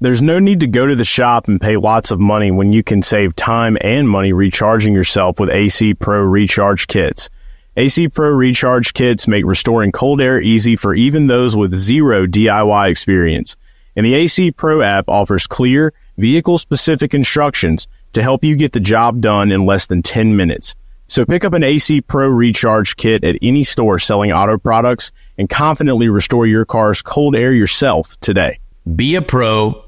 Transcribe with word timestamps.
There's 0.00 0.22
no 0.22 0.38
need 0.38 0.60
to 0.60 0.68
go 0.68 0.86
to 0.86 0.94
the 0.94 1.04
shop 1.04 1.48
and 1.48 1.60
pay 1.60 1.76
lots 1.76 2.12
of 2.12 2.20
money 2.20 2.52
when 2.52 2.72
you 2.72 2.84
can 2.84 3.02
save 3.02 3.34
time 3.34 3.76
and 3.80 4.08
money 4.08 4.32
recharging 4.32 4.94
yourself 4.94 5.40
with 5.40 5.50
AC 5.50 5.94
Pro 5.94 6.20
recharge 6.20 6.86
kits. 6.86 7.28
AC 7.76 8.06
Pro 8.06 8.28
recharge 8.30 8.94
kits 8.94 9.26
make 9.26 9.44
restoring 9.44 9.90
cold 9.90 10.20
air 10.20 10.40
easy 10.40 10.76
for 10.76 10.94
even 10.94 11.26
those 11.26 11.56
with 11.56 11.74
zero 11.74 12.28
DIY 12.28 12.88
experience. 12.88 13.56
And 13.96 14.06
the 14.06 14.14
AC 14.14 14.52
Pro 14.52 14.82
app 14.82 15.08
offers 15.08 15.48
clear, 15.48 15.92
vehicle 16.16 16.58
specific 16.58 17.12
instructions 17.12 17.88
to 18.12 18.22
help 18.22 18.44
you 18.44 18.54
get 18.54 18.74
the 18.74 18.78
job 18.78 19.20
done 19.20 19.50
in 19.50 19.66
less 19.66 19.88
than 19.88 20.02
10 20.02 20.36
minutes. 20.36 20.76
So 21.08 21.24
pick 21.24 21.44
up 21.44 21.54
an 21.54 21.64
AC 21.64 22.02
Pro 22.02 22.28
recharge 22.28 22.94
kit 22.94 23.24
at 23.24 23.36
any 23.42 23.64
store 23.64 23.98
selling 23.98 24.30
auto 24.30 24.58
products 24.58 25.10
and 25.36 25.50
confidently 25.50 26.08
restore 26.08 26.46
your 26.46 26.64
car's 26.64 27.02
cold 27.02 27.34
air 27.34 27.52
yourself 27.52 28.16
today. 28.20 28.60
Be 28.94 29.16
a 29.16 29.22
pro 29.22 29.87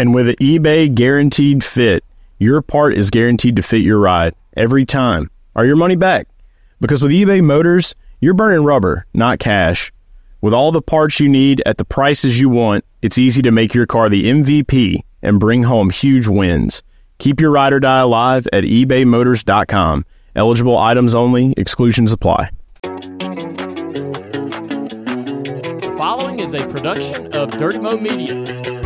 And 0.00 0.14
with 0.14 0.30
an 0.30 0.36
eBay 0.36 0.94
guaranteed 0.94 1.62
fit, 1.62 2.02
your 2.38 2.62
part 2.62 2.94
is 2.94 3.10
guaranteed 3.10 3.56
to 3.56 3.62
fit 3.62 3.82
your 3.82 3.98
ride 3.98 4.34
every 4.56 4.86
time 4.86 5.30
or 5.54 5.66
your 5.66 5.76
money 5.76 5.94
back. 5.94 6.26
Because 6.80 7.02
with 7.02 7.12
eBay 7.12 7.42
Motors, 7.42 7.94
you're 8.18 8.32
burning 8.32 8.64
rubber, 8.64 9.04
not 9.12 9.40
cash. 9.40 9.92
With 10.40 10.54
all 10.54 10.72
the 10.72 10.80
parts 10.80 11.20
you 11.20 11.28
need 11.28 11.60
at 11.66 11.76
the 11.76 11.84
prices 11.84 12.40
you 12.40 12.48
want, 12.48 12.86
it's 13.02 13.18
easy 13.18 13.42
to 13.42 13.50
make 13.50 13.74
your 13.74 13.84
car 13.84 14.08
the 14.08 14.24
MVP 14.24 15.00
and 15.20 15.38
bring 15.38 15.64
home 15.64 15.90
huge 15.90 16.28
wins. 16.28 16.82
Keep 17.18 17.38
your 17.38 17.50
ride 17.50 17.74
or 17.74 17.80
die 17.80 18.00
alive 18.00 18.48
at 18.54 18.64
ebaymotors.com. 18.64 20.06
Eligible 20.34 20.78
items 20.78 21.14
only, 21.14 21.52
exclusions 21.58 22.10
apply. 22.10 22.48
The 25.82 25.94
following 25.98 26.40
is 26.40 26.54
a 26.54 26.66
production 26.68 27.34
of 27.34 27.50
Dirty 27.50 27.78
Mo 27.78 27.98
Media. 27.98 28.79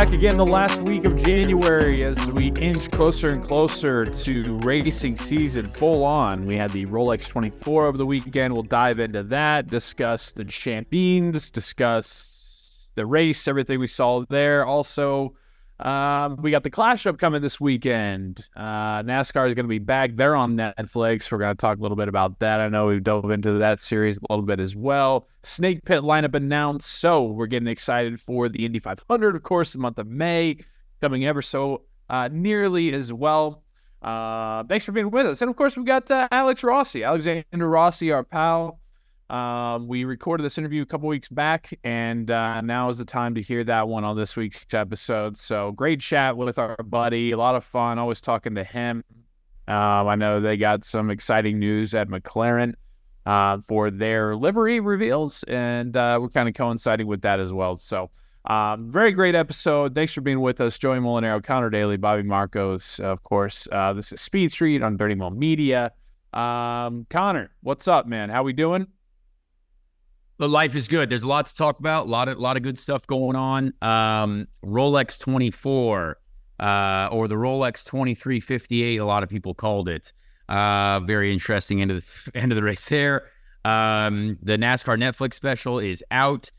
Back 0.00 0.14
again 0.14 0.32
the 0.32 0.46
last 0.46 0.80
week 0.84 1.04
of 1.04 1.14
January 1.14 2.04
as 2.04 2.16
we 2.30 2.52
inch 2.52 2.90
closer 2.90 3.28
and 3.28 3.44
closer 3.44 4.06
to 4.06 4.58
racing 4.62 5.14
season 5.14 5.66
full 5.66 6.04
on. 6.04 6.46
We 6.46 6.56
had 6.56 6.70
the 6.70 6.86
Rolex 6.86 7.28
24 7.28 7.84
over 7.84 7.98
the 7.98 8.06
weekend. 8.06 8.54
We'll 8.54 8.62
dive 8.62 8.98
into 8.98 9.22
that, 9.24 9.66
discuss 9.66 10.32
the 10.32 10.46
champions, 10.46 11.50
discuss 11.50 12.88
the 12.94 13.04
race, 13.04 13.46
everything 13.46 13.78
we 13.78 13.88
saw 13.88 14.24
there. 14.30 14.64
Also, 14.64 15.34
um, 15.80 16.36
we 16.42 16.50
got 16.50 16.62
the 16.62 16.70
Clash 16.70 17.06
Up 17.06 17.18
coming 17.18 17.40
this 17.40 17.60
weekend. 17.60 18.48
Uh, 18.54 19.02
NASCAR 19.02 19.48
is 19.48 19.54
going 19.54 19.64
to 19.64 19.68
be 19.68 19.78
back 19.78 20.14
there 20.14 20.36
on 20.36 20.56
Netflix. 20.56 21.32
We're 21.32 21.38
going 21.38 21.56
to 21.56 21.60
talk 21.60 21.78
a 21.78 21.80
little 21.80 21.96
bit 21.96 22.08
about 22.08 22.38
that. 22.40 22.60
I 22.60 22.68
know 22.68 22.88
we 22.88 23.00
dove 23.00 23.30
into 23.30 23.52
that 23.52 23.80
series 23.80 24.18
a 24.18 24.20
little 24.28 24.44
bit 24.44 24.60
as 24.60 24.76
well. 24.76 25.26
Snake 25.42 25.84
Pit 25.84 26.02
lineup 26.02 26.34
announced. 26.34 27.00
So 27.00 27.24
we're 27.24 27.46
getting 27.46 27.68
excited 27.68 28.20
for 28.20 28.48
the 28.48 28.64
Indy 28.64 28.78
500, 28.78 29.36
of 29.36 29.42
course, 29.42 29.72
the 29.72 29.78
month 29.78 29.98
of 29.98 30.06
May 30.06 30.58
coming 31.00 31.24
ever 31.24 31.40
so 31.40 31.82
uh, 32.10 32.28
nearly 32.30 32.92
as 32.92 33.12
well. 33.12 33.62
Uh, 34.02 34.64
thanks 34.64 34.84
for 34.84 34.92
being 34.92 35.10
with 35.10 35.26
us. 35.26 35.40
And 35.42 35.50
of 35.50 35.56
course, 35.56 35.76
we've 35.76 35.86
got 35.86 36.10
uh, 36.10 36.28
Alex 36.30 36.62
Rossi, 36.62 37.04
Alexander 37.04 37.44
Rossi, 37.52 38.12
our 38.12 38.24
pal. 38.24 38.79
Um, 39.30 39.86
we 39.86 40.02
recorded 40.02 40.42
this 40.42 40.58
interview 40.58 40.82
a 40.82 40.86
couple 40.86 41.08
weeks 41.08 41.28
back, 41.28 41.72
and 41.84 42.28
uh, 42.32 42.60
now 42.62 42.88
is 42.88 42.98
the 42.98 43.04
time 43.04 43.36
to 43.36 43.40
hear 43.40 43.62
that 43.62 43.86
one 43.86 44.02
on 44.02 44.16
this 44.16 44.36
week's 44.36 44.66
episode. 44.74 45.36
So 45.36 45.70
great 45.70 46.00
chat 46.00 46.36
with 46.36 46.58
our 46.58 46.76
buddy, 46.78 47.30
a 47.30 47.36
lot 47.36 47.54
of 47.54 47.62
fun. 47.62 48.00
Always 48.00 48.20
talking 48.20 48.56
to 48.56 48.64
him. 48.64 49.04
Um, 49.68 50.08
I 50.08 50.16
know 50.16 50.40
they 50.40 50.56
got 50.56 50.84
some 50.84 51.10
exciting 51.10 51.60
news 51.60 51.94
at 51.94 52.08
McLaren 52.08 52.74
uh, 53.24 53.58
for 53.58 53.88
their 53.92 54.34
livery 54.34 54.80
reveals, 54.80 55.44
and 55.44 55.96
uh, 55.96 56.18
we're 56.20 56.28
kind 56.28 56.48
of 56.48 56.56
coinciding 56.56 57.06
with 57.06 57.22
that 57.22 57.38
as 57.38 57.52
well. 57.52 57.78
So 57.78 58.10
um, 58.46 58.90
very 58.90 59.12
great 59.12 59.36
episode. 59.36 59.94
Thanks 59.94 60.12
for 60.12 60.22
being 60.22 60.40
with 60.40 60.60
us, 60.60 60.76
Joey 60.76 60.98
Mulinaro, 60.98 61.40
Conor 61.40 61.70
Daly, 61.70 61.98
Bobby 61.98 62.24
Marcos, 62.24 62.98
of 62.98 63.22
course. 63.22 63.68
Uh, 63.70 63.92
this 63.92 64.10
is 64.12 64.20
Speed 64.20 64.50
Street 64.50 64.82
on 64.82 64.96
Dirty 64.96 65.14
Mo 65.14 65.30
Media. 65.30 65.92
Um, 66.32 67.06
Conor, 67.10 67.52
what's 67.62 67.86
up, 67.86 68.08
man? 68.08 68.28
How 68.28 68.42
we 68.42 68.52
doing? 68.52 68.88
The 70.40 70.48
life 70.48 70.74
is 70.74 70.88
good. 70.88 71.10
There's 71.10 71.22
a 71.22 71.28
lot 71.28 71.44
to 71.44 71.54
talk 71.54 71.80
about. 71.80 72.06
A 72.06 72.08
lot 72.08 72.26
of 72.26 72.38
lot 72.38 72.56
of 72.56 72.62
good 72.62 72.78
stuff 72.78 73.06
going 73.06 73.36
on. 73.36 73.74
Um, 73.82 74.48
Rolex 74.64 75.18
24 75.20 76.16
uh, 76.58 77.08
or 77.12 77.28
the 77.28 77.34
Rolex 77.34 77.84
2358. 77.84 78.96
A 78.96 79.04
lot 79.04 79.22
of 79.22 79.28
people 79.28 79.52
called 79.52 79.86
it. 79.90 80.14
Uh, 80.48 81.00
very 81.00 81.30
interesting 81.30 81.82
end 81.82 81.90
of 81.90 82.02
the 82.02 82.30
end 82.38 82.52
of 82.52 82.56
the 82.56 82.62
race 82.62 82.88
there. 82.88 83.24
Um, 83.66 84.38
the 84.40 84.56
NASCAR 84.56 84.98
Netflix 84.98 85.34
special 85.34 85.78
is 85.78 86.02
out, 86.10 86.50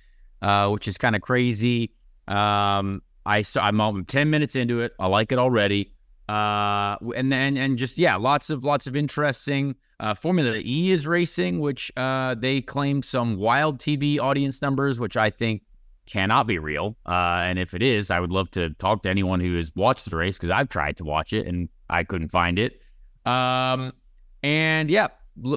uh, 0.44 0.70
which 0.70 0.88
is 0.88 1.00
kind 1.00 1.16
of 1.16 1.24
crazy. 1.24 1.96
Um, 2.28 3.02
I 3.26 3.44
I'm, 3.60 3.82
I'm 3.82 4.06
10 4.06 4.30
minutes 4.30 4.56
into 4.56 4.82
it. 4.82 4.94
I 5.00 5.08
like 5.08 5.32
it 5.32 5.40
already. 5.40 5.96
Uh, 6.30 6.98
and 7.16 7.32
then 7.32 7.58
and 7.58 7.80
just 7.80 7.98
yeah, 7.98 8.16
lots 8.16 8.52
of 8.52 8.64
lots 8.64 8.86
of 8.86 8.96
interesting 8.96 9.74
uh, 10.02 10.16
Formula 10.16 10.58
E 10.58 10.92
is 10.92 11.06
racing, 11.06 11.60
which 11.60 11.92
uh, 11.96 12.34
they 12.34 12.60
claim 12.60 13.04
some 13.04 13.38
wild 13.38 13.78
TV 13.80 14.20
audience 14.20 14.60
numbers, 14.62 15.00
which 15.00 15.16
I 15.16 15.30
think 15.30 15.62
cannot 16.08 16.48
be 16.48 16.58
real. 16.58 16.98
Uh, 17.06 17.44
and 17.46 17.60
if 17.60 17.76
it 17.76 17.84
is, 17.84 18.10
I 18.10 18.20
would 18.20 18.32
love 18.32 18.50
to 18.52 18.72
talk 18.72 19.04
to 19.04 19.10
anyone 19.10 19.40
who 19.40 19.56
has 19.58 19.72
watched 19.76 20.10
the 20.10 20.18
race 20.18 20.38
because 20.38 20.50
I've 20.50 20.70
tried 20.70 20.98
to 20.98 21.04
watch 21.04 21.34
it 21.34 21.46
and 21.46 21.70
I 21.88 22.04
couldn't 22.04 22.30
find 22.30 22.58
it. 22.58 22.82
Um, 23.28 23.94
and 24.42 24.90
yeah, 24.90 25.10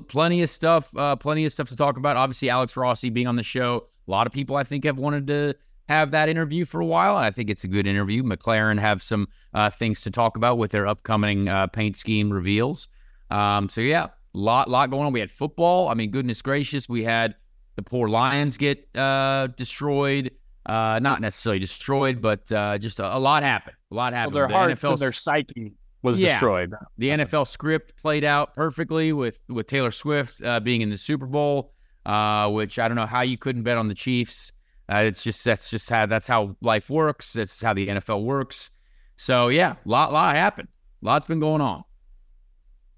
plenty 0.09 0.43
of 0.43 0.51
stuff, 0.51 0.95
uh, 0.95 1.17
plenty 1.17 1.47
of 1.47 1.53
stuff 1.53 1.71
to 1.71 1.77
talk 1.77 1.97
about. 1.97 2.19
Obviously, 2.19 2.51
Alex 2.51 2.77
Rossi 2.77 3.09
being 3.09 3.27
on 3.27 3.37
the 3.37 3.43
show. 3.43 3.89
A 4.07 4.11
lot 4.11 4.27
of 4.27 4.33
people 4.35 4.57
I 4.57 4.65
think 4.65 4.85
have 4.85 4.99
wanted 4.99 5.27
to 5.29 5.55
have 5.89 6.11
that 6.11 6.29
interview 6.29 6.67
for 6.67 6.83
a 6.83 6.87
while. 6.87 7.17
I 7.17 7.31
think 7.31 7.49
it's 7.49 7.65
a 7.65 7.69
good 7.69 7.87
interview. 7.87 8.23
McLaren 8.23 8.79
have 8.79 9.03
some 9.03 9.29
uh, 9.55 9.71
things 9.71 10.03
to 10.03 10.11
talk 10.11 10.37
about 10.37 10.59
with 10.59 10.71
their 10.71 10.87
upcoming 10.87 11.49
uh, 11.49 11.67
paint 11.69 11.97
scheme 11.97 12.31
reveals. 12.31 12.89
Um, 13.31 13.71
so 13.71 13.81
yeah, 13.81 14.09
lot 14.35 14.69
lot 14.69 14.91
going 14.91 15.07
on. 15.07 15.13
We 15.13 15.21
had 15.21 15.31
football. 15.31 15.89
I 15.89 15.95
mean, 15.95 16.11
goodness 16.11 16.43
gracious, 16.43 16.89
we 16.89 17.05
had 17.05 17.37
the 17.77 17.83
poor 17.83 18.09
Lions 18.09 18.59
get 18.59 18.89
uh, 18.97 19.49
destroyed. 19.57 20.33
Uh, 20.67 20.99
not 21.03 21.21
necessarily 21.21 21.59
destroyed, 21.59 22.23
but 22.23 22.51
uh, 22.51 22.79
just 22.79 22.99
a, 22.99 23.17
a, 23.17 23.19
lot 23.19 23.43
happened. 23.43 23.77
A 23.91 23.95
lot 23.95 24.15
happened. 24.15 24.35
Well, 24.35 24.43
their 24.43 24.49
the 24.49 24.55
hearts 24.55 24.83
NFL, 24.83 24.91
and 24.93 24.99
their 24.99 25.13
psyche 25.13 25.75
was 26.03 26.19
yeah, 26.19 26.29
destroyed. 26.29 26.73
The 26.97 27.09
NFL 27.09 27.47
script 27.49 28.01
played 28.01 28.25
out 28.25 28.55
perfectly 28.55 29.13
with 29.13 29.39
with 29.49 29.67
Taylor 29.67 29.91
Swift 29.91 30.43
uh, 30.43 30.61
being 30.61 30.81
in 30.81 30.89
the 30.89 30.97
Super 30.97 31.27
Bowl, 31.27 31.75
uh, 32.07 32.51
which 32.51 32.79
I 32.79 32.89
don't 32.89 32.97
know 32.97 33.07
how 33.07 33.21
you 33.21 33.37
couldn't 33.37 33.63
bet 33.63 33.77
on 33.77 33.89
the 33.89 33.95
Chiefs. 33.95 34.53
Uh, 34.91 35.05
it's 35.07 35.23
just 35.23 35.45
that's 35.45 35.69
just 35.69 35.89
how 35.91 36.07
that's 36.07 36.27
how 36.27 36.57
life 36.63 36.89
works. 36.89 37.35
That's 37.35 37.61
how 37.61 37.75
the 37.75 37.89
NFL 37.89 38.25
works. 38.25 38.71
So 39.17 39.49
yeah, 39.49 39.75
lot 39.85 40.13
lot 40.13 40.35
happened. 40.35 40.69
Lots 41.03 41.27
been 41.27 41.41
going 41.41 41.61
on. 41.61 41.85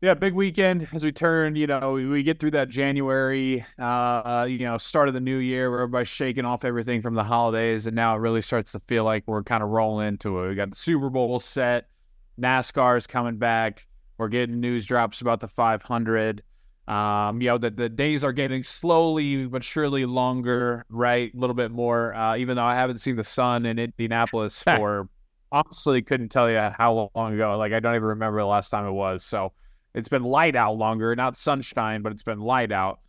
Yeah, 0.02 0.12
big 0.12 0.34
weekend 0.34 0.88
as 0.92 1.02
we 1.02 1.10
turn, 1.10 1.56
you 1.56 1.66
know, 1.66 1.92
we, 1.92 2.06
we 2.06 2.22
get 2.22 2.38
through 2.38 2.50
that 2.50 2.68
January, 2.68 3.64
uh, 3.78 3.82
uh, 3.82 4.46
you 4.48 4.58
know, 4.58 4.76
start 4.76 5.08
of 5.08 5.14
the 5.14 5.20
new 5.20 5.38
year 5.38 5.70
where 5.70 5.80
everybody's 5.80 6.08
shaking 6.08 6.44
off 6.44 6.66
everything 6.66 7.00
from 7.00 7.14
the 7.14 7.24
holidays. 7.24 7.86
And 7.86 7.96
now 7.96 8.14
it 8.14 8.18
really 8.18 8.42
starts 8.42 8.72
to 8.72 8.80
feel 8.80 9.04
like 9.04 9.24
we're 9.26 9.42
kind 9.42 9.62
of 9.62 9.70
rolling 9.70 10.08
into 10.08 10.38
it. 10.40 10.48
We 10.50 10.54
got 10.54 10.68
the 10.68 10.76
Super 10.76 11.08
Bowl 11.08 11.40
set, 11.40 11.88
NASCAR 12.38 12.98
is 12.98 13.06
coming 13.06 13.38
back. 13.38 13.86
We're 14.18 14.28
getting 14.28 14.60
news 14.60 14.84
drops 14.84 15.22
about 15.22 15.40
the 15.40 15.48
500. 15.48 16.42
Um, 16.88 17.40
you 17.40 17.48
know, 17.48 17.56
the, 17.56 17.70
the 17.70 17.88
days 17.88 18.22
are 18.22 18.32
getting 18.34 18.62
slowly 18.62 19.46
but 19.46 19.64
surely 19.64 20.04
longer, 20.04 20.84
right? 20.90 21.32
A 21.32 21.36
little 21.38 21.54
bit 21.54 21.70
more, 21.70 22.14
uh, 22.14 22.36
even 22.36 22.56
though 22.56 22.64
I 22.64 22.74
haven't 22.74 22.98
seen 22.98 23.16
the 23.16 23.24
sun 23.24 23.64
in 23.64 23.78
Indianapolis 23.78 24.62
for 24.62 25.08
honestly 25.50 26.02
couldn't 26.02 26.28
tell 26.28 26.50
you 26.50 26.58
how 26.58 27.10
long 27.14 27.32
ago. 27.32 27.56
Like, 27.56 27.72
I 27.72 27.80
don't 27.80 27.94
even 27.94 28.08
remember 28.08 28.40
the 28.40 28.46
last 28.46 28.68
time 28.68 28.86
it 28.86 28.92
was. 28.92 29.24
So 29.24 29.52
it's 29.96 30.10
been 30.10 30.22
light 30.22 30.54
out 30.54 30.76
longer, 30.76 31.16
not 31.16 31.36
sunshine, 31.36 32.02
but 32.02 32.12
it's 32.12 32.22
been 32.22 32.38
light 32.38 32.70
out. 32.70 33.00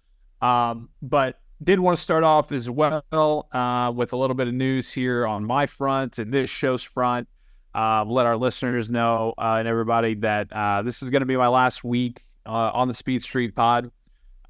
Um, 0.42 0.90
but 1.02 1.42
did 1.62 1.82
want 1.82 1.98
to 1.98 2.02
start 2.02 2.24
off 2.24 2.52
as 2.54 2.70
well 2.70 3.48
uh, 3.52 3.92
with 3.94 4.14
a 4.14 4.18
little 4.18 4.36
bit 4.36 4.48
of 4.48 4.54
news 4.54 4.92
here 4.92 5.28
on 5.28 5.44
my 5.44 5.66
front 5.66 6.18
and 6.18 6.34
this 6.34 6.50
show's 6.50 6.84
front. 6.84 7.28
Uh, 7.76 8.06
let 8.08 8.26
our 8.26 8.38
listeners 8.38 8.90
know 8.90 9.34
uh, 9.38 9.58
and 9.60 9.68
everybody 9.68 10.16
that 10.16 10.52
uh, 10.54 10.82
this 10.82 11.04
is 11.04 11.10
going 11.10 11.20
to 11.20 11.26
be 11.26 11.36
my 11.36 11.50
last 11.50 11.84
week 11.84 12.24
uh, 12.46 12.72
on 12.74 12.88
the 12.88 12.94
Speed 12.94 13.22
Street 13.22 13.54
Pod. 13.54 13.92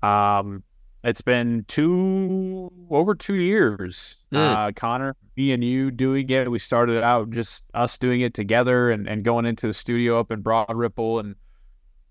Um, 0.03 0.63
it's 1.03 1.21
been 1.21 1.65
two 1.67 2.71
over 2.91 3.15
two 3.15 3.35
years, 3.35 4.15
mm. 4.31 4.75
Conor, 4.75 5.15
me 5.35 5.53
and 5.53 5.63
you 5.63 5.89
doing 5.89 6.29
it. 6.29 6.51
We 6.51 6.59
started 6.59 7.03
out 7.03 7.31
just 7.31 7.63
us 7.73 7.97
doing 7.97 8.21
it 8.21 8.35
together 8.35 8.91
and, 8.91 9.07
and 9.07 9.23
going 9.23 9.45
into 9.45 9.65
the 9.65 9.73
studio 9.73 10.19
up 10.19 10.31
in 10.31 10.41
Broad 10.41 10.75
Ripple 10.75 11.19
and 11.19 11.35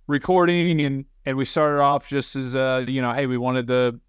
recording 0.06 0.80
and 0.82 1.04
and 1.24 1.36
we 1.36 1.44
started 1.44 1.80
off 1.80 2.08
just 2.08 2.36
as 2.36 2.54
uh 2.54 2.84
you 2.86 3.02
know 3.02 3.12
hey 3.12 3.26
we 3.26 3.36
wanted 3.36 3.66
to 3.66 4.00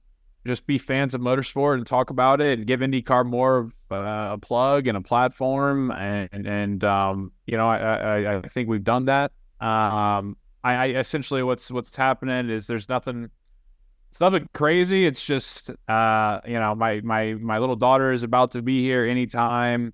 just 0.48 0.66
be 0.66 0.78
fans 0.78 1.14
of 1.14 1.22
motorsport 1.22 1.76
and 1.76 1.86
talk 1.86 2.10
about 2.10 2.42
it 2.42 2.58
and 2.58 2.68
give 2.68 2.80
IndyCar 2.80 3.26
more 3.26 3.58
of 3.58 3.74
uh, 3.92 4.30
a 4.34 4.38
plug 4.38 4.88
and 4.88 4.98
a 4.98 5.02
platform. 5.02 5.92
And, 5.92 6.48
and 6.48 6.84
um, 6.84 7.32
you 7.46 7.58
know, 7.58 7.68
I, 7.68 7.78
I, 7.78 8.38
I, 8.38 8.42
think 8.42 8.70
we've 8.70 8.84
done 8.84 9.06
that. 9.06 9.32
Um, 9.60 10.38
I, 10.64 10.74
I, 10.74 10.86
essentially 10.88 11.44
what's 11.44 11.70
what's 11.70 11.96
happening 11.96 12.50
is 12.50 12.66
there's 12.66 12.90
nothing. 12.90 13.30
It's 14.10 14.22
nothing 14.22 14.48
crazy. 14.54 15.06
It's 15.06 15.24
just 15.24 15.70
uh, 15.88 16.40
you 16.48 16.60
know, 16.60 16.74
my 16.74 17.02
my 17.02 17.34
my 17.34 17.58
little 17.60 17.76
daughter 17.76 18.12
is 18.12 18.24
about 18.24 18.52
to 18.52 18.62
be 18.62 18.82
here 18.82 19.06
anytime. 19.06 19.94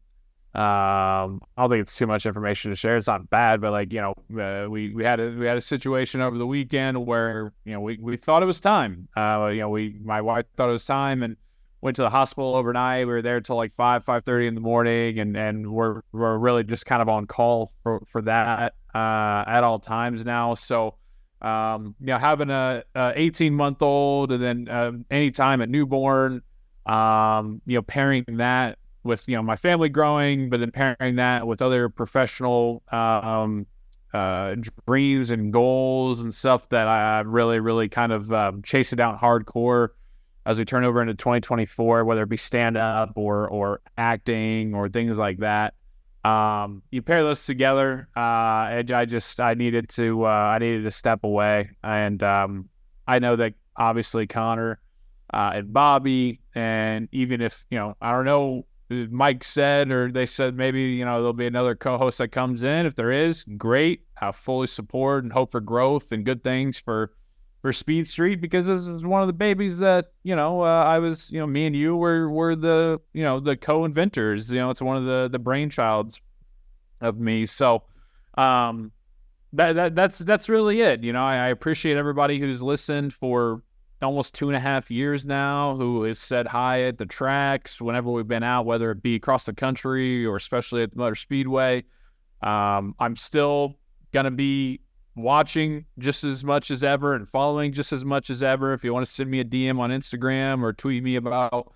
Um, 0.56 1.42
I 1.58 1.64
don't 1.64 1.72
think 1.72 1.82
it's 1.82 1.96
too 1.96 2.06
much 2.06 2.28
information 2.28 2.70
to 2.70 2.76
share. 2.76 2.96
It's 2.96 3.08
not 3.08 3.28
bad, 3.32 3.60
but 3.60 3.72
like 3.72 3.92
you 3.92 4.02
know, 4.02 4.40
uh, 4.40 4.70
we 4.70 4.94
we 4.94 5.04
had 5.04 5.20
a 5.20 5.32
we 5.32 5.48
had 5.48 5.58
a 5.58 5.62
situation 5.62 6.22
over 6.22 6.38
the 6.38 6.46
weekend 6.46 7.08
where 7.08 7.52
you 7.66 7.74
know 7.74 7.80
we, 7.80 7.98
we 8.00 8.18
thought 8.18 8.44
it 8.44 8.46
was 8.46 8.60
time. 8.60 9.08
Uh, 9.18 9.50
you 9.52 9.62
know, 9.62 9.70
we 9.70 10.00
my 10.04 10.22
wife 10.22 10.46
thought 10.56 10.70
it 10.70 10.74
was 10.74 10.86
time 10.86 11.24
and 11.24 11.38
went 11.82 11.96
to 11.96 12.04
the 12.04 12.10
hospital 12.12 12.56
overnight. 12.56 13.08
We 13.08 13.14
were 13.14 13.24
there 13.24 13.42
till 13.42 13.56
like 13.56 13.72
five 13.72 14.06
five 14.06 14.26
thirty 14.26 14.46
in 14.46 14.54
the 14.54 14.62
morning, 14.62 15.18
and 15.18 15.36
and 15.36 15.72
we're 15.72 16.02
we're 16.12 16.38
really 16.38 16.64
just 16.64 16.86
kind 16.86 17.02
of 17.02 17.10
on 17.10 17.26
call 17.26 17.72
for 17.82 18.04
for 18.06 18.22
that 18.22 18.76
uh, 18.94 19.44
at 19.48 19.64
all 19.64 19.80
times 19.80 20.24
now. 20.24 20.54
So. 20.56 20.96
Um, 21.42 21.94
you 22.00 22.06
know, 22.06 22.18
having 22.18 22.50
a, 22.50 22.86
a 22.96 23.12
18 23.18 23.54
month 23.54 23.82
old 23.82 24.32
and 24.32 24.42
then 24.42 24.70
uh, 24.70 24.94
anytime 25.12 25.60
a 25.60 25.68
newborn, 25.68 26.42
um, 26.86 27.62
you 27.66 27.76
know, 27.76 27.82
pairing 27.82 28.24
that 28.38 28.78
with 29.04 29.28
you 29.28 29.36
know 29.36 29.44
my 29.44 29.56
family 29.56 29.90
growing, 29.90 30.50
but 30.50 30.60
then 30.60 30.72
pairing 30.72 31.16
that 31.18 31.46
with 31.46 31.62
other 31.62 31.90
professional 31.90 32.84
um, 32.92 33.66
uh, 34.14 34.56
dreams 34.88 35.32
and 35.32 35.52
goals 35.52 36.20
and 36.20 36.34
stuff 36.34 36.70
that 36.70 36.88
I 36.88 37.22
really, 37.22 37.60
really 37.60 37.90
kind 37.90 38.12
of 38.12 38.32
um, 38.32 38.62
chasing 38.62 38.98
down 38.98 39.18
hardcore 39.18 39.90
as 40.46 40.60
we 40.60 40.66
turn 40.66 40.84
over 40.84 41.02
into 41.02 41.14
2024, 41.16 42.06
whether 42.06 42.24
it 42.24 42.30
be 42.30 42.38
stand 42.38 42.78
up 42.78 43.14
or 43.16 43.48
or 43.50 43.82
acting 43.98 44.76
or 44.76 44.90
things 44.90 45.18
like 45.18 45.40
that. 45.40 45.74
Um, 46.24 46.84
you 46.90 47.02
pair 47.02 47.22
those 47.22 47.46
together, 47.46 48.08
uh, 48.16 48.20
I 48.20 49.06
just 49.08 49.42
I 49.42 49.56
needed 49.56 49.90
to 49.90 50.26
uh, 50.26 50.30
I 50.30 50.60
needed 50.60 50.84
to 50.84 50.92
step 50.92 51.24
away, 51.24 51.72
and 51.84 52.22
um, 52.24 52.70
I 53.08 53.20
know 53.20 53.36
that 53.36 53.56
obviously 53.76 54.28
Conor 54.28 54.80
uh, 55.34 55.52
and 55.56 55.74
Bobby, 55.74 56.40
and 56.56 57.10
even 57.12 57.42
if 57.42 57.66
you 57.70 57.78
know 57.78 57.98
I 58.00 58.12
don't 58.12 58.26
know 58.26 58.66
Mike 59.12 59.44
said, 59.44 59.92
or 59.92 60.12
they 60.12 60.25
said 60.25 60.56
maybe 60.56 60.81
you 60.81 61.06
know 61.06 61.16
there'll 61.18 61.34
be 61.34 61.48
another 61.48 61.75
co-host 61.75 62.18
that 62.19 62.30
comes 62.30 62.63
in. 62.63 62.86
If 62.86 62.95
there 62.95 63.12
is, 63.12 63.44
great. 63.57 64.01
I 64.19 64.31
fully 64.31 64.68
support 64.68 65.24
and 65.24 65.34
hope 65.34 65.51
for 65.51 65.62
growth 65.62 66.12
and 66.12 66.25
good 66.25 66.44
things 66.44 66.80
for 66.80 67.12
for 67.62 67.72
Speed 67.72 68.07
Street 68.07 68.42
because 68.42 68.68
this 68.68 68.88
is 68.88 69.04
one 69.04 69.22
of 69.22 69.28
the 69.28 69.34
babies 69.34 69.80
that 69.80 70.12
you 70.24 70.36
know 70.36 70.62
uh, 70.62 70.84
I 70.84 71.00
was 71.00 71.31
you 71.31 71.40
know 71.40 71.48
me 71.48 71.66
and 71.66 71.75
you 71.75 71.95
were 71.95 72.30
were 72.30 72.56
the 72.56 73.00
you 73.13 73.24
know 73.24 73.40
the 73.40 73.56
co-inventors. 73.56 74.51
You 74.51 74.60
know, 74.60 74.69
it's 74.69 74.81
one 74.81 74.98
of 74.98 75.06
the 75.06 75.30
the 75.31 75.39
brainchilds 75.39 76.19
of 77.01 77.19
me. 77.19 77.46
So, 77.46 77.84
um, 78.38 78.92
that, 79.54 79.74
that 79.74 79.96
that's 79.96 80.19
that's 80.19 80.50
really 80.50 80.81
it. 80.81 81.04
You 81.04 81.13
know, 81.13 81.24
I, 81.24 81.36
I 81.36 81.48
appreciate 81.48 81.98
everybody 81.98 82.39
who's 82.39 82.62
listened 82.62 83.13
for 83.13 83.62
almost 84.04 84.34
two 84.34 84.50
and 84.50 84.56
a 84.56 84.60
half 84.60 84.92
years 84.92 85.26
now 85.26 85.76
who 85.76 86.04
has 86.04 86.20
said 86.20 86.48
hi 86.48 86.82
at 86.84 86.98
the 86.98 87.06
tracks 87.06 87.82
whenever 87.82 88.12
we've 88.12 88.28
been 88.28 88.44
out, 88.44 88.66
whether 88.66 88.92
it 88.92 89.02
be 89.02 89.16
across 89.16 89.46
the 89.46 89.54
country 89.54 90.26
or 90.26 90.36
especially 90.36 90.84
at 90.84 90.92
the 90.92 90.98
Motor 90.98 91.16
Speedway. 91.16 91.84
Um, 92.42 92.96
I'm 93.00 93.16
still 93.16 93.76
going 94.12 94.26
to 94.26 94.32
be 94.32 94.82
watching 95.16 95.86
just 96.00 96.24
as 96.24 96.44
much 96.44 96.72
as 96.72 96.84
ever 96.84 97.16
and 97.16 97.28
following 97.30 97.72
just 97.72 97.92
as 97.92 98.04
much 98.04 98.30
as 98.30 98.44
ever. 98.44 98.74
If 98.74 98.84
you 98.84 98.94
want 98.94 99.06
to 99.06 99.12
send 99.12 99.30
me 99.30 99.40
a 99.40 99.46
DM 99.46 99.80
on 99.80 99.92
Instagram 99.92 100.64
or 100.64 100.74
tweet 100.74 101.04
me 101.04 101.16
about 101.16 101.74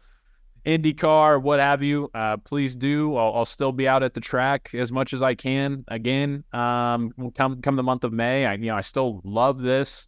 IndyCar, 0.66 1.42
what 1.42 1.60
have 1.60 1.82
you, 1.82 2.10
uh, 2.14 2.38
please 2.38 2.76
do. 2.76 3.16
I'll, 3.16 3.34
I'll, 3.36 3.46
still 3.46 3.72
be 3.72 3.88
out 3.88 4.04
at 4.04 4.14
the 4.14 4.20
track 4.20 4.72
as 4.74 4.92
much 4.92 5.14
as 5.14 5.22
I 5.22 5.34
can. 5.34 5.86
Again, 5.88 6.44
um, 6.52 7.14
come 7.36 7.62
come 7.62 7.76
the 7.76 7.84
month 7.84 8.04
of 8.04 8.12
May, 8.12 8.46
I 8.46 8.54
you 8.56 8.68
know 8.68 8.76
I 8.76 8.82
still 8.82 9.22
love 9.24 9.62
this. 9.62 10.07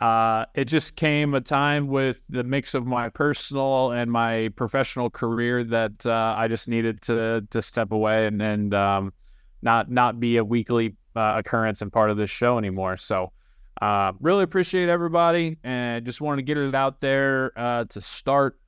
Uh, 0.00 0.44
it 0.54 0.66
just 0.66 0.94
came 0.94 1.34
a 1.34 1.40
time 1.40 1.88
with 1.88 2.22
the 2.28 2.44
mix 2.44 2.74
of 2.74 2.86
my 2.86 3.08
personal 3.08 3.90
and 3.90 4.10
my 4.10 4.48
professional 4.54 5.10
career 5.10 5.64
that 5.64 6.06
uh, 6.06 6.34
I 6.38 6.46
just 6.46 6.68
needed 6.68 7.00
to 7.02 7.44
to 7.50 7.60
step 7.60 7.90
away 7.90 8.26
and 8.26 8.40
and 8.40 8.74
um, 8.74 9.12
not 9.62 9.90
not 9.90 10.20
be 10.20 10.36
a 10.36 10.44
weekly 10.44 10.94
uh, 11.16 11.34
occurrence 11.38 11.82
and 11.82 11.92
part 11.92 12.10
of 12.10 12.16
this 12.16 12.30
show 12.30 12.58
anymore. 12.58 12.96
So 12.96 13.32
uh, 13.82 14.12
really 14.20 14.44
appreciate 14.44 14.88
everybody 14.88 15.56
and 15.64 16.04
just 16.04 16.20
wanted 16.20 16.36
to 16.38 16.42
get 16.42 16.56
it 16.56 16.74
out 16.74 17.00
there 17.00 17.52
uh, 17.56 17.84
to 17.86 18.00
start. 18.00 18.58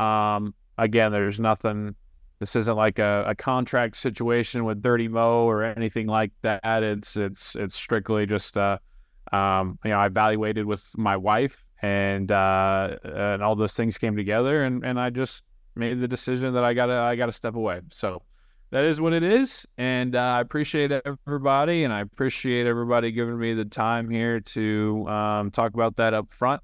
Um, 0.00 0.54
again, 0.76 1.12
there's 1.12 1.38
nothing. 1.38 1.94
This 2.40 2.56
isn't 2.56 2.76
like 2.76 2.98
a, 2.98 3.24
a 3.28 3.34
contract 3.34 3.96
situation 3.96 4.64
with 4.64 4.82
Dirty 4.82 5.08
Mo 5.08 5.44
or 5.44 5.62
anything 5.62 6.06
like 6.06 6.32
that. 6.42 6.82
It's 6.82 7.16
it's 7.16 7.54
it's 7.54 7.74
strictly 7.74 8.26
just 8.26 8.56
uh, 8.56 8.78
um, 9.32 9.78
you 9.84 9.90
know, 9.90 9.98
I 9.98 10.06
evaluated 10.06 10.66
with 10.66 10.92
my 10.96 11.16
wife, 11.16 11.64
and 11.82 12.30
uh, 12.30 12.96
and 13.04 13.42
all 13.42 13.56
those 13.56 13.74
things 13.74 13.98
came 13.98 14.16
together, 14.16 14.64
and 14.64 14.84
and 14.84 15.00
I 15.00 15.10
just 15.10 15.44
made 15.76 16.00
the 16.00 16.08
decision 16.08 16.54
that 16.54 16.64
I 16.64 16.74
gotta 16.74 16.94
I 16.94 17.16
gotta 17.16 17.32
step 17.32 17.54
away. 17.54 17.80
So 17.90 18.22
that 18.70 18.84
is 18.84 19.00
what 19.00 19.12
it 19.12 19.22
is, 19.22 19.66
and 19.78 20.14
uh, 20.14 20.18
I 20.18 20.40
appreciate 20.40 20.92
everybody, 20.92 21.84
and 21.84 21.92
I 21.92 22.00
appreciate 22.00 22.66
everybody 22.66 23.12
giving 23.12 23.38
me 23.38 23.54
the 23.54 23.64
time 23.64 24.10
here 24.10 24.40
to 24.40 25.06
um, 25.08 25.50
talk 25.50 25.74
about 25.74 25.96
that 25.96 26.14
up 26.14 26.32
front. 26.32 26.62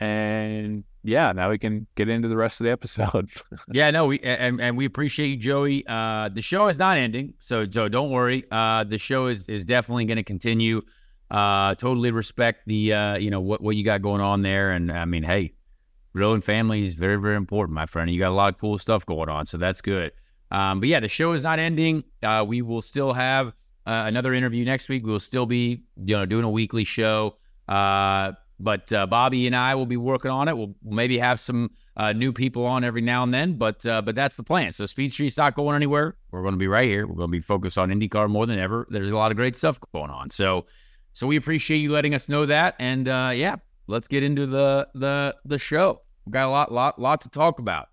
And 0.00 0.84
yeah, 1.02 1.32
now 1.32 1.50
we 1.50 1.58
can 1.58 1.86
get 1.94 2.08
into 2.08 2.28
the 2.28 2.36
rest 2.36 2.60
of 2.60 2.64
the 2.64 2.70
episode. 2.70 3.30
yeah, 3.72 3.90
no, 3.90 4.06
we 4.06 4.20
and, 4.20 4.60
and 4.60 4.76
we 4.76 4.84
appreciate 4.84 5.28
you, 5.28 5.36
Joey. 5.36 5.84
Uh, 5.86 6.28
the 6.28 6.42
show 6.42 6.68
is 6.68 6.78
not 6.78 6.98
ending, 6.98 7.34
so 7.38 7.66
so 7.70 7.88
don't 7.88 8.10
worry. 8.10 8.44
Uh, 8.50 8.84
the 8.84 8.98
show 8.98 9.26
is 9.26 9.48
is 9.48 9.64
definitely 9.64 10.04
going 10.04 10.16
to 10.16 10.24
continue. 10.24 10.82
Uh, 11.30 11.74
totally 11.74 12.10
respect 12.10 12.62
the 12.66 12.92
uh, 12.92 13.16
you 13.16 13.30
know 13.30 13.40
what 13.40 13.60
what 13.60 13.76
you 13.76 13.84
got 13.84 14.02
going 14.02 14.20
on 14.20 14.42
there, 14.42 14.70
and 14.70 14.90
I 14.90 15.04
mean, 15.04 15.22
hey, 15.22 15.52
and 16.14 16.42
family 16.42 16.86
is 16.86 16.94
very 16.94 17.16
very 17.16 17.36
important, 17.36 17.74
my 17.74 17.86
friend. 17.86 18.10
You 18.10 18.18
got 18.18 18.30
a 18.30 18.34
lot 18.34 18.54
of 18.54 18.60
cool 18.60 18.78
stuff 18.78 19.04
going 19.04 19.28
on, 19.28 19.46
so 19.46 19.58
that's 19.58 19.80
good. 19.80 20.12
Um, 20.50 20.80
but 20.80 20.88
yeah, 20.88 21.00
the 21.00 21.08
show 21.08 21.32
is 21.32 21.42
not 21.42 21.58
ending. 21.58 22.04
Uh, 22.22 22.44
we 22.46 22.62
will 22.62 22.80
still 22.80 23.12
have 23.12 23.48
uh, 23.86 24.04
another 24.06 24.32
interview 24.32 24.64
next 24.64 24.88
week. 24.88 25.04
We 25.04 25.12
will 25.12 25.20
still 25.20 25.46
be 25.46 25.82
you 25.96 26.16
know 26.16 26.24
doing 26.24 26.44
a 26.44 26.50
weekly 26.50 26.84
show. 26.84 27.36
Uh, 27.68 28.32
but 28.60 28.92
uh, 28.92 29.06
Bobby 29.06 29.46
and 29.46 29.54
I 29.54 29.74
will 29.74 29.86
be 29.86 29.96
working 29.96 30.30
on 30.30 30.48
it. 30.48 30.56
We'll 30.56 30.74
maybe 30.82 31.18
have 31.18 31.38
some 31.38 31.70
uh, 31.96 32.12
new 32.12 32.32
people 32.32 32.64
on 32.64 32.82
every 32.82 33.02
now 33.02 33.22
and 33.22 33.32
then, 33.32 33.54
but 33.54 33.84
uh, 33.86 34.02
but 34.02 34.14
that's 34.14 34.36
the 34.36 34.42
plan. 34.42 34.72
So 34.72 34.86
Speed 34.86 35.12
Street's 35.12 35.36
not 35.36 35.54
going 35.54 35.76
anywhere. 35.76 36.16
We're 36.30 36.42
going 36.42 36.54
to 36.54 36.58
be 36.58 36.66
right 36.66 36.88
here. 36.88 37.06
We're 37.06 37.14
going 37.14 37.28
to 37.28 37.32
be 37.32 37.40
focused 37.40 37.78
on 37.78 37.90
IndyCar 37.90 38.28
more 38.28 38.46
than 38.46 38.58
ever. 38.58 38.86
There's 38.90 39.10
a 39.10 39.16
lot 39.16 39.30
of 39.30 39.36
great 39.36 39.56
stuff 39.56 39.78
going 39.92 40.10
on. 40.10 40.30
So 40.30 40.66
so 41.18 41.26
we 41.26 41.34
appreciate 41.34 41.78
you 41.78 41.90
letting 41.90 42.14
us 42.14 42.28
know 42.28 42.46
that. 42.46 42.76
And 42.78 43.08
uh, 43.08 43.32
yeah, 43.34 43.56
let's 43.88 44.06
get 44.06 44.22
into 44.22 44.46
the 44.46 44.86
the 44.94 45.34
the 45.44 45.58
show. 45.58 46.02
We've 46.24 46.32
got 46.32 46.46
a 46.46 46.48
lot 46.48 46.70
lot 46.70 47.00
lot 47.00 47.22
to 47.22 47.28
talk 47.28 47.58
about. 47.58 47.88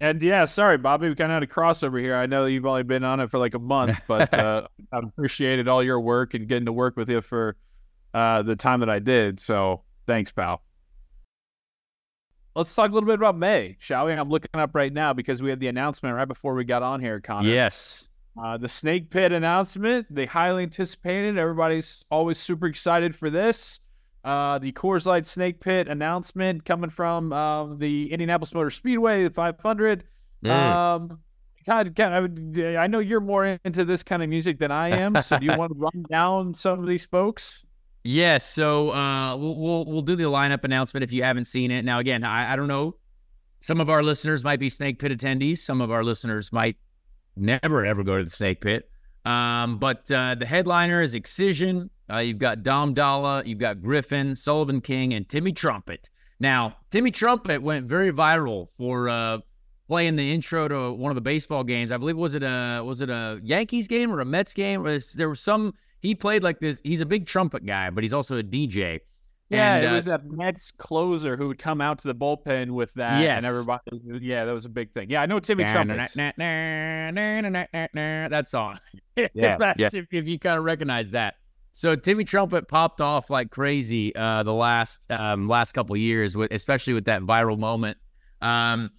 And 0.00 0.20
yeah, 0.20 0.44
sorry, 0.44 0.76
Bobby, 0.76 1.08
we 1.08 1.14
kind 1.14 1.32
of 1.32 1.36
had 1.36 1.42
a 1.42 1.46
crossover 1.46 1.98
here. 1.98 2.14
I 2.14 2.26
know 2.26 2.44
you've 2.44 2.66
only 2.66 2.82
been 2.82 3.04
on 3.04 3.20
it 3.20 3.30
for 3.30 3.38
like 3.38 3.54
a 3.54 3.58
month, 3.58 4.02
but 4.06 4.34
uh, 4.34 4.68
I 4.92 4.98
appreciated 4.98 5.66
all 5.66 5.82
your 5.82 5.98
work 5.98 6.34
and 6.34 6.46
getting 6.46 6.66
to 6.66 6.74
work 6.74 6.94
with 6.94 7.08
you 7.08 7.22
for 7.22 7.56
uh, 8.12 8.42
the 8.42 8.54
time 8.54 8.80
that 8.80 8.90
I 8.90 8.98
did. 8.98 9.40
So 9.40 9.84
thanks, 10.06 10.30
pal. 10.30 10.60
Let's 12.54 12.74
talk 12.74 12.90
a 12.90 12.92
little 12.92 13.06
bit 13.06 13.14
about 13.14 13.38
May, 13.38 13.78
shall 13.78 14.04
we? 14.04 14.12
I'm 14.12 14.28
looking 14.28 14.50
up 14.60 14.74
right 14.74 14.92
now 14.92 15.14
because 15.14 15.42
we 15.42 15.48
had 15.48 15.58
the 15.58 15.68
announcement 15.68 16.14
right 16.14 16.28
before 16.28 16.52
we 16.54 16.64
got 16.64 16.82
on 16.82 17.00
here, 17.00 17.18
Conor. 17.18 17.48
Yes. 17.48 18.09
Uh, 18.38 18.56
the 18.56 18.68
Snake 18.68 19.10
Pit 19.10 19.32
announcement, 19.32 20.06
they 20.10 20.26
highly 20.26 20.62
anticipated. 20.64 21.38
Everybody's 21.38 22.04
always 22.10 22.38
super 22.38 22.66
excited 22.66 23.14
for 23.14 23.30
this. 23.30 23.80
uh, 24.24 24.58
the 24.58 24.72
Coors 24.72 25.06
Light 25.06 25.26
Snake 25.26 25.60
Pit 25.60 25.88
announcement 25.88 26.64
coming 26.64 26.90
from 26.90 27.32
um, 27.32 27.78
the 27.78 28.12
Indianapolis 28.12 28.52
Motor 28.54 28.70
Speedway, 28.70 29.24
the 29.24 29.30
500. 29.30 30.04
Mm. 30.44 30.50
Um, 30.50 31.18
kind 31.66 31.88
of, 31.88 31.94
kind 31.94 32.58
of, 32.58 32.76
I 32.76 32.86
know 32.86 32.98
you're 32.98 33.20
more 33.20 33.58
into 33.64 33.84
this 33.84 34.02
kind 34.02 34.22
of 34.22 34.28
music 34.28 34.58
than 34.58 34.70
I 34.70 34.88
am. 34.90 35.20
So 35.20 35.38
do 35.38 35.46
you 35.46 35.52
want 35.56 35.72
to 35.72 35.78
run 35.78 36.04
down 36.10 36.54
some 36.54 36.80
of 36.80 36.86
these 36.86 37.06
folks? 37.06 37.64
Yes. 38.04 38.46
so 38.46 38.90
uh, 38.92 39.36
we'll, 39.36 39.56
we'll 39.56 39.84
we'll 39.84 40.02
do 40.02 40.16
the 40.16 40.24
lineup 40.24 40.64
announcement 40.64 41.04
if 41.04 41.12
you 41.12 41.22
haven't 41.22 41.44
seen 41.44 41.70
it. 41.70 41.84
Now, 41.84 41.98
again, 41.98 42.24
I, 42.24 42.52
I 42.52 42.56
don't 42.56 42.68
know. 42.68 42.96
Some 43.60 43.78
of 43.78 43.90
our 43.90 44.02
listeners 44.02 44.42
might 44.42 44.58
be 44.58 44.70
Snake 44.70 44.98
Pit 44.98 45.12
attendees. 45.12 45.58
Some 45.58 45.82
of 45.82 45.90
our 45.90 46.02
listeners 46.02 46.50
might 46.50 46.76
never 47.40 47.84
ever 47.84 48.02
go 48.02 48.18
to 48.18 48.24
the 48.24 48.30
Snake 48.30 48.60
Pit. 48.60 48.90
Um, 49.24 49.78
but 49.78 50.10
uh, 50.10 50.34
the 50.34 50.46
headliner 50.46 51.02
is 51.02 51.14
Excision. 51.14 51.90
Uh, 52.10 52.18
you've 52.18 52.38
got 52.38 52.62
Dom 52.62 52.94
Dolla, 52.94 53.42
you've 53.44 53.58
got 53.58 53.78
Gryffin, 53.78 54.36
Sullivan 54.36 54.80
King, 54.80 55.14
and 55.14 55.28
Timmy 55.28 55.52
Trumpet. 55.52 56.10
Now, 56.40 56.76
Timmy 56.90 57.10
Trumpet 57.10 57.62
went 57.62 57.86
very 57.86 58.12
viral 58.12 58.68
for 58.76 59.08
uh, 59.08 59.38
playing 59.86 60.16
the 60.16 60.32
intro 60.32 60.68
to 60.68 60.92
one 60.92 61.10
of 61.10 61.14
the 61.14 61.20
baseball 61.20 61.64
games. 61.64 61.92
I 61.92 61.98
believe 61.98 62.16
was 62.16 62.34
it 62.34 62.42
a 62.42 62.82
was 62.82 63.00
it 63.00 63.10
a 63.10 63.40
Yankees 63.42 63.86
game 63.88 64.10
or 64.10 64.20
a 64.20 64.24
Mets 64.24 64.54
game? 64.54 64.82
Was, 64.82 65.12
there 65.12 65.28
was 65.28 65.40
some 65.40 65.74
he 66.00 66.14
played 66.14 66.42
like 66.42 66.58
this. 66.60 66.80
He's 66.82 67.00
a 67.00 67.06
big 67.06 67.26
trumpet 67.26 67.66
guy, 67.66 67.90
but 67.90 68.02
he's 68.02 68.12
also 68.12 68.38
a 68.38 68.42
DJ. 68.42 69.00
Yeah, 69.50 69.74
And, 69.76 69.84
it 69.84 69.88
uh, 69.88 69.94
was 69.94 70.04
that 70.04 70.24
Mets 70.24 70.70
closer 70.70 71.36
who 71.36 71.48
would 71.48 71.58
come 71.58 71.80
out 71.80 71.98
to 71.98 72.08
the 72.08 72.14
bullpen 72.14 72.70
with 72.70 72.94
that. 72.94 73.20
Yes. 73.20 73.38
And 73.38 73.46
everybody, 73.46 73.82
yeah, 74.20 74.44
that 74.44 74.52
was 74.52 74.64
a 74.64 74.68
big 74.70 74.92
thing. 74.92 75.10
Yeah, 75.10 75.22
I 75.22 75.26
know 75.26 75.40
Timmy 75.40 75.64
Trumpets. 75.64 76.14
That 78.30 78.48
song. 78.48 78.78
Yeah, 79.16 79.52
if, 79.52 79.58
that's- 79.58 79.92
yeah. 79.92 80.00
if, 80.00 80.06
if 80.12 80.26
you 80.28 80.38
kind 80.38 80.56
of 80.56 80.64
recognize 80.64 81.10
that. 81.10 81.34
So 81.72 81.94
Timmy 81.94 82.24
Trumpet 82.24 82.68
popped 82.68 83.02
off 83.02 83.28
like 83.28 83.50
crazy 83.50 84.14
uh, 84.16 84.44
the 84.44 84.52
last 84.54 85.04
um, 85.10 85.46
last 85.46 85.72
couple 85.72 85.94
years, 85.96 86.36
with 86.36 86.52
especially 86.52 86.94
with 86.94 87.04
that 87.04 87.22
viral 87.22 87.58
moment. 87.58 87.98
Um, 88.40 88.90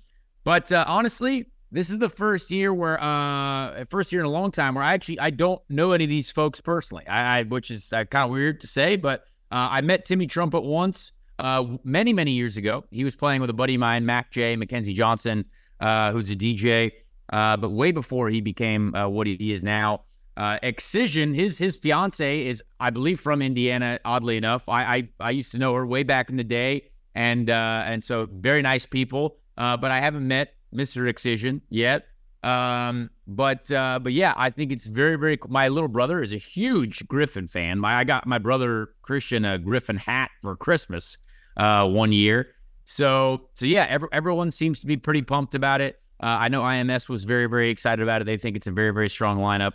but 0.44 0.72
uh, 0.72 0.86
honestly, 0.88 1.48
this 1.72 1.90
is 1.90 2.00
the 2.00 2.10
first 2.10 2.52
year 2.52 2.74
where 2.74 3.02
uh, 3.02 3.86
first 3.90 4.12
year 4.12 4.22
in 4.22 4.26
a 4.28 4.32
long 4.32 4.52
time 4.52 4.76
where 4.76 4.84
I 4.84 4.94
actually 4.94 5.20
I 5.20 5.32
don't 5.32 5.62
know 5.70 5.92
any 5.92 6.04
of 6.04 6.10
these 6.10 6.30
folks 6.32 6.62
personally. 6.62 7.08
I, 7.08 7.40
I 7.40 7.44
which 7.44 7.72
is 7.72 7.92
uh, 7.92 8.06
kind 8.06 8.26
of 8.26 8.32
weird 8.32 8.62
to 8.62 8.68
say, 8.68 8.96
but 8.96 9.24
uh, 9.52 9.68
I 9.72 9.82
met 9.82 10.06
Timmy 10.06 10.28
Trumpet 10.28 10.62
once 10.62 11.12
uh, 11.40 11.66
many 11.84 12.14
many 12.14 12.32
years 12.32 12.58
ago. 12.58 12.86
He 12.92 13.04
was 13.04 13.16
playing 13.16 13.42
with 13.42 13.50
a 13.50 13.54
buddy 13.54 13.76
of 13.76 13.80
mine, 13.80 14.06
Mac 14.06 14.32
J. 14.32 14.56
Mackenzie 14.56 14.94
Johnson, 14.94 15.46
uh, 15.80 16.12
who's 16.12 16.30
a 16.30 16.36
DJ. 16.36 16.92
Uh, 17.32 17.58
but 17.58 17.70
way 17.70 17.92
before 17.92 18.30
he 18.30 18.42
became 18.42 18.94
uh, 18.94 19.08
what 19.08 19.26
he 19.26 19.54
is 19.54 19.64
now, 19.64 20.02
uh, 20.38 20.58
Excision, 20.64 21.34
his 21.34 21.58
his 21.58 21.78
fiance 21.78 22.46
is, 22.46 22.64
I 22.80 22.90
believe, 22.90 23.20
from 23.20 23.42
Indiana. 23.42 24.00
Oddly 24.06 24.38
enough, 24.38 24.70
I 24.70 24.84
I, 24.84 25.10
I 25.20 25.32
used 25.32 25.52
to 25.52 25.58
know 25.58 25.74
her 25.74 25.86
way 25.86 26.04
back 26.04 26.30
in 26.30 26.38
the 26.38 26.44
day, 26.44 26.90
and 27.16 27.50
and 27.50 28.04
so 28.04 28.28
very 28.32 28.62
nice 28.62 28.86
people. 28.86 29.38
But 29.58 29.92
I 29.92 30.00
haven't 30.00 30.28
met 30.28 30.54
Mr. 30.74 31.08
Excision 31.08 31.62
yet. 31.70 32.06
Um, 32.44 33.12
but 33.28 33.72
uh, 33.72 34.00
but 34.02 34.14
yeah, 34.14 34.34
I 34.36 34.50
think 34.50 34.72
it's 34.72 34.86
very 34.86 35.16
very. 35.16 35.38
My 35.48 35.68
little 35.68 35.88
brother 35.88 36.24
is 36.24 36.34
a 36.34 36.38
huge 36.38 37.08
Gryffin 37.08 37.50
fan. 37.50 37.80
My 37.80 37.96
I 37.96 38.04
got 38.04 38.26
my 38.26 38.40
brother 38.40 38.90
Christian 39.04 39.46
a 39.46 39.60
Gryffin 39.60 39.98
hat 39.98 40.32
for 40.42 40.56
Christmas 40.56 41.18
uh, 41.58 41.88
one 41.88 42.12
year. 42.12 42.50
So 42.86 43.50
so 43.54 43.66
yeah, 43.66 43.86
every, 43.90 44.10
everyone 44.12 44.50
seems 44.50 44.80
to 44.82 44.88
be 44.88 44.98
pretty 44.98 45.22
pumped 45.22 45.54
about 45.54 45.82
it. 45.82 46.02
Uh, 46.20 46.38
I 46.40 46.50
know 46.50 46.62
IMS 46.62 47.08
was 47.08 47.26
very 47.26 47.48
very 47.48 47.70
excited 47.70 48.02
about 48.02 48.22
it. 48.22 48.26
They 48.26 48.38
think 48.38 48.56
it's 48.56 48.68
a 48.68 48.72
very 48.72 48.92
very 48.92 49.10
strong 49.10 49.38
lineup. 49.38 49.74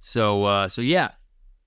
So 0.00 0.44
uh, 0.44 0.68
so 0.68 0.80
yeah, 0.80 1.10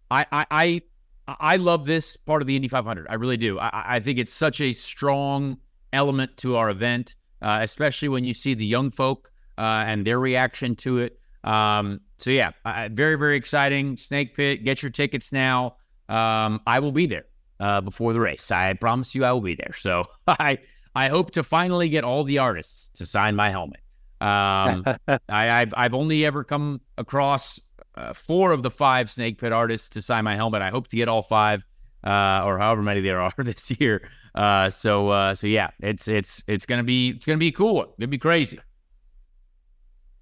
I 0.10 0.26
I 0.32 0.46
I, 0.50 0.82
I 1.28 1.56
love 1.58 1.86
this 1.86 2.18
part 2.18 2.42
of 2.42 2.48
the 2.48 2.56
Indy 2.56 2.68
500. 2.68 3.06
I 3.10 3.14
really 3.14 3.38
do. 3.38 3.60
I, 3.60 3.96
I 3.98 4.00
think 4.00 4.18
it's 4.18 4.34
such 4.34 4.60
a 4.60 4.74
strong 4.74 5.58
element 5.94 6.38
to 6.38 6.58
our 6.58 6.72
event, 6.72 7.16
uh, 7.44 7.60
especially 7.62 8.10
when 8.10 8.26
you 8.26 8.34
see 8.34 8.56
the 8.56 8.66
young 8.66 8.90
folk 8.90 9.32
uh, 9.58 9.84
and 9.88 10.06
their 10.06 10.20
reaction 10.20 10.76
to 10.78 11.00
it. 11.00 11.20
Um, 11.44 12.02
so 12.18 12.32
yeah, 12.32 12.52
uh, 12.66 12.90
very 12.92 13.18
very 13.18 13.38
exciting. 13.38 13.98
Snake 13.98 14.36
Pit, 14.36 14.64
get 14.64 14.82
your 14.82 14.92
tickets 14.92 15.32
now. 15.32 15.78
Um, 16.10 16.62
I 16.66 16.80
will 16.80 16.92
be 16.92 17.06
there 17.06 17.26
uh, 17.60 17.82
before 17.82 18.14
the 18.14 18.20
race. 18.20 18.52
I 18.52 18.74
promise 18.74 19.16
you, 19.16 19.26
I 19.26 19.32
will 19.32 19.42
be 19.42 19.56
there. 19.56 19.74
So 19.74 20.06
I 20.28 20.60
I 20.96 21.10
hope 21.10 21.32
to 21.32 21.44
finally 21.44 21.90
get 21.90 22.04
all 22.04 22.24
the 22.24 22.40
artists 22.40 22.90
to 22.96 23.06
sign 23.06 23.36
my 23.36 23.50
helmet. 23.50 23.82
Um, 24.22 24.86
I, 25.30 25.62
I've 25.62 25.74
I've 25.76 25.94
only 25.94 26.26
ever 26.26 26.44
come 26.44 26.82
across 26.98 27.60
uh, 27.96 28.14
four 28.14 28.52
of 28.52 28.64
the 28.64 28.72
five 28.72 29.12
Snake 29.12 29.40
Pit 29.40 29.52
artists 29.52 29.90
to 29.90 30.02
sign 30.02 30.24
my 30.24 30.36
helmet. 30.36 30.62
I 30.62 30.70
hope 30.70 30.88
to 30.90 30.96
get 30.96 31.08
all 31.08 31.22
five, 31.22 31.64
uh, 32.04 32.44
or 32.46 32.58
however 32.58 32.82
many 32.82 33.02
there 33.02 33.22
are 33.22 33.34
this 33.38 33.72
year. 33.80 34.10
Uh, 34.34 34.70
so 34.70 35.10
uh, 35.10 35.36
so 35.36 35.48
yeah, 35.48 35.70
it's 35.80 36.08
it's 36.08 36.44
it's 36.48 36.66
gonna 36.66 36.84
be 36.84 37.10
it's 37.10 37.26
gonna 37.26 37.38
be 37.38 37.52
cool. 37.52 37.84
It's 37.84 38.00
gonna 38.00 38.08
be 38.08 38.18
crazy. 38.18 38.60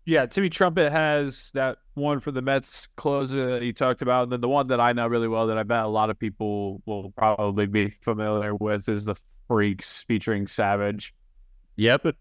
Yeah, 0.06 0.26
Timmy 0.26 0.50
Trumpet 0.50 0.92
has 0.92 1.52
that 1.54 1.78
one 1.94 2.20
for 2.20 2.32
the 2.32 2.42
Mets 2.42 2.88
closer 2.98 3.52
that 3.52 3.62
he 3.62 3.72
talked 3.72 4.02
about. 4.02 4.24
And 4.24 4.32
then 4.34 4.42
the 4.42 4.50
one 4.50 4.68
that 4.68 4.80
I 4.80 4.92
know 4.92 5.08
really 5.08 5.30
well 5.30 5.48
that 5.48 5.58
I 5.58 5.64
bet 5.64 5.84
a 5.84 5.88
lot 5.88 6.10
of 6.10 6.20
people 6.20 6.82
will 6.86 7.12
probably 7.12 7.68
be 7.68 7.90
familiar 7.90 8.54
with 8.54 8.90
is 8.90 9.06
the 9.06 9.16
Freaks 9.48 10.04
featuring 10.04 10.48
Savage. 10.48 11.14
Yep. 11.78 12.16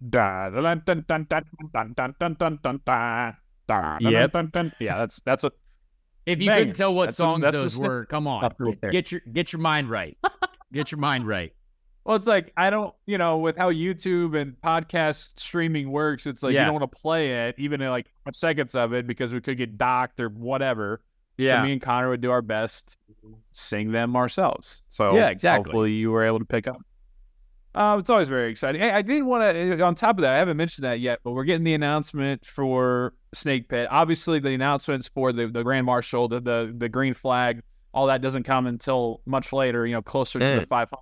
Yeah, 4.78 4.98
that's 4.98 5.20
that's 5.24 5.44
a 5.44 5.52
if 6.24 6.40
you 6.40 6.50
couldn't 6.50 6.74
tell 6.74 6.94
what 6.94 7.06
that's 7.06 7.16
songs 7.16 7.44
a, 7.44 7.50
those 7.50 7.80
were, 7.80 8.06
come 8.06 8.26
on. 8.26 8.42
Get 8.92 9.10
your 9.12 9.20
get 9.32 9.52
your 9.52 9.60
mind 9.60 9.90
right. 9.90 10.16
get 10.72 10.90
your 10.92 10.98
mind 10.98 11.26
right 11.26 11.52
well, 12.04 12.16
it's 12.16 12.26
like 12.26 12.52
I 12.56 12.70
don't, 12.70 12.94
you 13.06 13.18
know, 13.18 13.38
with 13.38 13.56
how 13.56 13.70
YouTube 13.70 14.40
and 14.40 14.54
podcast 14.62 15.38
streaming 15.38 15.90
works, 15.90 16.26
it's 16.26 16.42
like 16.42 16.54
Yeah. 16.54 16.60
you 16.62 16.66
don't 16.72 16.80
want 16.80 16.90
to 16.92 16.98
play 17.00 17.46
it, 17.48 17.54
even 17.58 17.80
in 17.80 17.90
like 17.90 18.06
seconds 18.32 18.74
of 18.74 18.92
it, 18.92 19.06
because 19.06 19.32
we 19.32 19.40
could 19.40 19.56
get 19.56 19.76
docked 19.78 20.20
or 20.20 20.28
whatever. 20.28 21.00
So 21.38 21.62
me 21.64 21.72
and 21.72 21.80
Conor 21.82 22.08
would 22.10 22.20
do 22.20 22.30
our 22.30 22.42
best 22.42 22.96
sing 23.52 23.90
them 23.90 24.14
ourselves. 24.16 24.82
So 24.88 25.14
Yeah, 25.16 25.28
exactly. 25.28 25.70
Hopefully 25.70 25.92
you 25.92 26.10
were 26.12 26.22
able 26.24 26.38
to 26.38 26.44
pick 26.44 26.66
up. 26.68 26.80
Um, 27.74 28.00
it's 28.00 28.10
always 28.10 28.28
very 28.28 28.50
exciting. 28.50 28.80
Hey, 28.82 28.90
I 28.90 29.00
did 29.02 29.22
want 29.22 29.42
to. 29.54 29.80
On 29.80 29.94
top 29.94 30.18
of 30.18 30.22
that, 30.22 30.34
I 30.34 30.38
haven't 30.38 30.58
mentioned 30.58 30.84
that 30.84 31.00
yet, 31.00 31.20
but 31.24 31.32
we're 31.32 31.44
getting 31.44 31.64
the 31.64 31.72
announcement 31.72 32.44
for 32.44 33.14
Snake 33.32 33.68
Pit. 33.68 33.88
Obviously, 33.90 34.38
the 34.40 34.50
announcements 34.52 35.08
for 35.08 35.32
the, 35.32 35.46
the 35.46 35.62
Grand 35.64 35.86
Marshal, 35.86 36.28
the, 36.28 36.38
the 36.40 36.74
the 36.76 36.88
green 36.90 37.14
flag, 37.14 37.62
all 37.94 38.06
that 38.08 38.20
doesn't 38.20 38.42
come 38.42 38.66
until 38.66 39.22
much 39.24 39.54
later. 39.54 39.86
You 39.86 39.94
know, 39.94 40.02
closer 40.02 40.38
to 40.38 40.44
the 40.44 40.60
Mm. 40.60 40.66
500. 40.68 41.00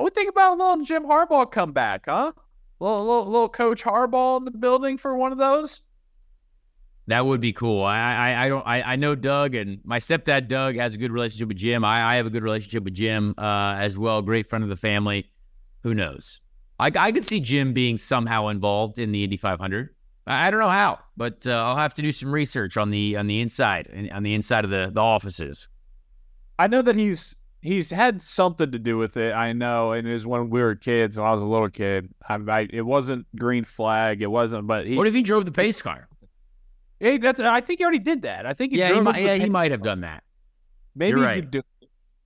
What 0.00 0.14
do 0.14 0.18
we 0.18 0.24
think 0.24 0.30
about 0.30 0.54
a 0.54 0.56
little 0.56 0.82
Jim 0.82 1.04
Harbaugh 1.04 1.52
comeback, 1.52 2.06
huh? 2.06 2.32
Little, 2.78 3.04
little 3.04 3.26
little 3.26 3.48
Coach 3.50 3.84
Harbaugh 3.84 4.38
in 4.38 4.46
the 4.46 4.50
building 4.50 4.96
for 4.96 5.14
one 5.14 5.30
of 5.30 5.36
those. 5.36 5.82
That 7.08 7.26
would 7.26 7.42
be 7.42 7.52
cool. 7.52 7.84
I 7.84 7.98
I, 7.98 8.46
I 8.46 8.48
don't 8.48 8.66
I, 8.66 8.82
I 8.82 8.96
know 8.96 9.14
Doug 9.14 9.54
and 9.54 9.80
my 9.84 9.98
stepdad 9.98 10.48
Doug 10.48 10.76
has 10.76 10.94
a 10.94 10.96
good 10.96 11.12
relationship 11.12 11.48
with 11.48 11.58
Jim. 11.58 11.84
I, 11.84 12.12
I 12.12 12.14
have 12.14 12.24
a 12.24 12.30
good 12.30 12.42
relationship 12.42 12.82
with 12.84 12.94
Jim 12.94 13.34
uh, 13.36 13.74
as 13.78 13.98
well. 13.98 14.22
Great 14.22 14.46
friend 14.46 14.64
of 14.64 14.70
the 14.70 14.76
family. 14.76 15.30
Who 15.82 15.94
knows? 15.94 16.40
I 16.78 16.90
I 16.96 17.12
could 17.12 17.26
see 17.26 17.40
Jim 17.40 17.74
being 17.74 17.98
somehow 17.98 18.48
involved 18.48 18.98
in 18.98 19.12
the 19.12 19.22
Indy 19.22 19.36
500. 19.36 19.90
I, 20.26 20.48
I 20.48 20.50
don't 20.50 20.60
know 20.60 20.70
how, 20.70 21.00
but 21.14 21.46
uh, 21.46 21.50
I'll 21.50 21.76
have 21.76 21.92
to 21.94 22.02
do 22.02 22.10
some 22.10 22.32
research 22.32 22.78
on 22.78 22.88
the 22.88 23.18
on 23.18 23.26
the 23.26 23.42
inside 23.42 24.10
on 24.14 24.22
the 24.22 24.32
inside 24.32 24.64
of 24.64 24.70
the 24.70 24.90
the 24.90 25.02
offices. 25.02 25.68
I 26.58 26.68
know 26.68 26.80
that 26.80 26.96
he's 26.96 27.36
he's 27.60 27.90
had 27.90 28.22
something 28.22 28.70
to 28.72 28.78
do 28.78 28.96
with 28.98 29.16
it. 29.16 29.34
I 29.34 29.52
know, 29.52 29.92
and 29.92 30.06
it 30.08 30.12
was 30.12 30.26
when 30.26 30.50
we 30.50 30.60
were 30.62 30.74
kids. 30.74 31.18
When 31.18 31.26
I 31.26 31.32
was 31.32 31.42
a 31.42 31.46
little 31.46 31.70
kid, 31.70 32.08
I, 32.28 32.34
I 32.34 32.68
it 32.72 32.82
wasn't 32.82 33.26
green 33.36 33.64
flag. 33.64 34.22
It 34.22 34.30
wasn't, 34.30 34.66
but 34.66 34.86
he. 34.86 34.96
What 34.96 35.06
if 35.06 35.14
he 35.14 35.22
drove 35.22 35.44
the 35.44 35.52
pace 35.52 35.80
car? 35.82 36.08
Hey, 36.98 37.16
that's, 37.16 37.40
I 37.40 37.60
think 37.62 37.78
he 37.78 37.84
already 37.84 37.98
did 37.98 38.22
that. 38.22 38.44
I 38.44 38.52
think 38.52 38.72
he 38.72 38.78
Yeah, 38.78 38.92
he 38.94 39.00
might, 39.00 39.14
the 39.16 39.22
yeah, 39.22 39.34
he 39.36 39.48
might 39.48 39.70
have 39.70 39.80
car. 39.80 39.86
done 39.86 40.00
that. 40.02 40.22
Maybe 40.94 41.10
You're 41.10 41.18
he 41.20 41.24
right. 41.24 41.34
could 41.36 41.50
do. 41.50 41.62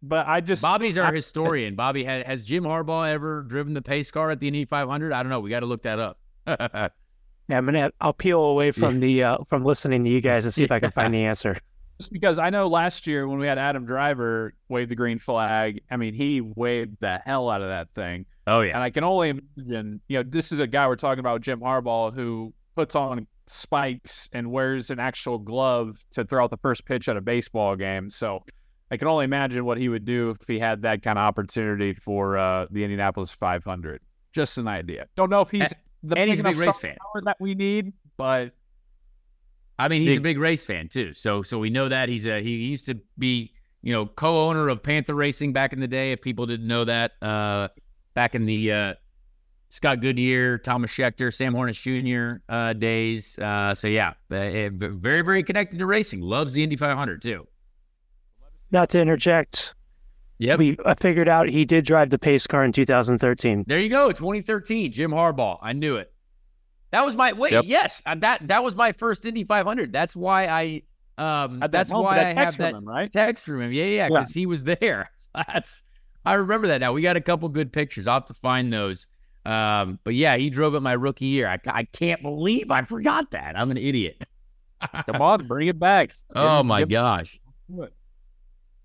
But 0.03 0.27
I 0.27 0.41
just 0.41 0.63
Bobby's 0.63 0.99
our 0.99 1.13
I- 1.13 1.15
historian. 1.15 1.77
Bobby 1.77 2.03
has, 2.05 2.25
has 2.27 2.45
Jim 2.45 2.65
Harbaugh 2.65 3.09
ever 3.09 3.43
driven 3.43 3.73
the 3.75 3.83
pace 3.83 4.11
car 4.11 4.31
at 4.31 4.41
the 4.41 4.49
Indy 4.49 4.65
500? 4.65 5.13
I 5.13 5.23
don't 5.23 5.31
know. 5.31 5.41
We 5.41 5.49
got 5.51 5.61
to 5.61 5.67
look 5.67 5.83
that 5.83 5.99
up. 5.99 6.19
Yeah, 7.47 7.59
I'm 7.59 7.67
gonna. 7.67 7.91
I'll 8.01 8.15
peel 8.15 8.41
away 8.41 8.71
from 8.71 9.01
the 9.01 9.23
uh, 9.23 9.39
from 9.51 9.67
listening 9.67 10.03
to 10.05 10.09
you 10.11 10.23
guys 10.23 10.47
and 10.47 10.55
see 10.55 10.65
if 10.65 10.71
I 10.73 10.81
can 10.81 10.91
find 10.93 11.13
the 11.13 11.25
answer. 11.27 11.59
Just 11.99 12.13
because 12.13 12.39
I 12.39 12.51
know 12.51 12.67
last 12.69 13.07
year 13.07 13.29
when 13.29 13.39
we 13.39 13.47
had 13.47 13.59
Adam 13.59 13.85
Driver 13.85 14.55
wave 14.69 14.89
the 14.89 14.97
green 14.97 15.19
flag. 15.19 15.81
I 15.91 15.97
mean, 15.97 16.15
he 16.15 16.41
waved 16.41 16.97
the 17.01 17.19
hell 17.25 17.49
out 17.49 17.63
of 17.63 17.69
that 17.69 17.91
thing. 17.95 18.27
oh 18.47 18.61
yeah. 18.61 18.75
And 18.75 18.83
I 18.83 18.91
can 18.91 19.05
only 19.05 19.41
imagine, 19.57 20.01
you 20.09 20.19
know, 20.19 20.25
this 20.29 20.53
is 20.53 20.61
a 20.61 20.67
guy 20.67 20.87
we're 20.89 20.97
talking 20.97 21.21
about, 21.21 21.41
Jim 21.41 21.61
Harbaugh, 21.61 22.13
who 22.13 22.53
puts 22.75 22.95
on 22.95 23.27
spikes 23.47 24.29
and 24.33 24.51
wears 24.51 24.91
an 24.91 24.99
actual 24.99 25.39
glove 25.39 26.05
to 26.13 26.25
throw 26.25 26.45
out 26.45 26.51
the 26.51 26.57
first 26.59 26.85
pitch 26.85 27.09
at 27.09 27.17
a 27.17 27.21
baseball 27.21 27.77
game. 27.77 28.11
So 28.11 28.43
I 28.91 28.97
can 28.97 29.09
only 29.09 29.25
imagine 29.25 29.65
what 29.65 29.79
he 29.79 29.89
would 29.89 30.05
do 30.05 30.31
if 30.31 30.47
he 30.47 30.59
had 30.59 30.83
that 30.83 31.03
kind 31.03 31.19
of 31.19 31.23
opportunity 31.23 31.95
for 31.95 32.37
uh, 32.37 32.67
the 32.71 32.83
Indianapolis 32.85 33.31
500. 33.31 34.01
Just 34.33 34.59
an 34.59 34.67
idea. 34.67 35.07
Don't 35.15 35.31
know 35.31 35.43
if 35.43 35.51
he's 35.51 35.73
the 36.03 36.19
and 36.19 36.29
he's 36.29 36.41
a 36.41 36.45
big 36.45 36.57
race 36.57 36.77
fan. 36.77 36.97
that 37.23 37.37
we 37.41 37.55
need, 37.55 37.93
but 38.17 38.53
I 39.79 39.89
mean, 39.89 40.03
he's 40.03 40.13
a 40.13 40.21
Big- 40.21 40.37
big 40.37 40.39
race 40.39 40.65
fan 40.65 40.89
too. 40.89 41.15
So 41.15 41.43
so 41.43 41.59
we 41.59 41.71
know 41.71 41.89
that 41.89 42.09
he's 42.09 42.27
a 42.27 42.43
he 42.43 42.57
used 42.57 42.87
to 42.87 43.01
be 43.19 43.53
you 43.85 43.93
know, 43.93 44.07
co-owner 44.07 44.69
of 44.69 44.83
Panther 44.83 45.15
Racing 45.15 45.53
back 45.53 45.75
in 45.75 45.79
the 45.79 45.87
day. 45.87 46.13
If 46.13 46.23
people 46.23 46.47
didn't 46.47 46.67
know 46.67 46.87
that, 46.87 47.13
uh, 47.21 47.69
back 48.15 48.35
in 48.35 48.47
the 48.47 48.73
uh, 48.73 48.95
Scott 49.69 50.01
Goodyear, 50.01 50.57
Tomas 50.57 50.91
Scheckter, 50.91 51.31
Sam 51.31 51.53
Hornish 51.53 51.83
Jr. 51.83 52.41
Uh, 52.49 52.73
days. 52.73 53.39
Uh, 53.39 53.75
so 53.75 53.87
yeah, 53.89 54.15
uh, 54.31 54.71
very 54.71 55.21
very 55.21 55.43
connected 55.43 55.79
to 55.81 55.85
racing. 55.87 56.23
Loves 56.23 56.55
the 56.55 56.63
Indy 56.63 56.77
500 56.77 57.21
too. 57.21 57.47
Not 58.71 58.89
to 58.91 59.01
interject. 59.01 59.75
Yep. 60.39 60.59
We 60.59 60.79
I 60.87 60.95
figured 60.95 61.29
out 61.29 61.51
he 61.51 61.67
did 61.67 61.85
drive 61.85 62.09
the 62.09 62.19
pace 62.19 62.47
car 62.47 62.65
in 62.65 62.73
2013. 62.73 63.65
There 63.67 63.79
you 63.79 63.91
go, 63.91 64.13
2013, 64.13 64.93
Jim 64.93 65.11
Harbaugh. 65.11 65.59
I 65.61 65.75
knew 65.75 65.97
it. 65.97 66.11
That 66.95 67.05
was 67.05 67.17
my 67.17 67.33
wait. 67.33 67.51
Yep. 67.51 67.65
Yes, 67.67 68.03
uh, 68.07 68.15
that 68.21 68.47
that 68.47 68.63
was 68.63 68.77
my 68.77 68.93
first 68.93 69.27
Indy 69.27 69.43
500. 69.43 69.93
That's 69.93 70.15
why 70.15 70.47
I. 70.47 70.83
Um, 71.19 71.57
At 71.61 71.61
that 71.61 71.73
that's 71.73 71.91
moment, 71.91 72.05
why 72.05 72.15
that 72.19 72.27
I 72.27 72.35
text 72.35 72.39
have 72.39 72.55
from 72.55 72.63
that 72.73 72.79
him, 72.79 72.85
right? 72.89 73.13
text 73.13 73.45
from 73.45 73.61
him. 73.63 73.73
Yeah, 73.73 73.85
yeah, 73.85 74.09
because 74.09 74.33
he 74.33 74.47
was 74.47 74.63
there. 74.63 75.11
That's 75.35 75.83
I 76.25 76.35
remember 76.35 76.69
that 76.69 76.81
now. 76.81 76.93
We 76.93 77.03
got 77.03 77.17
a 77.17 77.21
couple 77.21 77.49
good 77.49 77.73
pictures. 77.73 78.07
I'll 78.07 78.21
have 78.21 78.27
to 78.27 78.35
find 78.35 78.73
those. 78.73 79.09
Um, 79.45 79.99
but 80.05 80.15
yeah, 80.15 80.37
he 80.37 80.51
drove 80.51 80.75
it 80.77 80.81
my 80.81 80.93
rookie 80.93 81.27
year. 81.27 81.49
I, 81.49 81.59
I 81.67 81.85
can't 81.85 82.23
believe 82.23 82.71
I 82.71 82.83
forgot 82.83 83.33
that. 83.33 83.59
I'm 83.59 83.71
an 83.73 83.77
idiot. 83.77 84.25
Come 85.07 85.21
on, 85.21 85.47
bring 85.49 85.67
it 85.69 85.79
back. 85.81 86.13
Oh 86.35 86.63
my 86.63 86.81
get- 86.81 86.91
gosh. 86.91 87.41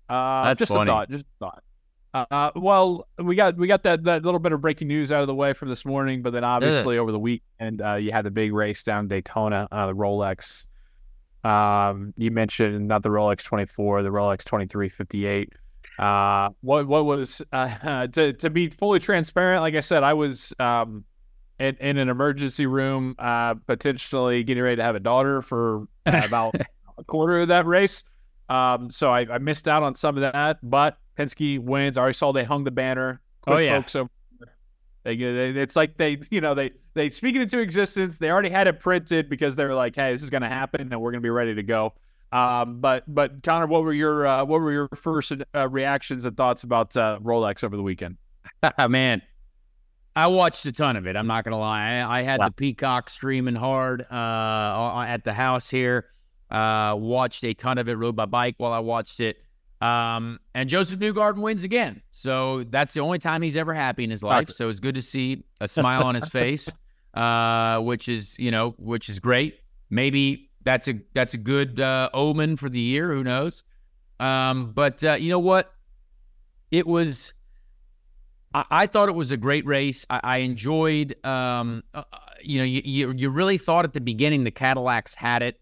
Uh, 0.08 0.44
That's 0.44 0.58
just 0.58 0.72
funny. 0.72 0.90
a 0.90 0.92
thought. 0.94 1.10
Just 1.10 1.26
a 1.26 1.44
thought. 1.44 1.62
Uh, 2.12 2.50
well, 2.56 3.06
we 3.18 3.36
got 3.36 3.56
we 3.56 3.68
got 3.68 3.84
that, 3.84 4.02
that 4.04 4.24
little 4.24 4.40
bit 4.40 4.52
of 4.52 4.60
breaking 4.60 4.88
news 4.88 5.12
out 5.12 5.20
of 5.20 5.28
the 5.28 5.34
way 5.34 5.52
from 5.52 5.68
this 5.68 5.84
morning, 5.84 6.22
but 6.22 6.32
then 6.32 6.42
obviously 6.42 6.98
over 6.98 7.12
the 7.12 7.18
weekend 7.18 7.80
uh, 7.80 7.94
you 7.94 8.10
had 8.10 8.24
the 8.24 8.30
big 8.30 8.52
race 8.52 8.82
down 8.82 9.04
in 9.04 9.08
Daytona, 9.08 9.68
uh, 9.70 9.86
the 9.86 9.94
Rolex. 9.94 10.64
Um, 11.44 12.12
you 12.16 12.30
mentioned 12.30 12.88
not 12.88 13.02
the 13.02 13.08
Rolex 13.08 13.44
24, 13.44 14.02
the 14.02 14.10
Rolex 14.10 14.44
2358. 14.44 15.52
Uh, 15.98 16.48
what 16.62 16.88
what 16.88 17.04
was 17.04 17.42
uh, 17.52 18.06
to 18.08 18.32
to 18.32 18.50
be 18.50 18.68
fully 18.70 18.98
transparent? 18.98 19.62
Like 19.62 19.74
I 19.74 19.80
said, 19.80 20.02
I 20.02 20.14
was 20.14 20.52
um 20.58 21.04
in, 21.60 21.76
in 21.76 21.98
an 21.98 22.08
emergency 22.08 22.66
room, 22.66 23.14
uh, 23.18 23.54
potentially 23.54 24.42
getting 24.42 24.62
ready 24.62 24.76
to 24.76 24.82
have 24.82 24.96
a 24.96 25.00
daughter 25.00 25.42
for 25.42 25.86
uh, 26.06 26.22
about 26.24 26.54
a 26.98 27.04
quarter 27.04 27.40
of 27.40 27.48
that 27.48 27.66
race. 27.66 28.02
Um, 28.48 28.90
so 28.90 29.10
I, 29.10 29.26
I 29.32 29.38
missed 29.38 29.68
out 29.68 29.82
on 29.82 29.94
some 29.94 30.16
of 30.16 30.22
that, 30.22 30.58
but 30.62 30.98
Penske 31.20 31.58
wins. 31.58 31.98
I 31.98 32.02
already 32.02 32.14
saw 32.14 32.32
they 32.32 32.44
hung 32.44 32.64
the 32.64 32.70
banner. 32.70 33.20
Oh, 33.46 33.58
yeah. 33.58 33.72
folks 33.80 33.96
over. 33.96 34.10
They, 35.04 35.16
they, 35.16 35.50
it's 35.50 35.76
like 35.76 35.96
they, 35.96 36.18
you 36.30 36.40
know, 36.40 36.52
they 36.54 36.72
they 36.94 37.08
speak 37.10 37.34
it 37.34 37.40
into 37.40 37.58
existence. 37.58 38.18
They 38.18 38.30
already 38.30 38.50
had 38.50 38.66
it 38.68 38.80
printed 38.80 39.30
because 39.30 39.56
they 39.56 39.64
were 39.64 39.74
like, 39.74 39.96
"Hey, 39.96 40.12
this 40.12 40.22
is 40.22 40.28
going 40.28 40.42
to 40.42 40.48
happen, 40.48 40.92
and 40.92 41.00
we're 41.00 41.10
going 41.10 41.22
to 41.22 41.26
be 41.26 41.30
ready 41.30 41.54
to 41.54 41.62
go." 41.62 41.94
Um, 42.32 42.80
but 42.80 43.04
but 43.12 43.42
Connor, 43.42 43.66
what 43.66 43.82
were 43.82 43.94
your 43.94 44.26
uh, 44.26 44.44
what 44.44 44.60
were 44.60 44.72
your 44.72 44.88
first 44.94 45.32
uh, 45.54 45.68
reactions 45.70 46.26
and 46.26 46.36
thoughts 46.36 46.64
about 46.64 46.94
uh, 46.98 47.18
Rolex 47.22 47.64
over 47.64 47.76
the 47.76 47.82
weekend? 47.82 48.18
Man, 48.88 49.22
I 50.14 50.26
watched 50.26 50.66
a 50.66 50.72
ton 50.72 50.96
of 50.96 51.06
it. 51.06 51.16
I'm 51.16 51.26
not 51.26 51.44
gonna 51.44 51.58
lie. 51.58 51.96
I, 52.00 52.18
I 52.18 52.22
had 52.22 52.38
Wow. 52.40 52.48
the 52.48 52.52
Peacock 52.52 53.08
streaming 53.08 53.54
hard 53.56 54.02
uh, 54.12 55.04
at 55.08 55.24
the 55.24 55.32
house 55.32 55.70
here. 55.70 56.10
Uh, 56.50 56.94
watched 56.98 57.42
a 57.44 57.54
ton 57.54 57.78
of 57.78 57.88
it. 57.88 57.94
Rode 57.94 58.16
my 58.16 58.26
bike 58.26 58.56
while 58.58 58.72
I 58.72 58.80
watched 58.80 59.20
it. 59.20 59.42
Um, 59.80 60.40
and 60.54 60.68
Josef 60.68 60.98
Newgarden 60.98 61.40
wins 61.40 61.64
again. 61.64 62.02
So 62.12 62.64
that's 62.64 62.92
the 62.92 63.00
only 63.00 63.18
time 63.18 63.40
he's 63.42 63.56
ever 63.56 63.72
happy 63.72 64.04
in 64.04 64.10
his 64.10 64.22
life. 64.22 64.50
So 64.50 64.68
it's 64.68 64.80
good 64.80 64.96
to 64.96 65.02
see 65.02 65.44
a 65.60 65.68
smile 65.68 66.04
on 66.04 66.14
his 66.14 66.28
face, 66.30 66.68
uh, 67.14 67.78
which 67.80 68.08
is 68.08 68.38
you 68.38 68.50
know 68.50 68.74
which 68.78 69.08
is 69.08 69.20
great. 69.20 69.60
Maybe 69.88 70.50
that's 70.62 70.88
a 70.88 71.00
that's 71.14 71.34
a 71.34 71.38
good 71.38 71.80
uh, 71.80 72.10
omen 72.12 72.56
for 72.56 72.68
the 72.68 72.80
year. 72.80 73.10
Who 73.12 73.24
knows? 73.24 73.64
Um, 74.18 74.72
but 74.72 75.02
uh, 75.02 75.14
you 75.14 75.30
know 75.30 75.38
what? 75.38 75.72
It 76.70 76.86
was. 76.86 77.32
I, 78.52 78.64
I 78.70 78.86
thought 78.86 79.08
it 79.08 79.14
was 79.14 79.32
a 79.32 79.36
great 79.36 79.64
race. 79.66 80.04
I, 80.10 80.20
I 80.22 80.36
enjoyed. 80.38 81.24
Um, 81.24 81.84
uh, 81.94 82.04
uh, 82.12 82.18
you 82.42 82.58
know, 82.58 82.64
you, 82.64 82.82
you 82.84 83.12
you 83.12 83.30
really 83.30 83.56
thought 83.56 83.84
at 83.84 83.94
the 83.94 84.00
beginning 84.00 84.44
the 84.44 84.50
Cadillacs 84.50 85.14
had 85.14 85.42
it. 85.42 85.58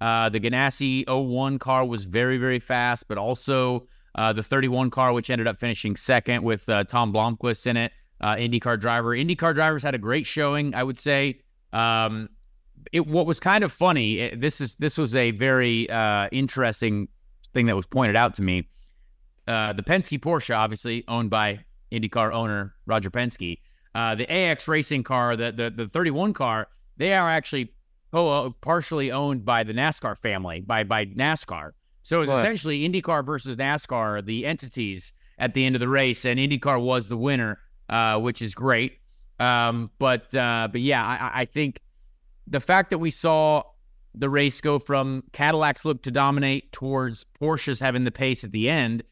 Uh, 0.00 0.28
the 0.28 0.40
Ganassi 0.40 1.04
01 1.08 1.58
car 1.58 1.84
was 1.84 2.04
very 2.04 2.36
very 2.38 2.58
fast, 2.58 3.08
but 3.08 3.16
also 3.18 3.86
uh, 4.14 4.32
the 4.32 4.42
31 4.42 4.90
car, 4.90 5.12
which 5.12 5.30
ended 5.30 5.46
up 5.46 5.56
finishing 5.58 5.96
second 5.96 6.42
with 6.44 6.68
uh, 6.68 6.84
Tom 6.84 7.12
Blomqvist 7.12 7.66
in 7.66 7.76
it, 7.76 7.92
uh, 8.20 8.34
IndyCar 8.36 8.78
driver. 8.78 9.10
IndyCar 9.10 9.54
drivers 9.54 9.82
had 9.82 9.94
a 9.94 9.98
great 9.98 10.26
showing, 10.26 10.74
I 10.74 10.82
would 10.84 10.98
say. 10.98 11.40
Um, 11.72 12.28
it 12.92 13.06
what 13.06 13.26
was 13.26 13.40
kind 13.40 13.64
of 13.64 13.72
funny. 13.72 14.20
eh, 14.20 14.34
This 14.36 14.60
is 14.60 14.76
this 14.76 14.98
was 14.98 15.14
a 15.14 15.30
very 15.32 15.88
uh, 15.88 16.28
interesting 16.32 17.08
thing 17.52 17.66
that 17.66 17.76
was 17.76 17.86
pointed 17.86 18.16
out 18.16 18.34
to 18.34 18.42
me. 18.42 18.68
Uh, 19.46 19.72
the 19.72 19.82
Penske 19.82 20.18
Porsche, 20.20 20.56
obviously 20.56 21.04
owned 21.08 21.30
by 21.30 21.64
IndyCar 21.92 22.32
owner 22.32 22.74
Roger 22.86 23.10
Penske. 23.10 23.58
The 23.94 24.30
AX 24.30 24.66
Racing 24.68 25.04
car, 25.04 25.36
the, 25.36 25.52
the 25.52 25.70
the 25.70 25.88
31 25.88 26.34
car, 26.34 26.68
they 26.96 27.12
are 27.14 27.30
actually 27.30 27.72
co- 28.14 28.54
partially 28.60 29.10
owned 29.10 29.44
by 29.44 29.64
the 29.64 29.72
NASCAR 29.72 30.16
family, 30.16 30.60
by 30.60 30.84
by 30.84 31.06
NASCAR. 31.06 31.72
So 32.02 32.20
it's 32.22 32.30
essentially 32.38 32.88
IndyCar 32.88 33.24
versus 33.24 33.56
NASCAR, 33.56 34.24
the 34.24 34.44
entities 34.46 35.12
at 35.38 35.54
the 35.54 35.64
end 35.64 35.74
of 35.74 35.80
the 35.80 35.88
race, 35.88 36.24
and 36.24 36.38
IndyCar 36.38 36.80
was 36.80 37.08
the 37.08 37.16
winner, 37.16 37.58
uh, 37.88 38.18
which 38.20 38.42
is 38.42 38.54
great. 38.54 38.98
Um, 39.40 39.90
but 39.98 40.34
uh, 40.34 40.68
but 40.70 40.80
yeah, 40.80 41.04
I, 41.04 41.40
I- 41.40 41.44
think 41.46 41.80
the 42.46 42.60
fact 42.60 42.90
that 42.90 42.98
we 42.98 43.10
saw 43.10 43.62
the 44.14 44.28
race 44.28 44.60
go 44.60 44.78
from 44.78 45.24
Cadillacs 45.32 45.84
look 45.84 46.02
to 46.02 46.10
dominate 46.10 46.70
towards 46.72 47.24
Porsches 47.40 47.80
having 47.80 48.04
the 48.04 48.12
pace 48.12 48.44
at 48.44 48.52
the 48.52 48.68
end, 48.70 49.02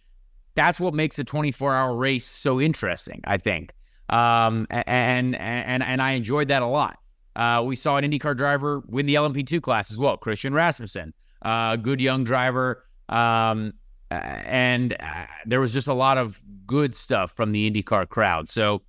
that's 0.55 0.79
what 0.79 0.95
makes 0.95 1.19
a 1.19 1.25
24 1.25 1.75
hour 1.75 1.97
race 1.97 2.27
so 2.27 2.61
interesting, 2.61 3.21
I 3.25 3.39
think. 3.39 3.73
Um, 4.11 4.67
and, 4.71 5.35
and, 5.35 5.83
and 5.83 6.03
I 6.03 6.13
enjoyed 6.13 6.49
that 6.49 6.63
a 6.63 6.67
lot. 6.67 6.99
Uh, 7.35 7.63
we 7.65 7.77
saw 7.77 7.97
an 7.97 8.05
IndyCar 8.11 8.37
driver 8.37 8.83
win 8.87 9.07
the 9.07 9.15
LMP2 9.15 9.61
class 9.63 9.91
as 9.91 9.99
well, 9.99 10.17
Christian 10.17 10.53
Rasmussen, 10.55 11.15
uh, 11.45 11.71
a 11.73 11.79
good 11.79 12.01
young 12.01 12.25
driver. 12.25 12.85
Um, 13.09 13.75
and 14.11 14.95
uh, 15.01 15.27
there 15.47 15.61
was 15.61 15.73
just 15.73 15.89
a 15.89 15.95
lot 15.95 16.19
of 16.19 16.41
good 16.67 16.95
stuff 16.95 17.33
from 17.33 17.53
the 17.53 17.71
IndyCar 17.71 18.09
crowd. 18.09 18.49
So 18.49 18.83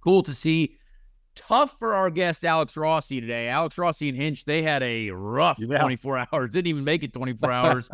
cool 0.00 0.22
to 0.22 0.32
see. 0.32 0.76
Tough 1.34 1.78
for 1.78 1.92
our 1.92 2.08
guest 2.08 2.46
Alex 2.46 2.78
Rossi 2.78 3.20
today. 3.20 3.48
Alex 3.48 3.76
Rossi 3.76 4.08
and 4.08 4.16
Hinch, 4.16 4.46
they 4.46 4.62
had 4.62 4.82
a 4.82 5.10
rough 5.10 5.58
Yeah. 5.58 5.80
24 5.82 6.26
hours. 6.32 6.50
Didn't 6.52 6.68
even 6.68 6.84
make 6.84 7.02
it 7.02 7.12
24 7.12 7.52
hours. 7.52 7.90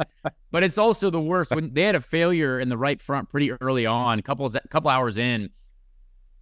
but 0.52 0.62
it's 0.62 0.78
also 0.78 1.10
the 1.10 1.20
worst 1.20 1.50
when 1.52 1.74
they 1.74 1.82
had 1.82 1.96
a 1.96 2.00
failure 2.00 2.60
in 2.60 2.68
the 2.68 2.78
right 2.78 3.00
front 3.00 3.28
pretty 3.30 3.50
early 3.60 3.84
on, 3.84 4.20
a 4.20 4.22
couple 4.22 4.48
couple 4.70 4.90
hours 4.90 5.18
in, 5.18 5.50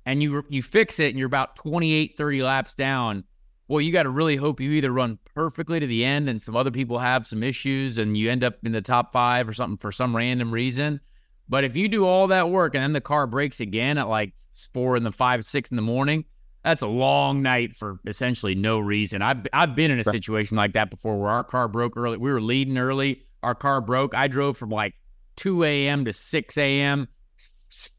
and 0.05 0.22
you 0.22 0.44
you 0.50 0.62
fix 0.62 1.00
it 1.00 1.09
and 1.09 1.18
you're 1.18 1.26
about 1.26 1.57
28, 1.57 2.18
30 2.18 2.42
laps 2.42 2.74
down. 2.74 3.24
Well, 3.71 3.81
you 3.81 3.93
got 3.93 4.03
to 4.03 4.11
really 4.11 4.35
hope 4.35 4.61
you 4.61 4.73
either 4.73 4.91
run 4.91 5.21
perfectly 5.33 5.79
to 5.79 5.87
the 5.87 6.05
end 6.05 6.29
and 6.29 6.43
some 6.43 6.57
other 6.57 6.73
people 6.73 6.99
have 6.99 7.25
some 7.25 7.45
issues 7.45 7.99
and 7.99 8.17
you 8.17 8.29
end 8.29 8.43
up 8.43 8.55
in 8.65 8.73
the 8.73 8.83
top 8.83 9.13
five 9.13 9.49
or 9.49 9.53
something 9.53 9.77
for 9.77 9.93
some 9.93 10.17
random 10.17 10.51
reason. 10.51 10.99
But 11.49 11.63
if 11.63 11.77
you 11.77 11.87
do 11.87 12.05
all 12.05 12.27
that 12.27 12.51
work 12.51 12.75
and 12.75 12.83
then 12.83 12.95
the 12.95 13.01
car 13.01 13.29
breaks 13.29 13.61
again 13.61 13.97
at 13.97 14.09
like 14.09 14.35
four 14.75 14.97
in 14.97 15.05
the 15.05 15.13
five, 15.13 15.45
six 15.45 15.71
in 15.71 15.77
the 15.77 15.83
morning, 15.83 16.25
that's 16.65 16.83
a 16.83 16.89
long 16.89 17.43
night 17.43 17.77
for 17.77 18.01
essentially 18.09 18.57
no 18.57 18.81
reason. 18.81 19.23
I've 19.23 19.47
I've 19.53 19.77
been 19.77 19.93
in 19.93 20.01
a 20.01 20.05
situation 20.05 20.57
like 20.57 20.73
that 20.73 20.91
before 20.91 21.21
where 21.21 21.31
our 21.31 21.45
car 21.45 21.69
broke 21.69 21.97
early. 21.97 22.17
We 22.17 22.33
were 22.33 22.41
leading 22.41 22.77
early. 22.77 23.23
Our 23.45 23.55
car 23.55 23.81
broke. 23.81 24.17
I 24.17 24.27
drove 24.27 24.57
from 24.57 24.71
like 24.71 24.95
2 25.37 25.63
a.m. 25.63 26.07
to 26.07 26.13
6 26.13 26.59
a.m., 26.59 27.07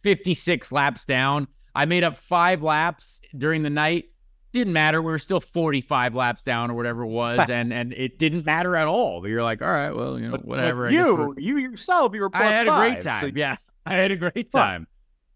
56 0.03 0.71
laps 0.73 1.05
down. 1.05 1.47
I 1.73 1.85
made 1.85 2.03
up 2.03 2.17
five 2.17 2.61
laps 2.61 3.21
during 3.37 3.63
the 3.63 3.69
night. 3.69 4.10
Didn't 4.53 4.73
matter. 4.73 5.01
We 5.01 5.11
were 5.11 5.17
still 5.19 5.39
45 5.39 6.13
laps 6.13 6.43
down 6.43 6.71
or 6.71 6.73
whatever 6.73 7.03
it 7.03 7.07
was. 7.07 7.49
and 7.49 7.71
and 7.71 7.93
it 7.93 8.19
didn't 8.19 8.45
matter 8.45 8.75
at 8.75 8.87
all. 8.87 9.21
But 9.21 9.29
you're 9.29 9.43
like, 9.43 9.61
all 9.61 9.71
right, 9.71 9.91
well, 9.91 10.19
you 10.19 10.25
know, 10.25 10.31
But- 10.31 10.45
whatever. 10.45 10.83
but 10.85 10.93
I 10.93 10.97
guess 10.97 11.05
we're- 11.07 11.33
you, 11.37 11.57
you 11.57 11.69
yourself, 11.69 12.13
you 12.13 12.21
were. 12.21 12.29
I 12.33 12.43
had 12.43 12.67
a 12.67 12.75
great 12.75 13.03
five, 13.03 13.21
so- 13.21 13.27
time. 13.27 13.37
yeah, 13.37 13.55
I 13.85 13.93
had 13.93 14.11
a 14.11 14.15
great 14.17 14.51
time. 14.51 14.87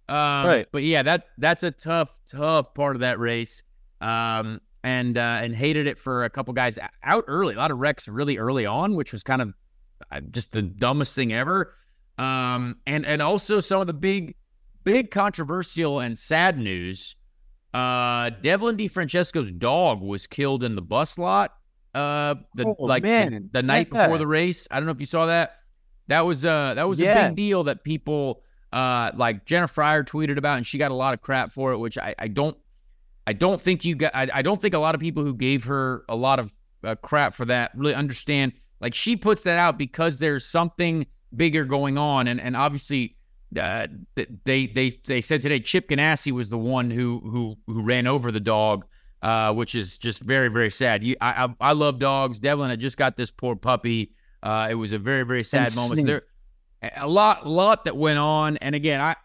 Um, 0.07 0.45
Right. 0.45 0.67
But 0.71 0.83
yeah, 0.83 1.01
that 1.03 1.27
that's 1.37 1.63
a 1.63 1.71
tough, 1.71 2.19
tough 2.29 2.73
part 2.73 2.95
of 2.95 2.99
that 2.99 3.17
race. 3.19 3.63
Um, 4.01 4.61
and 4.83 5.17
uh, 5.17 5.39
and 5.41 5.55
hated 5.55 5.87
it 5.87 5.97
for 5.97 6.25
a 6.25 6.29
couple 6.29 6.53
guys 6.53 6.77
out 7.01 7.23
early. 7.27 7.55
A 7.55 7.57
lot 7.57 7.71
of 7.71 7.79
wrecks 7.79 8.07
really 8.07 8.37
early 8.37 8.65
on, 8.67 8.93
which 8.95 9.11
was 9.13 9.23
kind 9.23 9.41
of 9.41 9.53
uh, 10.11 10.19
just 10.29 10.51
the 10.51 10.61
dumbest 10.61 11.15
thing 11.15 11.33
ever. 11.33 11.73
Um, 12.19 12.77
and 12.85 13.03
and 13.05 13.21
also 13.21 13.61
some 13.61 13.81
of 13.81 13.87
the 13.87 13.93
big, 13.93 14.35
big 14.83 15.09
controversial 15.09 15.99
and 16.01 16.17
sad 16.19 16.59
news. 16.59 17.15
Uh, 17.75 18.29
Devlin 18.41 18.77
DeFrancesco's 18.77 19.51
dog 19.51 20.01
was 20.01 20.27
killed 20.27 20.63
in 20.63 20.75
the 20.75 20.81
bus 20.81 21.17
lot. 21.17 21.53
Uh, 21.93 22.35
the 22.55 22.65
Oh, 22.67 22.75
like 22.79 23.03
the- 23.03 23.47
the, 23.51 23.63
night 23.63 23.89
Yeah. 23.91 24.03
before 24.05 24.17
the 24.17 24.27
race. 24.27 24.67
I 24.71 24.77
don't 24.77 24.85
know 24.85 24.91
if 24.93 24.99
you 24.99 25.05
saw 25.05 25.25
that. 25.27 25.57
That 26.07 26.25
was 26.25 26.45
uh 26.45 26.75
that 26.75 26.87
was 26.87 27.01
a 27.01 27.05
big 27.27 27.35
deal 27.35 27.63
that 27.65 27.83
people 27.83 28.43
uh 28.71 29.11
like 29.15 29.45
Jenna 29.45 29.67
Fryer 29.67 30.03
tweeted 30.03 30.37
about, 30.37 30.57
and 30.57 30.65
she 30.65 30.77
got 30.77 30.91
a 30.91 30.95
lot 30.95 31.13
of 31.13 31.21
crap 31.21 31.51
for 31.51 31.71
it, 31.71 31.77
which 31.79 31.97
I, 31.97 32.13
I 32.19 32.27
don't 32.27 32.55
I 33.25 33.33
don't 33.33 33.59
think 33.59 33.83
you 33.85 33.95
got 33.95 34.11
I, 34.15 34.27
I 34.33 34.41
don't 34.43 34.61
think 34.61 34.73
a 34.75 34.79
lot 34.79 34.93
of 34.95 35.01
people 35.01 35.23
who 35.23 35.33
gave 35.33 35.63
her 35.65 36.03
a 36.07 36.15
lot 36.15 36.39
of 36.39 36.53
uh, 36.83 36.95
crap 36.95 37.33
for 37.33 37.45
that 37.45 37.71
really 37.75 37.95
understand. 37.95 38.53
Like 38.79 38.93
she 38.93 39.15
puts 39.17 39.43
that 39.43 39.57
out 39.57 39.77
because 39.79 40.19
there's 40.19 40.45
something 40.45 41.07
bigger 41.35 41.65
going 41.65 41.97
on, 41.97 42.27
and 42.27 42.39
and 42.39 42.55
obviously. 42.55 43.17
Uh, 43.57 43.87
they 44.43 44.67
they 44.67 44.99
they 45.05 45.21
said 45.21 45.41
today 45.41 45.59
Chip 45.59 45.89
Ganassi 45.89 46.31
was 46.31 46.49
the 46.49 46.57
one 46.57 46.89
who 46.89 47.19
who 47.19 47.57
who 47.67 47.81
ran 47.81 48.07
over 48.07 48.31
the 48.31 48.39
dog, 48.39 48.85
uh, 49.21 49.53
which 49.53 49.75
is 49.75 49.97
just 49.97 50.21
very 50.21 50.49
very 50.49 50.71
sad. 50.71 51.03
You, 51.03 51.15
I, 51.21 51.45
I, 51.45 51.69
I 51.69 51.71
love 51.73 51.99
dogs. 51.99 52.39
Devlin 52.39 52.69
had 52.69 52.79
just 52.79 52.97
got 52.97 53.17
this 53.17 53.31
poor 53.31 53.55
puppy. 53.55 54.13
Uh, 54.43 54.67
it 54.69 54.75
was 54.75 54.91
a 54.91 54.99
very 54.99 55.23
very 55.23 55.43
sad 55.43 55.67
And 55.67 55.75
moment. 55.75 55.99
Sneak. 55.99 56.07
There 56.07 56.23
a 56.95 57.07
lot 57.07 57.47
lot 57.47 57.85
that 57.85 57.95
went 57.95 58.19
on, 58.19 58.57
and 58.57 58.75
again, 58.75 59.01
I 59.01 59.15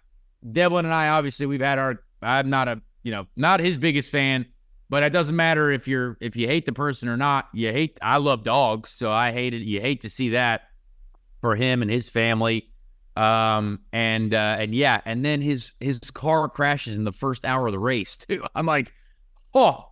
Devlin 0.50 0.84
and 0.84 0.94
I 0.94 1.08
obviously 1.08 1.46
we've 1.46 1.60
had 1.60 1.78
our. 1.78 2.02
I'm 2.22 2.50
not 2.50 2.68
a 2.68 2.82
you 3.02 3.12
know 3.12 3.26
not 3.36 3.60
his 3.60 3.78
biggest 3.78 4.10
fan, 4.10 4.46
but 4.88 5.02
it 5.02 5.12
doesn't 5.12 5.36
matter 5.36 5.70
if 5.70 5.88
you're 5.88 6.16
if 6.20 6.36
you 6.36 6.46
hate 6.46 6.66
the 6.66 6.72
person 6.72 7.08
or 7.08 7.16
not. 7.16 7.48
You 7.52 7.72
hate. 7.72 7.98
I 8.02 8.18
love 8.18 8.44
dogs, 8.44 8.90
so 8.90 9.10
I 9.10 9.32
hated. 9.32 9.62
You 9.62 9.80
hate 9.80 10.02
to 10.02 10.10
see 10.10 10.30
that 10.30 10.62
for 11.40 11.56
him 11.56 11.82
and 11.82 11.90
his 11.90 12.08
family. 12.08 12.69
Um 13.20 13.80
and 13.92 14.32
uh 14.32 14.56
and 14.58 14.74
yeah, 14.74 15.00
and 15.04 15.24
then 15.24 15.42
his 15.42 15.72
his 15.80 15.98
car 16.10 16.48
crashes 16.48 16.96
in 16.96 17.04
the 17.04 17.12
first 17.12 17.44
hour 17.44 17.66
of 17.66 17.72
the 17.72 17.78
race 17.78 18.16
too. 18.28 18.44
I'm 18.54 18.66
like, 18.66 18.92
oh, 19.54 19.88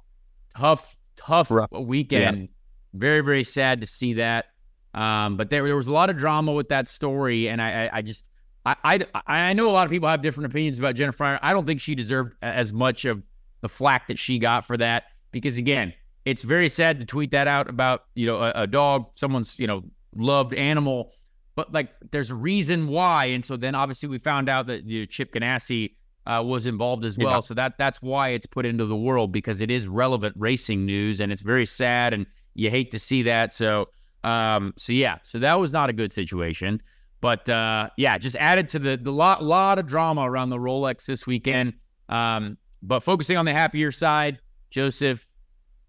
tough, 0.57 0.97
tough 1.17 1.51
Rough. 1.51 1.71
weekend. 1.73 2.49
Very, 2.95 3.21
very 3.21 3.45
sad 3.45 3.83
to 3.83 3.87
see 3.87 4.15
that. 4.15 4.47
Um, 4.95 5.37
but 5.37 5.51
there 5.51 5.65
there 5.65 5.77
was 5.77 5.89
a 5.89 5.93
lot 5.93 6.09
of 6.11 6.17
drama 6.17 6.53
with 6.53 6.71
that 6.71 6.89
story, 6.89 7.49
and 7.49 7.61
I 7.61 7.85
I, 7.85 7.99
I 7.99 8.03
just 8.03 8.29
I, 8.65 8.77
I 8.85 9.01
I 9.27 9.53
know 9.53 9.69
a 9.69 9.73
lot 9.73 9.87
of 9.87 9.91
people 9.91 10.09
have 10.09 10.23
different 10.23 10.51
opinions 10.51 10.79
about 10.79 10.95
Jennifer. 10.95 11.19
Fryer. 11.19 11.39
I 11.43 11.53
don't 11.53 11.67
think 11.67 11.81
she 11.81 11.95
deserved 11.95 12.35
as 12.41 12.73
much 12.73 13.05
of 13.05 13.29
the 13.61 13.69
flack 13.69 14.09
that 14.09 14.19
she 14.19 14.39
got 14.39 14.67
for 14.67 14.77
that 14.77 15.05
because 15.33 15.59
again, 15.59 15.93
it's 16.25 16.43
very 16.43 16.69
sad 16.69 17.01
to 17.01 17.07
tweet 17.07 17.33
that 17.33 17.47
out 17.47 17.69
about 17.69 18.05
you 18.15 18.27
know 18.27 18.39
a, 18.39 18.53
a 18.55 18.67
dog, 18.67 19.07
someone's 19.17 19.59
you 19.59 19.67
know 19.67 19.85
loved 20.17 20.55
animal, 20.55 21.13
but 21.59 21.73
like 21.73 21.91
there's 22.13 22.31
a 22.31 22.37
reason 22.37 22.87
why, 22.87 23.25
and 23.27 23.45
so 23.45 23.57
then 23.57 23.75
obviously 23.75 24.09
we 24.09 24.19
found 24.19 24.49
out 24.49 24.69
that 24.69 24.85
you 24.85 25.01
know, 25.01 25.07
Chip 25.07 25.33
Ganassi 25.35 25.95
uh, 26.25 26.41
was 26.45 26.67
involved 26.67 27.05
as 27.05 27.19
well, 27.19 27.33
Yeah. 27.35 27.41
so 27.41 27.55
that 27.55 27.77
that's 27.79 28.01
why 28.01 28.29
it's 28.29 28.47
put 28.47 28.65
into 28.65 28.85
the 28.85 28.97
world 28.97 29.33
because 29.33 29.61
it 29.61 29.71
is 29.71 29.89
relevant 29.89 30.35
racing 30.39 30.87
news, 30.87 31.21
and 31.21 31.33
it's 31.33 31.43
very 31.43 31.67
sad, 31.67 32.15
and 32.15 32.27
you 32.55 32.71
hate 32.71 32.93
to 32.93 32.99
see 33.01 33.23
that. 33.25 33.53
So 33.53 33.89
um, 34.23 34.73
so 34.77 34.93
yeah, 34.93 35.19
so 35.25 35.41
that 35.41 35.59
was 35.59 35.73
not 35.73 35.91
a 35.91 35.93
good 35.93 36.13
situation. 36.13 36.81
But 37.21 37.49
uh, 37.49 37.91
yeah, 37.97 38.17
just 38.19 38.37
added 38.37 38.69
to 38.71 38.79
the 38.79 38.97
the 38.97 39.11
lot 39.11 39.43
lot 39.43 39.81
of 39.81 39.87
drama 39.89 40.23
around 40.31 40.51
the 40.51 40.59
Rolex 40.59 41.07
this 41.07 41.27
weekend. 41.27 41.73
Um, 42.09 42.57
but 42.83 43.01
focusing 43.01 43.37
on 43.37 43.47
the 43.47 43.53
happier 43.53 43.91
side, 43.91 44.39
Josef 44.71 45.27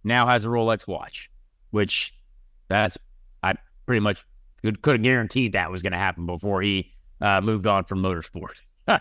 now 0.03 0.25
has 0.25 0.45
a 0.45 0.47
Rolex 0.47 0.87
watch, 0.87 1.29
which 1.69 2.15
that's 2.69 2.97
I 3.43 3.53
pretty 3.85 3.99
much 3.99 4.23
could 4.63 4.81
could 4.81 4.95
have 4.95 5.03
guaranteed 5.03 5.53
that 5.53 5.71
was 5.71 5.81
going 5.81 5.93
to 5.93 5.97
happen 5.99 6.25
before 6.25 6.61
he 6.61 6.91
uh, 7.21 7.41
moved 7.41 7.67
on 7.67 7.83
from 7.85 8.01
motorsport. 8.01 8.61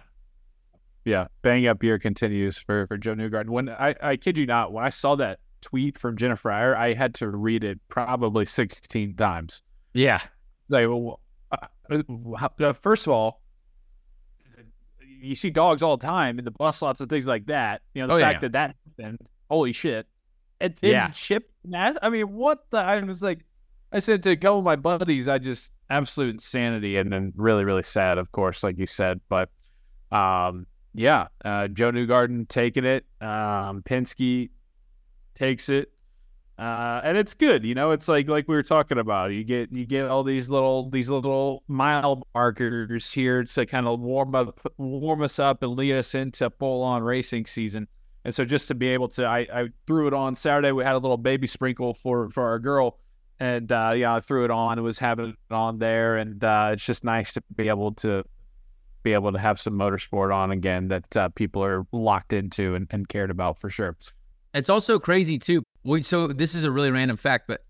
Yeah, 1.05 1.29
bang 1.41 1.67
up 1.67 1.83
year 1.83 1.99
continues 1.99 2.59
for 2.59 2.87
for 2.87 2.99
Joe 2.99 3.15
Newgarden. 3.15 3.49
When 3.49 3.71
I 3.71 3.95
I 4.03 4.17
kid 4.17 4.37
you 4.37 4.45
not, 4.45 4.73
when 4.73 4.85
I 4.85 4.91
saw 4.91 5.15
that 5.17 5.39
tweet 5.63 5.97
from 5.99 6.19
Jennifer 6.19 6.43
Fryer, 6.43 6.77
I 6.77 6.93
had 6.93 7.15
to 7.15 7.31
read 7.31 7.65
it 7.65 7.81
probably 7.89 8.45
sixteen 8.45 9.15
times. 9.17 9.63
yeah, 9.95 10.21
Like, 10.69 10.87
well, 10.87 11.21
uh, 11.51 12.03
uh, 12.61 12.73
first 12.75 13.07
of 13.07 13.13
all, 13.15 13.41
you 15.01 15.35
see 15.35 15.49
dogs 15.51 15.83
all 15.83 15.97
the 15.97 16.05
time 16.07 16.39
in 16.39 16.45
the 16.45 16.51
bus 16.51 16.83
lots 16.83 17.01
and 17.01 17.09
things 17.09 17.27
like 17.27 17.47
that. 17.47 17.81
You 17.95 18.03
know, 18.03 18.09
the 18.09 18.15
Oh, 18.15 18.21
fact 18.21 18.37
yeah. 18.37 18.41
that 18.49 18.53
that 18.53 18.77
happened, 18.99 19.19
holy 19.51 19.73
shit. 19.73 20.07
And 20.61 20.75
then 20.83 20.91
Yeah. 20.91 21.09
Chip 21.11 21.51
Nas, 21.65 21.97
I 22.03 22.11
mean, 22.11 22.35
what 22.35 22.67
the? 22.71 22.79
I 22.79 23.01
was 23.01 23.23
like, 23.23 23.41
I 23.93 24.01
said 24.01 24.23
to 24.25 24.31
a 24.31 24.37
couple 24.37 24.59
of 24.59 24.65
my 24.65 24.77
buddies, 24.77 25.29
I 25.29 25.39
just 25.39 25.73
absolute 25.91 26.31
insanity 26.31 26.99
and 26.99 27.13
then 27.13 27.33
really, 27.37 27.65
really 27.65 27.83
sad, 27.83 28.19
of 28.19 28.31
course, 28.33 28.63
like 28.63 28.79
you 28.79 28.87
said. 28.87 29.21
But 29.29 29.51
um, 30.13 30.67
yeah, 30.95 31.29
uh, 31.45 31.69
Joe 31.69 31.93
Newgarden 31.93 32.49
taking 32.49 32.85
it. 32.85 33.07
Um, 33.21 33.83
Penske 33.83 34.51
takes 35.35 35.69
it. 35.69 35.91
Uh, 36.59 37.01
and 37.05 37.17
it's 37.17 37.35
good, 37.35 37.65
you 37.65 37.73
know. 37.73 37.93
It's 37.93 38.09
like 38.09 38.29
like 38.29 38.49
we 38.49 38.57
were 38.57 38.65
talking 38.65 38.99
about. 38.99 39.33
You 39.33 39.45
get 39.45 39.71
you 39.71 39.87
get 39.87 40.07
all 40.07 40.25
these 40.25 40.49
little 40.49 40.91
these 40.91 41.09
little 41.09 41.63
mile 41.69 42.27
markers 42.35 43.13
here 43.13 43.45
to 43.45 43.65
kind 43.65 43.87
of 43.87 44.01
warm 44.01 44.35
up 44.35 44.59
warm 44.77 45.23
us 45.23 45.39
up 45.39 45.63
and 45.63 45.77
lead 45.77 45.95
us 45.95 46.17
into 46.17 46.51
full 46.51 46.83
on 46.83 47.05
racing 47.05 47.47
season. 47.47 47.87
And 48.25 48.35
so 48.35 48.45
just 48.45 48.67
to 48.69 48.75
be 48.75 48.89
able 48.89 49.09
to, 49.11 49.25
I, 49.25 49.47
I 49.53 49.69
threw 49.87 50.09
it 50.09 50.13
on 50.13 50.35
Saturday. 50.35 50.73
We 50.73 50.83
had 50.83 50.97
a 50.97 50.99
little 50.99 51.17
baby 51.17 51.47
sprinkle 51.47 51.95
for 51.95 52.29
for 52.31 52.43
our 52.43 52.59
girl, 52.59 52.99
and 53.41 53.71
uh, 53.71 53.93
yeah, 53.95 54.15
I 54.15 54.21
threw 54.21 54.45
it 54.45 54.51
on. 54.51 54.79
It 54.79 54.83
was 54.83 54.99
having 54.99 55.31
it 55.31 55.55
on 55.55 55.79
there, 55.79 56.17
and 56.17 56.43
uh, 56.43 56.71
it's 56.73 56.85
just 56.85 57.05
nice 57.05 57.33
to 57.35 57.43
be 57.55 57.69
able 57.69 57.93
to 57.95 58.25
be 59.03 59.13
able 59.13 59.33
to 59.33 59.39
have 59.39 59.61
some 59.61 59.75
motorsport 59.75 60.35
on 60.35 60.51
again 60.51 60.89
that 60.89 61.17
uh, 61.17 61.29
people 61.31 61.65
are 61.65 61.87
locked 61.93 62.33
into 62.33 62.75
and, 62.75 62.89
and 62.91 63.09
cared 63.09 63.31
about 63.31 63.59
for 63.59 63.71
sure. 63.71 63.97
it's 64.55 64.69
also 64.69 64.99
crazy 64.99 65.39
too. 65.39 65.63
We, 65.85 66.03
so 66.03 66.27
this 66.27 66.55
is 66.55 66.65
a 66.65 66.71
really 66.71 66.91
random 66.91 67.17
fact, 67.17 67.47
but 67.47 67.63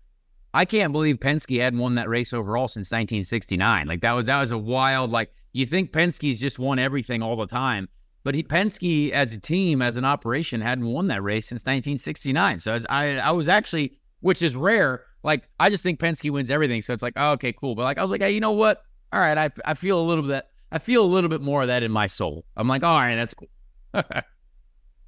I 0.53 0.65
can't 0.65 0.91
believe 0.91 1.17
Penske 1.17 1.59
hadn't 1.59 1.79
won 1.79 1.95
that 1.95 2.09
race 2.09 2.33
overall 2.33 2.67
since 2.67 2.87
1969. 2.87 3.87
Like 3.87 4.01
that 4.01 4.13
was 4.13 4.25
that 4.25 4.39
was 4.39 4.51
a 4.51 4.57
wild. 4.57 5.11
Like 5.11 5.31
you 5.53 5.65
think 5.65 5.91
Penske's 5.91 6.39
just 6.39 6.57
won 6.57 6.79
everything 6.79 7.21
all 7.21 7.35
the 7.35 7.47
time, 7.47 7.87
but 8.23 8.33
he, 8.33 8.43
Penske 8.43 9.11
as 9.11 9.33
a 9.33 9.39
team, 9.39 9.81
as 9.81 9.97
an 9.97 10.05
operation, 10.05 10.61
hadn't 10.61 10.85
won 10.85 11.07
that 11.07 11.21
race 11.21 11.47
since 11.47 11.61
1969. 11.61 12.59
So 12.59 12.73
as 12.73 12.85
I 12.89 13.19
I 13.19 13.31
was 13.31 13.47
actually, 13.47 13.99
which 14.21 14.41
is 14.41 14.55
rare. 14.55 15.05
Like 15.23 15.43
I 15.59 15.69
just 15.69 15.83
think 15.83 15.99
Penske 15.99 16.31
wins 16.31 16.51
everything. 16.51 16.81
So 16.81 16.93
it's 16.93 17.03
like, 17.03 17.13
oh, 17.15 17.31
okay, 17.33 17.53
cool. 17.53 17.75
But 17.75 17.83
like 17.83 17.97
I 17.97 18.01
was 18.01 18.11
like, 18.11 18.21
hey, 18.21 18.31
you 18.31 18.39
know 18.39 18.51
what? 18.51 18.83
All 19.11 19.19
right, 19.19 19.37
I 19.37 19.49
I 19.65 19.73
feel 19.73 19.99
a 19.99 20.03
little 20.03 20.23
bit. 20.23 20.45
I 20.71 20.79
feel 20.79 21.03
a 21.03 21.07
little 21.07 21.29
bit 21.29 21.41
more 21.41 21.63
of 21.63 21.67
that 21.67 21.81
in 21.83 21.91
my 21.91 22.07
soul. 22.07 22.45
I'm 22.55 22.67
like, 22.67 22.83
all 22.83 22.95
right, 22.95 23.15
that's 23.15 23.33
cool. 23.33 23.49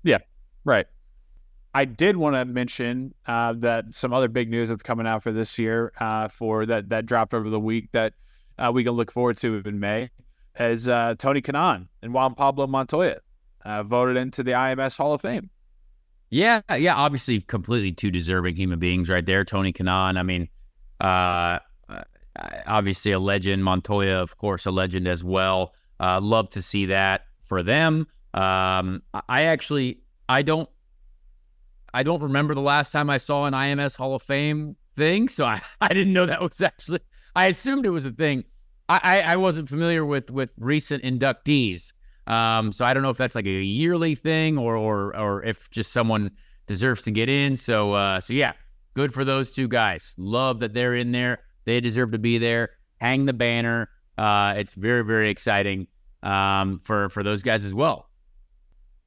Yeah, 0.04 0.20
right. 0.66 0.88
I 1.74 1.86
did 1.86 2.18
want 2.18 2.36
to 2.36 2.46
mention 2.46 3.14
uh, 3.28 3.54
that 3.58 3.94
some 3.94 4.12
other 4.14 4.28
big 4.28 4.50
news 4.50 4.70
that's 4.70 4.84
coming 4.84 5.08
out 5.08 5.24
for 5.24 5.32
this 5.32 5.58
year 5.58 5.94
uh, 6.00 6.28
for 6.28 6.66
that 6.66 6.90
that 6.90 7.06
dropped 7.06 7.34
over 7.34 7.50
the 7.50 7.60
week 7.60 7.90
that 7.94 8.14
uh, 8.58 8.72
we 8.74 8.84
can 8.84 8.94
look 8.94 9.12
forward 9.12 9.38
to 9.38 9.62
in 9.66 9.80
May 9.80 10.10
is 10.60 10.88
uh, 10.88 11.16
Tony 11.18 11.42
Kanaan 11.42 11.88
and 12.02 12.14
Juan 12.14 12.36
Pablo 12.36 12.68
Montoya 12.68 13.20
uh, 13.64 13.84
voted 13.84 14.18
into 14.18 14.44
the 14.44 14.52
IMS 14.52 14.98
Hall 14.98 15.14
of 15.14 15.22
Fame. 15.22 15.50
Yeah, 16.32 16.62
yeah, 16.78 16.96
obviously 16.96 17.42
completely 17.42 17.92
two 17.92 18.10
deserving 18.10 18.56
human 18.56 18.80
beings 18.80 19.10
right 19.10 19.26
there. 19.26 19.44
Tony 19.44 19.74
Kanaan, 19.74 20.18
I 20.18 20.24
mean, 20.24 20.48
uh, 21.02 21.60
uh, 21.90 22.04
obviously 22.66 23.12
a 23.12 23.20
legend. 23.20 23.66
Montoya, 23.66 24.22
of 24.22 24.38
course, 24.38 24.66
a 24.66 24.72
legend 24.72 25.08
as 25.10 25.24
well. 25.26 25.74
Uh, 26.00 26.22
love 26.22 26.50
to 26.52 26.62
see 26.62 26.86
that 26.88 27.26
for 27.44 27.62
them. 27.64 28.08
Um, 28.34 29.04
I- 29.14 29.22
I 29.28 29.42
actually, 29.44 30.00
I 30.30 30.42
don't, 30.42 30.70
I 31.94 32.04
don't 32.04 32.24
remember 32.24 32.56
the 32.56 32.62
last 32.62 32.92
time 32.92 33.10
I 33.10 33.18
saw 33.18 33.46
an 33.46 33.54
IMS 33.54 33.98
Hall 33.98 34.16
of 34.16 34.22
Fame 34.22 34.78
thing, 34.96 35.28
so 35.28 35.44
I, 35.44 35.62
I 35.82 35.90
didn't 35.90 36.14
know 36.14 36.26
that 36.26 36.42
was 36.42 36.62
actually. 36.62 37.02
I 37.36 37.48
assumed 37.48 37.86
it 37.86 37.90
was 37.90 38.06
a 38.06 38.12
thing. 38.12 38.46
I, 38.88 39.00
I, 39.04 39.22
I 39.34 39.36
wasn't 39.36 39.68
familiar 39.68 40.06
with 40.06 40.32
with 40.32 40.54
recent 40.58 41.04
inductees. 41.04 41.92
Um, 42.28 42.72
so 42.72 42.86
I 42.86 42.94
don't 42.94 43.04
know 43.04 43.10
if 43.10 43.18
that's 43.18 43.36
like 43.36 43.46
a 43.46 43.50
yearly 43.50 44.16
thing 44.16 44.58
or 44.58 44.76
or 44.76 45.16
or 45.18 45.44
if 45.44 45.70
just 45.72 45.92
someone 45.92 46.32
deserves 46.68 47.04
to 47.04 47.12
get 47.12 47.30
in. 47.30 47.58
So 47.58 47.94
uh, 47.94 48.20
so 48.20 48.34
yeah, 48.34 48.54
good 48.94 49.14
for 49.14 49.26
those 49.26 49.52
two 49.52 49.68
guys. 49.68 50.16
Love 50.18 50.60
that 50.60 50.74
they're 50.74 50.96
in 50.96 51.12
there. 51.12 51.40
They 51.66 51.80
deserve 51.82 52.12
to 52.12 52.20
be 52.20 52.38
there. 52.38 52.70
Hang 53.00 53.26
the 53.26 53.34
banner. 53.34 53.90
Uh, 54.18 54.54
it's 54.58 54.74
very 54.74 55.04
very 55.04 55.30
exciting 55.30 55.88
um, 56.24 56.80
for 56.84 57.10
for 57.10 57.24
those 57.24 57.42
guys 57.44 57.66
as 57.66 57.74
well. 57.74 58.10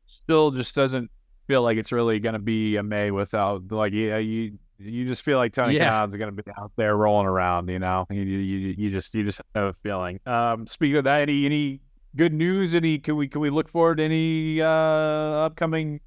Still, 0.07 0.51
just 0.51 0.75
doesn't 0.75 1.11
feel 1.47 1.63
like 1.63 1.79
it's 1.79 1.93
really 1.93 2.19
going 2.21 2.33
to 2.35 2.39
be 2.39 2.77
a 2.77 2.83
May 2.83 3.11
without 3.11 3.71
like 3.71 3.93
yeah 3.93 4.19
you. 4.19 4.59
You 4.77 5.07
just 5.07 5.23
feel 5.23 5.39
like 5.39 5.53
Tony 5.53 5.77
Yeah. 5.77 5.89
Kanaan's 5.89 6.17
going 6.17 6.35
to 6.35 6.43
be 6.43 6.51
out 6.61 6.73
there 6.77 6.97
rolling 6.97 7.29
around, 7.29 7.69
you 7.69 7.79
know. 7.79 8.07
You, 8.11 8.23
you, 8.23 8.75
you 8.77 8.91
just 8.91 9.15
you 9.15 9.23
just 9.23 9.41
have 9.55 9.67
a 9.67 9.73
feeling. 9.73 10.19
Um, 10.27 10.67
speaking 10.67 10.97
of 10.97 11.05
that, 11.05 11.23
any 11.23 11.47
any 11.47 11.81
good 12.17 12.33
news? 12.33 12.75
Any 12.75 12.99
can 12.99 13.17
we 13.17 13.29
can 13.29 13.41
we 13.41 13.51
look 13.51 13.69
forward 13.69 13.99
to 13.99 14.05
any 14.05 14.61
uh, 14.61 14.67
upcoming 14.67 16.01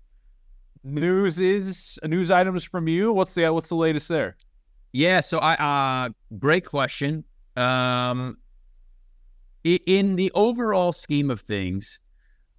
news? 0.84 1.40
Is 1.40 2.00
news 2.04 2.32
items 2.32 2.64
from 2.64 2.88
you? 2.88 3.12
What's 3.14 3.34
the 3.34 3.50
what's 3.50 3.70
the 3.70 3.76
latest 3.76 4.10
there? 4.10 4.38
Yeah, 4.92 5.22
so 5.22 5.40
I 5.40 6.06
uh 6.06 6.10
great 6.38 6.66
question. 6.66 7.24
Um 7.56 8.38
in 9.64 10.16
the 10.16 10.32
overall 10.34 10.94
scheme 10.94 11.30
of 11.30 11.42
things, 11.42 12.00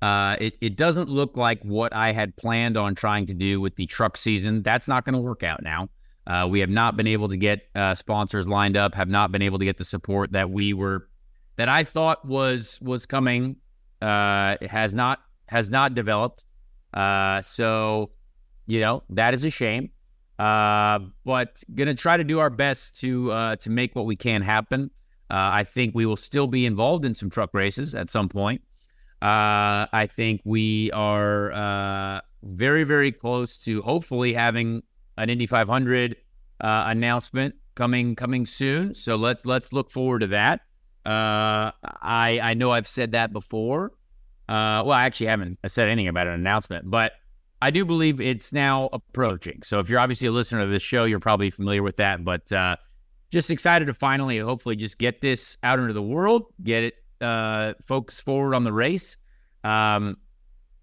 uh 0.03 0.37
it, 0.39 0.55
it 0.61 0.77
doesn't 0.77 1.09
look 1.09 1.37
like 1.37 1.63
what 1.63 1.95
I 1.95 2.13
had 2.13 2.37
planned 2.37 2.77
on 2.77 2.95
trying 2.95 3.27
to 3.27 3.35
do 3.35 3.61
with 3.61 3.77
the 3.77 3.87
truck 3.87 4.17
season. 4.17 4.63
That's 4.63 4.89
not 4.89 5.05
going 5.05 5.15
to 5.15 5.21
work 5.21 5.43
out 5.43 5.63
now. 5.63 5.89
Uh, 6.27 6.47
we 6.47 6.61
have 6.61 6.69
not 6.69 6.95
been 6.95 7.07
able 7.07 7.31
to 7.31 7.39
get 7.39 7.63
uh, 7.75 7.95
sponsors 7.95 8.47
lined 8.47 8.77
up, 8.77 8.95
have 8.95 9.09
not 9.09 9.33
been 9.33 9.41
able 9.41 9.59
to 9.59 9.65
get 9.65 9.79
the 9.79 9.85
support 9.85 10.33
that 10.33 10.51
we 10.51 10.75
were 10.75 11.08
that 11.59 11.69
I 11.69 11.85
thought 11.85 12.25
was 12.25 12.79
was 12.81 13.05
coming. 13.05 13.57
Uh 14.01 14.57
has 14.63 14.95
not 14.95 15.21
has 15.47 15.69
not 15.69 15.95
developed. 15.95 16.45
Uh 16.95 17.43
so 17.43 18.13
you 18.69 18.81
know, 18.81 19.03
that 19.11 19.35
is 19.35 19.45
a 19.45 19.51
shame. 19.51 19.91
Uh, 20.39 21.01
but 21.25 21.65
gonna 21.75 21.95
try 21.95 22.17
to 22.17 22.23
do 22.23 22.39
our 22.39 22.51
best 22.51 23.01
to 23.01 23.33
uh, 23.33 23.57
to 23.57 23.71
make 23.71 23.97
what 23.97 24.07
we 24.07 24.15
can 24.15 24.43
happen. 24.43 24.91
Uh, 25.31 25.61
I 25.61 25.65
think 25.65 25.95
we 25.95 26.07
will 26.07 26.17
still 26.17 26.47
be 26.47 26.65
involved 26.65 27.05
in 27.05 27.13
some 27.13 27.29
truck 27.29 27.53
races 27.53 27.95
at 27.95 28.09
some 28.09 28.29
point. 28.29 28.63
Uh, 29.21 29.91
I 29.93 30.09
think 30.11 30.43
we 30.45 30.93
are 30.93 31.53
uh, 31.53 32.21
very, 32.43 32.85
very 32.85 33.11
close 33.11 33.59
to 33.59 33.83
hopefully 33.83 34.33
having 34.33 34.83
an 35.17 35.29
Indy 35.29 35.47
500 35.47 36.17
uh, 36.61 36.85
announcement 36.87 37.57
coming 37.75 38.15
coming 38.15 38.47
soon. 38.47 38.95
So 38.95 39.17
let's 39.17 39.45
let's 39.45 39.73
look 39.73 39.91
forward 39.91 40.21
to 40.21 40.29
that. 40.29 40.61
Uh, 41.09 41.73
I 41.83 42.39
I 42.43 42.55
know 42.55 42.71
I've 42.71 42.87
said 42.87 43.13
that 43.13 43.33
before. 43.33 43.93
Uh, 44.47 44.85
well, 44.85 44.93
I 44.93 45.05
actually 45.05 45.27
haven't 45.29 45.59
said 45.67 45.89
anything 45.89 46.09
about 46.09 46.27
an 46.27 46.35
announcement, 46.35 46.91
but 46.91 47.13
I 47.63 47.71
do 47.71 47.87
believe 47.87 48.21
it's 48.21 48.53
now 48.53 48.91
approaching. 48.93 49.63
So 49.63 49.79
if 49.79 49.89
you're 49.89 50.01
obviously 50.01 50.29
a 50.29 50.33
listener 50.33 50.61
to 50.61 50.67
this 50.67 50.83
show, 50.83 51.05
you're 51.05 51.19
probably 51.19 51.49
familiar 51.49 51.83
with 51.83 51.97
that. 51.97 52.25
But 52.25 52.53
uh, 52.53 52.77
just 53.31 53.51
excited 53.51 53.87
to 53.87 53.95
finally, 53.95 54.39
hopefully, 54.39 54.77
just 54.77 54.99
get 54.99 55.23
this 55.23 55.57
out 55.63 55.79
into 55.79 55.95
the 55.95 56.03
world, 56.03 56.43
get 56.63 56.85
it 56.85 56.95
uh, 57.23 57.73
focus 57.83 58.21
forward 58.21 58.55
on 58.55 58.65
the 58.65 58.73
race. 58.73 59.17
Um, 59.65 60.19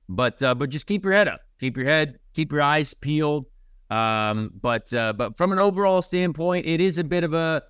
but 0.09 0.41
uh, 0.41 0.55
but 0.55 0.71
just 0.71 0.87
keep 0.87 1.03
your 1.03 1.13
head 1.13 1.27
up, 1.27 1.41
keep 1.59 1.77
your 1.77 1.85
head, 1.85 2.17
keep 2.33 2.51
your 2.51 2.63
eyes 2.63 2.95
peeled. 2.95 3.45
Um, 3.91 4.51
but 4.59 4.91
uh, 4.91 5.13
but 5.13 5.37
from 5.37 5.51
an 5.51 5.59
overall 5.59 6.01
standpoint, 6.01 6.65
it 6.65 6.81
is 6.81 6.97
a 6.97 7.03
bit 7.03 7.23
of 7.23 7.35
a 7.35 7.61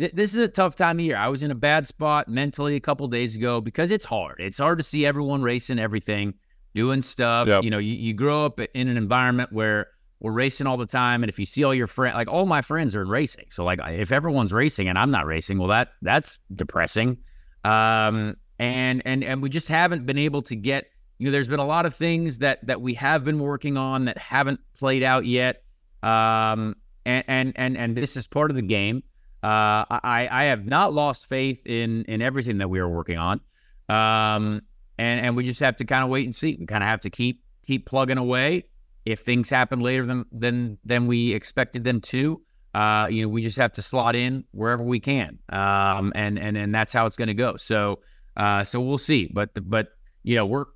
th- 0.00 0.12
this 0.12 0.32
is 0.32 0.38
a 0.38 0.48
tough 0.48 0.74
time 0.74 0.98
of 0.98 1.04
year. 1.04 1.16
I 1.16 1.28
was 1.28 1.42
in 1.42 1.50
a 1.50 1.54
bad 1.54 1.86
spot 1.86 2.28
mentally 2.28 2.74
a 2.74 2.80
couple 2.80 3.06
days 3.06 3.36
ago 3.36 3.60
because 3.60 3.90
it's 3.90 4.04
hard. 4.04 4.36
It's 4.40 4.58
hard 4.58 4.78
to 4.78 4.84
see 4.84 5.06
everyone 5.06 5.42
racing 5.42 5.78
everything, 5.78 6.34
doing 6.74 7.02
stuff. 7.02 7.46
Yep. 7.46 7.64
You 7.64 7.70
know, 7.70 7.78
you, 7.78 7.94
you 7.94 8.14
grow 8.14 8.46
up 8.46 8.58
in 8.58 8.88
an 8.88 8.96
environment 8.96 9.52
where 9.52 9.88
we're 10.18 10.32
racing 10.32 10.66
all 10.66 10.76
the 10.76 10.86
time, 10.86 11.22
and 11.22 11.30
if 11.30 11.38
you 11.38 11.46
see 11.46 11.64
all 11.64 11.74
your 11.74 11.86
friends, 11.86 12.14
like 12.16 12.28
all 12.28 12.46
my 12.46 12.62
friends 12.62 12.96
are 12.96 13.02
in 13.02 13.08
racing, 13.08 13.46
so 13.50 13.64
like 13.64 13.80
if 13.86 14.12
everyone's 14.12 14.52
racing 14.52 14.88
and 14.88 14.98
I'm 14.98 15.10
not 15.10 15.26
racing, 15.26 15.58
well 15.58 15.68
that 15.68 15.92
that's 16.02 16.38
depressing. 16.54 17.18
Um, 17.64 18.36
and 18.58 19.02
and 19.06 19.24
and 19.24 19.42
we 19.42 19.48
just 19.48 19.68
haven't 19.68 20.06
been 20.06 20.18
able 20.18 20.42
to 20.42 20.56
get. 20.56 20.86
You 21.18 21.26
know, 21.26 21.32
there's 21.32 21.48
been 21.48 21.60
a 21.60 21.66
lot 21.66 21.84
of 21.84 21.94
things 21.94 22.38
that 22.38 22.66
that 22.66 22.80
we 22.80 22.94
have 22.94 23.24
been 23.24 23.38
working 23.38 23.76
on 23.76 24.06
that 24.06 24.16
haven't 24.16 24.60
played 24.78 25.02
out 25.02 25.26
yet. 25.26 25.62
Um, 26.02 26.76
and 27.04 27.24
and 27.26 27.52
and 27.56 27.76
and 27.76 27.96
this 27.96 28.16
is 28.16 28.26
part 28.26 28.50
of 28.50 28.56
the 28.56 28.62
game. 28.62 29.02
Uh, 29.42 29.84
I 29.88 30.28
I 30.30 30.44
have 30.44 30.66
not 30.66 30.92
lost 30.92 31.26
faith 31.26 31.66
in 31.66 32.04
in 32.04 32.22
everything 32.22 32.58
that 32.58 32.68
we 32.68 32.78
are 32.78 32.88
working 32.88 33.18
on. 33.18 33.40
Um, 33.88 34.62
and 34.98 35.20
and 35.20 35.36
we 35.36 35.44
just 35.44 35.60
have 35.60 35.76
to 35.78 35.84
kind 35.84 36.04
of 36.04 36.10
wait 36.10 36.26
and 36.26 36.34
see. 36.34 36.56
We 36.60 36.66
kind 36.66 36.82
of 36.84 36.88
have 36.88 37.00
to 37.02 37.10
keep 37.10 37.42
keep 37.66 37.86
plugging 37.86 38.18
away. 38.18 38.64
If 39.06 39.20
things 39.20 39.48
happen 39.48 39.80
later 39.80 40.04
than 40.04 40.26
than 40.30 40.78
than 40.84 41.06
we 41.06 41.32
expected 41.32 41.84
them 41.84 42.00
to, 42.02 42.42
uh, 42.74 43.08
you 43.10 43.22
know, 43.22 43.28
we 43.28 43.42
just 43.42 43.56
have 43.56 43.72
to 43.74 43.82
slot 43.82 44.14
in 44.14 44.44
wherever 44.52 44.82
we 44.82 45.00
can. 45.00 45.38
Um, 45.48 46.12
and 46.14 46.38
and 46.38 46.56
and 46.56 46.74
that's 46.74 46.92
how 46.92 47.06
it's 47.06 47.16
going 47.16 47.28
to 47.28 47.34
go. 47.34 47.56
So 47.56 48.00
uh, 48.36 48.62
so 48.64 48.80
we'll 48.80 48.98
see. 48.98 49.30
But 49.32 49.50
but 49.68 49.88
you 50.22 50.36
know, 50.36 50.44
we're 50.44 50.66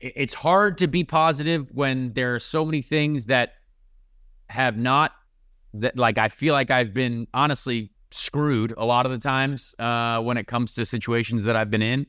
it's 0.00 0.34
hard 0.34 0.78
to 0.78 0.86
be 0.86 1.02
positive 1.02 1.70
when 1.72 2.12
there 2.12 2.34
are 2.34 2.38
so 2.38 2.64
many 2.64 2.80
things 2.80 3.26
that 3.26 3.54
have 4.48 4.76
not 4.76 5.12
that 5.74 5.98
like 5.98 6.16
I 6.16 6.28
feel 6.28 6.54
like 6.54 6.70
I've 6.70 6.94
been 6.94 7.26
honestly 7.34 7.90
screwed 8.14 8.72
a 8.76 8.84
lot 8.84 9.06
of 9.06 9.12
the 9.12 9.18
times 9.18 9.74
uh, 9.78 10.20
when 10.20 10.36
it 10.36 10.46
comes 10.46 10.74
to 10.74 10.86
situations 10.86 11.44
that 11.44 11.56
I've 11.56 11.70
been 11.70 11.82
in. 11.82 12.06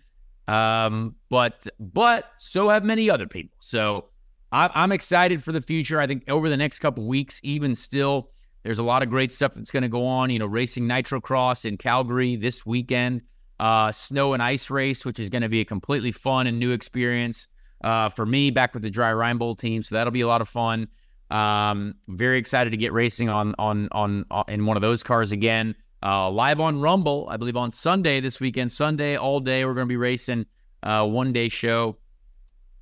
Um, 0.47 1.15
but 1.29 1.67
but 1.79 2.31
so 2.37 2.69
have 2.69 2.83
many 2.83 3.09
other 3.09 3.27
people. 3.27 3.57
So 3.61 4.05
I, 4.51 4.69
I'm 4.75 4.91
excited 4.91 5.43
for 5.43 5.51
the 5.51 5.61
future. 5.61 5.99
I 5.99 6.05
think 6.05 6.29
over 6.29 6.49
the 6.49 6.57
next 6.57 6.79
couple 6.79 7.07
weeks, 7.07 7.41
even 7.43 7.75
still, 7.75 8.29
there's 8.63 8.77
a 8.77 8.83
lot 8.83 9.01
of 9.01 9.09
great 9.09 9.33
stuff 9.33 9.55
that's 9.55 9.71
going 9.71 9.83
to 9.83 9.89
go 9.89 10.05
on. 10.05 10.29
You 10.29 10.39
know, 10.39 10.45
racing 10.45 10.85
Nitro 10.85 11.19
Cross 11.19 11.65
in 11.65 11.77
Calgary 11.77 12.35
this 12.35 12.65
weekend, 12.65 13.23
uh, 13.59 13.91
snow 13.91 14.33
and 14.33 14.43
ice 14.43 14.69
race, 14.69 15.05
which 15.05 15.19
is 15.19 15.31
going 15.31 15.41
to 15.41 15.49
be 15.49 15.61
a 15.61 15.65
completely 15.65 16.11
fun 16.11 16.45
and 16.45 16.59
new 16.59 16.71
experience 16.71 17.47
uh, 17.83 18.09
for 18.09 18.25
me 18.25 18.51
back 18.51 18.75
with 18.75 18.83
the 18.83 18.91
Dreyer 18.91 19.15
Reinbold 19.15 19.57
team. 19.57 19.81
So 19.81 19.95
that'll 19.95 20.11
be 20.11 20.21
a 20.21 20.27
lot 20.27 20.41
of 20.41 20.47
fun. 20.47 20.87
Um, 21.31 21.95
very 22.07 22.37
excited 22.37 22.69
to 22.69 22.77
get 22.77 22.93
racing 22.93 23.29
on 23.29 23.55
on 23.57 23.87
on, 23.91 24.25
on 24.29 24.45
in 24.47 24.67
one 24.67 24.77
of 24.77 24.81
those 24.81 25.01
cars 25.01 25.31
again. 25.31 25.73
Uh, 26.03 26.29
live 26.29 26.59
on 26.59 26.79
Rumble, 26.79 27.27
I 27.29 27.37
believe 27.37 27.55
on 27.57 27.71
Sunday 27.71 28.19
this 28.19 28.39
weekend. 28.39 28.71
Sunday 28.71 29.17
all 29.17 29.39
day, 29.39 29.65
we're 29.65 29.73
going 29.73 29.85
to 29.87 29.89
be 29.89 29.97
racing 29.97 30.45
uh, 30.83 31.05
one 31.07 31.33
day 31.33 31.49
show. 31.49 31.97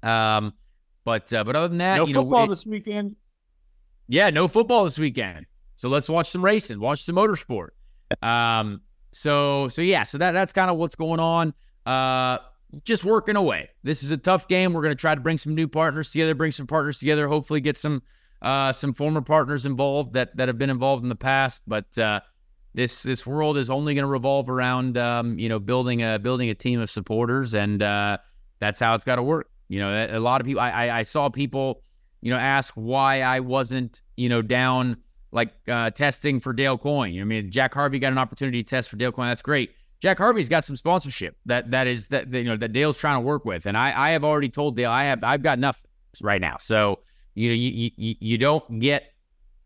Um, 0.02 0.54
but 1.06 1.32
uh, 1.34 1.44
but 1.44 1.56
other 1.56 1.68
than 1.70 1.78
that, 1.80 1.98
No 1.98 2.08
you 2.08 2.14
football 2.14 2.40
know, 2.40 2.44
it- 2.46 2.50
this 2.50 2.66
weekend. 2.66 3.16
yeah, 4.08 4.30
no 4.30 4.48
football 4.48 4.84
this 4.86 4.98
weekend. 5.00 5.46
So 5.76 5.90
let's 5.90 6.08
watch 6.10 6.30
some 6.30 6.44
racing, 6.44 6.80
watch 6.80 7.04
some 7.04 7.16
motorsport. 7.16 7.70
Um, 8.22 8.82
so 9.12 9.68
so 9.70 9.82
yeah, 9.82 10.04
so 10.04 10.18
that 10.18 10.32
that's 10.32 10.54
kind 10.54 10.70
of 10.72 10.78
what's 10.78 10.96
going 10.96 11.20
on. 11.20 11.54
Uh, 11.86 12.38
just 12.86 13.04
working 13.04 13.36
away. 13.36 13.70
This 13.84 14.02
is 14.04 14.12
a 14.12 14.18
tough 14.18 14.48
game. 14.48 14.74
We're 14.74 14.82
gonna 14.82 14.96
try 14.96 15.14
to 15.16 15.22
bring 15.22 15.38
some 15.38 15.56
new 15.56 15.68
partners 15.68 16.12
together, 16.12 16.36
bring 16.36 16.52
some 16.52 16.68
partners 16.68 17.00
together. 17.00 17.28
Hopefully, 17.28 17.60
get 17.62 17.78
some 17.78 18.02
uh 18.42 18.74
some 18.74 18.94
former 18.94 19.22
partners 19.22 19.66
involved 19.66 20.14
that 20.14 20.36
that 20.38 20.48
have 20.50 20.58
been 20.58 20.70
involved 20.70 21.04
in 21.04 21.10
the 21.10 21.16
past. 21.16 21.62
But 21.68 21.98
uh, 21.98 22.22
this 22.74 23.04
this 23.04 23.26
world 23.26 23.58
is 23.58 23.70
only 23.70 23.94
going 23.94 24.04
to 24.04 24.08
revolve 24.08 24.50
around 24.50 24.98
um, 24.98 25.38
you 25.38 25.50
know 25.50 25.60
building 25.60 26.02
a 26.02 26.20
building 26.20 26.50
a 26.50 26.56
team 26.56 26.80
of 26.80 26.90
supporters, 26.90 27.54
and 27.54 27.82
uh, 27.82 28.18
that's 28.60 28.80
how 28.80 28.96
it's 28.96 29.06
got 29.06 29.18
to 29.18 29.24
work. 29.24 29.50
You 29.70 29.80
know, 29.80 30.08
a 30.12 30.20
lot 30.20 30.42
of 30.42 30.48
people. 30.48 30.62
I, 30.62 30.72
I 30.72 31.00
I 31.00 31.02
saw 31.04 31.30
people 31.30 31.84
you 32.22 32.32
know 32.32 32.38
ask 32.38 32.74
why 32.76 33.22
I 33.22 33.42
wasn't 33.42 34.02
you 34.18 34.30
know 34.30 34.42
down 34.42 34.98
like 35.32 35.54
uh, 35.68 35.92
testing 35.92 36.40
for 36.40 36.54
Dale 36.54 36.78
Coyne. 36.78 37.20
I 37.20 37.24
mean, 37.24 37.52
Jack 37.52 37.74
Harvey 37.74 38.00
got 38.00 38.12
an 38.12 38.18
opportunity 38.18 38.64
to 38.64 38.70
test 38.70 38.90
for 38.90 38.98
Dale 38.98 39.12
Coyne. 39.12 39.30
That's 39.30 39.42
great. 39.42 39.72
Jack 40.00 40.18
Harvey's 40.18 40.50
got 40.50 40.66
some 40.66 40.76
sponsorship 40.76 41.38
that 41.46 41.72
that 41.72 41.88
is 41.88 42.08
that, 42.08 42.30
that, 42.32 42.40
you 42.40 42.46
know 42.46 42.58
that 42.58 42.74
Dale's 42.74 42.98
trying 42.98 43.18
to 43.18 43.26
work 43.26 43.46
with, 43.46 43.66
and 43.66 43.78
I 43.78 43.94
I 43.96 44.12
have 44.12 44.24
already 44.24 44.50
told 44.50 44.76
Dale 44.76 44.92
I 44.92 45.06
have 45.06 45.24
I've 45.24 45.44
got 45.44 45.58
enough 45.58 45.84
right 46.22 46.42
now. 46.42 46.58
So 46.60 47.00
you 47.36 47.50
know 47.50 47.56
you 47.56 47.92
you, 47.96 48.16
you 48.20 48.38
don't 48.38 48.80
get 48.80 49.13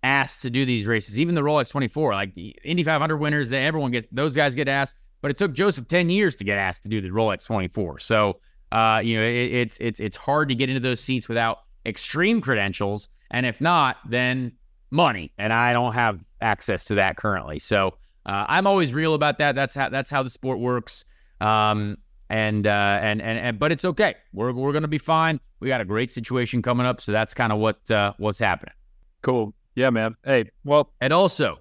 asked 0.07 0.41
to 0.43 0.49
do 0.49 0.65
these 0.65 0.85
races. 0.85 1.19
Even 1.19 1.35
the 1.35 1.41
Rolex 1.41 1.69
24, 1.69 2.13
like 2.13 2.33
the 2.33 2.55
Indy 2.63 2.83
500 2.83 3.17
winners, 3.17 3.49
that 3.49 3.61
everyone 3.61 3.91
gets 3.91 4.07
those 4.11 4.35
guys 4.35 4.55
get 4.55 4.67
asked. 4.67 4.95
But 5.21 5.31
it 5.31 5.37
took 5.37 5.53
Josef 5.53 5.87
10 5.87 6.09
years 6.09 6.35
to 6.37 6.43
get 6.43 6.57
asked 6.57 6.83
to 6.83 6.89
do 6.89 7.01
the 7.01 7.09
Rolex 7.09 7.45
24. 7.45 7.99
So 7.99 8.39
uh, 8.71 9.01
you 9.03 9.19
know 9.19 9.25
it, 9.25 9.53
it's 9.53 9.77
it's 9.79 9.99
it's 9.99 10.17
hard 10.17 10.49
to 10.49 10.55
get 10.55 10.69
into 10.69 10.79
those 10.79 11.01
seats 11.01 11.27
without 11.27 11.59
extreme 11.85 12.41
credentials, 12.41 13.09
and 13.29 13.45
if 13.45 13.59
not, 13.59 13.97
then 14.09 14.53
money. 14.91 15.33
And 15.37 15.51
I 15.51 15.73
don't 15.73 15.93
have 15.93 16.23
access 16.41 16.85
to 16.85 16.95
that 16.95 17.17
currently. 17.17 17.59
So 17.59 17.97
uh, 18.25 18.45
I'm 18.47 18.67
always 18.67 18.93
real 18.93 19.13
about 19.13 19.39
that. 19.39 19.55
That's 19.55 19.75
how 19.75 19.89
that's 19.89 20.09
how 20.09 20.23
the 20.23 20.29
sport 20.29 20.59
works. 20.59 21.03
Um, 21.41 21.97
and 22.29 22.67
uh, 22.67 22.99
and 23.01 23.21
and 23.21 23.39
and 23.39 23.59
but 23.59 23.71
it's 23.71 23.85
okay. 23.85 24.15
We're 24.33 24.53
we're 24.53 24.73
gonna 24.73 24.87
be 24.87 24.97
fine. 24.97 25.39
We 25.59 25.67
got 25.67 25.81
a 25.81 25.85
great 25.85 26.11
situation 26.11 26.61
coming 26.61 26.85
up, 26.85 27.01
so 27.01 27.11
that's 27.11 27.33
kind 27.33 27.51
of 27.51 27.59
what 27.59 27.89
uh, 27.89 28.13
what's 28.17 28.39
happening. 28.39 28.73
Cool. 29.21 29.53
Yeah, 29.77 29.91
man. 29.91 30.15
Hey, 30.25 30.49
well, 30.63 30.91
And 30.99 31.13
also, 31.13 31.59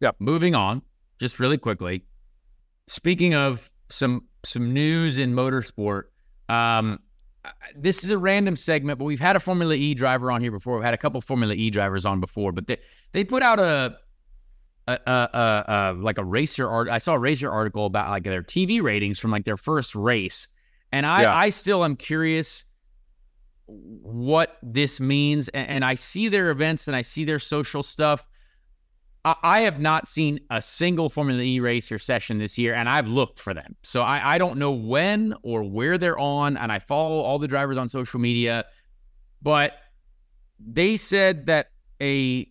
yeah, 0.00 0.10
moving 0.18 0.56
on, 0.56 0.82
just 1.20 1.38
really 1.38 1.56
quickly. 1.56 2.02
Speaking 2.88 3.36
of 3.36 3.70
some 3.88 4.26
some 4.44 4.74
news 4.74 5.16
in 5.16 5.32
motorsport, 5.32 6.06
um, 6.48 6.98
this 7.76 8.02
is 8.02 8.10
a 8.10 8.18
random 8.18 8.56
segment, 8.56 8.98
but 8.98 9.04
we've 9.04 9.20
had 9.20 9.36
a 9.36 9.40
Formula 9.40 9.74
E 9.76 9.94
driver 9.94 10.32
on 10.32 10.40
here 10.42 10.50
before. 10.50 10.74
We've 10.74 10.84
had 10.84 10.92
a 10.92 10.98
couple 10.98 11.20
Formula 11.20 11.54
E 11.54 11.70
drivers 11.70 12.04
on 12.04 12.18
before, 12.18 12.50
but 12.50 12.66
they 12.66 12.78
they 13.12 13.22
put 13.22 13.44
out 13.44 13.60
a 13.60 13.96
a, 14.88 14.98
a, 15.06 15.12
a, 15.12 15.64
a 15.68 15.92
like 15.94 16.18
a 16.18 16.24
racer 16.24 16.68
art. 16.68 16.88
I 16.88 16.98
saw 16.98 17.14
a 17.14 17.18
racer 17.18 17.48
article 17.48 17.86
about 17.86 18.10
like 18.10 18.24
their 18.24 18.42
TV 18.42 18.82
ratings 18.82 19.20
from 19.20 19.30
like 19.30 19.44
their 19.44 19.56
first 19.56 19.94
race, 19.94 20.48
and 20.90 21.06
I 21.06 21.22
Yeah. 21.22 21.36
I 21.36 21.50
still 21.50 21.84
am 21.84 21.94
curious 21.94 22.64
what 23.66 24.58
this 24.62 25.00
means. 25.00 25.48
And, 25.48 25.68
and 25.68 25.84
I 25.84 25.94
see 25.94 26.28
their 26.28 26.50
events 26.50 26.86
and 26.86 26.96
I 26.96 27.02
see 27.02 27.24
their 27.24 27.38
social 27.38 27.82
stuff. 27.82 28.28
I, 29.24 29.34
I 29.42 29.60
have 29.60 29.80
not 29.80 30.06
seen 30.06 30.40
a 30.50 30.60
single 30.60 31.08
Formula 31.08 31.40
E 31.40 31.60
racer 31.60 31.98
session 31.98 32.38
this 32.38 32.58
year, 32.58 32.74
and 32.74 32.88
I've 32.88 33.08
looked 33.08 33.38
for 33.38 33.54
them. 33.54 33.76
So 33.82 34.02
I, 34.02 34.34
I 34.34 34.38
don't 34.38 34.58
know 34.58 34.72
when 34.72 35.34
or 35.42 35.62
where 35.62 35.98
they're 35.98 36.18
on, 36.18 36.56
and 36.56 36.70
I 36.70 36.78
follow 36.78 37.20
all 37.20 37.38
the 37.38 37.48
drivers 37.48 37.78
on 37.78 37.88
social 37.88 38.20
media. 38.20 38.66
But 39.42 39.72
they 40.58 40.96
said 40.96 41.46
that 41.46 41.70
a 42.00 42.48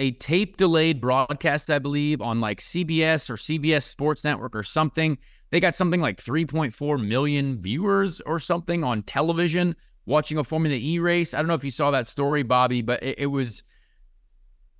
a 0.00 0.12
tape 0.12 0.56
delayed 0.56 1.00
broadcast, 1.00 1.70
I 1.70 1.80
believe, 1.80 2.22
on 2.22 2.40
like 2.40 2.60
CBS 2.60 3.28
or 3.28 3.34
CBS 3.34 3.82
Sports 3.82 4.22
Network 4.22 4.54
or 4.54 4.62
something. 4.62 5.18
They 5.50 5.60
got 5.60 5.74
something 5.74 6.00
like 6.00 6.22
3.4 6.22 7.04
million 7.04 7.60
viewers 7.60 8.20
or 8.20 8.38
something 8.38 8.84
on 8.84 9.02
television 9.02 9.74
watching 10.08 10.38
a 10.38 10.44
Formula 10.44 10.76
E 10.76 10.98
race. 10.98 11.34
I 11.34 11.38
don't 11.38 11.46
know 11.46 11.54
if 11.54 11.64
you 11.64 11.70
saw 11.70 11.90
that 11.92 12.06
story, 12.06 12.42
Bobby, 12.42 12.82
but 12.82 13.02
it, 13.02 13.20
it 13.20 13.26
was. 13.26 13.62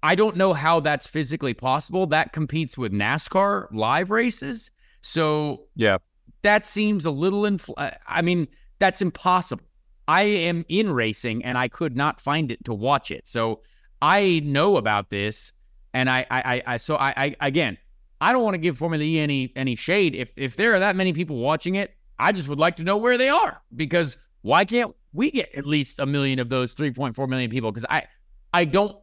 I 0.02 0.14
don't 0.14 0.36
know 0.36 0.54
how 0.54 0.80
that's 0.80 1.06
physically 1.06 1.54
possible. 1.54 2.06
That 2.06 2.32
competes 2.32 2.78
with 2.78 2.92
NASCAR 2.92 3.66
live 3.72 4.10
races. 4.10 4.70
So 5.00 5.66
yeah. 5.74 5.98
that 6.42 6.66
seems 6.66 7.04
a 7.04 7.10
little 7.10 7.42
infl- 7.42 7.96
I 8.06 8.22
mean, 8.22 8.46
that's 8.78 9.02
impossible. 9.02 9.64
I 10.06 10.22
am 10.22 10.64
in 10.68 10.92
racing 10.92 11.44
and 11.44 11.58
I 11.58 11.66
could 11.66 11.96
not 11.96 12.20
find 12.20 12.52
it 12.52 12.64
to 12.66 12.74
watch 12.74 13.10
it. 13.10 13.26
So 13.26 13.62
I 14.00 14.40
know 14.44 14.76
about 14.76 15.10
this 15.10 15.52
and 15.92 16.08
I 16.08 16.26
I 16.30 16.42
I, 16.54 16.62
I 16.66 16.76
so 16.76 16.96
I, 16.96 17.12
I 17.16 17.36
again 17.40 17.76
I 18.20 18.32
don't 18.32 18.42
want 18.42 18.54
to 18.54 18.58
give 18.58 18.78
Formula 18.78 19.04
E 19.04 19.18
any 19.18 19.52
any 19.56 19.74
shade. 19.74 20.14
If 20.14 20.32
if 20.36 20.54
there 20.54 20.74
are 20.74 20.78
that 20.78 20.96
many 20.96 21.12
people 21.12 21.36
watching 21.36 21.74
it, 21.74 21.94
I 22.18 22.32
just 22.32 22.48
would 22.48 22.58
like 22.58 22.76
to 22.76 22.84
know 22.84 22.96
where 22.96 23.18
they 23.18 23.28
are 23.28 23.60
because 23.74 24.16
why 24.42 24.64
can't 24.64 24.94
we 25.12 25.30
get 25.30 25.54
at 25.54 25.66
least 25.66 25.98
a 25.98 26.06
million 26.06 26.38
of 26.38 26.48
those 26.48 26.74
3.4 26.74 27.28
million 27.28 27.50
people? 27.50 27.72
Because 27.72 27.86
I 27.88 28.06
I 28.52 28.64
don't 28.64 28.96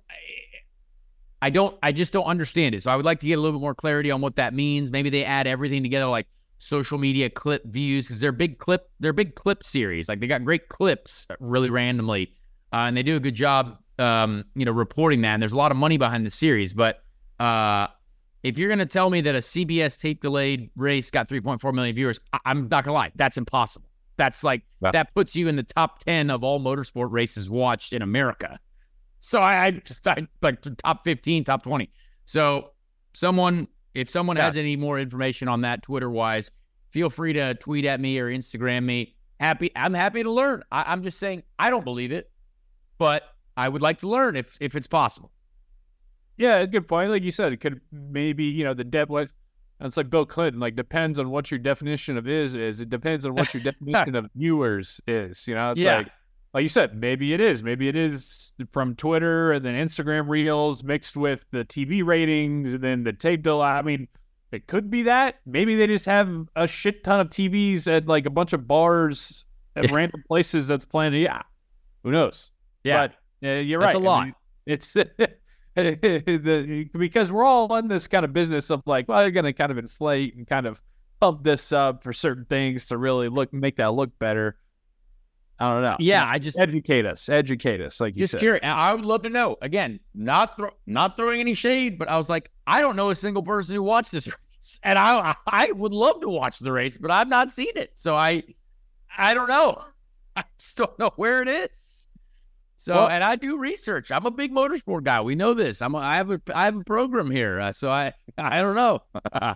I 1.41 1.49
don't 1.49 1.77
I 1.83 1.91
just 1.91 2.13
don't 2.13 2.25
understand 2.25 2.75
it. 2.75 2.83
So 2.83 2.91
I 2.91 2.95
would 2.95 3.05
like 3.05 3.19
to 3.19 3.27
get 3.27 3.37
a 3.37 3.41
little 3.41 3.59
bit 3.59 3.61
more 3.61 3.75
clarity 3.75 4.11
on 4.11 4.21
what 4.21 4.35
that 4.37 4.53
means. 4.53 4.91
Maybe 4.91 5.09
they 5.09 5.25
add 5.25 5.47
everything 5.47 5.83
together 5.83 6.07
like 6.07 6.27
social 6.57 6.97
media 6.97 7.29
clip 7.29 7.63
views 7.65 8.07
because 8.07 8.19
they're 8.19 8.31
big 8.31 8.57
clip 8.57 8.89
they're 8.99 9.13
big 9.13 9.35
clip 9.35 9.63
series. 9.63 10.09
Like 10.09 10.19
they 10.19 10.27
got 10.27 10.43
great 10.43 10.69
clips 10.69 11.27
really 11.39 11.69
randomly, 11.69 12.33
uh, 12.73 12.87
and 12.87 12.97
they 12.97 13.03
do 13.03 13.15
a 13.15 13.19
good 13.19 13.35
job 13.35 13.77
um, 13.99 14.45
you 14.55 14.65
know 14.65 14.71
reporting 14.71 15.21
that. 15.21 15.33
And 15.33 15.41
there's 15.41 15.53
a 15.53 15.57
lot 15.57 15.71
of 15.71 15.77
money 15.77 15.97
behind 15.97 16.25
the 16.25 16.31
series, 16.31 16.73
but 16.73 17.03
uh, 17.39 17.87
if 18.43 18.57
you're 18.57 18.69
going 18.69 18.79
to 18.79 18.85
tell 18.85 19.09
me 19.09 19.21
that 19.21 19.35
a 19.35 19.39
CBS 19.39 19.99
tape 19.99 20.21
delayed 20.21 20.69
race 20.75 21.09
got 21.09 21.27
3.4 21.27 21.73
million 21.73 21.95
viewers, 21.95 22.19
I- 22.31 22.39
am 22.45 22.67
not 22.69 22.83
going 22.83 22.85
to 22.85 22.91
lie. 22.91 23.11
That's 23.15 23.37
impossible. 23.37 23.89
That's 24.17 24.43
like, 24.43 24.63
yeah. 24.81 24.91
that 24.91 25.13
puts 25.13 25.35
you 25.35 25.47
in 25.47 25.55
the 25.55 25.63
top 25.63 25.99
10 25.99 26.29
of 26.29 26.43
all 26.43 26.59
motorsport 26.59 27.11
races 27.11 27.49
watched 27.49 27.93
in 27.93 28.01
America. 28.01 28.59
So 29.19 29.41
I, 29.41 29.65
I 29.65 29.71
just, 29.71 30.07
I 30.07 30.27
like 30.41 30.61
top 30.61 31.03
15, 31.03 31.43
top 31.43 31.63
20. 31.63 31.89
So 32.25 32.71
someone, 33.13 33.67
if 33.93 34.09
someone 34.09 34.37
yeah. 34.37 34.45
has 34.45 34.57
any 34.57 34.75
more 34.75 34.99
information 34.99 35.47
on 35.47 35.61
that 35.61 35.81
Twitter 35.81 36.09
wise, 36.09 36.51
feel 36.89 37.09
free 37.09 37.33
to 37.33 37.55
tweet 37.55 37.85
at 37.85 37.99
me 37.99 38.19
or 38.19 38.29
Instagram 38.29 38.83
me. 38.83 39.15
Happy, 39.39 39.71
I'm 39.75 39.93
happy 39.93 40.23
to 40.23 40.31
learn. 40.31 40.63
I, 40.71 40.85
I'm 40.87 41.03
just 41.03 41.19
saying, 41.19 41.43
I 41.59 41.69
don't 41.69 41.83
believe 41.83 42.11
it, 42.11 42.31
but 42.97 43.23
I 43.57 43.67
would 43.67 43.81
like 43.81 43.99
to 43.99 44.07
learn 44.07 44.35
if, 44.35 44.57
if 44.61 44.75
it's 44.75 44.87
possible. 44.87 45.31
Yeah, 46.37 46.65
good 46.65 46.87
point. 46.87 47.09
Like 47.09 47.23
you 47.23 47.31
said, 47.31 47.53
it 47.53 47.57
could 47.57 47.81
maybe 47.91 48.45
you 48.45 48.63
know 48.63 48.73
the 48.73 48.83
depth. 48.83 49.11
What 49.77 49.87
it's 49.87 49.97
like 49.97 50.09
Bill 50.09 50.25
Clinton. 50.25 50.59
Like 50.59 50.75
depends 50.75 51.19
on 51.19 51.29
what 51.29 51.51
your 51.51 51.59
definition 51.59 52.17
of 52.17 52.27
is 52.27 52.55
is. 52.55 52.81
It 52.81 52.89
depends 52.89 53.25
on 53.25 53.35
what 53.35 53.53
your 53.53 53.63
definition 53.71 54.15
of 54.15 54.29
viewers 54.35 55.01
is. 55.07 55.47
You 55.47 55.55
know, 55.55 55.71
it's 55.71 55.81
yeah. 55.81 55.97
like 55.97 56.07
like 56.53 56.63
you 56.63 56.69
said, 56.69 56.95
maybe 56.95 57.33
it 57.33 57.41
is. 57.41 57.63
Maybe 57.63 57.89
it 57.89 57.97
is 57.97 58.53
from 58.71 58.95
Twitter 58.95 59.51
and 59.51 59.65
then 59.65 59.75
Instagram 59.75 60.29
Reels 60.29 60.83
mixed 60.83 61.17
with 61.17 61.43
the 61.51 61.65
TV 61.65 62.05
ratings 62.05 62.73
and 62.73 62.83
then 62.83 63.03
the 63.03 63.11
tape 63.11 63.43
bill. 63.43 63.61
I 63.61 63.81
mean, 63.81 64.07
it 64.53 64.67
could 64.67 64.89
be 64.89 65.03
that. 65.03 65.41
Maybe 65.45 65.75
they 65.75 65.85
just 65.85 66.05
have 66.05 66.47
a 66.55 66.65
shit 66.65 67.03
ton 67.03 67.19
of 67.19 67.29
TVs 67.29 67.93
at 67.93 68.07
like 68.07 68.25
a 68.25 68.29
bunch 68.29 68.53
of 68.53 68.67
bars 68.67 69.43
at 69.75 69.91
random 69.91 70.23
places 70.27 70.67
that's 70.67 70.85
playing. 70.85 71.13
Yeah, 71.15 71.41
who 72.03 72.11
knows? 72.11 72.51
Yeah, 72.85 73.07
but 73.41 73.47
uh, 73.47 73.53
you're 73.55 73.81
that's 73.81 73.95
right. 73.95 74.01
a 74.01 74.05
lot. 74.05 74.21
I 74.21 74.25
mean, 74.25 74.35
it's 74.65 74.95
the, 75.83 76.89
because 76.97 77.31
we're 77.31 77.43
all 77.43 77.75
in 77.75 77.87
this 77.87 78.07
kind 78.07 78.23
of 78.23 78.31
business 78.31 78.69
of 78.69 78.81
like, 78.85 79.07
well, 79.09 79.21
you're 79.21 79.31
going 79.31 79.45
to 79.45 79.53
kind 79.53 79.71
of 79.71 79.77
inflate 79.77 80.35
and 80.35 80.47
kind 80.47 80.65
of 80.65 80.81
pump 81.19 81.43
this 81.43 81.71
up 81.71 82.03
for 82.03 82.13
certain 82.13 82.45
things 82.45 82.85
to 82.87 82.97
really 82.97 83.27
look 83.27 83.53
make 83.53 83.77
that 83.77 83.93
look 83.93 84.17
better. 84.19 84.57
I 85.59 85.73
don't 85.73 85.81
know. 85.83 85.95
Yeah, 85.99 86.25
I 86.25 86.39
just 86.39 86.59
educate 86.59 87.05
us, 87.05 87.29
educate 87.29 87.79
us. 87.81 88.01
Like 88.01 88.15
just 88.15 88.37
curious. 88.39 88.61
I 88.63 88.93
would 88.93 89.05
love 89.05 89.21
to 89.23 89.29
know. 89.29 89.57
Again, 89.61 89.99
not 90.13 90.57
throw, 90.57 90.71
not 90.85 91.15
throwing 91.15 91.39
any 91.39 91.53
shade, 91.53 91.97
but 91.97 92.09
I 92.09 92.17
was 92.17 92.29
like, 92.29 92.51
I 92.67 92.81
don't 92.81 92.97
know 92.97 93.09
a 93.09 93.15
single 93.15 93.43
person 93.43 93.75
who 93.75 93.83
watched 93.83 94.11
this 94.11 94.27
race, 94.27 94.79
and 94.83 94.99
I 94.99 95.35
I 95.47 95.71
would 95.71 95.93
love 95.93 96.19
to 96.21 96.29
watch 96.29 96.59
the 96.59 96.73
race, 96.73 96.97
but 96.97 97.09
I've 97.09 97.29
not 97.29 97.53
seen 97.53 97.71
it, 97.75 97.91
so 97.95 98.15
I 98.15 98.43
I 99.17 99.33
don't 99.33 99.47
know. 99.47 99.81
I 100.35 100.43
just 100.57 100.75
don't 100.75 100.99
know 100.99 101.11
where 101.15 101.41
it 101.41 101.47
is. 101.47 101.94
So, 102.85 102.93
well, 102.93 103.07
and 103.07 103.23
I 103.23 103.35
do 103.35 103.57
research. 103.57 104.11
I'm 104.11 104.27
a 104.27 104.31
big 104.31 104.51
motorsport 104.51 105.05
guy. 105.05 105.19
We 105.21 105.33
know 105.33 105.55
this. 105.55 105.81
I'm. 105.81 105.95
A, 105.95 105.97
I 105.97 106.17
have 106.17 106.29
a. 106.29 106.39
I 106.53 106.65
have 106.65 106.75
a 106.75 106.83
program 106.83 107.31
here. 107.31 107.59
Uh, 107.59 107.71
so 107.71 107.89
I. 107.89 108.13
I 108.37 108.61
don't 108.61 108.75
know. 108.75 109.01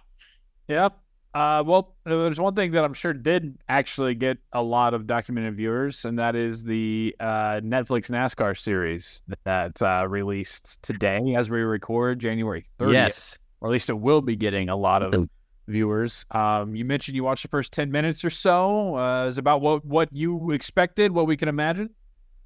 yep. 0.68 0.98
Uh, 1.36 1.64
well, 1.64 1.96
there's 2.06 2.40
one 2.40 2.56
thing 2.56 2.72
that 2.72 2.84
I'm 2.84 2.96
sure 2.96 3.14
did 3.14 3.56
actually 3.70 4.16
get 4.16 4.40
a 4.52 4.64
lot 4.64 4.96
of 4.96 5.06
documented 5.06 5.58
viewers, 5.58 6.06
and 6.06 6.18
that 6.18 6.36
is 6.36 6.64
the 6.64 7.16
uh, 7.20 7.62
Netflix 7.64 8.10
NASCAR 8.10 8.58
series 8.58 9.22
that 9.44 9.80
uh, 9.80 10.08
released 10.10 10.82
today 10.82 11.36
as 11.36 11.52
we 11.52 11.60
record, 11.60 12.18
January 12.18 12.66
30th. 12.80 12.94
Yes. 12.94 13.40
Or 13.62 13.70
at 13.70 13.74
least 13.74 13.92
it 13.92 14.00
will 14.00 14.22
be 14.22 14.38
getting 14.38 14.70
a 14.70 14.76
lot 14.76 15.04
of 15.04 15.30
viewers. 15.68 16.26
Um, 16.32 16.76
you 16.76 16.84
mentioned 16.84 17.16
you 17.16 17.26
watched 17.26 17.44
the 17.44 17.50
first 17.50 17.74
10 17.74 17.92
minutes 17.92 18.26
or 18.26 18.32
so. 18.32 18.96
Uh, 18.96 19.28
is 19.28 19.38
about 19.38 19.62
what 19.62 19.86
what 19.86 20.10
you 20.12 20.50
expected, 20.50 21.12
what 21.12 21.28
we 21.28 21.38
can 21.38 21.48
imagine. 21.48 21.92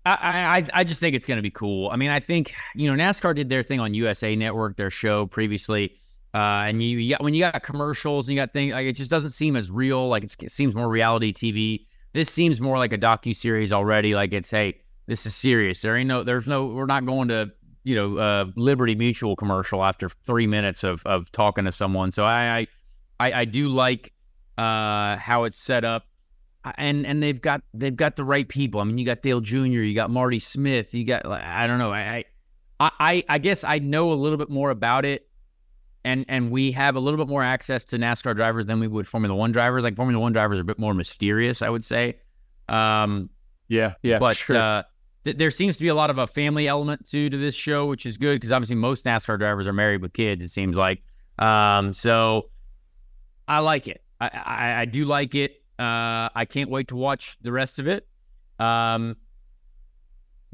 I, 0.06 0.58
I 0.74 0.82
I 0.82 0.84
just 0.84 1.00
think 1.00 1.16
it's 1.16 1.26
going 1.26 1.38
to 1.38 1.42
be 1.44 1.52
cool. 1.52 1.90
I 1.90 1.96
mean, 1.96 2.10
I 2.10 2.20
think 2.20 2.54
you 2.76 2.94
know 2.94 3.02
NASCAR 3.02 3.36
did 3.36 3.50
their 3.50 3.64
thing 3.64 3.80
on 3.80 3.94
USA 3.94 4.36
Network, 4.36 4.76
their 4.76 4.90
show 4.90 5.28
previously, 5.28 5.96
uh, 6.34 6.68
and 6.68 6.84
you, 6.84 6.98
you 6.98 7.14
got 7.14 7.24
when 7.24 7.34
you 7.34 7.42
got 7.42 7.64
commercials 7.64 8.28
and 8.28 8.36
you 8.36 8.42
got 8.42 8.52
things 8.52 8.74
like 8.74 8.86
it 8.86 8.94
just 8.94 9.10
doesn't 9.10 9.30
seem 9.30 9.56
as 9.56 9.72
real. 9.72 10.08
Like 10.08 10.24
it 10.24 10.52
seems 10.52 10.76
more 10.76 10.90
reality 10.90 11.32
TV. 11.34 11.86
This 12.14 12.30
seems 12.30 12.60
more 12.60 12.78
like 12.78 12.92
a 12.92 12.98
docu 12.98 13.36
series 13.36 13.72
already. 13.72 14.14
Like 14.14 14.34
it's 14.34 14.52
hey, 14.52 14.82
this 15.06 15.26
is 15.26 15.36
serious. 15.36 15.82
There 15.82 15.96
ain't 15.96 16.08
no, 16.08 16.24
there's 16.24 16.48
no, 16.48 16.66
we're 16.66 16.86
not 16.86 17.06
going 17.06 17.30
to 17.30 17.52
you 17.84 17.96
know 17.96 18.18
uh, 18.18 18.46
Liberty 18.56 18.96
Mutual 18.96 19.36
commercial 19.36 19.84
after 19.84 20.10
three 20.10 20.48
minutes 20.48 20.84
of 20.84 21.06
of 21.06 21.32
talking 21.32 21.66
to 21.66 21.72
someone. 21.72 22.12
So 22.12 22.26
I 22.26 22.68
I 23.20 23.32
I, 23.32 23.46
do 23.46 23.70
like 23.70 24.12
uh, 24.58 25.18
how 25.18 25.44
it's 25.44 25.60
set 25.60 25.86
up 25.86 26.06
and 26.78 27.06
and 27.06 27.22
they've 27.22 27.42
got 27.42 27.62
they've 27.74 27.96
got 27.96 28.16
the 28.16 28.24
right 28.24 28.48
people. 28.48 28.80
I 28.80 28.84
mean, 28.86 28.98
you 28.98 29.06
got 29.06 29.22
Dale 29.22 29.42
Jr., 29.42 29.66
you 29.66 29.94
got 29.94 30.10
Marty 30.10 30.40
Smith, 30.40 30.94
you 30.94 31.04
got 31.06 31.26
I 31.26 31.68
don't 31.68 31.80
know. 31.80 31.92
I 31.92 32.26
I 32.80 33.24
I 33.28 33.38
guess 33.38 33.64
I 33.64 33.80
know 33.80 34.12
a 34.12 34.16
little 34.16 34.38
bit 34.38 34.50
more 34.50 34.70
about 34.70 35.06
it, 35.06 35.28
and 36.04 36.26
and 36.28 36.52
we 36.52 36.72
have 36.72 36.96
a 36.96 37.00
little 37.00 37.18
bit 37.18 37.28
more 37.28 37.44
access 37.44 37.86
to 37.86 37.98
NASCAR 37.98 38.36
drivers 38.36 38.66
than 38.66 38.80
we 38.80 38.88
would 38.88 39.08
Formula 39.08 39.36
One 39.36 39.52
drivers. 39.52 39.84
Like 39.84 39.96
Formula 39.96 40.22
One 40.22 40.34
drivers 40.34 40.58
are 40.58 40.62
a 40.62 40.66
bit 40.66 40.80
more 40.80 40.94
mysterious, 40.94 41.62
I 41.62 41.70
would 41.70 41.86
say. 41.86 42.20
Um, 42.70 43.30
yeah, 43.68 43.96
yeah, 44.02 44.20
but 44.20 44.38
sure. 44.38 44.56
uh, 44.56 44.84
th- 45.26 45.38
there 45.38 45.52
seems 45.52 45.78
to 45.78 45.84
be 45.84 45.90
a 45.90 45.96
lot 45.96 46.10
of 46.10 46.18
a 46.18 46.28
family 46.28 46.68
element 46.68 47.10
to 47.10 47.30
to 47.30 47.38
this 47.38 47.56
show, 47.56 47.86
which 47.86 48.06
is 48.06 48.18
good 48.18 48.36
because 48.36 48.52
obviously 48.52 48.76
most 48.76 49.06
NASCAR 49.06 49.38
drivers 49.38 49.68
are 49.68 49.74
married 49.74 50.02
with 50.02 50.14
kids. 50.14 50.44
It 50.44 50.50
seems 50.50 50.78
like, 50.78 51.02
um, 51.40 51.94
so 51.94 52.50
I 53.48 53.60
like 53.60 53.88
it. 53.88 54.02
I, 54.20 54.28
I, 54.28 54.82
I 54.82 54.86
do 54.86 55.06
like 55.06 55.36
it. 55.36 55.63
Uh, 55.80 56.30
I 56.36 56.46
can't 56.48 56.70
wait 56.70 56.90
to 56.90 56.96
watch 56.96 57.38
the 57.42 57.52
rest 57.52 57.80
of 57.80 57.88
it. 57.88 58.08
Um, 58.60 59.18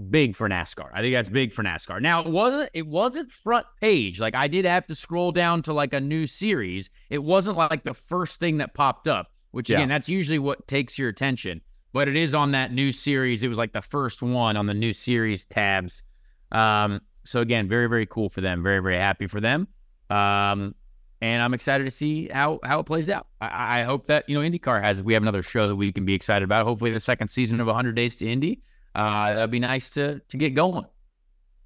big 0.10 0.36
for 0.36 0.48
NASCAR. 0.48 0.90
I 0.94 1.02
think 1.02 1.14
that's 1.14 1.30
big 1.30 1.52
for 1.52 1.64
NASCAR. 1.64 2.02
Now 2.02 2.22
it 2.22 2.28
wasn't 2.28 2.70
it 2.74 2.88
wasn't 2.88 3.32
front 3.32 3.66
page. 3.82 4.20
Like 4.20 4.36
I 4.36 4.48
did 4.48 4.66
have 4.66 4.88
to 4.88 4.96
scroll 4.96 5.32
down 5.32 5.62
to 5.64 5.74
like 5.74 5.94
a 5.94 6.00
new 6.00 6.26
series. 6.26 6.90
It 7.10 7.24
wasn't 7.24 7.58
like 7.58 7.84
the 7.84 7.94
first 7.94 8.40
thing 8.40 8.58
that 8.58 8.74
popped 8.74 9.08
up, 9.08 9.32
which 9.52 9.70
again, 9.70 9.82
yeah. 9.82 9.96
that's 9.96 10.10
usually 10.10 10.40
what 10.40 10.68
takes 10.68 10.98
your 10.98 11.10
attention. 11.10 11.62
But 11.92 12.08
it 12.08 12.16
is 12.16 12.36
on 12.36 12.52
that 12.52 12.72
new 12.72 12.92
series. 12.92 13.44
It 13.44 13.48
was 13.48 13.58
like 13.58 13.74
the 13.74 13.82
first 13.82 14.22
one 14.22 14.56
on 14.56 14.68
the 14.68 14.74
new 14.74 14.94
series 14.94 15.46
tabs. 15.46 16.04
Um, 16.52 17.02
so 17.26 17.42
again, 17.42 17.68
very, 17.68 17.88
very 17.88 18.06
cool 18.06 18.30
for 18.30 18.42
them. 18.42 18.64
Very, 18.64 18.80
very 18.80 18.98
happy 18.98 19.28
for 19.28 19.42
them. 19.42 19.68
Um, 20.10 20.76
and 21.22 21.42
I'm 21.42 21.54
excited 21.54 21.84
to 21.84 21.92
see 21.92 22.30
how 22.30 22.60
how 22.64 22.80
it 22.80 22.86
plays 22.86 23.10
out. 23.10 23.28
I, 23.42 23.82
I, 23.82 23.84
hope 23.84 24.08
that 24.08 24.28
you 24.30 24.36
know 24.36 24.48
IndyCar 24.48 24.82
has. 24.82 25.02
We 25.04 25.14
have 25.14 25.24
another 25.24 25.44
show 25.44 25.68
that 25.68 25.76
we 25.76 25.92
can 25.92 26.06
be 26.06 26.14
excited 26.14 26.44
about. 26.44 26.66
Hopefully, 26.66 26.92
the 26.92 27.00
second 27.00 27.28
season 27.28 27.60
of 27.60 27.68
100 27.68 27.96
Days 27.96 28.16
to 28.18 28.28
Indy. 28.28 28.62
Uh, 28.96 29.34
that'd 29.34 29.52
be 29.52 29.60
nice 29.60 29.90
to 29.92 30.20
to 30.20 30.38
get 30.38 30.52
going. 30.52 30.86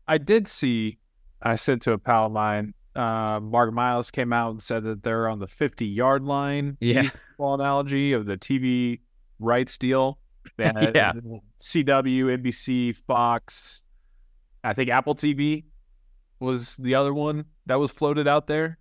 I 0.07 0.17
did 0.17 0.47
see. 0.47 0.97
I 1.41 1.55
said 1.55 1.81
to 1.81 1.91
a 1.91 1.97
pal 1.97 2.27
of 2.27 2.31
mine, 2.31 2.73
uh, 2.95 3.39
Mark 3.41 3.73
Miles 3.73 4.11
came 4.11 4.31
out 4.31 4.51
and 4.51 4.61
said 4.61 4.83
that 4.85 5.03
they're 5.03 5.27
on 5.27 5.39
the 5.39 5.47
50 5.47 5.85
yard 5.85 6.23
line. 6.23 6.77
Yeah, 6.81 7.09
ball 7.37 7.55
analogy 7.55 8.13
of 8.13 8.25
the 8.25 8.37
TV 8.37 8.99
rights 9.39 9.77
deal. 9.77 10.19
yeah, 10.57 11.13
CW, 11.59 12.41
NBC, 12.41 12.95
Fox. 12.95 13.83
I 14.63 14.73
think 14.73 14.89
Apple 14.89 15.15
TV 15.15 15.65
was 16.39 16.77
the 16.77 16.95
other 16.95 17.13
one 17.13 17.45
that 17.65 17.79
was 17.79 17.91
floated 17.91 18.27
out 18.27 18.47
there. 18.47 18.77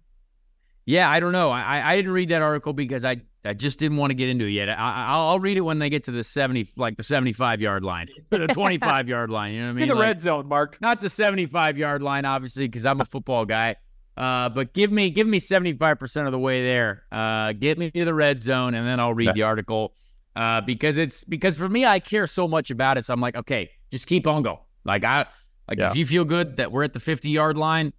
Yeah, 0.85 1.09
I 1.11 1.21
don't 1.21 1.33
know. 1.33 1.51
I 1.51 1.93
I 1.93 1.97
didn't 1.97 2.13
read 2.13 2.31
that 2.31 2.43
article 2.43 2.73
because 2.73 3.05
I 3.05 3.23
I 3.45 3.55
just 3.55 3.79
didn't 3.79 3.97
want 3.97 4.11
to 4.11 4.15
get 4.15 4.29
into 4.29 4.47
it 4.47 4.51
yet. 4.51 4.69
I, 4.69 5.17
will 5.17 5.41
read 5.41 5.57
it 5.57 5.63
when 5.63 5.79
they 5.81 5.91
get 5.91 6.05
to 6.05 6.13
the 6.13 6.23
seventy, 6.23 6.69
like 6.77 6.97
the 6.97 7.03
seventy-five 7.03 7.61
yard 7.61 7.85
line, 7.85 8.09
the 8.31 8.47
twenty-five 8.47 9.09
yard 9.09 9.31
line. 9.31 9.55
You 9.55 9.61
know 9.61 9.67
what 9.67 9.71
I 9.71 9.75
mean? 9.75 9.83
In 9.83 9.89
the 9.89 9.95
like, 9.95 10.03
red 10.03 10.21
zone, 10.21 10.47
Mark. 10.47 10.79
Not 10.81 11.01
the 11.01 11.11
seventy-five 11.11 11.77
yard 11.77 12.03
line, 12.03 12.25
obviously, 12.25 12.69
because 12.69 12.87
I'm 12.87 13.01
a 13.01 13.05
football 13.05 13.45
guy. 13.45 13.77
Uh, 14.17 14.49
but 14.49 14.75
give 14.75 14.93
me 14.93 15.11
give 15.11 15.27
me 15.27 15.39
seventy-five 15.39 15.99
percent 15.99 16.27
of 16.27 16.33
the 16.33 16.39
way 16.39 16.63
there. 16.63 17.05
Uh, 17.11 17.53
get 17.53 17.79
me 17.79 17.91
to 17.91 18.05
the 18.05 18.15
red 18.15 18.41
zone, 18.41 18.75
and 18.75 18.87
then 18.87 19.01
I'll 19.01 19.15
read 19.15 19.27
yeah. 19.27 19.33
the 19.33 19.43
article. 19.43 19.95
Uh, 20.37 20.61
because 20.61 20.97
it's 20.97 21.25
because 21.25 21.59
for 21.59 21.69
me, 21.69 21.85
I 21.85 21.99
care 21.99 22.27
so 22.27 22.47
much 22.47 22.71
about 22.71 22.97
it. 22.97 23.05
So 23.05 23.15
I'm 23.15 23.21
like, 23.21 23.37
okay, 23.37 23.71
just 23.91 24.07
keep 24.07 24.27
on 24.27 24.43
going. 24.43 24.59
Like 24.85 25.05
I 25.05 25.27
like 25.69 25.79
yeah. 25.79 25.91
if 25.91 25.97
you 25.97 26.07
feel 26.07 26.25
good 26.25 26.59
that 26.59 26.71
we're 26.71 26.85
at 26.85 26.93
the 26.93 27.01
fifty 27.01 27.31
yard 27.31 27.57
line, 27.57 27.93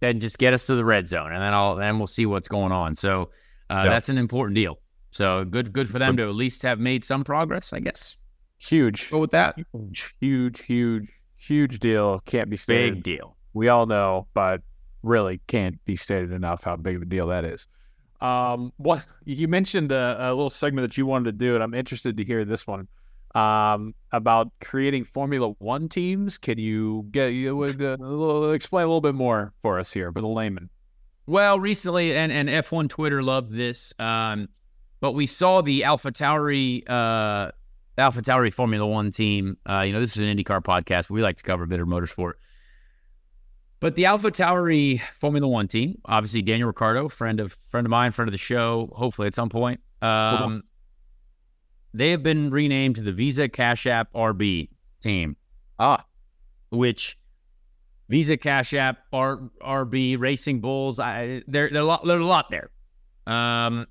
then 0.00 0.20
just 0.20 0.38
get 0.38 0.52
us 0.52 0.66
to 0.66 0.74
the 0.74 0.84
red 0.84 1.08
zone, 1.08 1.32
and 1.32 1.42
then 1.42 1.54
I'll 1.54 1.76
then 1.76 1.98
we'll 1.98 2.06
see 2.06 2.26
what's 2.26 2.48
going 2.48 2.72
on. 2.72 2.96
So 2.96 3.30
uh, 3.70 3.82
yep. 3.84 3.92
that's 3.92 4.08
an 4.08 4.18
important 4.18 4.56
deal. 4.56 4.78
So 5.10 5.44
good, 5.44 5.72
good 5.72 5.88
for 5.88 5.98
them 5.98 6.16
to 6.16 6.22
at 6.24 6.34
least 6.34 6.62
have 6.62 6.78
made 6.78 7.04
some 7.04 7.24
progress, 7.24 7.72
I 7.72 7.80
guess. 7.80 8.16
Huge. 8.58 9.10
Go 9.10 9.18
with 9.18 9.32
that. 9.32 9.56
Huge, 9.72 10.14
huge, 10.20 10.62
huge, 10.62 11.08
huge 11.36 11.78
deal. 11.78 12.20
Can't 12.26 12.50
be 12.50 12.56
stated. 12.56 12.94
Big 12.96 13.02
deal. 13.02 13.36
We 13.52 13.68
all 13.68 13.86
know, 13.86 14.28
but 14.34 14.62
really 15.02 15.40
can't 15.46 15.82
be 15.84 15.96
stated 15.96 16.32
enough 16.32 16.62
how 16.62 16.76
big 16.76 16.96
of 16.96 17.02
a 17.02 17.06
deal 17.06 17.28
that 17.28 17.44
is. 17.44 17.68
Um, 18.20 18.72
what 18.76 19.06
you 19.24 19.48
mentioned 19.48 19.92
a, 19.92 20.16
a 20.18 20.28
little 20.28 20.50
segment 20.50 20.88
that 20.88 20.98
you 20.98 21.06
wanted 21.06 21.24
to 21.24 21.32
do, 21.32 21.54
and 21.54 21.64
I'm 21.64 21.74
interested 21.74 22.16
to 22.18 22.24
hear 22.24 22.44
this 22.44 22.66
one 22.66 22.86
um, 23.34 23.94
about 24.12 24.50
creating 24.60 25.04
Formula 25.04 25.54
One 25.58 25.88
teams. 25.88 26.38
Can 26.38 26.58
you 26.58 27.06
get 27.10 27.28
you 27.28 27.56
would 27.56 27.82
uh, 27.82 28.50
explain 28.50 28.84
a 28.84 28.86
little 28.86 29.00
bit 29.00 29.14
more 29.14 29.52
for 29.60 29.78
us 29.78 29.92
here, 29.92 30.12
for 30.12 30.20
the 30.20 30.28
layman? 30.28 30.70
Well, 31.26 31.60
recently, 31.60 32.14
and 32.14 32.32
and 32.32 32.48
F1 32.48 32.88
Twitter 32.88 33.22
loved 33.22 33.52
this, 33.52 33.94
um, 33.98 34.48
but 35.00 35.12
we 35.12 35.26
saw 35.26 35.60
the 35.60 35.84
Alpha 35.84 36.10
Tauri, 36.10 36.82
uh, 36.88 37.52
Alpha 37.96 38.22
Tauri 38.22 38.52
Formula 38.52 38.86
One 38.86 39.10
team. 39.10 39.56
Uh, 39.68 39.82
you 39.82 39.92
know, 39.92 40.00
this 40.00 40.16
is 40.16 40.22
an 40.22 40.26
IndyCar 40.36 40.62
podcast. 40.62 41.08
We 41.08 41.22
like 41.22 41.36
to 41.36 41.44
cover 41.44 41.64
a 41.64 41.68
bit 41.68 41.80
of 41.80 41.86
motorsport. 41.86 42.32
But 43.78 43.94
the 43.94 44.06
Alpha 44.06 44.30
Tauri 44.30 45.00
Formula 45.14 45.46
One 45.48 45.68
team, 45.68 46.00
obviously 46.04 46.42
Daniel 46.42 46.66
Ricciardo, 46.66 47.08
friend 47.08 47.40
of 47.40 47.52
friend 47.52 47.86
of 47.86 47.90
mine, 47.90 48.12
friend 48.12 48.28
of 48.28 48.32
the 48.32 48.38
show, 48.38 48.90
hopefully 48.94 49.26
at 49.26 49.34
some 49.34 49.48
point. 49.48 49.80
Um, 50.02 50.64
they 51.92 52.10
have 52.10 52.22
been 52.22 52.50
renamed 52.50 52.96
to 52.96 53.02
the 53.02 53.12
Visa 53.12 53.48
Cash 53.48 53.86
App 53.86 54.12
RB 54.12 54.68
team. 55.02 55.36
Ah, 55.78 56.04
which 56.70 57.18
Visa 58.08 58.36
Cash 58.36 58.74
App 58.74 58.98
R, 59.12 59.38
RB 59.62 60.18
Racing 60.18 60.60
Bulls, 60.60 60.98
I 60.98 61.42
there 61.46 61.70
there 61.70 61.82
a 61.82 61.84
lot 61.84 62.04
there's 62.04 62.22
a 62.22 62.24
lot 62.24 62.50
there. 62.50 62.70
Um, 63.26 63.86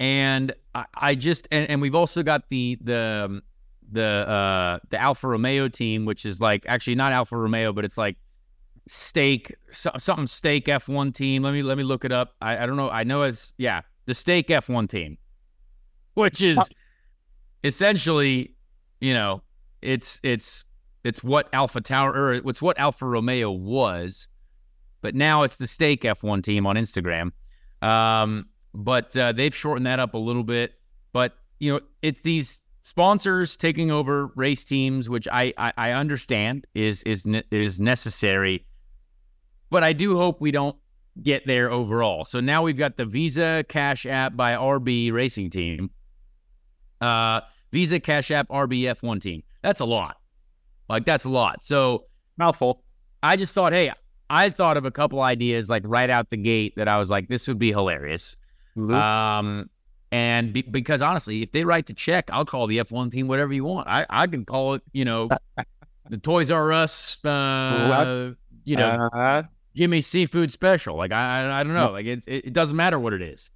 and 0.00 0.52
I, 0.74 0.86
I 0.94 1.14
just 1.14 1.48
and, 1.50 1.68
and 1.70 1.80
we've 1.80 1.94
also 1.94 2.22
got 2.22 2.48
the 2.48 2.78
the 2.80 3.42
the 3.90 4.04
uh 4.04 4.78
the 4.90 5.00
Alfa 5.00 5.28
Romeo 5.28 5.68
team, 5.68 6.04
which 6.04 6.24
is 6.24 6.40
like 6.40 6.64
actually 6.66 6.94
not 6.94 7.12
Alfa 7.12 7.36
Romeo, 7.36 7.72
but 7.72 7.84
it's 7.84 7.98
like 7.98 8.16
stake 8.86 9.54
so, 9.72 9.90
something 9.98 10.26
stake 10.26 10.66
F1 10.66 11.14
team. 11.14 11.42
Let 11.42 11.52
me 11.52 11.62
let 11.62 11.76
me 11.76 11.84
look 11.84 12.04
it 12.04 12.12
up. 12.12 12.34
I, 12.40 12.62
I 12.62 12.66
don't 12.66 12.76
know. 12.76 12.90
I 12.90 13.04
know 13.04 13.22
it's 13.22 13.52
yeah, 13.58 13.82
the 14.06 14.14
stake 14.14 14.48
F1 14.48 14.88
team. 14.88 15.18
Which 16.14 16.40
is 16.40 16.58
essentially, 17.64 18.54
you 19.00 19.14
know, 19.14 19.42
it's 19.82 20.20
it's 20.22 20.64
it's 21.04 21.22
what 21.22 21.48
Alpha 21.52 21.80
Tauri 21.80 22.14
or 22.14 22.32
it's 22.32 22.62
what 22.62 22.78
Alfa 22.78 23.06
Romeo 23.06 23.50
was, 23.50 24.28
but 25.00 25.14
now 25.14 25.42
it's 25.42 25.56
the 25.56 25.66
stake 25.66 26.02
F1 26.02 26.42
team 26.42 26.66
on 26.66 26.76
Instagram. 26.76 27.32
Um, 27.82 28.46
but 28.74 29.16
uh, 29.16 29.32
they've 29.32 29.54
shortened 29.54 29.86
that 29.86 30.00
up 30.00 30.14
a 30.14 30.18
little 30.18 30.44
bit. 30.44 30.72
But 31.12 31.34
you 31.60 31.74
know, 31.74 31.80
it's 32.02 32.20
these 32.20 32.62
sponsors 32.80 33.56
taking 33.56 33.90
over 33.90 34.28
race 34.36 34.64
teams, 34.64 35.08
which 35.08 35.28
I 35.30 35.52
I, 35.56 35.72
I 35.76 35.90
understand 35.92 36.66
is 36.74 37.02
is 37.04 37.26
is 37.50 37.80
necessary 37.80 38.64
but 39.70 39.84
I 39.84 39.92
do 39.92 40.16
hope 40.16 40.40
we 40.40 40.50
don't 40.50 40.76
get 41.22 41.46
there 41.46 41.70
overall. 41.70 42.24
So 42.24 42.40
now 42.40 42.62
we've 42.62 42.76
got 42.76 42.96
the 42.96 43.04
Visa 43.04 43.64
Cash 43.68 44.06
App 44.06 44.36
by 44.36 44.52
RB 44.52 45.12
Racing 45.12 45.50
Team. 45.50 45.90
Uh, 47.00 47.40
Visa 47.72 48.00
Cash 48.00 48.30
App 48.30 48.48
RBF1 48.48 49.20
team. 49.20 49.42
That's 49.62 49.80
a 49.80 49.84
lot. 49.84 50.16
Like 50.88 51.04
that's 51.04 51.24
a 51.24 51.30
lot. 51.30 51.64
So 51.64 52.04
mouthful. 52.36 52.82
I 53.22 53.36
just 53.36 53.54
thought, 53.54 53.72
hey, 53.72 53.92
I 54.30 54.50
thought 54.50 54.76
of 54.76 54.84
a 54.84 54.90
couple 54.90 55.20
ideas 55.20 55.68
like 55.68 55.82
right 55.86 56.08
out 56.08 56.30
the 56.30 56.36
gate 56.36 56.74
that 56.76 56.88
I 56.88 56.98
was 56.98 57.10
like, 57.10 57.28
this 57.28 57.48
would 57.48 57.58
be 57.58 57.70
hilarious. 57.70 58.36
Mm-hmm. 58.76 58.94
Um, 58.94 59.70
and 60.10 60.52
be, 60.52 60.62
because 60.62 61.02
honestly, 61.02 61.42
if 61.42 61.52
they 61.52 61.64
write 61.64 61.86
the 61.86 61.94
check, 61.94 62.30
I'll 62.32 62.44
call 62.44 62.66
the 62.66 62.78
F1 62.78 63.10
team 63.10 63.28
whatever 63.28 63.52
you 63.52 63.64
want. 63.64 63.88
I, 63.88 64.06
I 64.08 64.26
can 64.26 64.44
call 64.44 64.74
it, 64.74 64.82
you 64.92 65.04
know, 65.04 65.28
the 66.08 66.18
Toys 66.18 66.50
R 66.50 66.72
Us, 66.72 67.22
uh, 67.24 68.32
you 68.64 68.76
know, 68.76 69.08
uh, 69.12 69.42
give 69.74 69.90
me 69.90 70.00
seafood 70.00 70.52
special. 70.52 70.96
Like 70.96 71.12
I, 71.12 71.60
I 71.60 71.64
don't 71.64 71.74
know. 71.74 71.92
Like 71.92 72.06
it, 72.06 72.24
it 72.26 72.52
doesn't 72.52 72.76
matter 72.76 72.98
what 72.98 73.12
it 73.12 73.22
is. 73.22 73.50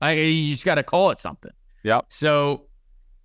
Like 0.00 0.18
you 0.18 0.50
just 0.52 0.64
got 0.64 0.76
to 0.76 0.82
call 0.82 1.10
it 1.10 1.18
something. 1.18 1.52
Yep. 1.84 2.06
So 2.10 2.67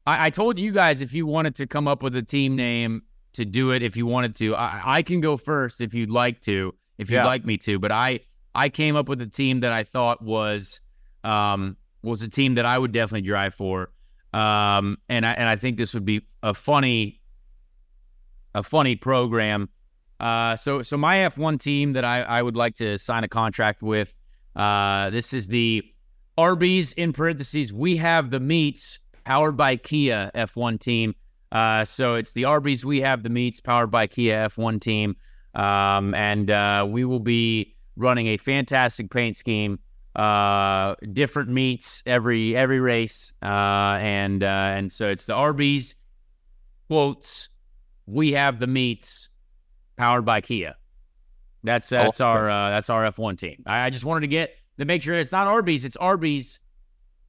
I, 0.06 0.28
I, 0.28 0.30
told 0.30 0.60
you 0.60 0.72
guys 0.72 1.02
if 1.02 1.14
you 1.14 1.26
wanted 1.26 1.56
to 1.56 1.68
come 1.68 1.88
up 1.88 2.04
with 2.04 2.16
a 2.16 2.22
team 2.22 2.56
name 2.56 3.04
to 3.34 3.46
do 3.46 3.72
it, 3.72 3.82
if 3.84 3.96
you 3.96 4.06
wanted 4.06 4.36
to, 4.38 4.56
I, 4.56 4.82
I 4.98 5.02
can 5.02 5.22
go 5.22 5.38
first 5.38 5.82
if 5.82 5.94
you'd 5.94 6.10
like 6.10 6.42
to, 6.42 6.74
if 6.98 7.10
you'd 7.10 7.18
yeah. 7.18 7.26
like 7.26 7.46
me 7.46 7.58
to. 7.60 7.80
But 7.80 7.92
I, 7.92 8.22
I 8.54 8.70
came 8.70 8.96
up 8.96 9.10
with 9.10 9.22
a 9.22 9.28
team 9.28 9.62
that 9.62 9.72
I 9.72 9.84
thought 9.84 10.22
was, 10.22 10.82
um, 11.24 11.78
was 12.02 12.22
a 12.22 12.30
team 12.30 12.56
that 12.56 12.66
I 12.66 12.78
would 12.78 12.92
definitely 12.92 13.28
drive 13.28 13.56
for. 13.56 13.92
Um, 14.34 14.98
and 15.10 15.26
I, 15.26 15.34
and 15.34 15.48
I 15.48 15.56
think 15.56 15.78
this 15.78 15.94
would 15.94 16.06
be 16.06 16.28
a 16.42 16.54
funny, 16.54 17.22
a 18.54 18.64
funny 18.64 18.96
program 18.96 19.70
uh, 20.24 20.56
so 20.56 20.82
so 20.82 20.96
my 20.96 21.18
F1 21.18 21.60
team 21.60 21.94
that 21.94 22.06
I, 22.06 22.22
I 22.22 22.42
would 22.42 22.56
like 22.56 22.76
to 22.76 22.98
sign 22.98 23.26
a 23.26 23.28
contract 23.28 23.82
with. 23.82 24.18
Uh, 24.56 25.10
this 25.10 25.34
is 25.34 25.50
the 25.50 25.84
Arby's 26.38 26.94
in 26.94 27.12
parentheses. 27.12 27.74
We 27.74 27.98
have 27.98 28.30
the 28.30 28.40
meats 28.40 29.00
powered 29.24 29.58
by 29.58 29.76
Kia 29.76 30.32
F1 30.36 30.80
team. 30.80 31.16
Uh, 31.52 31.86
so 31.86 32.16
it's 32.16 32.34
the 32.34 32.46
Arby's. 32.46 32.84
We 32.84 33.02
have 33.02 33.24
the 33.24 33.30
meats 33.30 33.60
powered 33.60 33.92
by 33.92 34.08
Kia 34.08 34.48
F1 34.50 34.82
team, 34.82 35.16
um, 35.54 36.14
and 36.16 36.50
uh, 36.50 36.86
we 36.90 37.06
will 37.06 37.20
be 37.20 37.76
running 37.96 38.28
a 38.28 38.38
fantastic 38.38 39.10
paint 39.12 39.38
scheme. 39.38 39.80
Uh, 40.16 40.96
different 41.12 41.50
meats 41.50 42.04
every 42.06 42.56
every 42.56 42.80
race, 42.80 43.34
uh, 43.42 43.46
and 43.46 44.44
uh, 44.44 44.48
and 44.48 44.92
so 44.92 45.10
it's 45.10 45.26
the 45.26 45.34
Arby's 45.34 45.96
quotes. 46.88 47.50
We 48.06 48.34
have 48.34 48.60
the 48.60 48.68
meats 48.68 49.30
powered 49.98 50.26
by 50.26 50.42
Kia. 50.42 50.76
That's 51.64 51.92
oh, 51.92 51.98
that's 51.98 52.22
oh. 52.22 52.26
our 52.26 52.50
uh, 52.50 52.70
that's 52.72 52.90
our 52.90 53.10
F1 53.12 53.38
team. 53.38 53.64
I, 53.66 53.86
I, 53.86 53.90
just 53.90 54.06
wanted 54.06 54.22
to 54.22 54.28
get 54.28 54.56
to 54.78 54.86
make 54.86 55.02
sure 55.02 55.16
it's 55.16 55.32
not 55.32 55.48
Arby's, 55.48 55.86
it's 55.86 55.98
Arby's. 55.98 56.60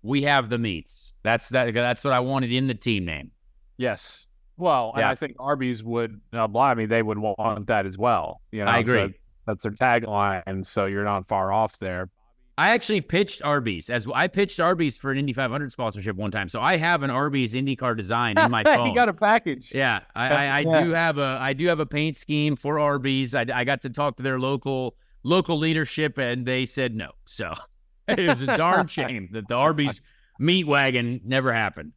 We 0.02 0.24
have 0.24 0.50
the 0.50 0.58
meats. 0.58 1.13
That's 1.24 1.48
that. 1.48 1.74
That's 1.74 2.04
what 2.04 2.12
I 2.12 2.20
wanted 2.20 2.52
in 2.52 2.68
the 2.68 2.74
team 2.74 3.04
name. 3.04 3.32
Yes. 3.76 4.26
Well, 4.56 4.92
yeah. 4.96 5.10
I 5.10 5.16
think 5.16 5.34
Arby's 5.40 5.82
would. 5.82 6.20
Uh, 6.32 6.46
I 6.56 6.74
mean, 6.74 6.88
they 6.88 7.02
would 7.02 7.18
want 7.18 7.66
that 7.66 7.86
as 7.86 7.98
well. 7.98 8.40
You 8.52 8.64
know, 8.64 8.70
I 8.70 8.78
agree. 8.78 8.92
So 8.92 9.12
that's 9.46 9.62
their 9.64 9.72
tagline, 9.72 10.64
so 10.64 10.86
you're 10.86 11.04
not 11.04 11.26
far 11.26 11.52
off 11.52 11.78
there. 11.78 12.10
I 12.56 12.68
actually 12.68 13.00
pitched 13.00 13.42
Arby's 13.42 13.90
as 13.90 14.06
I 14.14 14.28
pitched 14.28 14.60
Arby's 14.60 14.96
for 14.96 15.10
an 15.10 15.18
Indy 15.18 15.32
500 15.32 15.72
sponsorship 15.72 16.14
one 16.14 16.30
time. 16.30 16.48
So 16.48 16.60
I 16.60 16.76
have 16.76 17.02
an 17.02 17.10
Arby's 17.10 17.52
IndyCar 17.52 17.96
design 17.96 18.38
in 18.38 18.48
my 18.50 18.62
phone. 18.64 18.86
you 18.86 18.94
got 18.94 19.08
a 19.08 19.12
package. 19.12 19.74
Yeah, 19.74 20.00
I, 20.14 20.28
I, 20.28 20.46
I 20.46 20.58
yeah. 20.60 20.80
do 20.84 20.90
have 20.90 21.18
a 21.18 21.38
I 21.40 21.52
do 21.52 21.66
have 21.66 21.80
a 21.80 21.86
paint 21.86 22.16
scheme 22.16 22.54
for 22.54 22.78
Arby's. 22.78 23.34
I, 23.34 23.46
I 23.52 23.64
got 23.64 23.82
to 23.82 23.90
talk 23.90 24.18
to 24.18 24.22
their 24.22 24.38
local 24.38 24.94
local 25.24 25.58
leadership, 25.58 26.16
and 26.16 26.46
they 26.46 26.64
said 26.64 26.94
no. 26.94 27.10
So 27.26 27.54
it 28.08 28.28
was 28.28 28.40
a 28.42 28.56
darn 28.56 28.86
shame 28.86 29.30
that 29.32 29.48
the 29.48 29.54
Arby's 29.54 30.00
meat 30.38 30.66
wagon 30.66 31.20
never 31.24 31.52
happened. 31.52 31.92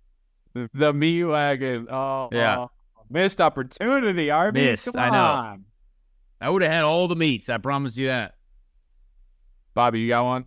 The, 0.54 0.70
the 0.74 0.94
meat 0.94 1.24
wagon. 1.24 1.88
Oh, 1.90 2.30
yeah. 2.32 2.58
Oh, 2.60 2.72
missed 3.10 3.42
opportunity. 3.42 4.32
Arby's. 4.32 4.86
Missed. 4.86 4.98
I 4.98 5.10
know. 5.10 5.24
On. 5.24 5.66
I 6.40 6.50
would 6.50 6.62
have 6.62 6.72
had 6.72 6.84
all 6.84 7.08
the 7.08 7.16
meats. 7.16 7.50
I 7.50 7.58
promise 7.58 7.98
you 7.98 8.08
that. 8.08 8.36
Bobby, 9.74 10.00
you 10.02 10.10
got 10.10 10.24
one? 10.24 10.46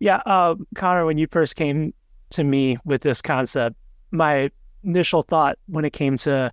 Yeah, 0.00 0.22
uh, 0.26 0.54
Conor, 0.74 1.06
when 1.06 1.18
you 1.18 1.26
first 1.30 1.56
came 1.56 1.92
to 2.30 2.44
me 2.44 2.76
with 2.84 3.02
this 3.02 3.20
concept, 3.20 3.76
my 4.10 4.50
initial 4.84 5.22
thought 5.22 5.58
when 5.66 5.84
it 5.84 5.92
came 5.92 6.16
to 6.18 6.52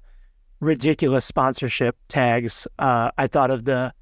ridiculous 0.61 1.25
sponsorship 1.25 1.95
tags, 2.07 2.67
uh, 2.79 3.11
I 3.17 3.27
thought 3.27 3.51
of 3.51 3.65
the 3.65 3.93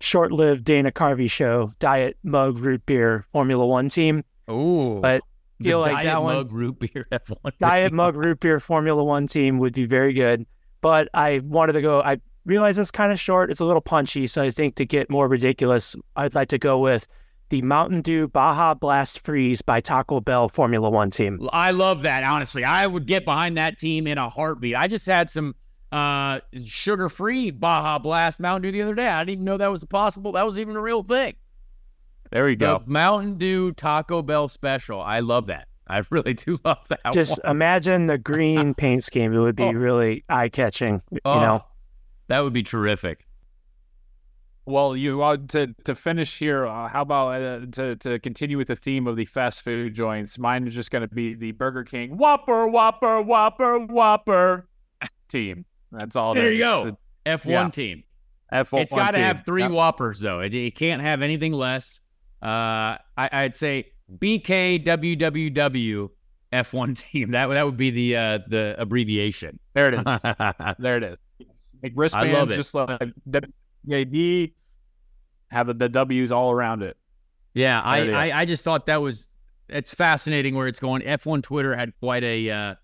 short-lived 0.00 0.64
Dana 0.64 0.90
Carvey 0.90 1.30
show, 1.30 1.70
Diet 1.78 2.16
Mug 2.22 2.58
Root 2.58 2.84
Beer 2.86 3.24
Formula 3.30 3.64
One 3.66 3.88
team. 3.88 4.24
Oh, 4.48 5.00
but 5.00 5.22
feel 5.62 5.80
like 5.80 5.92
Diet 5.92 6.06
that 6.06 6.22
Mug 6.22 6.46
one, 6.46 6.54
Root 6.54 6.78
Beer 6.78 7.08
F1 7.12 7.52
Diet 7.58 7.92
Mug 7.92 8.16
Root 8.16 8.40
Beer 8.40 8.60
Formula 8.60 9.02
One 9.02 9.26
team 9.26 9.58
would 9.58 9.74
be 9.74 9.86
very 9.86 10.12
good. 10.12 10.46
But 10.80 11.08
I 11.12 11.40
wanted 11.44 11.72
to 11.72 11.82
go. 11.82 12.00
I 12.00 12.18
realize 12.44 12.78
it's 12.78 12.90
kind 12.90 13.12
of 13.12 13.18
short. 13.18 13.50
It's 13.50 13.60
a 13.60 13.64
little 13.64 13.82
punchy, 13.82 14.26
so 14.26 14.42
I 14.42 14.50
think 14.50 14.76
to 14.76 14.86
get 14.86 15.10
more 15.10 15.28
ridiculous, 15.28 15.96
I'd 16.16 16.34
like 16.34 16.48
to 16.48 16.58
go 16.58 16.78
with 16.78 17.06
the 17.50 17.62
Mountain 17.62 18.02
Dew 18.02 18.28
Baja 18.28 18.74
Blast 18.74 19.20
Freeze 19.20 19.62
by 19.62 19.80
Taco 19.80 20.20
Bell 20.20 20.48
Formula 20.48 20.88
One 20.90 21.10
team. 21.10 21.48
I 21.52 21.70
love 21.70 22.02
that. 22.02 22.22
Honestly, 22.24 22.64
I 22.64 22.86
would 22.86 23.06
get 23.06 23.24
behind 23.24 23.56
that 23.56 23.78
team 23.78 24.06
in 24.06 24.18
a 24.18 24.28
heartbeat. 24.28 24.76
I 24.76 24.88
just 24.88 25.06
had 25.06 25.30
some 25.30 25.54
uh, 25.90 26.40
sugar-free 26.62 27.52
Baja 27.52 27.98
Blast 27.98 28.40
Mountain 28.40 28.62
Dew 28.62 28.72
the 28.72 28.82
other 28.82 28.94
day. 28.94 29.08
I 29.08 29.22
didn't 29.22 29.32
even 29.32 29.44
know 29.44 29.56
that 29.56 29.68
was 29.68 29.84
possible. 29.84 30.32
That 30.32 30.44
was 30.44 30.58
even 30.58 30.76
a 30.76 30.80
real 30.80 31.02
thing. 31.02 31.34
There 32.30 32.44
we 32.44 32.56
go. 32.56 32.82
The 32.84 32.90
Mountain 32.90 33.38
Dew 33.38 33.72
Taco 33.72 34.22
Bell 34.22 34.48
special. 34.48 35.00
I 35.00 35.20
love 35.20 35.46
that. 35.46 35.68
I 35.86 36.02
really 36.10 36.34
do 36.34 36.58
love 36.64 36.86
that. 36.88 37.12
Just 37.12 37.40
one. 37.42 37.56
imagine 37.56 38.06
the 38.06 38.18
green 38.18 38.74
paint 38.76 39.04
scheme. 39.04 39.32
It 39.32 39.38
would 39.38 39.56
be 39.56 39.64
oh. 39.64 39.72
really 39.72 40.24
eye-catching. 40.28 41.02
You 41.10 41.20
oh, 41.24 41.40
know, 41.40 41.64
that 42.28 42.40
would 42.40 42.52
be 42.52 42.62
terrific. 42.62 43.24
Well, 44.66 44.94
you 44.94 45.16
want 45.16 45.48
to 45.52 45.74
to 45.84 45.94
finish 45.94 46.38
here. 46.38 46.66
Uh, 46.66 46.88
how 46.88 47.00
about 47.00 47.40
uh, 47.40 47.60
to 47.72 47.96
to 47.96 48.18
continue 48.18 48.58
with 48.58 48.68
the 48.68 48.76
theme 48.76 49.06
of 49.06 49.16
the 49.16 49.24
fast 49.24 49.62
food 49.62 49.94
joints? 49.94 50.38
Mine 50.38 50.66
is 50.66 50.74
just 50.74 50.90
going 50.90 51.08
to 51.08 51.14
be 51.14 51.32
the 51.32 51.52
Burger 51.52 51.84
King 51.84 52.18
Whopper, 52.18 52.66
Whopper, 52.66 53.22
Whopper, 53.22 53.78
Whopper 53.78 54.68
team. 55.28 55.64
That's 55.90 56.16
all. 56.16 56.34
There 56.34 56.52
you 56.52 56.58
go. 56.58 56.98
F 57.24 57.46
one 57.46 57.54
yeah. 57.54 57.70
team. 57.70 58.04
F1 58.52 58.80
It's 58.80 58.94
got 58.94 59.12
to 59.12 59.18
have 59.18 59.44
three 59.44 59.62
Yep. 59.62 59.72
whoppers 59.72 60.20
though. 60.20 60.40
It, 60.40 60.54
it 60.54 60.74
can't 60.74 61.02
have 61.02 61.22
anything 61.22 61.52
less. 61.52 62.00
Uh, 62.42 62.96
I, 63.16 63.28
I'd 63.32 63.56
say 63.56 63.92
BKWWW 64.18 66.10
F1 66.52 66.98
team. 67.10 67.30
That 67.32 67.48
would- 67.48 67.54
that 67.56 67.64
would 67.66 67.76
be 67.76 67.90
the 67.90 68.16
uh, 68.16 68.38
the 68.48 68.74
abbreviation. 68.78 69.58
There 69.74 69.88
it 69.92 69.94
is. 69.94 70.04
there 70.78 70.96
it 70.98 71.02
is. 71.04 71.16
Like 71.82 71.92
wristbands, 71.94 72.34
love 72.34 72.50
it. 72.50 72.56
just 72.56 72.74
like 72.74 73.00
WAD, 73.84 74.50
have 75.50 75.66
the, 75.68 75.74
the 75.74 75.88
W's 75.88 76.32
all 76.32 76.50
around 76.50 76.82
it. 76.82 76.96
Yeah, 77.54 77.80
I, 77.80 77.98
it. 78.00 78.14
I 78.14 78.40
I 78.40 78.44
just 78.46 78.64
thought 78.64 78.86
that 78.86 79.00
was 79.00 79.28
it's 79.68 79.94
fascinating 79.94 80.54
where 80.54 80.66
it's 80.66 80.80
going. 80.80 81.02
F1 81.02 81.42
Twitter 81.42 81.76
had 81.76 81.92
quite 82.00 82.24
a 82.24 82.50
uh, 82.50 82.74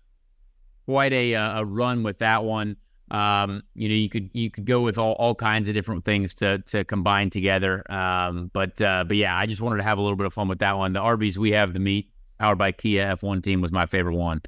quite 0.85 1.11
a 1.13 1.35
uh, 1.35 1.59
a 1.61 1.65
run 1.65 2.03
with 2.03 2.19
that 2.19 2.43
one. 2.43 2.77
Um, 3.11 3.61
you 3.75 3.87
know, 3.87 3.95
you 3.95 4.09
could 4.09 4.29
you 4.33 4.49
could 4.49 4.65
go 4.65 4.81
with 4.81 4.97
all, 4.97 5.13
all 5.13 5.35
kinds 5.35 5.69
of 5.69 5.75
different 5.75 6.05
things 6.05 6.33
to 6.35 6.59
to 6.59 6.83
combine 6.83 7.29
together. 7.29 7.83
Um, 7.91 8.49
but 8.53 8.81
uh, 8.81 9.03
but 9.07 9.17
yeah, 9.17 9.37
I 9.37 9.45
just 9.45 9.61
wanted 9.61 9.77
to 9.77 9.83
have 9.83 9.97
a 9.97 10.01
little 10.01 10.15
bit 10.15 10.25
of 10.25 10.33
fun 10.33 10.47
with 10.47 10.59
that 10.59 10.77
one. 10.77 10.93
The 10.93 10.99
Arby's 10.99 11.37
we 11.37 11.51
have 11.51 11.73
the 11.73 11.79
meat 11.79 12.09
powered 12.39 12.57
by 12.57 12.71
Kia 12.71 13.15
F1 13.15 13.43
team 13.43 13.61
was 13.61 13.71
my 13.71 13.85
favorite 13.85 14.15
one. 14.15 14.41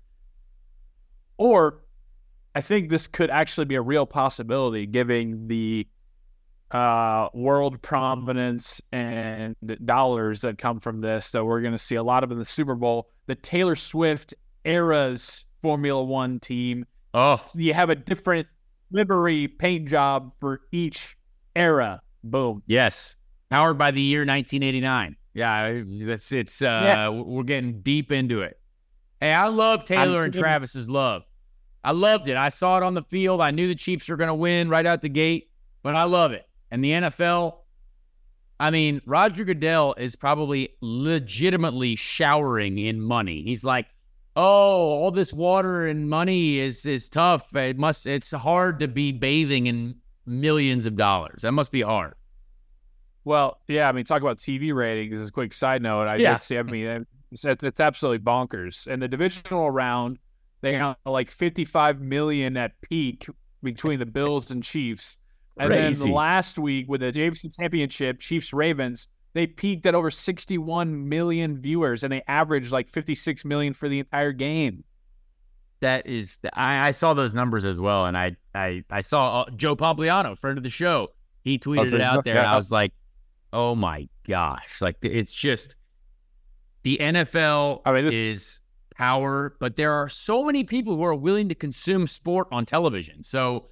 Or 1.37 1.83
I 2.55 2.61
think 2.61 2.89
this 2.89 3.07
could 3.07 3.29
actually 3.29 3.65
be 3.65 3.75
a 3.75 3.81
real 3.81 4.05
possibility, 4.05 4.87
given 4.87 5.47
the 5.47 5.87
uh, 6.71 7.29
world 7.33 7.81
prominence 7.81 8.81
and 8.91 9.55
dollars 9.85 10.41
that 10.41 10.57
come 10.57 10.79
from 10.79 11.01
this. 11.01 11.31
That 11.31 11.45
we're 11.45 11.61
going 11.61 11.73
to 11.73 11.77
see 11.77 11.95
a 11.95 12.03
lot 12.03 12.23
of 12.23 12.31
in 12.31 12.39
the 12.39 12.45
Super 12.45 12.75
Bowl. 12.75 13.09
The 13.27 13.35
Taylor 13.35 13.75
Swift 13.75 14.33
era's 14.65 15.45
Formula 15.61 16.03
One 16.03 16.39
team. 16.39 16.85
Oh, 17.13 17.43
You 17.55 17.73
have 17.73 17.89
a 17.89 17.95
different 17.95 18.47
livery 18.91 19.47
paint 19.47 19.87
job 19.87 20.31
for 20.39 20.61
each 20.71 21.17
era. 21.55 22.01
Boom. 22.23 22.61
yes, 22.67 23.15
powered 23.49 23.77
by 23.77 23.91
the 23.91 24.01
year 24.01 24.21
1989. 24.21 25.15
Yeah, 25.33 25.81
that's 26.05 26.31
it's. 26.31 26.61
Uh, 26.61 26.81
Yeah. 26.83 27.09
we're 27.09 27.43
getting 27.43 27.81
deep 27.81 28.11
into 28.11 28.41
it. 28.41 28.59
Hey, 29.21 29.33
I 29.33 29.47
love 29.47 29.85
Taylor 29.85 30.21
and 30.21 30.33
doing- 30.33 30.43
Travis's 30.43 30.89
love. 30.89 31.23
I 31.83 31.91
loved 31.91 32.27
it. 32.27 32.35
I 32.37 32.49
saw 32.49 32.77
it 32.77 32.83
on 32.83 32.95
the 32.95 33.03
field. 33.03 33.39
I 33.39 33.51
knew 33.51 33.67
the 33.67 33.75
Chiefs 33.75 34.09
were 34.09 34.17
going 34.17 34.27
to 34.29 34.33
win 34.35 34.67
right 34.67 34.85
out 34.85 35.01
the 35.01 35.09
gate, 35.09 35.49
but 35.83 35.95
I 35.95 36.03
love 36.03 36.31
it. 36.33 36.43
And 36.69 36.83
the 36.83 36.91
NFL, 36.91 37.59
I 38.59 38.71
mean, 38.71 38.99
Roger 39.05 39.43
Goodell 39.45 39.93
is 39.97 40.15
probably 40.15 40.69
legitimately 40.81 41.95
showering 41.95 42.77
in 42.77 42.99
money. 42.99 43.41
He's 43.43 43.63
like, 43.63 43.85
"Oh, 44.38 44.79
all 45.01 45.11
this 45.11 45.33
water 45.33 45.85
and 45.85 46.09
money 46.09 46.59
is 46.59 46.85
is 46.85 47.09
tough. 47.09 47.53
It 47.55 47.77
must. 47.77 48.07
It's 48.07 48.31
hard 48.31 48.79
to 48.79 48.88
be 48.88 49.11
bathing 49.11 49.67
in 49.67 49.95
millions 50.25 50.85
of 50.85 50.95
dollars. 50.95 51.41
That 51.41 51.51
must 51.51 51.71
be 51.71 51.81
hard." 51.81 52.13
Well, 53.25 53.59
yeah, 53.67 53.89
I 53.89 53.91
mean, 53.91 54.05
talk 54.05 54.21
about 54.21 54.38
TV 54.38 54.73
ratings. 54.73 55.19
As 55.19 55.27
a 55.27 55.31
quick 55.31 55.51
side 55.51 55.81
note, 55.81 56.07
I 56.07 56.15
Yeah. 56.15 56.31
did 56.33 56.39
see. 56.39 56.57
I 56.57 56.63
mean, 56.63 57.05
it's, 57.31 57.43
it's 57.43 57.79
absolutely 57.81 58.19
bonkers. 58.23 58.88
And 58.88 59.01
the 59.01 59.07
divisional 59.09 59.69
round, 59.69 60.17
they 60.61 60.77
got 60.77 60.97
like 61.05 61.29
55 61.29 61.99
million 61.99 62.55
at 62.55 62.79
peak 62.81 63.27
between 63.63 63.99
the 63.99 64.05
Bills 64.05 64.51
and 64.51 64.63
Chiefs. 64.63 65.17
And 65.59 65.73
then 65.73 65.93
last 66.13 66.57
week 66.59 66.88
with 66.88 67.01
the 67.01 67.11
AFC 67.11 67.49
Championship, 67.59 68.19
Chiefs 68.19 68.53
Ravens, 68.53 69.07
they 69.34 69.47
peaked 69.47 69.86
at 69.86 69.95
over 69.95 70.09
61 70.09 71.09
million 71.09 71.59
viewers, 71.59 72.03
and 72.03 72.11
they 72.11 72.23
averaged 72.28 72.71
like 72.71 72.89
56 72.89 73.45
million 73.45 73.73
for 73.73 73.89
the 73.89 73.99
entire 73.99 74.32
game. 74.32 74.84
That 75.82 76.07
is, 76.07 76.39
I, 76.53 76.88
I 76.88 76.91
saw 76.91 77.13
those 77.13 77.36
numbers 77.36 77.63
as 77.63 77.78
well, 77.78 78.05
and 78.05 78.17
I 78.17 78.36
I 78.55 78.84
I 78.89 79.01
saw 79.01 79.41
uh, 79.41 79.49
Joe 79.51 79.75
Pompliano, 79.75 80.38
friend 80.38 80.57
of 80.57 80.63
the 80.63 80.71
show. 80.71 81.09
He 81.43 81.59
tweeted 81.59 81.93
it 81.93 82.01
out 82.01 82.23
there, 82.25 82.38
and 82.38 82.45
yeah. 82.45 82.53
I 82.53 82.57
was 82.57 82.71
like, 82.71 82.93
"Oh 83.53 83.75
my 83.75 84.09
gosh!" 84.28 84.82
Like 84.82 84.97
it's 85.03 85.34
just 85.34 85.75
the 86.82 86.97
NFL 86.99 87.82
I 87.86 87.91
mean, 87.91 88.11
is 88.11 88.59
power, 88.95 89.55
but 89.59 89.75
there 89.75 89.93
are 89.93 90.09
so 90.09 90.43
many 90.43 90.63
people 90.63 90.95
who 90.95 91.03
are 91.03 91.13
willing 91.13 91.49
to 91.49 91.55
consume 91.55 92.07
sport 92.07 92.47
on 92.51 92.65
television. 92.65 93.23
So 93.23 93.67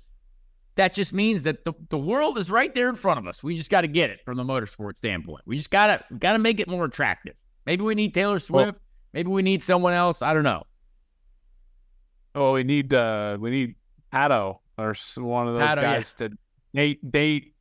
that 0.76 0.94
just 0.94 1.14
means 1.14 1.44
that 1.44 1.64
the, 1.66 1.74
the 1.90 1.98
world 1.98 2.38
is 2.38 2.52
right 2.52 2.74
there 2.76 2.90
in 2.90 2.96
front 2.96 3.20
of 3.20 3.28
us. 3.28 3.42
We 3.42 3.56
just 3.56 3.70
got 3.70 3.82
to 3.82 3.88
get 3.88 4.10
it 4.10 4.20
from 4.26 4.38
the 4.38 4.44
motorsport 4.44 4.98
standpoint. 4.98 5.44
We 5.46 5.58
just 5.58 5.70
gotta 5.72 6.04
gotta 6.20 6.40
make 6.40 6.60
it 6.60 6.68
more 6.68 6.86
attractive. 6.86 7.36
Maybe 7.66 7.84
we 7.84 7.96
need 7.96 8.14
Taylor 8.14 8.40
Swift. 8.40 8.80
maybe 9.14 9.30
we 9.30 9.42
need 9.42 9.64
someone 9.64 9.94
else. 9.94 10.22
I 10.22 10.34
don't 10.34 10.44
know. 10.44 10.64
Oh, 12.34 12.54
we 12.54 12.64
need 12.64 12.94
uh 12.94 13.38
we 13.40 13.50
need 13.50 13.76
Pato 14.12 14.60
or 14.78 14.94
one 15.18 15.48
of 15.48 15.54
those 15.56 15.64
Pato, 15.64 15.76
yeah. 15.78 15.96
guys 15.96 16.14
to 16.16 16.32
date 16.74 17.12
date. 17.12 17.54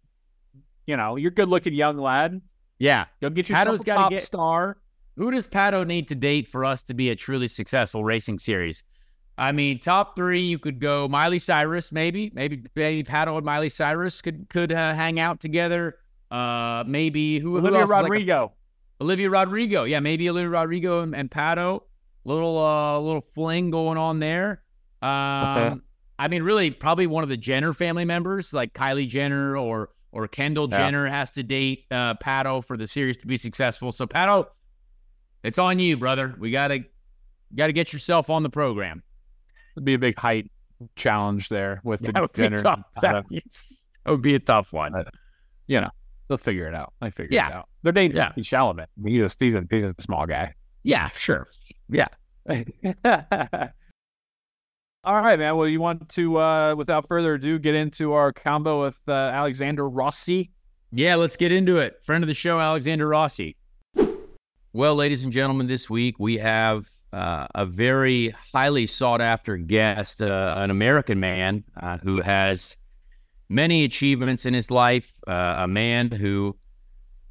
You 0.86 0.96
know, 0.96 1.16
you're 1.16 1.30
good 1.30 1.48
looking 1.48 1.72
young 1.72 1.96
lad. 1.96 2.40
Yeah, 2.78 3.06
Go 3.22 3.30
get 3.30 3.48
yourself 3.48 3.68
Pato's 3.68 3.80
a 3.82 3.84
pop 3.84 4.10
get- 4.10 4.22
star. 4.22 4.78
Who 5.16 5.30
does 5.30 5.46
Pato 5.46 5.86
need 5.86 6.08
to 6.08 6.16
date 6.16 6.48
for 6.48 6.64
us 6.64 6.82
to 6.84 6.94
be 6.94 7.08
a 7.10 7.14
truly 7.14 7.46
successful 7.46 8.02
racing 8.02 8.40
series? 8.40 8.82
I 9.36 9.52
mean, 9.52 9.80
top 9.80 10.14
three, 10.16 10.42
you 10.42 10.58
could 10.58 10.78
go 10.80 11.08
Miley 11.08 11.38
Cyrus, 11.40 11.90
maybe, 11.90 12.30
maybe, 12.34 12.64
maybe 12.76 13.02
Pato 13.02 13.36
and 13.36 13.44
Miley 13.44 13.68
Cyrus 13.68 14.22
could 14.22 14.48
could 14.48 14.70
uh, 14.72 14.94
hang 14.94 15.18
out 15.18 15.40
together. 15.40 15.96
Uh, 16.30 16.84
maybe 16.86 17.38
who? 17.40 17.52
who 17.52 17.58
Olivia 17.58 17.80
else 17.80 17.88
is 17.88 17.90
like 17.90 18.00
a- 18.00 18.02
Rodrigo. 18.04 18.52
Olivia 19.00 19.28
Rodrigo, 19.30 19.84
yeah, 19.84 19.98
maybe 20.00 20.30
Olivia 20.30 20.48
Rodrigo 20.50 21.00
and, 21.00 21.16
and 21.16 21.28
Pato, 21.30 21.82
little 22.24 22.58
uh, 22.58 22.98
little 23.00 23.20
fling 23.20 23.70
going 23.70 23.98
on 23.98 24.20
there. 24.20 24.62
Um, 25.02 25.82
I 26.18 26.28
mean, 26.28 26.44
really, 26.44 26.70
probably 26.70 27.08
one 27.08 27.24
of 27.24 27.28
the 27.28 27.36
Jenner 27.36 27.72
family 27.72 28.04
members, 28.04 28.52
like 28.52 28.72
Kylie 28.72 29.08
Jenner 29.08 29.56
or 29.56 29.90
or 30.12 30.28
Kendall 30.28 30.68
Yeah. 30.70 30.78
Jenner, 30.78 31.06
has 31.08 31.32
to 31.32 31.42
date 31.42 31.86
uh, 31.90 32.14
Pato 32.14 32.64
for 32.64 32.76
the 32.76 32.86
series 32.86 33.16
to 33.18 33.26
be 33.26 33.36
successful. 33.36 33.90
So 33.90 34.06
Pato, 34.06 34.46
it's 35.42 35.58
on 35.58 35.80
you, 35.80 35.96
brother. 35.96 36.34
We 36.38 36.52
gotta 36.52 36.84
gotta 37.54 37.72
get 37.72 37.92
yourself 37.92 38.30
on 38.30 38.44
the 38.44 38.50
program. 38.50 39.02
It'd 39.76 39.84
be 39.84 39.94
a 39.94 39.98
big 39.98 40.18
height 40.18 40.50
challenge 40.96 41.48
there 41.48 41.80
with 41.84 42.00
the 42.00 42.12
That 42.12 42.22
would 42.22 42.32
be 42.32 42.48
tough. 42.56 42.82
That, 43.00 43.24
that 43.30 44.10
would 44.10 44.22
be 44.22 44.34
a 44.34 44.38
tough 44.40 44.72
one. 44.72 44.94
Uh, 44.94 45.04
You 45.66 45.80
know, 45.80 45.90
they'll 46.28 46.36
figure 46.38 46.66
it 46.68 46.74
out. 46.74 46.92
I 47.00 47.10
figure 47.10 47.34
Yeah. 47.34 47.48
it 47.48 47.54
out. 47.54 47.68
They're 47.82 47.92
dating 47.92 48.16
Yeah. 48.16 48.32
yeah. 48.36 48.42
Chalamet. 48.42 48.86
He's 49.04 49.20
a, 49.22 49.30
he's 49.38 49.54
a 49.54 49.64
he's 49.70 49.84
a 49.84 49.94
small 49.98 50.26
guy. 50.26 50.54
Yeah, 50.82 51.08
sure. 51.10 51.46
Yeah. 51.88 52.08
All 55.04 55.20
right, 55.20 55.38
man. 55.38 55.56
Well, 55.56 55.68
you 55.68 55.80
want 55.80 56.08
to, 56.10 56.36
uh, 56.38 56.74
without 56.76 57.06
further 57.08 57.34
ado, 57.34 57.58
get 57.58 57.74
into 57.74 58.12
our 58.14 58.32
combo 58.32 58.82
with 58.82 58.98
uh, 59.06 59.12
Alexander 59.12 59.86
Rossi. 59.88 60.50
Yeah, 60.92 61.16
let's 61.16 61.36
get 61.36 61.52
into 61.52 61.76
it. 61.78 61.98
Friend 62.04 62.24
of 62.24 62.28
the 62.28 62.34
show, 62.34 62.58
Alexander 62.58 63.06
Rossi. 63.08 63.56
Well, 64.72 64.94
ladies 64.94 65.22
and 65.24 65.32
gentlemen, 65.32 65.66
this 65.66 65.90
week 65.90 66.18
we 66.18 66.38
have 66.38 66.86
uh, 67.14 67.46
a 67.54 67.64
very 67.64 68.34
highly 68.52 68.86
sought 68.86 69.20
after 69.20 69.56
guest, 69.56 70.20
uh, 70.20 70.54
an 70.56 70.70
American 70.70 71.20
man 71.20 71.62
uh, 71.80 71.96
who 71.98 72.20
has 72.20 72.76
many 73.48 73.84
achievements 73.84 74.44
in 74.44 74.52
his 74.52 74.70
life, 74.70 75.12
uh, 75.28 75.54
a 75.58 75.68
man 75.68 76.10
who 76.10 76.56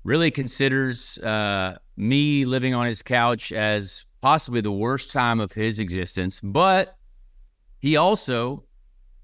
really 0.06 0.32
considers 0.32 1.18
uh, 1.20 1.78
me 1.98 2.46
living 2.46 2.74
on 2.74 2.86
his 2.86 3.02
couch 3.02 3.52
as 3.52 4.06
possibly 4.22 4.62
the 4.62 4.72
worst 4.72 5.12
time 5.12 5.42
of 5.42 5.52
his 5.52 5.80
existence, 5.80 6.40
but 6.42 6.96
he 7.80 7.98
also 7.98 8.64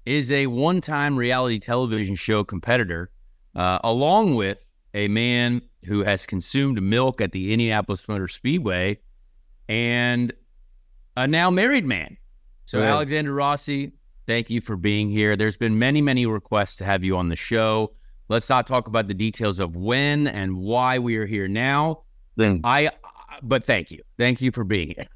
is 0.04 0.30
a 0.30 0.46
one 0.46 0.82
time 0.82 1.16
reality 1.16 1.58
television 1.58 2.14
show 2.14 2.44
competitor 2.44 3.10
uh, 3.56 3.78
along 3.82 4.34
with 4.34 4.62
a 4.92 5.08
man 5.08 5.62
who 5.84 6.04
has 6.04 6.26
consumed 6.26 6.82
milk 6.82 7.22
at 7.22 7.32
the 7.32 7.52
Indianapolis 7.52 8.06
Motor 8.08 8.28
Speedway 8.28 8.98
and 9.68 10.32
a 11.20 11.26
now 11.26 11.50
married 11.50 11.84
man. 11.84 12.16
So, 12.66 12.78
Good. 12.78 12.88
Alexander 12.88 13.32
Rossi, 13.32 13.92
thank 14.26 14.50
you 14.50 14.60
for 14.60 14.76
being 14.76 15.10
here. 15.10 15.36
There's 15.36 15.56
been 15.56 15.78
many, 15.78 16.00
many 16.00 16.26
requests 16.26 16.76
to 16.76 16.84
have 16.84 17.04
you 17.04 17.16
on 17.16 17.28
the 17.28 17.36
show. 17.36 17.94
Let's 18.28 18.48
not 18.48 18.66
talk 18.66 18.86
about 18.86 19.08
the 19.08 19.14
details 19.14 19.58
of 19.58 19.76
when 19.76 20.28
and 20.28 20.56
why 20.56 20.98
we 20.98 21.16
are 21.16 21.26
here 21.26 21.48
now. 21.48 22.04
Then 22.36 22.60
I, 22.62 22.90
but 23.42 23.64
thank 23.64 23.90
you. 23.90 24.02
Thank 24.18 24.40
you 24.40 24.52
for 24.52 24.64
being 24.64 24.94
here. 24.96 25.08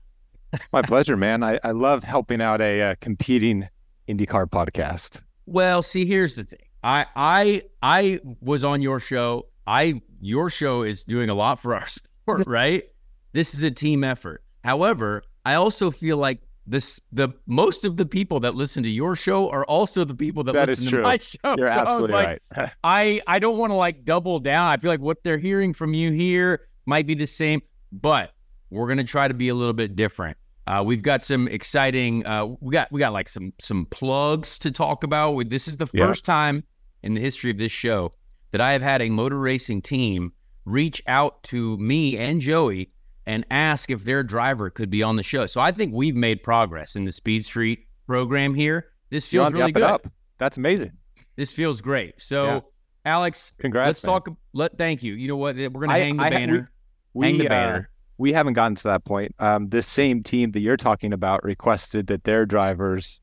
my 0.73 0.83
pleasure, 0.83 1.17
man. 1.17 1.43
I, 1.43 1.59
I 1.63 1.71
love 1.71 2.03
helping 2.05 2.41
out 2.41 2.61
a 2.61 2.83
uh, 2.83 2.95
competing 3.01 3.69
IndyCar 4.09 4.47
podcast. 4.47 5.21
Well, 5.47 5.83
see, 5.83 6.07
here's 6.07 6.37
the 6.37 6.45
thing. 6.45 6.59
I 6.83 7.07
I 7.17 7.63
I 7.83 8.21
was 8.41 8.63
on 8.65 8.83
your 8.83 9.01
show. 9.01 9.47
I 9.67 10.03
your 10.21 10.51
show 10.51 10.83
is 10.83 11.05
doing 11.05 11.31
a 11.31 11.35
lot 11.35 11.61
for 11.61 11.75
our 11.75 11.87
sport, 11.89 12.45
right? 12.47 12.85
This 13.33 13.55
is 13.55 13.63
a 13.63 13.71
team 13.71 14.05
effort. 14.05 14.43
However, 14.63 15.23
I 15.45 15.55
also 15.55 15.91
feel 15.91 16.17
like 16.17 16.41
this 16.67 16.99
the 17.13 17.29
most 17.47 17.85
of 17.85 17.97
the 17.99 18.07
people 18.07 18.41
that 18.41 18.55
listen 18.55 18.83
to 18.83 18.89
your 18.89 19.15
show 19.17 19.51
are 19.51 19.65
also 19.67 20.05
the 20.05 20.15
people 20.15 20.43
that, 20.45 20.53
That 20.55 20.71
is 20.71 20.81
listen 20.83 20.99
to 20.99 21.03
my 21.03 21.19
show. 21.19 21.39
You're 21.59 21.69
So 21.71 21.79
I 21.79 21.83
absolutely 21.83 22.13
like, 22.13 22.43
right. 22.57 22.71
I 22.85 23.21
I 23.27 23.39
don't 23.39 23.59
want 23.59 23.71
to 23.71 23.75
like 23.75 24.05
double 24.05 24.39
down. 24.41 24.69
I 24.69 24.77
feel 24.79 24.91
like 24.91 25.01
what 25.01 25.23
they're 25.23 25.39
hearing 25.39 25.75
from 25.75 25.93
you 25.93 26.11
here 26.13 26.67
might 26.87 27.07
be 27.07 27.15
the 27.15 27.27
same, 27.27 27.61
but 27.93 28.33
we're 28.71 28.89
gonna 28.89 29.05
try 29.05 29.29
to 29.29 29.35
be 29.35 29.49
a 29.51 29.55
little 29.55 29.75
bit 29.75 29.95
different. 29.95 30.37
Uh, 30.67 30.83
we've 30.85 31.03
got 31.03 31.23
some 31.23 31.47
exciting. 31.49 32.27
Uh, 32.27 32.47
we 32.61 32.73
got 32.73 32.91
we 32.91 32.99
got 32.99 33.13
like 33.13 33.29
some 33.29 33.53
some 33.61 33.85
plugs 33.91 34.59
to 34.61 34.71
talk 34.71 35.05
about. 35.05 35.51
This 35.51 35.69
is 35.69 35.77
the 35.77 35.87
Yeah. 35.93 36.07
first 36.07 36.25
time 36.25 36.65
in 37.03 37.13
the 37.13 37.21
history 37.21 37.51
of 37.51 37.59
this 37.59 37.73
show 37.73 38.15
that 38.53 38.63
I 38.63 38.73
have 38.73 38.81
had 38.81 39.03
a 39.03 39.11
motor 39.11 39.39
racing 39.39 39.83
team 39.83 40.33
reach 40.65 41.03
out 41.07 41.43
to 41.43 41.77
me 41.77 42.17
and 42.17 42.41
Joey 42.41 42.91
and 43.27 43.45
ask 43.51 43.91
if 43.91 44.05
their 44.05 44.23
driver 44.23 44.71
could 44.71 44.91
be 44.91 45.03
on 45.03 45.17
the 45.17 45.23
show. 45.23 45.47
So 45.47 45.61
I 45.61 45.73
think 45.73 45.95
we've 45.95 46.15
made 46.15 46.43
progress 46.43 46.97
in 46.97 47.05
the 47.05 47.13
Speed 47.13 47.45
Street 47.45 47.87
program 48.07 48.55
here. 48.55 48.87
This 49.11 49.27
feels 49.29 49.53
really 49.53 49.73
good. 49.73 49.83
Up. 49.83 50.07
That's 50.39 50.57
amazing. 50.57 50.93
This 51.37 51.53
feels 51.53 51.81
great. 51.81 52.21
So, 52.21 52.45
yeah. 52.45 52.61
Alex, 53.07 53.53
congrats. 53.59 53.87
Let's 53.87 54.05
man. 54.05 54.13
talk. 54.13 54.29
Let 54.53 54.79
thank 54.79 55.03
you. 55.03 55.15
You 55.15 55.29
know 55.29 55.37
what? 55.37 55.57
We're 55.57 55.69
gonna 55.69 55.93
hang 55.93 56.17
the 56.17 56.25
I, 56.25 56.31
banner. 56.31 56.71
We, 57.13 57.27
hang 57.27 57.37
we, 57.37 57.43
the 57.43 57.49
banner. 57.49 57.89
Uh, 57.91 57.95
we 58.19 58.33
haven't 58.33 58.55
gotten 58.55 58.77
to 58.77 58.85
that 58.85 59.05
point. 59.05 59.35
Um, 59.39 59.69
this 59.69 59.87
same 59.87 60.23
team 60.23 60.53
that 60.53 60.61
you're 60.61 60.77
talking 60.77 61.13
about 61.13 61.43
requested 61.45 62.07
that 62.09 62.25
their 62.25 62.47
drivers 62.47 63.21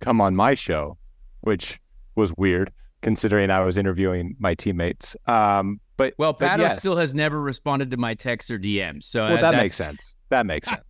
come 0.00 0.20
on 0.20 0.34
my 0.34 0.54
show, 0.54 0.96
which 1.42 1.78
was 2.14 2.32
weird 2.36 2.72
considering 3.02 3.50
I 3.50 3.60
was 3.60 3.78
interviewing 3.78 4.36
my 4.38 4.54
teammates. 4.54 5.16
Um, 5.26 5.80
but 6.00 6.14
well, 6.16 6.32
but 6.32 6.48
Pato 6.48 6.60
yes. 6.60 6.78
still 6.78 6.96
has 6.96 7.12
never 7.12 7.38
responded 7.38 7.90
to 7.90 7.98
my 7.98 8.14
texts 8.14 8.50
or 8.50 8.58
DMs. 8.58 9.04
So 9.04 9.26
well, 9.26 9.36
uh, 9.36 9.40
that 9.42 9.54
makes 9.54 9.74
sense. 9.74 10.14
That 10.30 10.46
makes 10.46 10.66
sense. 10.70 10.80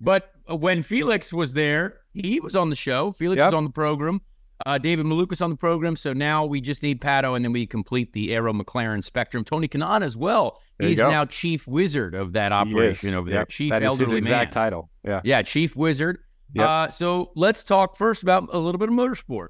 But 0.00 0.30
when 0.48 0.82
Felix 0.82 1.34
was 1.34 1.52
there, 1.52 2.00
he 2.14 2.40
was 2.40 2.56
on 2.56 2.70
the 2.70 2.76
show. 2.76 3.12
Felix 3.12 3.40
yep. 3.40 3.48
was 3.48 3.54
on 3.54 3.64
the 3.64 3.70
program. 3.70 4.22
Uh, 4.64 4.78
David 4.78 5.04
Malukas 5.04 5.42
on 5.42 5.50
the 5.50 5.56
program. 5.56 5.96
So 5.96 6.14
now 6.14 6.46
we 6.46 6.62
just 6.62 6.82
need 6.82 7.02
Pato, 7.02 7.36
and 7.36 7.44
then 7.44 7.52
we 7.52 7.66
complete 7.66 8.14
the 8.14 8.34
Arrow 8.34 8.54
McLaren 8.54 9.04
spectrum. 9.04 9.44
Tony 9.44 9.68
Kanaan 9.68 10.02
as 10.02 10.16
well. 10.16 10.62
There 10.78 10.88
He's 10.88 10.96
now 10.96 11.26
chief 11.26 11.68
wizard 11.68 12.14
of 12.14 12.32
that 12.32 12.50
operation 12.50 13.12
over 13.12 13.28
yep. 13.28 13.36
there. 13.36 13.44
Chief 13.44 13.70
that 13.70 13.82
is 13.82 13.88
elderly 13.88 14.12
his 14.12 14.18
exact 14.18 14.54
man. 14.54 14.64
title. 14.64 14.90
Yeah. 15.04 15.20
Yeah, 15.24 15.42
chief 15.42 15.76
wizard. 15.76 16.20
Yep. 16.54 16.66
Uh, 16.66 16.88
so 16.88 17.32
let's 17.34 17.64
talk 17.64 17.96
first 17.96 18.22
about 18.22 18.48
a 18.50 18.58
little 18.58 18.78
bit 18.78 18.88
of 18.88 18.94
motorsport. 18.94 19.48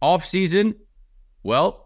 Off 0.00 0.24
season, 0.24 0.74
well, 1.42 1.83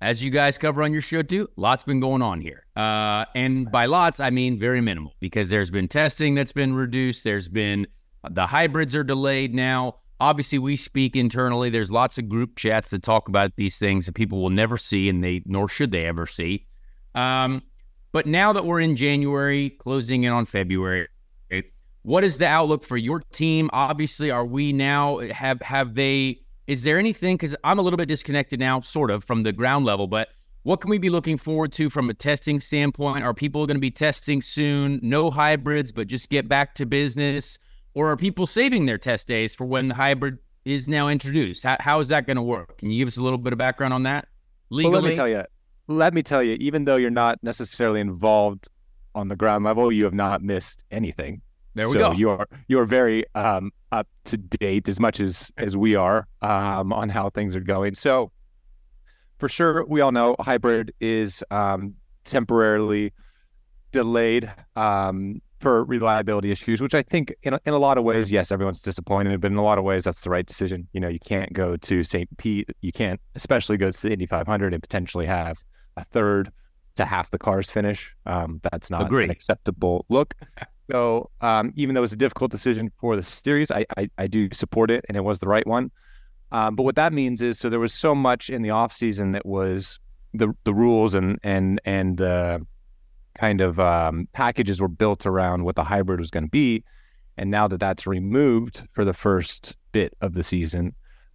as 0.00 0.22
you 0.22 0.30
guys 0.30 0.58
cover 0.58 0.82
on 0.82 0.92
your 0.92 1.00
show 1.00 1.22
too, 1.22 1.48
lots 1.56 1.84
been 1.84 2.00
going 2.00 2.22
on 2.22 2.40
here. 2.40 2.66
Uh, 2.76 3.24
and 3.34 3.70
by 3.70 3.86
lots, 3.86 4.20
I 4.20 4.30
mean 4.30 4.58
very 4.58 4.80
minimal 4.80 5.14
because 5.20 5.50
there's 5.50 5.70
been 5.70 5.88
testing 5.88 6.34
that's 6.34 6.52
been 6.52 6.74
reduced. 6.74 7.24
There's 7.24 7.48
been 7.48 7.86
the 8.30 8.46
hybrids 8.46 8.94
are 8.94 9.04
delayed 9.04 9.54
now. 9.54 9.96
Obviously, 10.20 10.58
we 10.58 10.76
speak 10.76 11.16
internally. 11.16 11.70
There's 11.70 11.90
lots 11.90 12.18
of 12.18 12.28
group 12.28 12.56
chats 12.56 12.90
that 12.90 13.02
talk 13.02 13.28
about 13.28 13.52
these 13.56 13.78
things 13.78 14.06
that 14.06 14.14
people 14.14 14.40
will 14.40 14.50
never 14.50 14.76
see, 14.76 15.08
and 15.08 15.22
they 15.22 15.42
nor 15.44 15.68
should 15.68 15.90
they 15.90 16.04
ever 16.04 16.26
see. 16.26 16.66
Um, 17.14 17.62
but 18.12 18.26
now 18.26 18.52
that 18.52 18.64
we're 18.64 18.80
in 18.80 18.96
January, 18.96 19.70
closing 19.70 20.24
in 20.24 20.32
on 20.32 20.46
February, 20.46 21.08
what 22.04 22.22
is 22.22 22.38
the 22.38 22.46
outlook 22.46 22.84
for 22.84 22.96
your 22.96 23.20
team? 23.32 23.70
Obviously, 23.72 24.30
are 24.30 24.44
we 24.44 24.72
now 24.72 25.18
have 25.18 25.60
have 25.62 25.94
they? 25.94 26.42
Is 26.66 26.84
there 26.84 26.98
anything? 26.98 27.36
Because 27.36 27.54
I'm 27.62 27.78
a 27.78 27.82
little 27.82 27.96
bit 27.96 28.08
disconnected 28.08 28.58
now, 28.58 28.80
sort 28.80 29.10
of 29.10 29.24
from 29.24 29.42
the 29.42 29.52
ground 29.52 29.84
level. 29.84 30.06
But 30.06 30.28
what 30.62 30.80
can 30.80 30.90
we 30.90 30.98
be 30.98 31.10
looking 31.10 31.36
forward 31.36 31.72
to 31.74 31.90
from 31.90 32.08
a 32.08 32.14
testing 32.14 32.58
standpoint? 32.58 33.22
Are 33.22 33.34
people 33.34 33.66
going 33.66 33.76
to 33.76 33.80
be 33.80 33.90
testing 33.90 34.40
soon? 34.40 34.98
No 35.02 35.30
hybrids, 35.30 35.92
but 35.92 36.06
just 36.06 36.30
get 36.30 36.48
back 36.48 36.74
to 36.76 36.86
business, 36.86 37.58
or 37.92 38.10
are 38.10 38.16
people 38.16 38.46
saving 38.46 38.86
their 38.86 38.98
test 38.98 39.28
days 39.28 39.54
for 39.54 39.66
when 39.66 39.88
the 39.88 39.94
hybrid 39.94 40.38
is 40.64 40.88
now 40.88 41.08
introduced? 41.08 41.64
How, 41.64 41.76
how 41.80 42.00
is 42.00 42.08
that 42.08 42.26
going 42.26 42.38
to 42.38 42.42
work? 42.42 42.78
Can 42.78 42.90
you 42.90 42.98
give 42.98 43.08
us 43.08 43.18
a 43.18 43.22
little 43.22 43.38
bit 43.38 43.52
of 43.52 43.58
background 43.58 43.92
on 43.92 44.04
that? 44.04 44.28
Legally, 44.70 44.92
well, 44.92 45.02
let 45.02 45.08
me 45.10 45.14
tell 45.14 45.28
you. 45.28 45.44
Let 45.86 46.14
me 46.14 46.22
tell 46.22 46.42
you. 46.42 46.56
Even 46.60 46.86
though 46.86 46.96
you're 46.96 47.10
not 47.10 47.38
necessarily 47.42 48.00
involved 48.00 48.70
on 49.14 49.28
the 49.28 49.36
ground 49.36 49.64
level, 49.64 49.92
you 49.92 50.04
have 50.04 50.14
not 50.14 50.42
missed 50.42 50.82
anything. 50.90 51.42
There 51.74 51.88
we 51.88 51.94
so 51.94 51.98
go. 51.98 52.12
You 52.12 52.30
are 52.30 52.48
you 52.68 52.78
are 52.78 52.86
very 52.86 53.24
um, 53.34 53.72
up 53.92 54.06
to 54.24 54.36
date 54.36 54.88
as 54.88 55.00
much 55.00 55.20
as 55.20 55.52
as 55.56 55.76
we 55.76 55.96
are 55.96 56.26
um, 56.42 56.92
on 56.92 57.08
how 57.08 57.30
things 57.30 57.56
are 57.56 57.60
going. 57.60 57.94
So 57.94 58.30
for 59.38 59.48
sure, 59.48 59.84
we 59.86 60.00
all 60.00 60.12
know 60.12 60.36
hybrid 60.38 60.92
is 61.00 61.42
um, 61.50 61.94
temporarily 62.24 63.12
delayed 63.90 64.50
um, 64.76 65.40
for 65.60 65.84
reliability 65.84 66.50
issues, 66.50 66.80
which 66.80 66.94
I 66.94 67.02
think 67.02 67.34
in 67.42 67.58
in 67.64 67.74
a 67.74 67.78
lot 67.78 67.98
of 67.98 68.04
ways, 68.04 68.30
yes, 68.30 68.52
everyone's 68.52 68.80
disappointed, 68.80 69.40
but 69.40 69.50
in 69.50 69.56
a 69.56 69.64
lot 69.64 69.78
of 69.78 69.84
ways, 69.84 70.04
that's 70.04 70.20
the 70.20 70.30
right 70.30 70.46
decision. 70.46 70.86
You 70.92 71.00
know, 71.00 71.08
you 71.08 71.20
can't 71.20 71.52
go 71.52 71.76
to 71.76 72.04
St. 72.04 72.28
Pete, 72.36 72.68
you 72.82 72.92
can't, 72.92 73.20
especially 73.34 73.76
go 73.76 73.90
to 73.90 74.02
the 74.02 74.12
Indy 74.12 74.26
500 74.26 74.72
and 74.72 74.82
potentially 74.82 75.26
have 75.26 75.58
a 75.96 76.04
third 76.04 76.52
to 76.96 77.04
half 77.04 77.30
the 77.30 77.38
cars 77.38 77.70
finish. 77.70 78.14
Um, 78.26 78.60
that's 78.70 78.90
not 78.90 79.02
Agreed. 79.02 79.24
an 79.24 79.30
acceptable 79.30 80.06
look. 80.08 80.34
So 80.90 81.30
um, 81.40 81.72
even 81.76 81.94
though 81.94 82.02
it's 82.02 82.12
a 82.12 82.16
difficult 82.16 82.50
decision 82.50 82.92
for 83.00 83.16
the 83.16 83.22
series, 83.22 83.70
I, 83.70 83.86
I, 83.96 84.10
I 84.18 84.26
do 84.26 84.48
support 84.52 84.90
it, 84.90 85.04
and 85.08 85.16
it 85.16 85.22
was 85.22 85.40
the 85.40 85.48
right 85.48 85.66
one. 85.66 85.90
Um, 86.52 86.76
but 86.76 86.82
what 86.82 86.96
that 86.96 87.12
means 87.12 87.40
is, 87.40 87.58
so 87.58 87.68
there 87.68 87.80
was 87.80 87.92
so 87.92 88.14
much 88.14 88.50
in 88.50 88.62
the 88.62 88.70
off 88.70 88.92
season 88.92 89.32
that 89.32 89.46
was 89.46 89.98
the 90.34 90.52
the 90.64 90.74
rules 90.74 91.14
and 91.14 91.38
and 91.42 91.80
and 91.84 92.20
uh, 92.20 92.58
kind 93.38 93.60
of 93.60 93.80
um, 93.80 94.28
packages 94.32 94.80
were 94.80 94.88
built 94.88 95.26
around 95.26 95.64
what 95.64 95.76
the 95.76 95.84
hybrid 95.84 96.20
was 96.20 96.30
going 96.30 96.44
to 96.44 96.50
be, 96.50 96.84
and 97.36 97.50
now 97.50 97.66
that 97.66 97.80
that's 97.80 98.06
removed 98.06 98.86
for 98.92 99.04
the 99.04 99.14
first 99.14 99.76
bit 99.92 100.14
of 100.20 100.34
the 100.34 100.42
season, 100.42 100.94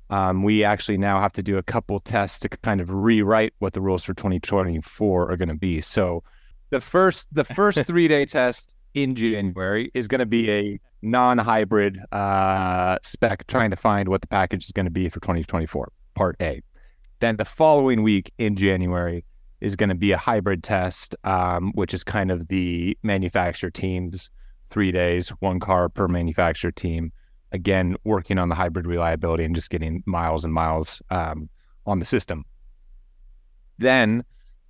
um, 0.09 0.43
we 0.43 0.63
actually 0.63 0.97
now 0.97 1.19
have 1.19 1.33
to 1.33 1.43
do 1.43 1.57
a 1.57 1.63
couple 1.63 1.99
tests 1.99 2.39
to 2.39 2.49
kind 2.49 2.79
of 2.79 2.93
rewrite 2.93 3.53
what 3.59 3.73
the 3.73 3.81
rules 3.81 4.03
for 4.03 4.13
2024 4.13 5.31
are 5.31 5.37
going 5.37 5.49
to 5.49 5.55
be. 5.55 5.81
So 5.81 6.23
the 6.69 6.81
first 6.81 7.33
the 7.33 7.43
first 7.43 7.85
three 7.87 8.07
day 8.07 8.25
test 8.25 8.75
in 8.93 9.15
January 9.15 9.91
is 9.93 10.07
going 10.07 10.19
to 10.19 10.25
be 10.25 10.51
a 10.51 10.79
non-hybrid 11.01 11.99
uh, 12.11 12.97
spec, 13.03 13.47
trying 13.47 13.69
to 13.69 13.75
find 13.75 14.09
what 14.09 14.21
the 14.21 14.27
package 14.27 14.65
is 14.65 14.71
going 14.71 14.85
to 14.85 14.91
be 14.91 15.09
for 15.09 15.19
2024, 15.19 15.91
Part 16.15 16.35
A. 16.41 16.61
Then 17.19 17.37
the 17.37 17.45
following 17.45 18.03
week 18.03 18.31
in 18.37 18.55
January 18.55 19.25
is 19.61 19.75
going 19.75 19.89
to 19.89 19.95
be 19.95 20.11
a 20.11 20.17
hybrid 20.17 20.63
test, 20.63 21.15
um, 21.23 21.71
which 21.73 21.93
is 21.93 22.03
kind 22.03 22.31
of 22.31 22.47
the 22.47 22.97
manufacturer 23.03 23.69
teams, 23.69 24.29
three 24.69 24.91
days, 24.91 25.29
one 25.39 25.59
car 25.59 25.89
per 25.89 26.07
manufacturer 26.07 26.71
team. 26.71 27.11
Again, 27.51 27.95
working 28.03 28.37
on 28.37 28.49
the 28.49 28.55
hybrid 28.55 28.85
reliability 28.85 29.43
and 29.43 29.55
just 29.55 29.69
getting 29.69 30.03
miles 30.05 30.45
and 30.45 30.53
miles 30.53 31.01
um, 31.09 31.49
on 31.85 31.99
the 31.99 32.05
system. 32.05 32.45
Then 33.79 34.23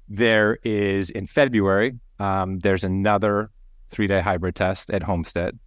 there 0.07 0.57
is 0.63 1.09
in 1.09 1.27
February, 1.27 1.99
um, 2.19 2.59
there's 2.59 2.83
another 2.83 3.51
three 3.89 4.07
day 4.07 4.21
hybrid 4.21 4.55
test 4.55 4.89
at 4.91 5.03
Homestead. 5.03 5.57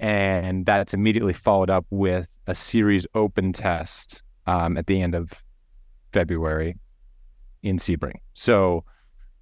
And 0.00 0.64
that's 0.64 0.94
immediately 0.94 1.32
followed 1.32 1.70
up 1.70 1.84
with 1.90 2.28
a 2.46 2.54
series 2.54 3.06
open 3.14 3.52
test 3.52 4.22
um, 4.46 4.76
at 4.76 4.86
the 4.86 5.02
end 5.02 5.14
of 5.14 5.32
February 6.12 6.76
in 7.62 7.78
Sebring. 7.78 8.14
So, 8.34 8.84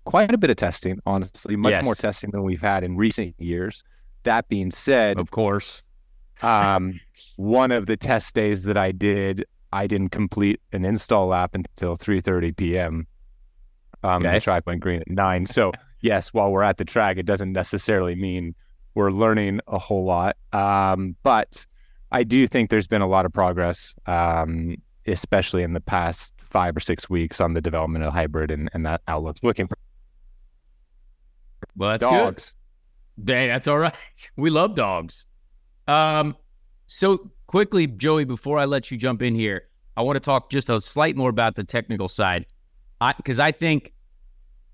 quite 0.05 0.33
a 0.33 0.39
bit 0.39 0.49
of 0.51 0.57
testing, 0.57 0.99
honestly, 1.05 1.57
much 1.57 1.73
Yes. 1.73 1.85
more 1.85 1.95
testing 1.95 2.31
than 2.31 2.43
we've 2.43 2.63
had 2.63 2.85
in 2.85 2.97
recent 2.97 3.35
years. 3.39 3.83
That 4.23 4.49
being 4.49 4.71
said, 4.71 5.19
of 5.19 5.31
course. 5.31 5.83
um, 6.43 6.99
one 7.37 7.71
of 7.71 7.87
the 7.87 7.97
test 7.97 8.35
days 8.35 8.63
that 8.65 8.77
I 8.79 8.93
did, 8.93 9.45
I 9.73 9.87
didn't 9.87 10.09
complete 10.11 10.61
an 10.73 10.85
install 10.87 11.27
lap 11.29 11.55
until 11.55 11.97
3:30 11.97 12.57
p.m. 12.57 13.07
Um, 14.03 14.23
Okay. 14.25 14.35
The 14.37 14.41
track 14.41 14.67
went 14.67 14.81
green 14.81 15.01
at 15.03 15.11
nine. 15.11 15.45
So 15.47 15.73
yes, 16.01 16.33
while 16.33 16.51
we're 16.53 16.63
at 16.63 16.79
the 16.79 16.85
track, 16.85 17.17
it 17.17 17.27
doesn't 17.27 17.53
necessarily 17.53 18.15
mean 18.15 18.55
we're 18.95 19.11
learning 19.11 19.61
a 19.67 19.79
whole 19.79 20.05
lot. 20.05 20.37
Um, 20.53 21.17
but 21.23 21.67
I 22.13 22.23
do 22.25 22.47
think 22.47 22.71
there's 22.71 22.87
been 22.87 23.03
a 23.03 23.09
lot 23.09 23.27
of 23.27 23.33
progress, 23.33 23.95
um, 24.07 24.77
especially 25.07 25.63
in 25.63 25.73
the 25.73 25.81
past 25.81 26.35
five 26.39 26.77
or 26.77 26.81
six 26.81 27.11
weeks 27.11 27.41
on 27.41 27.55
the 27.55 27.61
development 27.61 28.05
of 28.05 28.13
hybrid 28.13 28.51
and, 28.51 28.71
and 28.73 28.87
that 28.87 29.03
outlook's 29.09 29.43
looking 29.43 29.67
for 29.67 29.77
Well, 31.77 31.91
that's 31.91 32.05
dogs. 32.07 32.55
good. 33.23 33.37
Hey, 33.37 33.47
that's 33.49 33.67
all 33.67 33.79
right. 33.79 33.95
We 34.37 34.51
love 34.51 34.75
dogs. 34.75 35.27
Um, 35.89 36.37
so 36.87 37.31
quickly, 37.47 37.87
Joey, 37.87 38.25
before 38.25 38.59
I 38.59 38.65
let 38.65 38.91
you 38.91 38.97
jump 38.97 39.23
in 39.23 39.35
here, 39.35 39.69
I 39.97 40.03
want 40.03 40.17
to 40.17 40.21
talk 40.21 40.51
just 40.51 40.71
a 40.71 40.81
slight 40.81 41.17
more 41.17 41.31
about 41.31 41.55
the 41.55 41.65
technical 41.65 42.09
side, 42.09 42.47
because 43.17 43.39
I, 43.39 43.53
think 43.53 43.93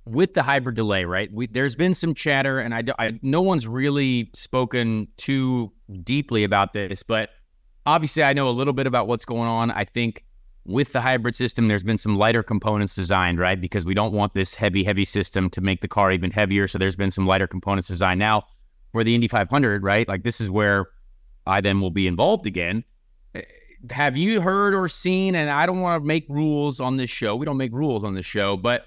with 0.04 0.34
the 0.34 0.42
hybrid 0.42 0.74
delay, 0.74 1.04
right? 1.04 1.32
We, 1.32 1.46
there's 1.46 1.74
been 1.74 1.94
some 1.94 2.14
chatter, 2.14 2.58
and 2.58 2.74
I, 2.74 2.82
I 2.98 3.18
no 3.22 3.40
one's 3.42 3.66
really 3.66 4.30
spoken 4.34 5.08
too 5.16 5.72
deeply 6.02 6.44
about 6.44 6.72
this, 6.72 7.02
but 7.02 7.30
obviously 7.86 8.22
I 8.22 8.32
know 8.32 8.48
a 8.48 8.50
little 8.50 8.72
bit 8.72 8.86
about 8.86 9.06
what's 9.06 9.24
going 9.24 9.48
on. 9.48 9.70
I 9.70 9.84
think 9.84 10.24
with 10.64 10.92
the 10.92 11.00
hybrid 11.00 11.34
system, 11.34 11.68
there's 11.68 11.82
been 11.82 11.98
some 11.98 12.16
lighter 12.16 12.42
components 12.42 12.94
designed, 12.94 13.38
right? 13.38 13.60
Because 13.60 13.84
we 13.84 13.94
don't 13.94 14.12
want 14.12 14.34
this 14.34 14.54
heavy, 14.54 14.84
heavy 14.84 15.04
system 15.04 15.50
to 15.50 15.60
make 15.60 15.80
the 15.80 15.88
car 15.88 16.12
even 16.12 16.30
heavier. 16.30 16.68
So 16.68 16.78
there's 16.78 16.96
been 16.96 17.10
some 17.10 17.26
lighter 17.26 17.46
components 17.46 17.88
designed. 17.88 18.20
Now, 18.20 18.44
for 18.92 19.02
the 19.02 19.14
Indy 19.14 19.26
500, 19.28 19.82
right? 19.82 20.06
Like 20.06 20.22
this 20.22 20.40
is 20.40 20.50
where 20.50 20.88
I 21.46 21.60
then 21.60 21.80
will 21.80 21.90
be 21.90 22.06
involved 22.06 22.46
again. 22.46 22.84
Eh, 23.34 23.42
Have 23.90 24.16
you 24.16 24.40
heard 24.40 24.74
or 24.74 24.86
seen? 24.86 25.34
And 25.34 25.50
I 25.50 25.66
don't 25.66 25.80
want 25.80 26.02
to 26.02 26.06
make 26.06 26.26
rules 26.28 26.78
on 26.78 26.96
this 26.96 27.10
show. 27.10 27.34
We 27.34 27.46
don't 27.46 27.56
make 27.56 27.72
rules 27.72 28.04
on 28.04 28.14
this 28.14 28.26
show, 28.26 28.56
but 28.56 28.86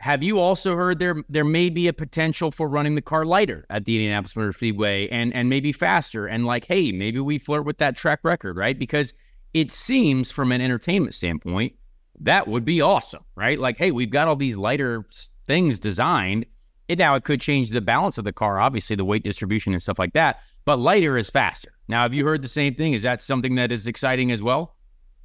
have 0.00 0.22
you 0.22 0.38
also 0.38 0.76
heard 0.76 0.98
there 0.98 1.22
there 1.28 1.44
may 1.44 1.70
be 1.70 1.86
a 1.86 1.92
potential 1.92 2.50
for 2.50 2.68
running 2.68 2.94
the 2.94 3.02
car 3.02 3.24
lighter 3.24 3.66
at 3.70 3.84
the 3.84 3.96
Indianapolis 3.96 4.34
Motor 4.34 4.52
Speedway 4.52 5.08
and 5.08 5.32
and 5.34 5.48
maybe 5.48 5.72
faster 5.72 6.26
and 6.26 6.44
like 6.44 6.64
hey 6.64 6.92
maybe 6.92 7.20
we 7.20 7.38
flirt 7.38 7.64
with 7.64 7.78
that 7.78 7.96
track 7.96 8.20
record 8.22 8.56
right 8.56 8.78
because 8.78 9.14
it 9.54 9.70
seems 9.70 10.30
from 10.30 10.52
an 10.52 10.60
entertainment 10.60 11.14
standpoint 11.14 11.74
that 12.20 12.46
would 12.46 12.64
be 12.64 12.80
awesome, 12.80 13.24
right? 13.34 13.58
Like, 13.58 13.78
hey, 13.78 13.90
we've 13.90 14.10
got 14.10 14.28
all 14.28 14.36
these 14.36 14.56
lighter 14.56 15.04
things 15.46 15.78
designed. 15.78 16.46
And 16.88 16.98
now 16.98 17.14
it 17.14 17.24
could 17.24 17.40
change 17.40 17.70
the 17.70 17.80
balance 17.80 18.18
of 18.18 18.24
the 18.24 18.32
car, 18.32 18.60
obviously, 18.60 18.96
the 18.96 19.04
weight 19.04 19.24
distribution 19.24 19.72
and 19.72 19.82
stuff 19.82 19.98
like 19.98 20.12
that. 20.12 20.40
But 20.64 20.78
lighter 20.78 21.16
is 21.16 21.30
faster. 21.30 21.72
Now, 21.88 22.02
have 22.02 22.12
you 22.12 22.26
heard 22.26 22.42
the 22.42 22.48
same 22.48 22.74
thing? 22.74 22.92
Is 22.92 23.02
that 23.02 23.22
something 23.22 23.54
that 23.54 23.72
is 23.72 23.86
exciting 23.86 24.30
as 24.30 24.42
well? 24.42 24.76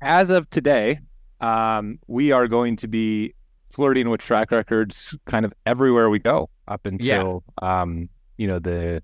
As 0.01 0.29
of 0.29 0.49
today, 0.49 0.99
um, 1.41 1.99
we 2.07 2.31
are 2.31 2.47
going 2.47 2.75
to 2.77 2.87
be 2.87 3.33
flirting 3.75 4.09
with 4.09 4.21
track 4.21 4.51
records 4.51 5.15
kind 5.25 5.45
of 5.45 5.53
everywhere 5.65 6.09
we 6.09 6.17
go 6.17 6.49
up 6.67 6.85
until 6.85 7.43
yeah. 7.61 7.81
um, 7.81 8.09
you 8.37 8.47
know 8.47 8.57
the 8.57 9.03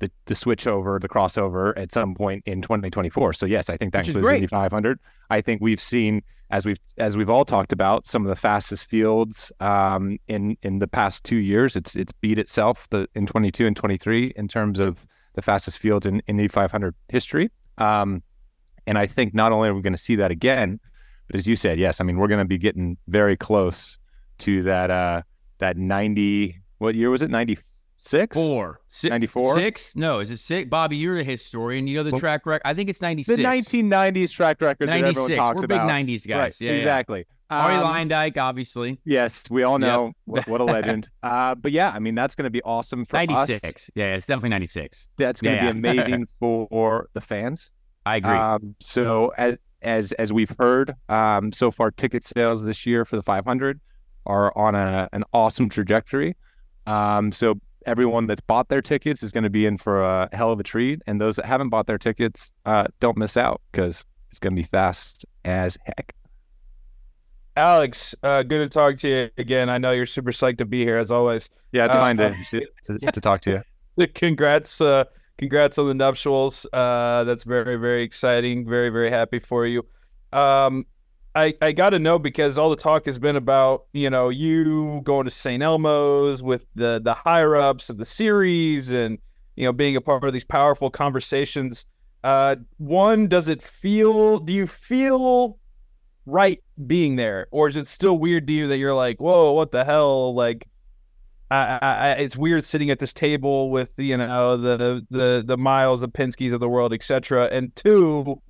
the 0.00 0.10
the 0.26 0.34
switch 0.34 0.66
over, 0.66 0.98
the 0.98 1.08
crossover 1.08 1.72
at 1.76 1.92
some 1.92 2.14
point 2.14 2.42
in 2.46 2.60
2024. 2.60 3.32
So 3.32 3.46
yes, 3.46 3.70
I 3.70 3.76
think 3.76 3.92
that 3.92 4.00
Which 4.00 4.08
includes 4.08 4.28
Indy 4.28 4.46
500. 4.48 4.98
I 5.30 5.40
think 5.40 5.62
we've 5.62 5.80
seen 5.80 6.22
as 6.50 6.66
we've 6.66 6.80
as 6.98 7.16
we've 7.16 7.30
all 7.30 7.44
talked 7.44 7.72
about 7.72 8.06
some 8.06 8.24
of 8.24 8.28
the 8.28 8.36
fastest 8.36 8.86
fields 8.86 9.52
um, 9.60 10.18
in 10.26 10.56
in 10.62 10.80
the 10.80 10.88
past 10.88 11.22
two 11.22 11.38
years. 11.38 11.76
It's 11.76 11.94
it's 11.94 12.12
beat 12.12 12.38
itself 12.38 12.88
the 12.90 13.08
in 13.14 13.26
22 13.26 13.66
and 13.66 13.76
23 13.76 14.32
in 14.36 14.48
terms 14.48 14.80
of 14.80 15.06
the 15.34 15.42
fastest 15.42 15.78
fields 15.78 16.06
in, 16.06 16.16
in 16.26 16.38
Indy 16.38 16.48
500 16.48 16.94
history. 17.08 17.50
Um, 17.78 18.22
and 18.86 18.98
I 18.98 19.06
think 19.06 19.34
not 19.34 19.52
only 19.52 19.68
are 19.68 19.74
we 19.74 19.82
going 19.82 19.92
to 19.92 19.98
see 19.98 20.16
that 20.16 20.30
again, 20.30 20.80
but 21.26 21.36
as 21.36 21.46
you 21.46 21.56
said, 21.56 21.78
yes, 21.78 22.00
I 22.00 22.04
mean 22.04 22.16
we're 22.18 22.28
going 22.28 22.40
to 22.40 22.44
be 22.44 22.58
getting 22.58 22.96
very 23.08 23.36
close 23.36 23.98
to 24.38 24.62
that 24.62 24.90
uh, 24.90 25.22
that 25.58 25.76
90. 25.76 26.60
What 26.78 26.94
year 26.94 27.08
was 27.10 27.22
it? 27.22 27.30
90 27.30 27.58
Six? 28.06 28.36
Four. 28.36 28.80
Si- 28.88 29.08
94? 29.08 29.54
Six? 29.54 29.96
No, 29.96 30.20
is 30.20 30.30
it 30.30 30.38
six? 30.38 30.68
Bobby, 30.68 30.96
you're 30.96 31.18
a 31.18 31.24
historian. 31.24 31.88
You 31.88 31.96
know 31.96 32.02
the 32.04 32.12
well, 32.12 32.20
track 32.20 32.46
record. 32.46 32.62
I 32.64 32.72
think 32.72 32.88
it's 32.88 33.00
96. 33.00 33.36
The 33.36 33.42
1990s 33.42 34.30
track 34.30 34.60
record 34.60 34.88
96. 34.88 35.16
that 35.16 35.22
everyone 35.22 35.44
talks 35.44 35.58
We're 35.60 35.64
about. 35.64 35.88
big 35.88 36.08
90s 36.08 36.28
guys. 36.28 36.38
Right, 36.38 36.60
yeah, 36.60 36.72
exactly. 36.72 37.26
Yeah. 37.50 37.66
Arie 37.66 37.74
um, 37.76 38.08
Luyendyk, 38.08 38.38
obviously. 38.38 39.00
Yes, 39.04 39.44
we 39.50 39.64
all 39.64 39.80
know 39.80 40.06
yep. 40.06 40.14
what, 40.24 40.46
what, 40.46 40.60
a 40.60 40.64
legend. 40.64 41.08
uh, 41.24 41.56
but 41.56 41.72
yeah, 41.72 41.90
I 41.90 41.98
mean, 41.98 42.14
that's 42.14 42.36
going 42.36 42.44
to 42.44 42.50
be 42.50 42.62
awesome 42.62 43.04
for 43.04 43.16
96. 43.16 43.64
us. 43.64 43.90
Yeah, 43.96 44.14
it's 44.14 44.26
definitely 44.26 44.50
96. 44.50 45.08
That's 45.16 45.40
going 45.40 45.58
to 45.58 45.64
yeah, 45.64 45.72
be 45.72 45.78
amazing 45.78 46.28
for 46.38 47.08
the 47.12 47.20
fans. 47.20 47.70
I 48.04 48.16
agree. 48.16 48.30
Um, 48.30 48.76
so 48.78 49.32
as, 49.36 49.58
as 49.82 50.12
as 50.12 50.32
we've 50.32 50.54
heard, 50.58 50.94
um, 51.08 51.52
so 51.52 51.70
far 51.70 51.90
ticket 51.90 52.24
sales 52.24 52.64
this 52.64 52.86
year 52.86 53.04
for 53.04 53.16
the 53.16 53.22
500 53.22 53.80
are 54.26 54.56
on 54.56 54.74
a, 54.74 55.08
an 55.12 55.24
awesome 55.32 55.68
trajectory. 55.68 56.36
Um, 56.86 57.32
so 57.32 57.60
everyone 57.86 58.26
that's 58.26 58.40
bought 58.40 58.68
their 58.68 58.82
tickets 58.82 59.22
is 59.22 59.32
going 59.32 59.44
to 59.44 59.50
be 59.50 59.64
in 59.64 59.78
for 59.78 60.02
a 60.02 60.28
hell 60.32 60.50
of 60.50 60.60
a 60.60 60.62
treat. 60.62 61.00
And 61.06 61.20
those 61.20 61.36
that 61.36 61.46
haven't 61.46 61.68
bought 61.68 61.86
their 61.86 61.98
tickets, 61.98 62.52
uh, 62.66 62.88
don't 63.00 63.16
miss 63.16 63.36
out 63.36 63.62
because 63.70 64.04
it's 64.30 64.40
going 64.40 64.54
to 64.54 64.60
be 64.60 64.66
fast 64.66 65.24
as 65.44 65.78
heck. 65.84 66.14
Alex, 67.56 68.14
uh, 68.22 68.42
good 68.42 68.58
to 68.58 68.68
talk 68.68 68.98
to 68.98 69.08
you 69.08 69.30
again. 69.38 69.70
I 69.70 69.78
know 69.78 69.92
you're 69.92 70.04
super 70.04 70.30
psyched 70.30 70.58
to 70.58 70.66
be 70.66 70.84
here 70.84 70.98
as 70.98 71.10
always. 71.10 71.48
Yeah, 71.72 71.86
it's 71.86 71.94
uh, 71.94 72.00
fine 72.00 72.16
to, 72.18 72.36
to, 72.84 72.98
to, 72.98 73.20
talk 73.20 73.40
to 73.42 73.62
you. 73.96 74.06
Congrats, 74.08 74.80
uh, 74.80 75.04
congrats 75.38 75.78
on 75.78 75.88
the 75.88 75.94
nuptials. 75.94 76.66
Uh, 76.72 77.24
that's 77.24 77.44
very, 77.44 77.76
very 77.76 78.02
exciting. 78.02 78.66
Very, 78.66 78.90
very 78.90 79.10
happy 79.10 79.38
for 79.38 79.66
you. 79.66 79.86
Um, 80.32 80.86
I, 81.36 81.54
I 81.60 81.72
got 81.72 81.90
to 81.90 81.98
know 81.98 82.18
because 82.18 82.56
all 82.56 82.70
the 82.70 82.76
talk 82.76 83.04
has 83.04 83.18
been 83.18 83.36
about 83.36 83.84
you 83.92 84.08
know 84.08 84.30
you 84.30 85.02
going 85.04 85.24
to 85.24 85.30
St. 85.30 85.62
Elmo's 85.62 86.42
with 86.42 86.66
the 86.74 86.98
the 87.02 87.12
higher 87.12 87.56
ups 87.56 87.90
of 87.90 87.98
the 87.98 88.06
series 88.06 88.90
and 88.90 89.18
you 89.54 89.64
know 89.64 89.72
being 89.72 89.96
a 89.96 90.00
part 90.00 90.24
of 90.24 90.32
these 90.32 90.44
powerful 90.44 90.90
conversations. 90.90 91.84
Uh, 92.24 92.56
one, 92.78 93.28
does 93.28 93.48
it 93.48 93.62
feel? 93.62 94.38
Do 94.38 94.52
you 94.52 94.66
feel 94.66 95.58
right 96.24 96.62
being 96.86 97.16
there, 97.16 97.48
or 97.50 97.68
is 97.68 97.76
it 97.76 97.86
still 97.86 98.18
weird 98.18 98.46
to 98.46 98.52
you 98.54 98.66
that 98.68 98.78
you're 98.78 98.94
like, 98.94 99.20
whoa, 99.20 99.52
what 99.52 99.72
the 99.72 99.84
hell? 99.84 100.34
Like, 100.34 100.66
I, 101.50 101.78
I, 101.80 102.10
it's 102.12 102.36
weird 102.36 102.64
sitting 102.64 102.90
at 102.90 102.98
this 102.98 103.12
table 103.12 103.70
with 103.70 103.90
you 103.96 104.16
know 104.16 104.56
the 104.56 105.06
the 105.10 105.44
the 105.46 105.56
Miles, 105.56 106.00
the 106.00 106.08
Penske's 106.08 106.52
of 106.52 106.60
the 106.60 106.68
world, 106.68 106.92
etc. 106.92 107.48
And 107.52 107.74
two, 107.76 108.40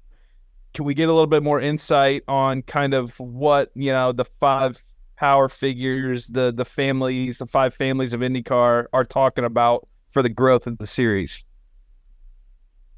can 0.72 0.84
we 0.84 0.94
get 0.94 1.08
a 1.08 1.12
little 1.12 1.26
bit 1.26 1.42
more 1.42 1.60
insight 1.60 2.22
on 2.26 2.62
kind 2.62 2.94
of 2.94 3.18
what 3.20 3.70
you 3.74 3.92
know 3.92 4.12
the 4.12 4.24
five 4.24 4.80
power 5.16 5.48
figures, 5.48 6.28
the 6.28 6.52
the 6.52 6.64
families, 6.64 7.38
the 7.38 7.46
five 7.46 7.74
families 7.74 8.14
of 8.14 8.20
IndyCar 8.20 8.86
are 8.92 9.04
talking 9.04 9.44
about 9.44 9.86
for 10.08 10.22
the 10.22 10.30
growth 10.30 10.66
of 10.66 10.78
the 10.78 10.86
series? 10.86 11.44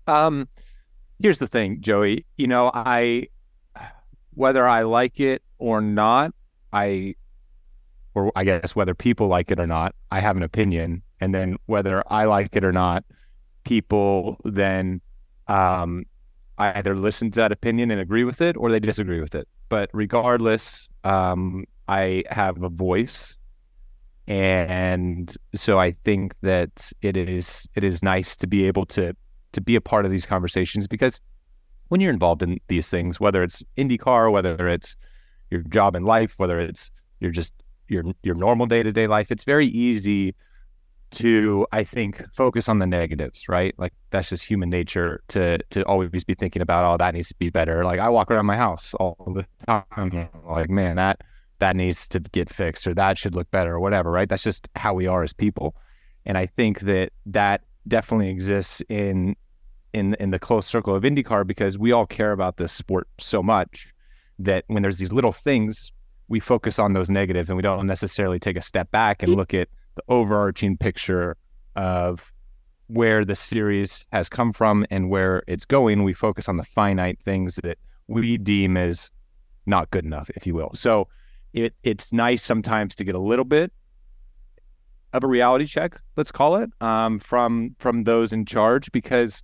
Um, 0.06 0.48
here's 1.20 1.40
the 1.40 1.48
thing, 1.48 1.80
Joey. 1.80 2.24
You 2.36 2.46
know, 2.46 2.70
I 2.72 3.28
whether 4.34 4.66
I 4.66 4.82
like 4.82 5.18
it 5.18 5.42
or 5.58 5.80
not, 5.80 6.32
I 6.72 7.16
or 8.18 8.32
I 8.34 8.44
guess 8.44 8.74
whether 8.74 8.94
people 8.94 9.28
like 9.28 9.50
it 9.50 9.60
or 9.60 9.66
not, 9.66 9.94
I 10.10 10.20
have 10.20 10.36
an 10.36 10.42
opinion, 10.42 11.02
and 11.20 11.34
then 11.34 11.56
whether 11.66 12.02
I 12.12 12.24
like 12.24 12.56
it 12.56 12.64
or 12.64 12.72
not, 12.72 13.04
people 13.64 14.38
then 14.44 15.00
um, 15.46 16.04
either 16.58 16.96
listen 16.96 17.30
to 17.30 17.40
that 17.40 17.52
opinion 17.52 17.90
and 17.90 18.00
agree 18.00 18.24
with 18.24 18.40
it 18.40 18.56
or 18.56 18.70
they 18.70 18.80
disagree 18.80 19.20
with 19.20 19.34
it. 19.34 19.46
But 19.68 19.90
regardless, 19.92 20.88
um, 21.04 21.64
I 21.86 22.24
have 22.30 22.62
a 22.62 22.68
voice. 22.68 23.36
And 24.26 25.34
so 25.54 25.78
I 25.78 25.92
think 25.92 26.34
that 26.42 26.92
it 27.00 27.16
is 27.16 27.66
it 27.74 27.84
is 27.84 28.02
nice 28.02 28.36
to 28.38 28.46
be 28.46 28.66
able 28.66 28.84
to 28.86 29.14
to 29.52 29.60
be 29.60 29.74
a 29.76 29.80
part 29.80 30.04
of 30.04 30.10
these 30.10 30.26
conversations 30.26 30.86
because 30.86 31.20
when 31.88 32.02
you're 32.02 32.12
involved 32.12 32.42
in 32.42 32.58
these 32.68 32.88
things, 32.90 33.18
whether 33.18 33.42
it's 33.42 33.62
IndyCar, 33.78 34.30
whether 34.30 34.68
it's 34.68 34.96
your 35.50 35.62
job 35.62 35.96
in 35.96 36.04
life, 36.04 36.34
whether 36.36 36.58
it's 36.58 36.90
you're 37.20 37.30
just 37.30 37.54
your 37.88 38.04
your 38.22 38.34
normal 38.34 38.66
day 38.66 38.82
to 38.82 38.92
day 38.92 39.06
life, 39.06 39.30
it's 39.30 39.44
very 39.44 39.66
easy 39.66 40.34
to 41.10 41.66
I 41.72 41.84
think 41.84 42.22
focus 42.34 42.68
on 42.68 42.78
the 42.78 42.86
negatives, 42.86 43.48
right? 43.48 43.74
Like 43.78 43.92
that's 44.10 44.28
just 44.28 44.44
human 44.44 44.70
nature 44.70 45.22
to 45.28 45.58
to 45.70 45.82
always 45.84 46.24
be 46.24 46.34
thinking 46.34 46.62
about 46.62 46.84
oh 46.84 46.96
that 46.98 47.14
needs 47.14 47.28
to 47.28 47.34
be 47.36 47.50
better. 47.50 47.84
Like 47.84 48.00
I 48.00 48.08
walk 48.08 48.30
around 48.30 48.46
my 48.46 48.56
house 48.56 48.94
all 48.94 49.16
the 49.34 49.46
time 49.66 50.28
like 50.46 50.70
man 50.70 50.96
that 50.96 51.22
that 51.60 51.76
needs 51.76 52.06
to 52.08 52.20
get 52.20 52.48
fixed 52.48 52.86
or 52.86 52.94
that 52.94 53.18
should 53.18 53.34
look 53.34 53.50
better 53.50 53.74
or 53.74 53.80
whatever, 53.80 54.10
right? 54.10 54.28
That's 54.28 54.42
just 54.42 54.68
how 54.76 54.94
we 54.94 55.06
are 55.06 55.22
as 55.22 55.32
people. 55.32 55.74
And 56.24 56.38
I 56.38 56.46
think 56.46 56.80
that 56.80 57.12
that 57.26 57.62
definitely 57.86 58.28
exists 58.28 58.82
in 58.88 59.34
in 59.94 60.14
in 60.14 60.30
the 60.30 60.38
close 60.38 60.66
circle 60.66 60.94
of 60.94 61.02
IndyCar 61.02 61.46
because 61.46 61.78
we 61.78 61.92
all 61.92 62.06
care 62.06 62.32
about 62.32 62.58
this 62.58 62.72
sport 62.72 63.08
so 63.18 63.42
much 63.42 63.88
that 64.38 64.64
when 64.68 64.82
there's 64.82 64.98
these 64.98 65.12
little 65.12 65.32
things, 65.32 65.90
we 66.28 66.40
focus 66.40 66.78
on 66.78 66.92
those 66.92 67.10
negatives 67.10 67.50
and 67.50 67.56
we 67.56 67.62
don't 67.62 67.86
necessarily 67.86 68.38
take 68.38 68.56
a 68.56 68.62
step 68.62 68.90
back 68.90 69.22
and 69.22 69.34
look 69.34 69.54
at 69.54 69.68
the 69.94 70.02
overarching 70.08 70.76
picture 70.76 71.36
of 71.74 72.32
where 72.88 73.24
the 73.24 73.34
series 73.34 74.04
has 74.12 74.28
come 74.28 74.52
from 74.52 74.86
and 74.90 75.10
where 75.10 75.42
it's 75.46 75.64
going. 75.64 76.04
We 76.04 76.12
focus 76.12 76.48
on 76.48 76.56
the 76.56 76.64
finite 76.64 77.18
things 77.24 77.56
that 77.62 77.78
we 78.06 78.38
deem 78.38 78.76
as 78.76 79.10
not 79.66 79.90
good 79.90 80.04
enough, 80.04 80.30
if 80.30 80.46
you 80.46 80.54
will. 80.54 80.70
So 80.74 81.08
it 81.52 81.74
it's 81.82 82.12
nice 82.12 82.42
sometimes 82.42 82.94
to 82.96 83.04
get 83.04 83.14
a 83.14 83.18
little 83.18 83.44
bit 83.44 83.72
of 85.12 85.24
a 85.24 85.26
reality 85.26 85.66
check, 85.66 85.98
let's 86.16 86.32
call 86.32 86.56
it, 86.56 86.70
um, 86.80 87.18
from 87.18 87.74
from 87.78 88.04
those 88.04 88.32
in 88.32 88.44
charge 88.44 88.92
because 88.92 89.42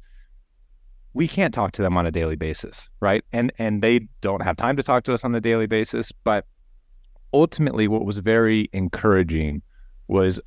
we 1.15 1.29
can't 1.29 1.55
talk 1.55 1.73
to 1.73 1.83
them 1.83 1.97
on 1.97 2.07
a 2.07 2.11
daily 2.11 2.37
basis, 2.37 2.89
right? 3.01 3.25
And 3.33 3.53
and 3.59 3.83
they 3.83 4.09
don't 4.21 4.43
have 4.43 4.57
time 4.57 4.77
to 4.77 4.83
talk 4.83 5.05
to 5.05 5.15
us 5.15 5.25
on 5.25 5.35
a 5.35 5.41
daily 5.41 5.67
basis. 5.67 6.13
But 6.13 6.47
ultimately, 7.35 7.89
what 7.89 8.07
was 8.07 8.19
very 8.19 8.71
encouraging 8.73 9.61
was 10.09 10.41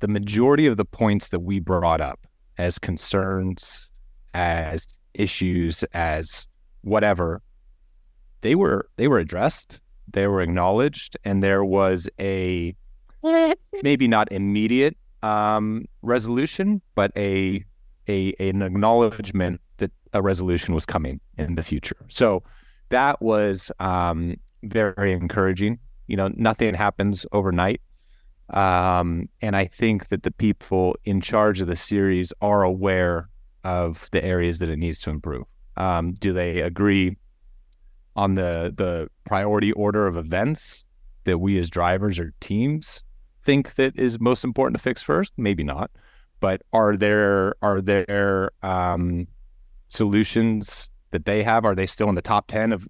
the 0.00 0.08
majority 0.08 0.66
of 0.66 0.76
the 0.76 0.84
points 0.84 1.28
that 1.28 1.40
we 1.40 1.60
brought 1.60 2.00
up 2.00 2.26
as 2.58 2.78
concerns, 2.78 3.88
as 4.34 4.86
issues, 5.14 5.84
as 5.94 6.46
whatever, 6.82 7.40
they 8.40 8.54
were 8.54 8.88
they 8.96 9.08
were 9.08 9.18
addressed, 9.18 9.80
they 10.12 10.26
were 10.26 10.40
acknowledged, 10.40 11.16
and 11.24 11.42
there 11.42 11.64
was 11.64 12.08
a 12.20 12.74
maybe 13.82 14.06
not 14.08 14.30
immediate 14.32 14.96
um, 15.22 15.86
resolution, 16.02 16.82
but 16.94 17.12
a 17.16 17.64
a 18.08 18.34
an 18.38 18.62
acknowledgement 18.62 19.60
that 19.78 19.90
a 20.12 20.22
resolution 20.22 20.74
was 20.74 20.86
coming 20.86 21.20
in 21.36 21.54
the 21.54 21.62
future. 21.62 21.96
So 22.08 22.42
that 22.90 23.20
was 23.20 23.70
um, 23.80 24.36
very 24.62 25.12
encouraging. 25.12 25.78
You 26.08 26.16
know, 26.16 26.30
nothing 26.34 26.74
happens 26.74 27.24
overnight. 27.32 27.80
Um, 28.50 29.28
and 29.42 29.54
I 29.54 29.66
think 29.66 30.08
that 30.08 30.22
the 30.22 30.30
people 30.30 30.96
in 31.04 31.20
charge 31.20 31.60
of 31.60 31.68
the 31.68 31.76
series 31.76 32.32
are 32.40 32.62
aware 32.62 33.28
of 33.62 34.08
the 34.10 34.24
areas 34.24 34.58
that 34.58 34.70
it 34.70 34.78
needs 34.78 35.00
to 35.02 35.10
improve. 35.10 35.44
Um, 35.76 36.14
do 36.14 36.32
they 36.32 36.60
agree 36.60 37.16
on 38.16 38.34
the 38.34 38.74
the 38.76 39.08
priority 39.24 39.70
order 39.72 40.06
of 40.06 40.16
events 40.16 40.84
that 41.24 41.38
we 41.38 41.58
as 41.58 41.70
drivers 41.70 42.18
or 42.18 42.32
teams 42.40 43.02
think 43.44 43.74
that 43.74 43.96
is 43.96 44.18
most 44.18 44.44
important 44.44 44.76
to 44.76 44.82
fix 44.82 45.02
first? 45.02 45.32
Maybe 45.36 45.62
not. 45.62 45.90
But 46.40 46.62
are 46.72 46.96
there 46.96 47.54
are 47.62 47.80
there 47.80 48.50
um, 48.62 49.28
solutions 49.88 50.88
that 51.10 51.26
they 51.26 51.42
have? 51.42 51.64
Are 51.64 51.74
they 51.74 51.86
still 51.86 52.08
in 52.08 52.14
the 52.14 52.22
top 52.22 52.46
ten 52.48 52.72
of 52.72 52.88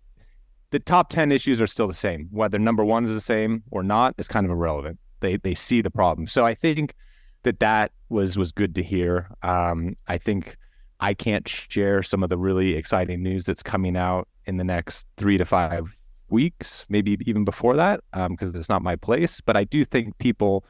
the 0.70 0.78
top 0.78 1.08
10 1.08 1.32
issues 1.32 1.60
are 1.60 1.66
still 1.66 1.86
the 1.86 1.94
same. 1.94 2.28
Whether 2.30 2.58
number 2.58 2.84
one 2.84 3.04
is 3.04 3.14
the 3.14 3.20
same 3.20 3.62
or 3.70 3.82
not 3.82 4.14
is 4.18 4.28
kind 4.28 4.44
of 4.44 4.52
irrelevant. 4.52 4.98
They 5.20 5.36
they 5.36 5.54
see 5.54 5.80
the 5.80 5.90
problem. 5.90 6.26
So 6.26 6.46
I 6.46 6.54
think 6.54 6.94
that 7.42 7.60
that 7.60 7.92
was 8.08 8.36
was 8.36 8.52
good 8.52 8.74
to 8.76 8.82
hear. 8.82 9.28
Um, 9.42 9.96
I 10.06 10.18
think 10.18 10.56
I 11.00 11.14
can't 11.14 11.48
share 11.48 12.02
some 12.02 12.22
of 12.22 12.28
the 12.28 12.38
really 12.38 12.74
exciting 12.74 13.22
news 13.22 13.44
that's 13.44 13.62
coming 13.62 13.96
out 13.96 14.28
in 14.46 14.56
the 14.56 14.64
next 14.64 15.06
three 15.16 15.38
to 15.38 15.44
five 15.44 15.96
weeks, 16.30 16.84
maybe 16.88 17.16
even 17.26 17.44
before 17.44 17.76
that, 17.76 18.00
because 18.12 18.48
um, 18.48 18.54
it's 18.54 18.68
not 18.68 18.82
my 18.82 18.96
place. 18.96 19.40
But 19.40 19.56
I 19.56 19.64
do 19.64 19.84
think 19.84 20.18
people 20.18 20.64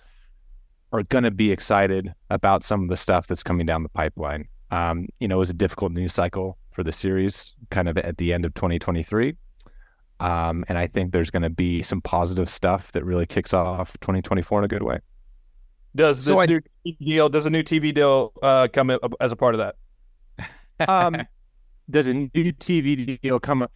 are 0.92 1.03
going 1.03 1.24
to 1.24 1.30
be 1.30 1.51
excited 1.51 2.14
about 2.30 2.62
some 2.62 2.82
of 2.82 2.88
the 2.88 2.96
stuff 2.96 3.26
that's 3.26 3.42
coming 3.42 3.66
down 3.66 3.82
the 3.82 3.88
pipeline. 3.90 4.49
Um, 4.70 5.09
you 5.20 5.28
know, 5.28 5.36
it 5.36 5.40
was 5.40 5.51
a 5.51 5.55
difficult 5.55 5.92
news 5.92 6.12
cycle 6.12 6.59
for 6.70 6.82
the 6.82 6.92
series, 6.92 7.55
kind 7.70 7.88
of 7.88 7.99
at 7.99 8.18
the 8.18 8.32
end 8.32 8.44
of 8.44 8.55
2023. 8.55 9.34
Um, 10.21 10.64
and 10.69 10.77
I 10.77 10.87
think 10.87 11.12
there's 11.12 11.31
going 11.31 11.43
to 11.43 11.51
be 11.51 11.83
some 11.83 12.01
positive 12.01 12.51
stuff 12.51 12.93
that 12.93 13.05
really 13.05 13.27
kicks 13.27 13.55
off 13.55 13.97
2024 14.01 14.61
in 14.61 14.64
a 14.64 14.69
good 14.69 14.83
way. 14.83 14.99
Does 15.95 16.25
the 16.25 16.33
so 16.33 16.45
new 16.45 16.61
I, 16.87 16.97
deal? 17.01 17.29
Does 17.29 17.47
a 17.47 17.51
new 17.51 17.62
TV 17.62 17.95
deal 17.95 18.33
uh, 18.43 18.69
come 18.73 18.91
as 19.21 19.33
a 19.33 19.37
part 19.37 19.55
of 19.55 19.59
that? 20.39 20.89
um, 20.89 21.16
does 21.91 22.09
a 22.09 22.14
new 22.14 22.53
TV 22.53 23.21
deal 23.21 23.41
come? 23.41 23.66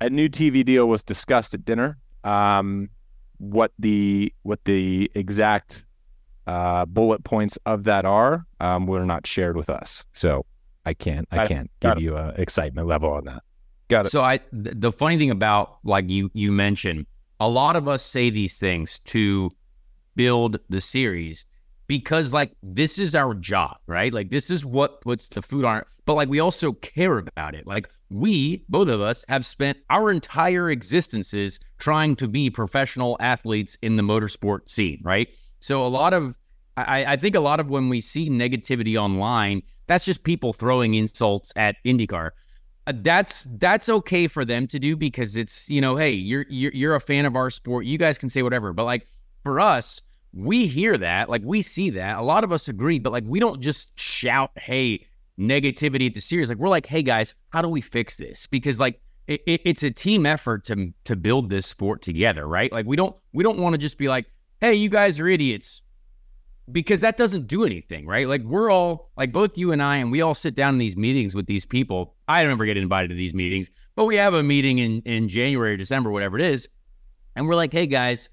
A 0.00 0.10
new 0.10 0.28
TV 0.28 0.64
deal 0.64 0.88
was 0.88 1.02
discussed 1.02 1.54
at 1.54 1.64
dinner. 1.64 1.98
Um, 2.24 2.88
what 3.38 3.72
the 3.78 4.32
what 4.42 4.64
the 4.64 5.10
exact 5.14 5.84
uh, 6.46 6.86
bullet 6.86 7.24
points 7.24 7.58
of 7.66 7.84
that 7.84 8.04
are 8.04 8.46
um, 8.60 8.86
were 8.86 9.04
not 9.04 9.26
shared 9.26 9.56
with 9.56 9.70
us, 9.70 10.04
so 10.12 10.44
I 10.84 10.94
can't 10.94 11.28
I 11.30 11.46
can't 11.46 11.70
give 11.80 12.00
you 12.00 12.16
an 12.16 12.34
excitement 12.36 12.86
level 12.86 13.12
on 13.12 13.24
that. 13.24 13.42
Got 13.92 14.06
it. 14.06 14.08
So 14.08 14.22
I 14.22 14.38
th- 14.38 14.76
the 14.78 14.90
funny 14.90 15.18
thing 15.18 15.30
about 15.30 15.76
like 15.84 16.08
you 16.08 16.30
you 16.32 16.50
mentioned, 16.50 17.04
a 17.38 17.48
lot 17.48 17.76
of 17.76 17.88
us 17.88 18.02
say 18.02 18.30
these 18.30 18.58
things 18.58 19.00
to 19.00 19.50
build 20.16 20.60
the 20.70 20.80
series 20.80 21.44
because 21.86 22.32
like 22.32 22.52
this 22.62 22.98
is 22.98 23.14
our 23.14 23.34
job, 23.34 23.76
right? 23.86 24.10
Like 24.10 24.30
this 24.30 24.50
is 24.50 24.64
what 24.64 25.02
puts 25.02 25.28
the 25.28 25.42
food 25.42 25.66
on. 25.66 25.82
But 26.06 26.14
like 26.14 26.30
we 26.30 26.40
also 26.40 26.72
care 26.72 27.18
about 27.18 27.54
it. 27.54 27.66
Like 27.66 27.90
we, 28.08 28.64
both 28.66 28.88
of 28.88 29.02
us, 29.02 29.26
have 29.28 29.44
spent 29.44 29.76
our 29.90 30.10
entire 30.10 30.70
existences 30.70 31.60
trying 31.78 32.16
to 32.16 32.28
be 32.28 32.48
professional 32.48 33.18
athletes 33.20 33.76
in 33.82 33.96
the 33.96 34.02
motorsport 34.02 34.70
scene, 34.70 35.02
right? 35.04 35.28
So 35.60 35.86
a 35.86 35.88
lot 35.88 36.14
of 36.14 36.38
I, 36.78 37.04
I 37.04 37.16
think 37.16 37.34
a 37.34 37.40
lot 37.40 37.60
of 37.60 37.68
when 37.68 37.90
we 37.90 38.00
see 38.00 38.30
negativity 38.30 38.96
online, 38.96 39.62
that's 39.86 40.06
just 40.06 40.24
people 40.24 40.54
throwing 40.54 40.94
insults 40.94 41.52
at 41.56 41.76
IndyCar. 41.84 42.30
Uh, 42.86 42.92
that's 42.96 43.46
that's 43.58 43.88
okay 43.88 44.26
for 44.26 44.44
them 44.44 44.66
to 44.66 44.78
do 44.78 44.96
because 44.96 45.36
it's 45.36 45.70
you 45.70 45.80
know 45.80 45.96
hey 45.96 46.10
you're, 46.10 46.44
you're 46.48 46.72
you're 46.72 46.94
a 46.94 47.00
fan 47.00 47.24
of 47.26 47.36
our 47.36 47.50
sport. 47.50 47.84
You 47.84 47.96
guys 47.96 48.18
can 48.18 48.28
say 48.28 48.42
whatever. 48.42 48.72
But 48.72 48.84
like 48.84 49.06
for 49.44 49.60
us 49.60 50.02
we 50.34 50.66
hear 50.66 50.98
that 50.98 51.28
like 51.28 51.42
we 51.44 51.62
see 51.62 51.90
that. 51.90 52.18
A 52.18 52.22
lot 52.22 52.42
of 52.42 52.50
us 52.50 52.68
agree 52.68 52.98
but 52.98 53.12
like 53.12 53.24
we 53.26 53.38
don't 53.38 53.60
just 53.60 53.96
shout 53.98 54.50
hey 54.56 55.06
negativity 55.38 56.08
at 56.08 56.14
the 56.14 56.20
series. 56.20 56.48
Like 56.48 56.58
we're 56.58 56.68
like 56.68 56.86
hey 56.86 57.02
guys 57.02 57.34
how 57.50 57.62
do 57.62 57.68
we 57.68 57.80
fix 57.80 58.16
this? 58.16 58.48
Because 58.48 58.80
like 58.80 59.00
it, 59.28 59.42
it, 59.46 59.60
it's 59.64 59.84
a 59.84 59.90
team 59.92 60.26
effort 60.26 60.64
to 60.64 60.92
to 61.04 61.14
build 61.14 61.50
this 61.50 61.66
sport 61.68 62.02
together 62.02 62.48
right? 62.48 62.72
Like 62.72 62.86
we 62.86 62.96
don't 62.96 63.14
we 63.32 63.44
don't 63.44 63.58
want 63.58 63.74
to 63.74 63.78
just 63.78 63.96
be 63.96 64.08
like 64.08 64.26
hey 64.60 64.74
you 64.74 64.88
guys 64.88 65.20
are 65.20 65.28
idiots 65.28 65.82
because 66.70 67.00
that 67.00 67.16
doesn't 67.16 67.48
do 67.48 67.64
anything, 67.64 68.06
right? 68.06 68.28
Like 68.28 68.42
we're 68.42 68.70
all 68.70 69.10
like 69.16 69.32
both 69.32 69.58
you 69.58 69.72
and 69.72 69.82
I, 69.82 69.96
and 69.96 70.12
we 70.12 70.20
all 70.20 70.34
sit 70.34 70.54
down 70.54 70.74
in 70.74 70.78
these 70.78 70.96
meetings 70.96 71.34
with 71.34 71.46
these 71.46 71.64
people. 71.64 72.14
I 72.28 72.44
never 72.44 72.64
get 72.64 72.76
invited 72.76 73.08
to 73.08 73.14
these 73.14 73.34
meetings, 73.34 73.70
but 73.96 74.04
we 74.04 74.16
have 74.16 74.34
a 74.34 74.42
meeting 74.42 74.78
in 74.78 75.02
in 75.02 75.28
January, 75.28 75.76
December, 75.76 76.10
whatever 76.10 76.38
it 76.38 76.44
is, 76.44 76.68
and 77.34 77.48
we're 77.48 77.56
like, 77.56 77.72
hey 77.72 77.86
guys, 77.86 78.30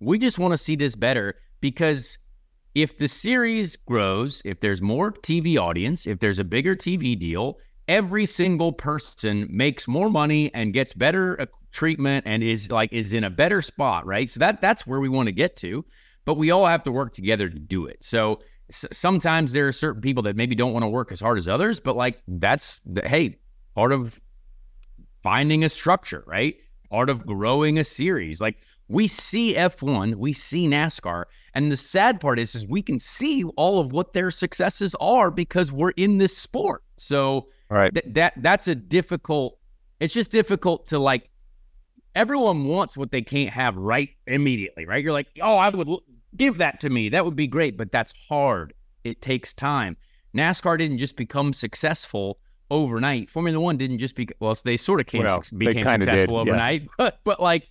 we 0.00 0.18
just 0.18 0.38
want 0.38 0.52
to 0.52 0.58
see 0.58 0.76
this 0.76 0.96
better 0.96 1.36
because 1.60 2.18
if 2.74 2.96
the 2.98 3.08
series 3.08 3.76
grows, 3.76 4.42
if 4.44 4.60
there's 4.60 4.82
more 4.82 5.12
TV 5.12 5.56
audience, 5.56 6.06
if 6.06 6.18
there's 6.18 6.40
a 6.40 6.44
bigger 6.44 6.74
TV 6.74 7.18
deal, 7.18 7.58
every 7.86 8.26
single 8.26 8.72
person 8.72 9.46
makes 9.48 9.86
more 9.86 10.10
money 10.10 10.52
and 10.54 10.72
gets 10.72 10.92
better 10.92 11.40
uh, 11.40 11.46
treatment 11.70 12.26
and 12.26 12.42
is 12.42 12.70
like 12.70 12.92
is 12.92 13.12
in 13.12 13.24
a 13.24 13.30
better 13.30 13.62
spot, 13.62 14.06
right? 14.06 14.28
So 14.28 14.40
that 14.40 14.60
that's 14.60 14.86
where 14.86 15.00
we 15.00 15.08
want 15.08 15.28
to 15.28 15.32
get 15.32 15.56
to 15.58 15.84
but 16.24 16.36
we 16.36 16.50
all 16.50 16.66
have 16.66 16.82
to 16.84 16.92
work 16.92 17.12
together 17.12 17.48
to 17.48 17.58
do 17.58 17.86
it. 17.86 18.02
So 18.02 18.40
s- 18.70 18.86
sometimes 18.92 19.52
there 19.52 19.68
are 19.68 19.72
certain 19.72 20.00
people 20.00 20.22
that 20.24 20.36
maybe 20.36 20.54
don't 20.54 20.72
want 20.72 20.82
to 20.84 20.88
work 20.88 21.12
as 21.12 21.20
hard 21.20 21.38
as 21.38 21.48
others, 21.48 21.80
but 21.80 21.96
like 21.96 22.22
that's 22.26 22.80
the, 22.86 23.02
hey, 23.06 23.38
part 23.74 23.92
of 23.92 24.20
finding 25.22 25.64
a 25.64 25.68
structure, 25.68 26.24
right? 26.26 26.56
Part 26.90 27.10
of 27.10 27.26
growing 27.26 27.78
a 27.78 27.84
series. 27.84 28.40
Like 28.40 28.56
we 28.88 29.08
see 29.08 29.54
F1, 29.54 30.16
we 30.16 30.32
see 30.32 30.68
NASCAR, 30.68 31.24
and 31.54 31.72
the 31.72 31.76
sad 31.76 32.20
part 32.20 32.38
is 32.38 32.54
is 32.54 32.66
we 32.66 32.82
can 32.82 32.98
see 32.98 33.44
all 33.56 33.80
of 33.80 33.92
what 33.92 34.12
their 34.12 34.30
successes 34.30 34.94
are 35.00 35.30
because 35.30 35.72
we're 35.72 35.90
in 35.90 36.18
this 36.18 36.36
sport. 36.36 36.82
So 36.96 37.48
right. 37.70 37.92
th- 37.92 38.14
that 38.14 38.34
that's 38.36 38.68
a 38.68 38.74
difficult 38.74 39.58
it's 40.00 40.12
just 40.12 40.30
difficult 40.30 40.86
to 40.86 40.98
like 40.98 41.30
everyone 42.14 42.64
wants 42.64 42.96
what 42.96 43.10
they 43.10 43.22
can't 43.22 43.50
have 43.50 43.76
right 43.76 44.10
immediately, 44.26 44.86
right? 44.86 45.02
You're 45.02 45.12
like, 45.12 45.28
"Oh, 45.40 45.56
I 45.56 45.68
would 45.70 45.88
give 46.36 46.58
that 46.58 46.80
to 46.80 46.90
me. 46.90 47.08
That 47.08 47.24
would 47.24 47.36
be 47.36 47.46
great, 47.46 47.76
but 47.76 47.92
that's 47.92 48.12
hard. 48.28 48.74
It 49.02 49.20
takes 49.20 49.52
time. 49.52 49.96
NASCAR 50.36 50.78
didn't 50.78 50.98
just 50.98 51.16
become 51.16 51.52
successful 51.52 52.38
overnight. 52.70 53.30
Formula 53.30 53.60
One 53.60 53.76
didn't 53.76 53.98
just 53.98 54.16
be 54.16 54.28
well, 54.40 54.56
they 54.64 54.76
sort 54.76 55.00
of 55.00 55.06
came 55.06 55.22
well, 55.22 55.42
became 55.56 55.84
successful 55.84 56.44
did, 56.44 56.50
overnight, 56.50 56.82
yeah. 56.82 56.88
but 56.98 57.20
but 57.24 57.40
like 57.40 57.68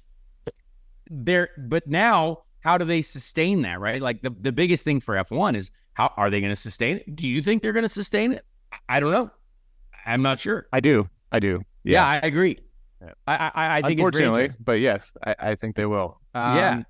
there 1.09 1.49
but 1.57 1.87
now 1.87 2.43
how 2.61 2.77
do 2.77 2.85
they 2.85 3.01
sustain 3.01 3.61
that, 3.63 3.79
right? 3.79 4.01
Like 4.01 4.21
the, 4.21 4.29
the 4.29 4.51
biggest 4.51 4.85
thing 4.85 5.01
for 5.01 5.15
F1 5.15 5.57
is 5.57 5.69
how 5.93 6.13
are 6.15 6.29
they 6.29 6.39
going 6.39 6.51
to 6.51 6.55
sustain 6.55 6.97
it? 6.97 7.15
Do 7.15 7.27
you 7.27 7.41
think 7.41 7.61
they're 7.61 7.73
going 7.73 7.83
to 7.83 7.89
sustain 7.89 8.31
it? 8.31 8.45
I 8.87 8.99
don't 8.99 9.11
know. 9.11 9.29
I'm 10.05 10.21
not 10.21 10.39
sure. 10.39 10.67
I 10.71 10.79
do. 10.79 11.09
I 11.31 11.39
do. 11.39 11.63
Yeah, 11.83 11.93
yeah 11.99 12.07
I 12.07 12.25
agree. 12.25 12.59
Yeah. 13.01 13.11
I, 13.27 13.51
I, 13.53 13.77
I 13.77 13.81
think 13.81 13.99
unfortunately, 13.99 14.51
but 14.63 14.79
yes, 14.79 15.11
I, 15.25 15.35
I 15.39 15.55
think 15.55 15.75
they 15.75 15.85
will. 15.85 16.21
Um, 16.33 16.57
yeah, 16.57 16.83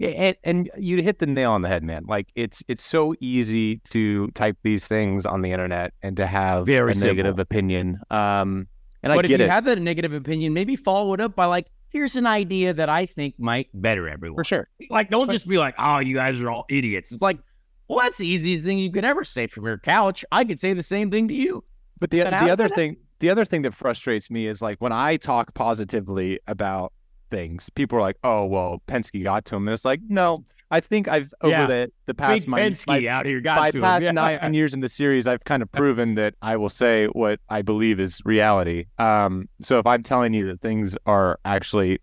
yeah, 0.00 0.08
and, 0.08 0.36
and 0.44 0.70
you 0.78 1.02
hit 1.02 1.18
the 1.18 1.26
nail 1.26 1.52
on 1.52 1.60
the 1.60 1.68
head, 1.68 1.84
man. 1.84 2.06
Like 2.08 2.28
it's 2.34 2.64
it's 2.68 2.82
so 2.82 3.14
easy 3.20 3.80
to 3.90 4.28
type 4.28 4.56
these 4.62 4.88
things 4.88 5.26
on 5.26 5.42
the 5.42 5.52
internet 5.52 5.92
and 6.02 6.16
to 6.16 6.26
have 6.26 6.64
Very 6.64 6.92
a 6.92 6.94
simple. 6.94 7.08
negative 7.08 7.38
opinion. 7.38 8.00
Um, 8.10 8.66
and 9.02 9.12
but 9.12 9.26
I 9.26 9.28
get 9.28 9.32
if 9.32 9.38
you 9.40 9.44
it. 9.44 9.50
have 9.50 9.66
that 9.66 9.78
negative 9.78 10.14
opinion, 10.14 10.54
maybe 10.54 10.74
follow 10.74 11.12
it 11.12 11.20
up 11.20 11.36
by 11.36 11.44
like, 11.44 11.66
here's 11.90 12.16
an 12.16 12.26
idea 12.26 12.72
that 12.72 12.88
I 12.88 13.04
think 13.04 13.34
might 13.38 13.68
better 13.74 14.08
everyone. 14.08 14.36
For 14.36 14.44
sure. 14.44 14.68
Like, 14.88 15.10
don't 15.10 15.30
just 15.30 15.46
be 15.46 15.58
like, 15.58 15.74
oh, 15.78 15.98
you 15.98 16.14
guys 16.14 16.40
are 16.40 16.50
all 16.50 16.64
idiots. 16.70 17.12
It's 17.12 17.20
like, 17.20 17.38
well, 17.86 17.98
that's 17.98 18.16
the 18.16 18.26
easiest 18.26 18.64
thing 18.64 18.78
you 18.78 18.90
could 18.90 19.04
ever 19.04 19.22
say 19.22 19.48
from 19.48 19.66
your 19.66 19.76
couch. 19.76 20.24
I 20.32 20.46
could 20.46 20.58
say 20.58 20.72
the 20.72 20.82
same 20.82 21.10
thing 21.10 21.28
to 21.28 21.34
you. 21.34 21.62
But 21.98 22.10
the 22.10 22.22
but 22.22 22.30
the 22.30 22.50
other 22.50 22.70
thing, 22.70 22.96
the 23.18 23.28
other 23.28 23.44
thing 23.44 23.60
that 23.62 23.74
frustrates 23.74 24.30
me 24.30 24.46
is 24.46 24.62
like 24.62 24.80
when 24.80 24.92
I 24.92 25.18
talk 25.18 25.52
positively 25.52 26.40
about 26.46 26.94
things. 27.30 27.70
People 27.70 27.98
are 27.98 28.02
like, 28.02 28.16
"Oh, 28.24 28.44
well, 28.44 28.82
Penske 28.86 29.22
got 29.22 29.44
to 29.46 29.56
him," 29.56 29.68
and 29.68 29.74
it's 29.74 29.84
like, 29.84 30.00
no. 30.08 30.44
I 30.72 30.78
think 30.78 31.08
I've 31.08 31.34
over 31.40 31.50
yeah. 31.50 31.66
the 31.66 31.92
the 32.06 32.14
past 32.14 32.42
Big 32.42 32.48
my, 32.48 32.60
Penske 32.60 32.86
my, 32.86 33.08
out 33.08 33.26
here 33.26 33.40
got 33.40 33.58
my 33.58 33.70
to 33.72 33.80
past 33.80 34.04
him. 34.04 34.16
Yeah. 34.16 34.38
nine 34.40 34.54
years 34.54 34.72
in 34.72 34.78
the 34.78 34.88
series, 34.88 35.26
I've 35.26 35.42
kind 35.42 35.64
of 35.64 35.72
proven 35.72 36.14
that 36.14 36.36
I 36.42 36.56
will 36.56 36.68
say 36.68 37.06
what 37.06 37.40
I 37.48 37.62
believe 37.62 37.98
is 37.98 38.22
reality. 38.24 38.84
Um, 38.96 39.48
so 39.60 39.80
if 39.80 39.86
I'm 39.88 40.04
telling 40.04 40.32
you 40.32 40.46
that 40.46 40.60
things 40.60 40.96
are 41.06 41.40
actually 41.44 41.98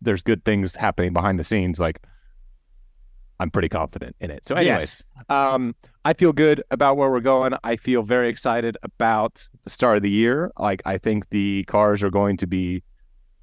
there's 0.00 0.22
good 0.22 0.44
things 0.44 0.76
happening 0.76 1.12
behind 1.12 1.40
the 1.40 1.44
scenes, 1.44 1.80
like 1.80 2.00
I'm 3.40 3.50
pretty 3.50 3.68
confident 3.68 4.14
in 4.20 4.30
it. 4.30 4.46
So, 4.46 4.54
anyways, 4.54 5.04
yes. 5.16 5.24
um, 5.28 5.74
I 6.04 6.12
feel 6.12 6.32
good 6.32 6.62
about 6.70 6.96
where 6.96 7.10
we're 7.10 7.20
going. 7.20 7.54
I 7.64 7.76
feel 7.76 8.02
very 8.02 8.28
excited 8.28 8.76
about 8.82 9.46
the 9.64 9.70
start 9.70 9.96
of 9.96 10.02
the 10.02 10.10
year. 10.10 10.52
Like 10.58 10.82
I 10.84 10.98
think 10.98 11.30
the 11.30 11.64
cars 11.64 12.02
are 12.02 12.10
going 12.10 12.36
to 12.38 12.46
be 12.46 12.82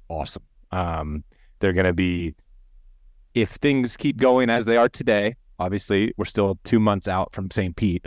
awesome. 0.08 0.44
Um, 0.72 1.24
they're 1.60 1.72
going 1.72 1.86
to 1.86 1.92
be, 1.92 2.34
if 3.34 3.50
things 3.50 3.96
keep 3.96 4.16
going 4.16 4.50
as 4.50 4.66
they 4.66 4.76
are 4.76 4.88
today, 4.88 5.36
obviously 5.58 6.12
we're 6.16 6.24
still 6.24 6.58
two 6.64 6.80
months 6.80 7.08
out 7.08 7.32
from 7.34 7.50
St. 7.50 7.76
Pete, 7.76 8.04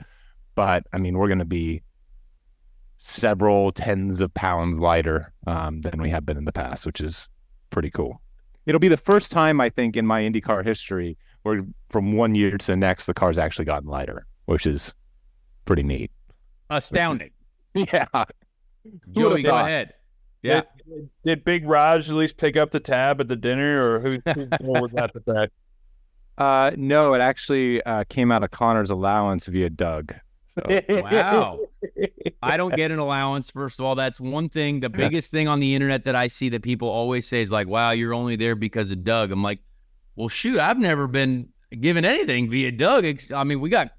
but 0.56 0.84
I 0.94 0.98
mean, 0.98 1.18
we're 1.18 1.28
going 1.28 1.40
to 1.40 1.46
be 1.46 1.82
several 2.98 3.72
tens 3.72 4.22
of 4.22 4.34
pounds 4.34 4.80
lighter 4.80 5.32
um, 5.48 5.82
than 5.82 6.02
we 6.02 6.10
have 6.10 6.26
been 6.26 6.38
in 6.38 6.46
the 6.46 6.52
past, 6.52 6.86
which 6.86 7.02
is 7.02 7.28
pretty 7.70 7.90
cool. 7.90 8.22
It'll 8.66 8.80
be 8.80 8.88
the 8.88 8.98
first 8.98 9.32
time 9.32 9.62
I 9.62 9.70
think 9.70 9.96
in 9.96 10.06
my 10.06 10.22
IndyCar 10.22 10.66
history 10.66 11.18
where 11.44 11.64
from 11.90 12.14
one 12.14 12.34
year 12.34 12.58
to 12.58 12.68
the 12.68 12.76
next, 12.76 13.06
the 13.06 13.14
car's 13.14 13.38
actually 13.38 13.66
gotten 13.66 13.88
lighter, 13.88 14.26
which 14.46 14.66
is 14.66 14.96
pretty 15.66 15.84
neat. 15.84 16.12
Astounding. 16.72 17.30
yeah. 17.76 18.08
Joey, 19.12 19.44
go 19.44 19.56
ahead. 19.56 19.94
Yeah. 20.46 20.62
Did, 20.88 21.10
did, 21.24 21.46
Big 21.46 21.68
Raj 21.68 22.10
at 22.10 22.16
least 22.16 22.38
pick 22.38 22.56
up 22.56 22.72
the 22.72 22.80
tab 22.80 23.20
at 23.20 23.28
the 23.28 23.36
dinner, 23.36 23.96
or 23.96 24.00
who, 24.00 24.22
who 24.34 24.48
was 24.62 24.92
that 24.94 25.12
the 25.14 25.22
fact? 25.22 25.54
Uh, 26.38 26.72
no, 26.76 27.14
it 27.14 27.22
actually 27.22 27.82
uh, 27.84 28.04
came 28.10 28.32
out 28.32 28.44
of 28.44 28.52
Conor's 28.52 28.92
allowance 28.92 29.46
via 29.48 29.70
Doug. 29.70 30.14
So. 30.48 30.62
wow. 30.90 31.60
I 32.42 32.58
don't 32.58 32.74
get 32.76 32.92
an 32.92 33.00
allowance. 33.00 33.50
First 33.50 33.80
of 33.80 33.86
all, 33.86 33.96
that's 33.96 34.20
one 34.20 34.50
thing. 34.50 34.80
The 34.80 34.90
biggest 35.04 35.32
thing 35.32 35.48
on 35.48 35.60
the 35.60 35.76
internet 35.76 36.06
that 36.06 36.16
I 36.16 36.28
see 36.28 36.50
that 36.50 36.62
people 36.62 36.88
always 36.88 37.28
say 37.28 37.42
is 37.42 37.52
like, 37.52 37.68
"Wow, 37.68 37.92
you're 37.92 38.14
only 38.14 38.36
there 38.36 38.56
because 38.56 38.92
of 38.92 39.04
Doug." 39.04 39.32
I'm 39.32 39.44
like, 39.44 39.60
"Well, 40.16 40.30
shoot, 40.30 40.60
I've 40.60 40.80
never 40.80 41.08
been 41.08 41.50
given 41.80 42.06
anything 42.06 42.50
via 42.50 42.72
Doug. 42.72 43.06
I 43.34 43.44
mean, 43.44 43.60
we 43.60 43.70
got 43.70 43.92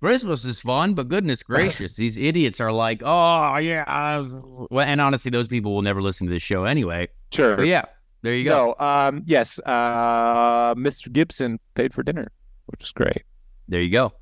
Christmas 0.00 0.44
is 0.44 0.60
fun, 0.60 0.94
but 0.94 1.08
goodness 1.08 1.42
gracious, 1.44 1.96
these 1.96 2.18
idiots 2.18 2.60
are 2.60 2.72
like, 2.72 3.02
"Oh 3.04 3.56
yeah." 3.56 4.24
Well, 4.70 4.86
and 4.86 5.00
honestly, 5.00 5.30
those 5.30 5.48
people 5.48 5.74
will 5.74 5.82
never 5.82 6.00
listen 6.02 6.26
to 6.26 6.32
this 6.32 6.42
show 6.42 6.64
anyway. 6.64 7.08
Sure. 7.32 7.56
But 7.56 7.66
yeah, 7.66 7.82
there 8.22 8.34
you 8.34 8.44
go. 8.44 8.74
No, 8.78 8.86
um, 8.86 9.22
yes, 9.26 9.58
uh, 9.66 10.74
Mr. 10.74 11.12
Gibson 11.12 11.58
paid 11.74 11.92
for 11.92 12.02
dinner, 12.02 12.30
which 12.66 12.82
is 12.82 12.92
great. 12.92 13.22
There 13.68 13.80
you 13.80 13.90
go. 13.90 14.12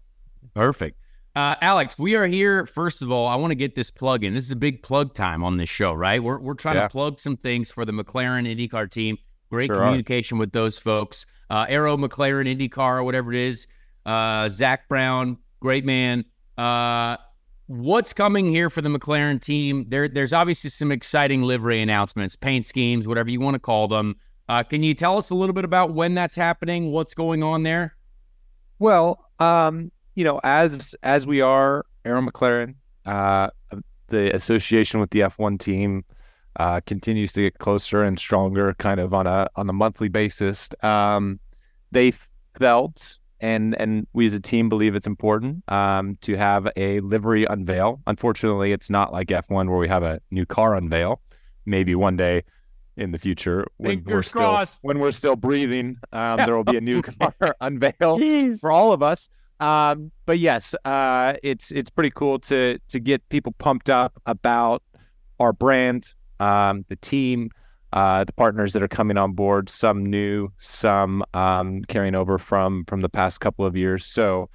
Perfect. 0.54 0.98
Uh, 1.34 1.54
Alex, 1.60 1.98
we 1.98 2.16
are 2.16 2.26
here. 2.26 2.64
First 2.64 3.02
of 3.02 3.12
all, 3.12 3.26
I 3.28 3.36
want 3.36 3.50
to 3.50 3.54
get 3.56 3.74
this 3.74 3.90
plug 3.90 4.24
in. 4.24 4.32
This 4.32 4.44
is 4.46 4.52
a 4.52 4.56
big 4.56 4.82
plug 4.82 5.12
time 5.12 5.44
on 5.44 5.58
this 5.58 5.68
show, 5.68 5.92
right? 5.92 6.22
We're, 6.22 6.38
we're 6.40 6.54
trying 6.54 6.76
Yeah. 6.76 6.84
to 6.84 6.88
plug 6.88 7.20
some 7.20 7.36
things 7.36 7.70
for 7.70 7.84
the 7.84 7.92
McLaren 7.92 8.46
IndyCar 8.50 8.90
team. 8.90 9.18
Great 9.50 9.66
Sure 9.66 9.76
are. 9.76 9.84
communication 9.84 10.38
with 10.38 10.52
those 10.52 10.78
folks. 10.78 11.26
Uh, 11.50 11.66
Arrow 11.68 11.96
McLaren 11.98 12.46
IndyCar, 12.48 12.96
or 13.00 13.04
whatever 13.04 13.34
it 13.34 13.38
is. 13.38 13.66
Uh, 14.06 14.48
Zak 14.48 14.88
Brown, 14.88 15.36
great 15.66 15.84
man. 15.84 16.24
Uh, 16.56 17.16
what's 17.66 18.12
coming 18.12 18.46
here 18.46 18.70
for 18.70 18.82
the 18.82 18.88
McLaren 18.88 19.42
team? 19.42 19.84
There, 19.88 20.06
there's 20.06 20.32
obviously 20.32 20.70
some 20.70 20.92
exciting 20.92 21.42
livery 21.42 21.82
announcements, 21.82 22.36
paint 22.36 22.64
schemes, 22.66 23.08
whatever 23.08 23.30
you 23.30 23.40
want 23.40 23.56
to 23.56 23.58
call 23.58 23.88
them. 23.88 24.14
Uh, 24.48 24.62
can 24.62 24.84
you 24.84 24.94
tell 24.94 25.18
us 25.18 25.30
a 25.30 25.34
little 25.34 25.54
bit 25.54 25.64
about 25.64 25.92
when 25.92 26.14
that's 26.14 26.36
happening? 26.36 26.92
What's 26.92 27.14
going 27.14 27.42
on 27.42 27.64
there? 27.64 27.96
Well, 28.78 29.28
um, 29.40 29.90
you 30.14 30.22
know, 30.22 30.40
as 30.44 30.94
as 31.02 31.26
we 31.26 31.40
are 31.40 31.84
Arrow 32.04 32.22
McLaren, 32.22 32.76
uh, 33.04 33.48
the 34.06 34.32
association 34.36 35.00
with 35.00 35.10
the 35.10 35.18
F1 35.18 35.58
team 35.58 36.04
uh, 36.60 36.80
continues 36.86 37.32
to 37.32 37.40
get 37.40 37.58
closer 37.58 38.04
and 38.04 38.16
stronger, 38.20 38.72
kind 38.74 39.00
of 39.00 39.12
on 39.12 39.26
a 39.26 39.48
on 39.56 39.68
a 39.68 39.72
monthly 39.72 40.08
basis. 40.08 40.68
Um, 40.84 41.40
they 41.90 42.12
felt, 42.56 43.18
and 43.41 43.74
and 43.80 44.07
we 44.12 44.26
as 44.26 44.34
a 44.34 44.41
team 44.41 44.68
believe 44.68 44.95
it's 44.95 45.07
important 45.07 45.62
um, 45.68 46.16
to 46.22 46.37
have 46.37 46.68
a 46.76 47.01
livery 47.01 47.45
unveil. 47.45 48.01
Unfortunately, 48.07 48.72
it's 48.72 48.91
not 48.91 49.12
like 49.12 49.28
F1 49.28 49.68
where 49.68 49.78
we 49.78 49.89
have 49.89 50.03
a 50.03 50.20
new 50.30 50.47
car 50.47 50.74
unveil. 50.76 51.20
Maybe 51.64 51.95
one 51.95 52.16
day 52.16 52.45
in 52.97 53.12
the 53.12 53.18
future 53.18 53.66
when 53.76 53.99
we're 53.99 54.05
Fingers 54.05 54.28
still 54.28 54.41
crossed. 54.41 54.78
when 54.82 54.99
we're 54.99 55.12
still 55.12 55.37
breathing, 55.37 55.99
um, 56.12 56.39
there 56.39 56.57
will 56.57 56.64
be 56.64 56.76
a 56.76 56.80
new 56.80 57.03
car 57.30 57.34
unveil 57.61 58.18
Jeez. 58.18 58.61
for 58.61 58.70
all 58.70 58.93
of 58.93 59.03
us. 59.03 59.28
Um, 59.61 60.12
but 60.26 60.39
yes, 60.39 60.74
uh, 60.84 61.34
it's 61.43 61.72
it's 61.72 61.91
pretty 61.91 62.11
cool 62.11 62.39
to 62.41 62.78
to 62.89 63.01
get 63.01 63.26
people 63.28 63.53
pumped 63.59 63.91
up 63.91 64.20
about 64.26 64.82
our 65.41 65.53
brand, 65.53 66.14
um, 66.41 66.84
the 66.89 66.97
team, 66.97 67.51
uh, 67.93 68.24
the 68.24 68.32
partners 68.32 68.72
that 68.72 68.82
are 68.82 68.89
coming 68.89 69.16
on 69.16 69.32
board. 69.32 69.68
Some 69.68 70.05
new, 70.05 70.51
some 70.59 71.24
um, 71.34 71.84
carrying 71.84 72.14
over 72.14 72.39
from 72.39 72.84
from 72.87 73.01
the 73.01 73.09
past 73.09 73.41
couple 73.41 73.64
of 73.64 73.76
years. 73.76 74.05
So 74.05 74.51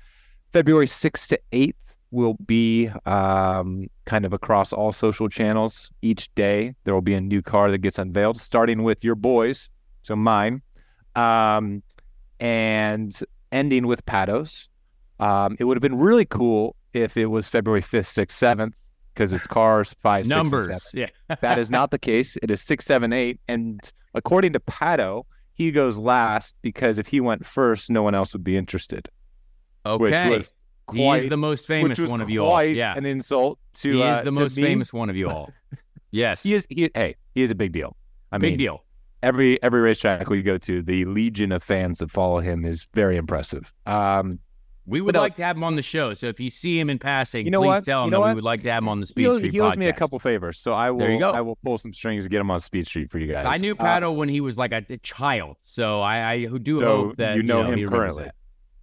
February 0.51 0.87
sixth 0.87 1.29
to 1.29 1.39
eighth 1.51 1.75
will 2.11 2.35
be 2.45 2.89
um, 3.05 3.87
kind 4.05 4.25
of 4.25 4.33
across 4.33 4.73
all 4.73 4.91
social 4.91 5.29
channels. 5.29 5.89
Each 6.01 6.33
day 6.35 6.75
there 6.83 6.93
will 6.93 7.01
be 7.01 7.13
a 7.13 7.21
new 7.21 7.41
car 7.41 7.71
that 7.71 7.79
gets 7.79 7.97
unveiled, 7.97 8.39
starting 8.39 8.83
with 8.83 9.03
your 9.03 9.15
boys, 9.15 9.69
so 10.01 10.15
mine, 10.15 10.61
um, 11.15 11.81
and 12.39 13.17
ending 13.51 13.87
with 13.87 14.05
Patos. 14.05 14.67
Um, 15.19 15.55
it 15.59 15.65
would 15.65 15.77
have 15.77 15.81
been 15.81 15.97
really 15.97 16.25
cool 16.25 16.75
if 16.93 17.15
it 17.15 17.27
was 17.27 17.47
February 17.47 17.81
5th, 17.81 18.25
6th, 18.25 18.31
7th, 18.31 18.73
because 19.13 19.33
it's 19.33 19.47
cars 19.47 19.95
5, 20.01 20.25
6, 20.25 20.35
and 20.35 20.37
Numbers. 20.51 20.83
7. 20.91 21.09
Yeah. 21.29 21.35
That 21.41 21.59
is 21.59 21.69
not 21.71 21.91
the 21.91 21.99
case. 21.99 22.37
It 22.41 22.51
is 22.51 22.61
six, 22.61 22.85
seven, 22.85 23.13
eight, 23.13 23.39
And 23.47 23.79
according 24.13 24.53
to 24.53 24.59
Pato, 24.59 25.23
he 25.53 25.71
goes 25.71 25.97
last 25.97 26.55
because 26.61 26.97
if 26.99 27.07
he 27.07 27.19
went 27.21 27.45
first, 27.45 27.89
no 27.89 28.03
one 28.03 28.15
else 28.15 28.33
would 28.33 28.43
be 28.43 28.57
interested. 28.57 29.09
Okay. 29.85 30.29
Which 30.29 30.37
was 30.37 30.53
he 30.91 30.97
quite, 30.99 31.21
is 31.23 31.29
the 31.29 31.37
most 31.37 31.67
famous 31.67 31.99
one 31.99 32.21
of 32.21 32.29
you 32.29 32.43
all. 32.45 32.63
Yeah. 32.63 32.95
an 32.97 33.05
insult 33.05 33.59
to 33.75 33.93
he 33.93 34.03
uh, 34.03 34.15
is 34.15 34.19
the 34.23 34.31
to 34.31 34.39
most 34.39 34.57
me. 34.57 34.63
famous 34.63 34.91
one 34.93 35.09
of 35.09 35.15
you 35.15 35.29
all. 35.29 35.51
Yes. 36.13 36.43
He 36.43 36.53
is, 36.53 36.67
he, 36.69 36.91
hey, 36.93 37.15
he 37.33 37.41
is 37.41 37.51
a 37.51 37.55
big 37.55 37.71
deal. 37.71 37.95
I 38.33 38.37
Big 38.37 38.51
mean, 38.51 38.57
deal. 38.57 38.83
every 39.23 39.61
every 39.63 39.79
racetrack 39.79 40.29
we 40.29 40.41
go 40.41 40.57
to, 40.57 40.81
the 40.81 41.05
legion 41.05 41.53
of 41.53 41.63
fans 41.63 41.99
that 41.99 42.11
follow 42.11 42.39
him 42.39 42.65
is 42.65 42.85
very 42.93 43.15
impressive. 43.15 43.73
Um, 43.85 44.39
We 44.87 44.99
would 44.99 45.13
but 45.13 45.21
like 45.21 45.35
to 45.35 45.43
have 45.43 45.55
him 45.55 45.63
on 45.63 45.75
the 45.75 45.81
show. 45.83 46.13
So 46.15 46.25
if 46.27 46.39
you 46.39 46.49
see 46.49 46.79
him 46.79 46.89
in 46.89 46.97
passing, 46.97 47.45
You 47.45 47.51
know 47.51 47.59
please 47.61 47.67
what? 47.67 47.85
tell 47.85 48.01
You 48.01 48.05
him 48.05 48.11
know 48.11 48.23
that 48.23 48.29
we 48.29 48.35
would 48.35 48.43
like 48.43 48.63
to 48.63 48.71
have 48.71 48.81
him 48.83 48.89
on 48.89 48.99
the 48.99 49.05
he 49.05 49.09
Speed 49.09 49.25
owes, 49.27 49.37
Street 49.37 49.53
he 49.53 49.59
owes 49.59 49.77
me 49.77 49.87
a 49.87 49.93
couple 49.93 50.17
favors, 50.19 50.57
so 50.59 50.73
I 50.73 50.89
will 50.91 50.99
There 50.99 51.11
you 51.11 51.19
go. 51.19 51.29
I 51.31 51.41
will 51.41 51.57
pull 51.63 51.77
some 51.77 51.93
strings 51.93 52.23
to 52.23 52.29
get 52.29 52.41
him 52.41 52.49
on 52.49 52.59
Speed 52.59 52.87
Street 52.87 53.11
for 53.11 53.19
you 53.19 53.27
guys. 53.31 53.45
I 53.47 53.57
knew 53.57 53.73
Uh, 53.73 53.83
Pato 53.83 54.15
when 54.15 54.27
he 54.27 54.41
was 54.41 54.57
like 54.57 54.71
a, 54.73 54.83
a 54.89 54.97
child, 54.97 55.57
so 55.61 56.01
I, 56.01 56.31
I 56.31 56.45
who 56.47 56.57
do 56.57 56.79
So 56.81 56.85
hope 56.85 57.17
that 57.17 57.37
you 57.37 57.43
know 57.43 57.63
he 57.63 57.69
him 57.73 57.89
remembers 57.89 57.91
currently. 58.15 58.23
that. 58.25 58.35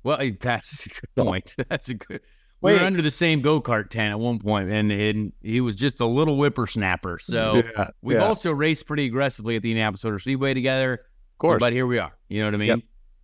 Well, 0.04 0.18
that's 0.40 0.86
a 0.86 0.88
good 0.88 1.14
point. 1.16 1.54
That's 1.68 1.88
a 1.88 1.94
good. 1.94 2.20
We 2.60 2.74
were 2.74 2.80
under 2.80 3.02
the 3.02 3.10
same 3.12 3.40
go 3.40 3.60
kart 3.60 3.88
tent 3.88 4.10
at 4.12 4.18
one 4.18 4.38
point, 4.40 4.68
and, 4.70 4.90
and 4.90 5.32
he 5.42 5.60
was 5.60 5.76
just 5.76 6.00
a 6.00 6.06
little 6.06 6.36
whippersnapper. 6.36 7.18
So 7.20 7.62
yeah, 7.76 7.90
we've 8.02 8.16
yeah, 8.16 8.24
also 8.24 8.50
raced 8.50 8.86
pretty 8.86 9.06
aggressively 9.06 9.54
at 9.56 9.62
the 9.62 9.70
Indianapolis 9.70 10.02
Motor 10.02 10.18
Speedway 10.18 10.54
together. 10.54 10.92
of 10.94 11.38
course. 11.38 11.60
But 11.60 11.72
here 11.72 11.86
we 11.86 11.98
are. 11.98 12.16
You 12.28 12.40
know 12.40 12.46
what 12.48 12.54
I 12.54 12.58
mean? 12.58 12.68
Yep. 12.68 12.78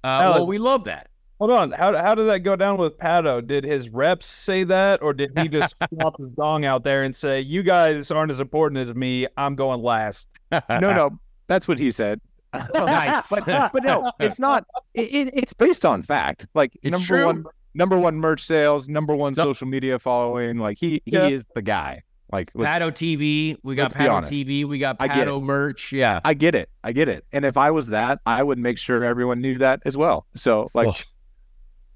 Uh, 0.05 0.33
well, 0.35 0.47
we 0.47 0.59
love 0.59 0.85
that. 0.85 1.09
Hold 1.41 1.51
on. 1.51 1.73
How 1.73 1.97
how 1.97 2.15
did 2.15 2.25
that 2.29 2.41
go 2.41 2.55
down 2.57 2.79
with 2.79 2.97
Pato? 2.99 3.45
Did 3.45 3.65
his 3.65 3.89
reps 3.91 4.27
say 4.27 4.65
that, 4.65 5.03
or 5.03 5.13
did 5.13 5.33
he 5.37 5.49
just 5.49 5.75
flop 5.99 6.19
his 6.21 6.33
dong 6.33 6.65
out 6.65 6.85
there 6.85 7.03
and 7.03 7.15
say, 7.15 7.41
"You 7.41 7.63
guys 7.63 8.11
aren't 8.11 8.31
as 8.31 8.41
important 8.41 8.79
as 8.81 8.95
me. 8.95 9.27
I'm 9.37 9.57
going 9.57 9.83
last"? 9.83 10.29
no, 10.53 10.61
no, 10.71 11.11
that's 11.49 11.67
what 11.67 11.79
he 11.79 11.91
said. 11.91 12.21
Oh, 12.53 12.85
nice. 12.85 13.29
but 13.29 13.45
but 13.47 13.83
no, 13.83 14.13
it's 14.21 14.39
not. 14.39 14.65
It, 14.95 15.13
it, 15.13 15.31
it's 15.35 15.53
based 15.53 15.85
on 15.85 16.03
fact. 16.03 16.47
Like 16.55 16.73
It's 16.85 16.93
number 16.93 17.07
true. 17.07 17.27
one, 17.27 17.45
number 17.75 17.99
one 17.99 18.15
merch 18.17 18.45
sales, 18.45 18.89
number 18.89 19.17
one 19.17 19.35
No- 19.37 19.43
social 19.43 19.67
media 19.67 19.99
following. 19.99 20.59
Like 20.59 20.79
he 20.79 21.03
he 21.05 21.13
Yeah. 21.13 21.27
is 21.27 21.47
the 21.57 21.63
guy. 21.63 22.03
Like 22.33 22.53
let's- 22.55 22.79
Pato 22.81 22.93
TV. 22.93 23.57
We 23.65 23.75
got 23.75 23.93
let's 23.99 24.29
Pato. 24.31 24.47
TV. 24.47 24.65
We 24.67 24.79
got 24.79 24.97
I 25.01 25.09
get 25.09 25.27
Pato 25.27 25.43
merch. 25.43 25.93
Yeah. 25.93 26.21
I 26.25 26.35
get 26.35 26.55
it. 26.55 26.71
I 26.85 26.93
get 26.93 27.09
it. 27.09 27.25
And 27.33 27.45
if 27.45 27.57
I 27.57 27.73
was 27.73 27.89
that, 27.89 28.21
I 28.25 28.43
would 28.45 28.59
make 28.59 28.79
sure 28.79 29.03
everyone 29.03 29.41
knew 29.41 29.59
that 29.59 29.83
as 29.85 29.97
well. 29.97 30.27
So 30.37 30.69
like, 30.75 30.87
Oh. 30.89 30.95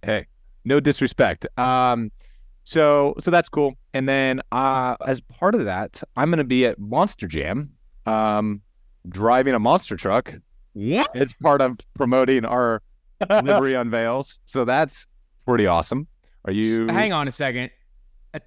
Hey, 0.03 0.27
no 0.65 0.81
disrespect. 0.81 1.47
Um, 1.59 2.11
so 2.65 3.15
so 3.19 3.31
that's 3.31 3.49
cool. 3.49 3.75
And 3.95 4.09
then 4.09 4.43
uh, 4.53 4.97
as 5.07 5.21
part 5.21 5.55
of 5.55 5.65
that, 5.65 6.03
I'm 6.17 6.31
going 6.31 6.39
to 6.39 6.45
be 6.45 6.67
at 6.67 6.79
Monster 6.79 7.27
Jam, 7.27 7.73
um, 8.07 8.61
driving 9.09 9.55
a 9.55 9.59
monster 9.59 9.97
truck 9.97 10.35
What? 10.75 11.15
as 11.17 11.33
part 11.43 11.61
of 11.63 11.79
promoting 11.95 12.45
our 12.45 12.83
livery 13.31 13.75
unveils. 13.75 14.39
So 14.47 14.65
that's 14.65 15.07
pretty 15.47 15.67
awesome. 15.67 16.07
Are 16.45 16.53
you? 16.53 16.87
Hang 16.89 17.13
on 17.13 17.27
a 17.29 17.33
second. 17.33 17.71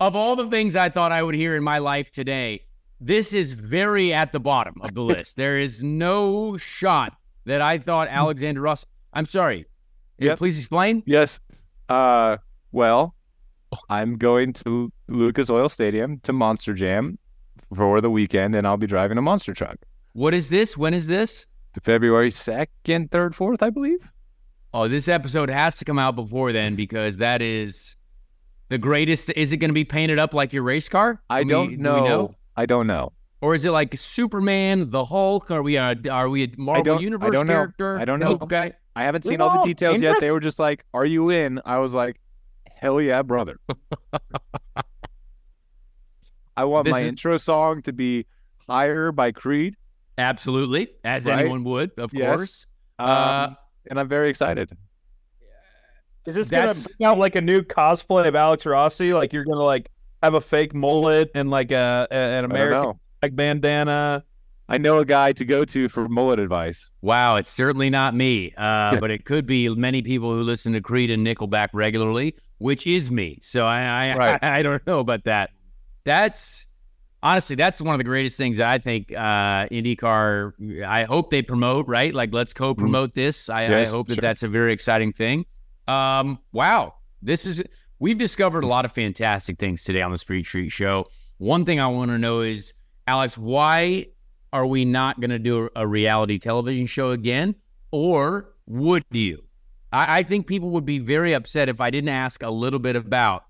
of 0.00 0.16
all 0.16 0.36
the 0.36 0.48
things 0.48 0.76
I 0.76 0.88
thought 0.88 1.12
I 1.12 1.22
would 1.22 1.34
hear 1.34 1.56
in 1.56 1.62
my 1.64 1.78
life 1.78 2.10
today, 2.10 2.64
this 3.00 3.32
is 3.32 3.52
very 3.52 4.12
at 4.12 4.32
the 4.32 4.40
bottom 4.40 4.74
of 4.80 4.94
the 4.94 5.02
list. 5.02 5.36
there 5.36 5.58
is 5.58 5.82
no 5.82 6.56
shot 6.56 7.16
that 7.44 7.60
I 7.60 7.78
thought 7.78 8.08
Alexander 8.10 8.60
Russ. 8.60 8.84
I'm 9.12 9.26
sorry. 9.26 9.66
Yep. 10.18 10.38
Please 10.38 10.58
explain. 10.58 11.02
Yes. 11.06 11.40
Uh, 11.88 12.38
well, 12.72 13.14
I'm 13.90 14.16
going 14.16 14.52
to 14.54 14.90
Lucas 15.08 15.50
Oil 15.50 15.68
Stadium 15.68 16.20
to 16.20 16.32
Monster 16.32 16.74
Jam 16.74 17.18
for 17.74 18.00
the 18.00 18.10
weekend, 18.10 18.54
and 18.54 18.66
I'll 18.66 18.76
be 18.76 18.86
driving 18.86 19.18
a 19.18 19.22
monster 19.22 19.52
truck. 19.52 19.76
What 20.12 20.34
is 20.34 20.48
this? 20.50 20.76
When 20.76 20.94
is 20.94 21.06
this? 21.06 21.46
February 21.82 22.30
second, 22.30 23.10
third, 23.10 23.34
fourth, 23.34 23.62
I 23.62 23.68
believe. 23.70 23.98
Oh, 24.72 24.88
this 24.88 25.08
episode 25.08 25.50
has 25.50 25.76
to 25.78 25.84
come 25.84 25.98
out 25.98 26.16
before 26.16 26.52
then 26.52 26.74
because 26.74 27.18
that 27.18 27.42
is 27.42 27.96
the 28.70 28.78
greatest. 28.78 29.30
Is 29.36 29.52
it 29.52 29.58
going 29.58 29.68
to 29.70 29.74
be 29.74 29.84
painted 29.84 30.18
up 30.18 30.32
like 30.32 30.52
your 30.54 30.62
race 30.62 30.88
car? 30.88 31.20
I 31.28 31.42
Do 31.44 31.46
we- 31.46 31.50
don't 31.50 31.70
do 31.70 31.76
know. 31.78 32.34
I 32.56 32.64
don't 32.66 32.86
know. 32.86 33.12
Or 33.42 33.54
is 33.54 33.66
it 33.66 33.70
like 33.70 33.96
Superman, 33.98 34.88
the 34.88 35.04
Hulk? 35.04 35.50
Are 35.50 35.62
we 35.62 35.76
a 35.76 35.94
are 36.10 36.28
we 36.30 36.44
a 36.44 36.48
Marvel 36.56 36.82
don't- 36.84 36.98
I 36.98 37.02
Universe 37.02 37.32
don't 37.32 37.46
know. 37.46 37.52
character? 37.52 37.98
I 37.98 38.06
don't 38.06 38.18
know. 38.20 38.38
Okay. 38.40 38.72
I 38.96 39.02
haven't 39.04 39.24
We're 39.24 39.30
seen 39.32 39.40
all 39.40 39.58
the 39.62 39.62
details 39.68 40.00
yet. 40.00 40.16
They 40.20 40.30
were 40.30 40.40
just 40.40 40.58
like, 40.58 40.84
"Are 40.94 41.04
you 41.06 41.30
in?" 41.30 41.60
I 41.64 41.78
was 41.78 41.94
like, 41.94 42.18
"Hell 42.74 43.00
yeah, 43.00 43.22
brother!" 43.22 43.60
I 46.56 46.64
want 46.64 46.84
This 46.86 46.92
my 46.92 47.00
is- 47.00 47.08
intro 47.08 47.36
song 47.36 47.82
to 47.82 47.92
be 47.92 48.26
"Higher" 48.68 49.12
by 49.12 49.32
Creed. 49.32 49.76
Absolutely, 50.18 50.88
as 51.04 51.26
Right? 51.26 51.40
anyone 51.40 51.64
would, 51.64 51.90
of 51.98 52.14
Yes. 52.14 52.36
course. 52.36 52.66
Um, 52.98 53.08
Uh, 53.08 53.48
and 53.90 54.00
I'm 54.00 54.08
very 54.08 54.28
excited. 54.30 54.70
Is 56.24 56.34
this 56.34 56.50
gonna 56.50 56.62
That's- 56.68 56.94
bring 56.96 57.06
out 57.06 57.18
like 57.18 57.36
a 57.36 57.40
new 57.42 57.62
cosplay 57.62 58.26
of 58.26 58.34
Alex 58.34 58.64
Rossi? 58.66 59.12
Like 59.12 59.32
you're 59.32 59.44
gonna 59.44 59.62
like 59.62 59.90
have 60.22 60.34
a 60.34 60.40
fake 60.40 60.74
mullet 60.74 61.30
and 61.34 61.50
like 61.50 61.70
a, 61.70 62.08
a- 62.10 62.14
an 62.14 62.44
American 62.46 62.82
know. 62.82 63.00
flag 63.20 63.36
bandana. 63.36 64.24
I 64.68 64.78
know 64.78 64.98
a 64.98 65.04
guy 65.04 65.32
to 65.32 65.44
go 65.44 65.64
to 65.64 65.88
for 65.88 66.08
mullet 66.08 66.40
advice. 66.40 66.90
Wow, 67.00 67.36
it's 67.36 67.50
certainly 67.50 67.88
not 67.88 68.14
me, 68.14 68.52
uh, 68.56 68.98
but 68.98 69.10
it 69.10 69.24
could 69.24 69.46
be 69.46 69.68
many 69.68 70.02
people 70.02 70.32
who 70.32 70.42
listen 70.42 70.72
to 70.72 70.80
Creed 70.80 71.10
and 71.10 71.24
Nickelback 71.24 71.68
regularly, 71.72 72.34
which 72.58 72.86
is 72.86 73.10
me. 73.10 73.38
So 73.42 73.64
I 73.64 73.82
I, 73.82 74.16
Right. 74.16 74.38
I, 74.42 74.58
I 74.58 74.62
don't 74.62 74.84
know 74.86 74.98
about 74.98 75.24
that. 75.24 75.50
That's 76.04 76.66
honestly 77.22 77.54
that's 77.54 77.80
one 77.80 77.94
of 77.94 77.98
the 77.98 78.04
greatest 78.04 78.36
things 78.36 78.58
I 78.58 78.78
think 78.78 79.12
uh, 79.12 79.68
IndyCar. 79.68 80.84
I 80.84 81.04
hope 81.04 81.30
they 81.30 81.42
promote 81.42 81.86
right. 81.86 82.12
Like 82.12 82.34
let's 82.34 82.52
co-promote 82.52 83.14
this. 83.14 83.48
I, 83.48 83.68
Yes, 83.68 83.92
I 83.92 83.96
hope 83.96 84.08
that 84.08 84.14
sure. 84.14 84.22
that's 84.22 84.42
a 84.42 84.48
very 84.48 84.72
exciting 84.72 85.12
thing. 85.12 85.46
Um, 85.86 86.40
wow, 86.52 86.94
this 87.22 87.46
is 87.46 87.62
we've 88.00 88.18
discovered 88.18 88.64
a 88.64 88.66
lot 88.66 88.84
of 88.84 88.90
fantastic 88.90 89.58
things 89.58 89.84
today 89.84 90.02
on 90.02 90.10
the 90.10 90.18
Street 90.18 90.46
Street 90.46 90.70
Show. 90.70 91.06
One 91.38 91.64
thing 91.64 91.78
I 91.78 91.86
want 91.86 92.10
to 92.10 92.18
know 92.18 92.40
is 92.40 92.74
Alex, 93.06 93.38
why 93.38 94.06
are 94.56 94.64
we 94.64 94.86
not 94.86 95.20
going 95.20 95.28
to 95.28 95.38
do 95.38 95.68
a 95.76 95.86
reality 95.86 96.38
television 96.38 96.86
show 96.86 97.10
again? 97.10 97.54
Or 97.90 98.54
would 98.64 99.04
you? 99.10 99.44
I, 99.92 100.20
I 100.20 100.22
think 100.22 100.46
people 100.46 100.70
would 100.70 100.86
be 100.86 100.98
very 100.98 101.34
upset 101.34 101.68
if 101.68 101.78
I 101.78 101.90
didn't 101.90 102.08
ask 102.08 102.42
a 102.42 102.48
little 102.48 102.78
bit 102.78 102.96
about 102.96 103.44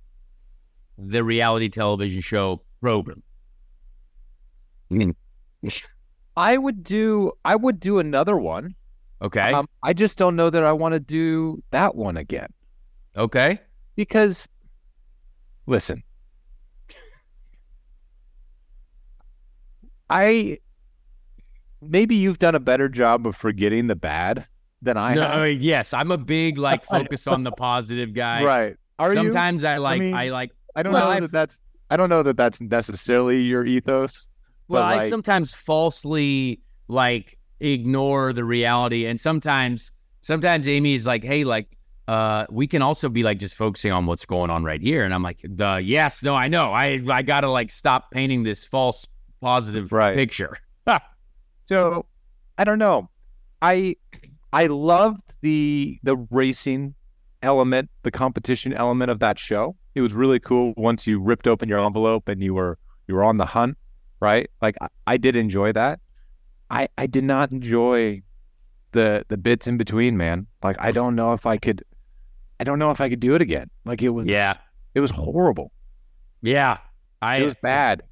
the 0.98 1.22
reality 1.22 1.68
television 1.68 2.20
show 2.22 2.60
program. 2.80 3.22
I 6.36 6.56
would 6.56 6.82
do 6.82 7.30
I 7.44 7.54
would 7.54 7.78
do 7.78 8.00
another 8.00 8.36
one. 8.36 8.74
Okay. 9.22 9.52
Um, 9.52 9.68
I 9.84 9.92
just 9.92 10.18
don't 10.18 10.34
know 10.34 10.50
that 10.50 10.64
I 10.64 10.72
want 10.72 10.94
to 10.94 11.00
do 11.00 11.62
that 11.70 11.94
one 11.94 12.16
again 12.16 12.48
okay. 13.16 13.60
because 13.94 14.48
listen. 15.66 16.02
I 20.10 20.58
maybe 21.82 22.14
you've 22.16 22.38
done 22.38 22.54
a 22.54 22.60
better 22.60 22.88
job 22.88 23.26
of 23.26 23.36
forgetting 23.36 23.86
the 23.86 23.96
bad 23.96 24.46
than 24.82 24.96
I 24.96 25.14
no, 25.14 25.22
have. 25.46 25.60
yes, 25.62 25.92
I'm 25.92 26.10
a 26.10 26.18
big 26.18 26.58
like 26.58 26.84
focus 26.96 27.26
on 27.26 27.42
the 27.44 27.52
positive 27.52 28.14
guy. 28.14 28.42
right. 28.44 28.76
Are 28.98 29.08
you? 29.10 29.14
Sometimes 29.14 29.62
I 29.64 29.76
like 29.78 30.00
I, 30.00 30.04
mean, 30.04 30.30
like 30.32 30.52
I 30.74 30.82
don't 30.82 30.92
well, 30.92 31.04
know 31.06 31.10
I've- 31.10 31.20
that 31.22 31.32
that's 31.32 31.60
I 31.90 31.96
don't 31.96 32.08
know 32.08 32.22
that 32.22 32.36
that's 32.36 32.60
necessarily 32.60 33.42
your 33.42 33.64
ethos. 33.64 34.28
Well, 34.68 34.82
But, 34.82 34.98
I 34.98 35.08
sometimes 35.10 35.54
falsely 35.54 36.60
like 36.88 37.38
ignore 37.60 38.32
the 38.32 38.42
reality, 38.44 39.06
and 39.06 39.20
sometimes 39.20 39.92
sometimes 40.22 40.66
Amy 40.66 40.94
is 40.96 41.06
like, 41.06 41.22
"Hey, 41.22 41.44
like, 41.44 41.68
uh, 42.08 42.46
we 42.50 42.66
can 42.66 42.82
also 42.82 43.08
be 43.08 43.22
like 43.22 43.38
just 43.38 43.54
focusing 43.54 43.92
on 43.92 44.06
what's 44.06 44.26
going 44.26 44.50
on 44.50 44.64
right 44.64 44.80
here," 44.80 45.04
and 45.04 45.14
I'm 45.14 45.22
like, 45.22 45.38
"The 45.44 45.76
yes, 45.84 46.22
no, 46.24 46.34
I 46.34 46.48
know, 46.48 46.72
I 46.72 47.00
I 47.08 47.22
gotta 47.22 47.48
like 47.48 47.70
stop 47.70 48.10
painting 48.10 48.42
this 48.42 48.64
false 48.64 49.06
positive 49.40 49.92
Right. 49.92 50.16
picture." 50.16 50.58
So 51.66 52.06
I 52.58 52.64
don't 52.64 52.78
know. 52.78 53.08
I 53.60 53.96
I 54.52 54.66
loved 54.66 55.20
the 55.42 55.98
the 56.02 56.16
racing 56.30 56.94
element, 57.42 57.90
the 58.02 58.10
competition 58.10 58.72
element 58.72 59.10
of 59.10 59.18
that 59.20 59.38
show. 59.38 59.76
It 59.94 60.00
was 60.00 60.14
really 60.14 60.40
cool 60.40 60.74
once 60.76 61.06
you 61.06 61.20
ripped 61.20 61.46
open 61.46 61.68
your 61.68 61.78
envelope 61.80 62.28
and 62.28 62.42
you 62.42 62.54
were 62.54 62.78
you 63.08 63.14
were 63.14 63.24
on 63.24 63.36
the 63.36 63.46
hunt, 63.46 63.76
right? 64.20 64.48
Like 64.62 64.76
I, 64.80 64.88
I 65.06 65.16
did 65.16 65.36
enjoy 65.36 65.72
that. 65.72 66.00
I 66.70 66.88
I 66.96 67.06
did 67.06 67.24
not 67.24 67.52
enjoy 67.52 68.22
the 68.92 69.24
the 69.28 69.36
bits 69.36 69.66
in 69.66 69.76
between, 69.76 70.16
man. 70.16 70.46
Like 70.62 70.76
I 70.78 70.92
don't 70.92 71.14
know 71.14 71.32
if 71.32 71.46
I 71.46 71.56
could 71.56 71.82
I 72.60 72.64
don't 72.64 72.78
know 72.78 72.90
if 72.90 73.00
I 73.00 73.08
could 73.08 73.20
do 73.20 73.34
it 73.34 73.42
again. 73.42 73.70
Like 73.84 74.02
it 74.02 74.10
was 74.10 74.26
Yeah. 74.26 74.54
it 74.94 75.00
was 75.00 75.10
horrible. 75.10 75.72
Yeah, 76.42 76.78
I 77.20 77.38
It 77.38 77.44
was 77.44 77.56
bad. 77.56 78.02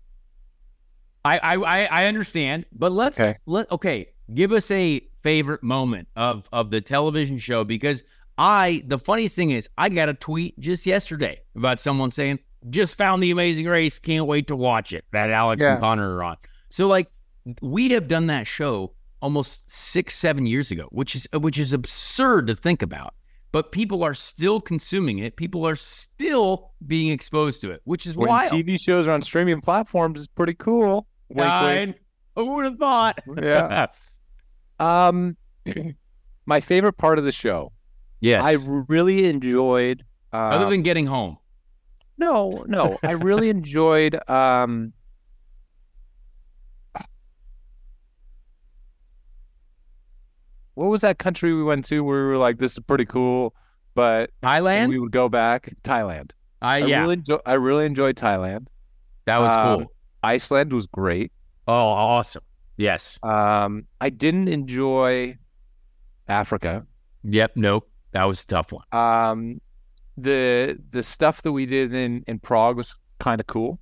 I, 1.24 1.38
I 1.38 1.54
I 1.54 1.84
I 1.86 2.06
understand, 2.06 2.66
but 2.72 2.92
let's 2.92 3.18
Okay. 3.18 3.38
let 3.46 3.70
okay. 3.72 4.08
Give 4.32 4.52
us 4.52 4.70
a 4.70 5.00
favorite 5.22 5.62
moment 5.62 6.08
of 6.16 6.48
of 6.52 6.70
the 6.70 6.80
television 6.80 7.38
show 7.38 7.64
because 7.64 8.04
I 8.36 8.82
the 8.86 8.98
funniest 8.98 9.36
thing 9.36 9.50
is 9.50 9.68
I 9.78 9.88
got 9.88 10.08
a 10.08 10.14
tweet 10.14 10.58
just 10.58 10.86
yesterday 10.86 11.40
about 11.56 11.80
someone 11.80 12.10
saying 12.10 12.40
just 12.70 12.96
found 12.96 13.22
the 13.22 13.30
Amazing 13.30 13.66
Race, 13.66 13.98
can't 13.98 14.26
wait 14.26 14.46
to 14.48 14.56
watch 14.56 14.92
it. 14.92 15.04
That 15.12 15.30
Alex 15.30 15.62
Yeah. 15.62 15.72
and 15.72 15.80
Conor 15.80 16.16
are 16.16 16.22
on. 16.24 16.36
So 16.70 16.88
like 16.88 17.10
we 17.60 17.90
have 17.90 18.08
done 18.08 18.26
that 18.28 18.46
show 18.46 18.92
almost 19.20 19.70
six 19.70 20.14
seven 20.16 20.46
years 20.46 20.70
ago, 20.70 20.88
which 20.90 21.14
is 21.14 21.26
which 21.32 21.58
is 21.58 21.72
absurd 21.72 22.46
to 22.48 22.54
think 22.54 22.82
about. 22.82 23.14
But 23.52 23.70
people 23.70 24.02
are 24.02 24.14
still 24.14 24.60
consuming 24.60 25.18
it. 25.20 25.36
People 25.36 25.64
are 25.66 25.76
still 25.76 26.72
being 26.84 27.12
exposed 27.12 27.60
to 27.62 27.70
it, 27.70 27.82
which 27.84 28.04
is 28.04 28.16
wild. 28.16 28.50
TV 28.50 28.80
shows 28.80 29.06
are 29.06 29.12
on 29.12 29.22
streaming 29.22 29.60
platforms 29.60 30.18
is 30.20 30.26
pretty 30.26 30.54
cool. 30.54 31.06
Wink, 31.28 31.62
wink. 31.62 31.96
Who 32.36 32.54
would 32.54 32.64
have 32.64 32.78
thought? 32.78 33.18
Yeah. 33.40 33.86
Um, 34.80 35.36
my 36.46 36.58
favorite 36.58 36.94
part 36.94 37.18
of 37.18 37.24
the 37.24 37.30
show. 37.30 37.70
yes. 38.20 38.44
I 38.44 38.56
really 38.88 39.28
enjoyed. 39.28 40.04
Uh, 40.32 40.36
Other 40.36 40.68
than 40.68 40.82
getting 40.82 41.06
home. 41.06 41.38
no, 42.18 42.64
no, 42.66 42.98
I 43.04 43.12
really 43.12 43.50
enjoyed. 43.58 44.18
Um, 44.28 44.92
what 50.74 50.86
was 50.86 51.02
that 51.02 51.18
country 51.18 51.54
we 51.54 51.62
went 51.62 51.84
to 51.86 52.00
where 52.02 52.22
we 52.22 52.28
were 52.28 52.38
like, 52.38 52.58
"This 52.58 52.72
is 52.72 52.78
pretty 52.80 53.04
cool," 53.04 53.54
but 53.94 54.30
Thailand? 54.42 54.88
we 54.88 54.98
would 54.98 55.12
go 55.12 55.28
back. 55.28 55.72
Thailand. 55.82 56.32
I 56.62 56.76
I 56.76 56.78
yeah. 56.78 57.00
really 57.02 57.14
enjoy. 57.14 57.38
I 57.46 57.54
really 57.54 57.86
enjoyed 57.86 58.16
Thailand. 58.16 58.66
that 59.26 59.38
was 59.38 59.56
um, 59.56 59.78
cool. 59.78 59.92
Iceland 60.24 60.72
was 60.72 60.86
great. 60.86 61.32
Oh, 61.68 61.72
awesome. 61.72 62.42
Yes. 62.76 63.18
Um, 63.22 63.84
I 64.00 64.10
didn't 64.10 64.48
enjoy 64.48 65.36
Africa. 66.28 66.86
Yep. 67.22 67.52
Nope. 67.56 67.88
That 68.12 68.24
was 68.24 68.42
a 68.42 68.46
tough 68.46 68.72
one. 68.72 68.84
Um, 68.92 69.60
the 70.16 70.78
the 70.90 71.02
stuff 71.02 71.42
that 71.42 71.52
we 71.52 71.66
did 71.66 71.92
in 71.94 72.24
in 72.26 72.38
Prague 72.38 72.76
was 72.76 72.94
kind 73.18 73.40
of 73.40 73.46
cool. 73.46 73.80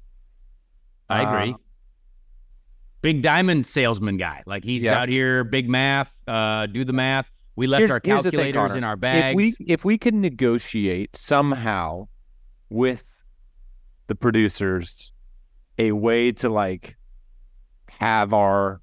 I 1.08 1.24
Uh, 1.24 1.28
agree. 1.28 1.56
Big 3.02 3.22
diamond 3.22 3.66
salesman 3.66 4.16
guy. 4.16 4.42
Like 4.46 4.64
he's 4.64 4.84
Yeah. 4.84 5.00
out 5.00 5.08
here, 5.08 5.44
big 5.44 5.68
math, 5.68 6.16
uh, 6.28 6.66
do 6.66 6.84
the 6.84 6.92
math. 6.92 7.30
We 7.56 7.66
left 7.66 7.80
Here's- 7.80 7.90
our 7.90 8.00
thing, 8.00 8.12
calculators 8.22 8.54
Conor. 8.72 8.78
in 8.78 8.84
our 8.84 8.96
bags. 8.96 9.30
If 9.32 9.36
we 9.36 9.54
if 9.66 9.84
we 9.84 9.98
can 9.98 10.20
negotiate 10.20 11.16
somehow 11.16 12.08
with 12.70 13.02
the 14.06 14.14
producers 14.14 15.11
a 15.78 15.92
way 15.92 16.32
to 16.32 16.48
like 16.48 16.96
have 17.88 18.32
our 18.32 18.80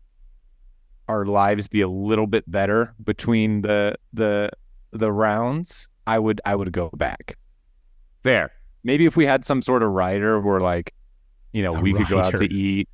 our 1.08 1.26
lives 1.26 1.68
be 1.68 1.82
a 1.82 1.88
little 1.88 2.28
bit 2.28 2.50
better 2.50 2.94
between 3.04 3.62
the 3.62 3.96
the 4.14 4.50
the 4.92 5.12
rounds, 5.12 5.88
I 6.08 6.20
would 6.20 6.42
I 6.46 6.56
would 6.56 6.72
go 6.72 6.90
back. 6.94 7.38
Fair. 8.24 8.52
Maybe 8.84 9.06
if 9.06 9.16
we 9.18 9.26
had 9.26 9.44
some 9.44 9.62
sort 9.62 9.84
of 9.84 9.92
rider 9.92 10.40
where 10.40 10.60
like, 10.60 10.94
you 11.52 11.64
know, 11.64 11.76
A 11.76 11.82
we 11.82 11.94
could 11.94 12.08
go 12.08 12.20
out 12.20 12.38
to 12.38 12.54
eat 12.54 12.88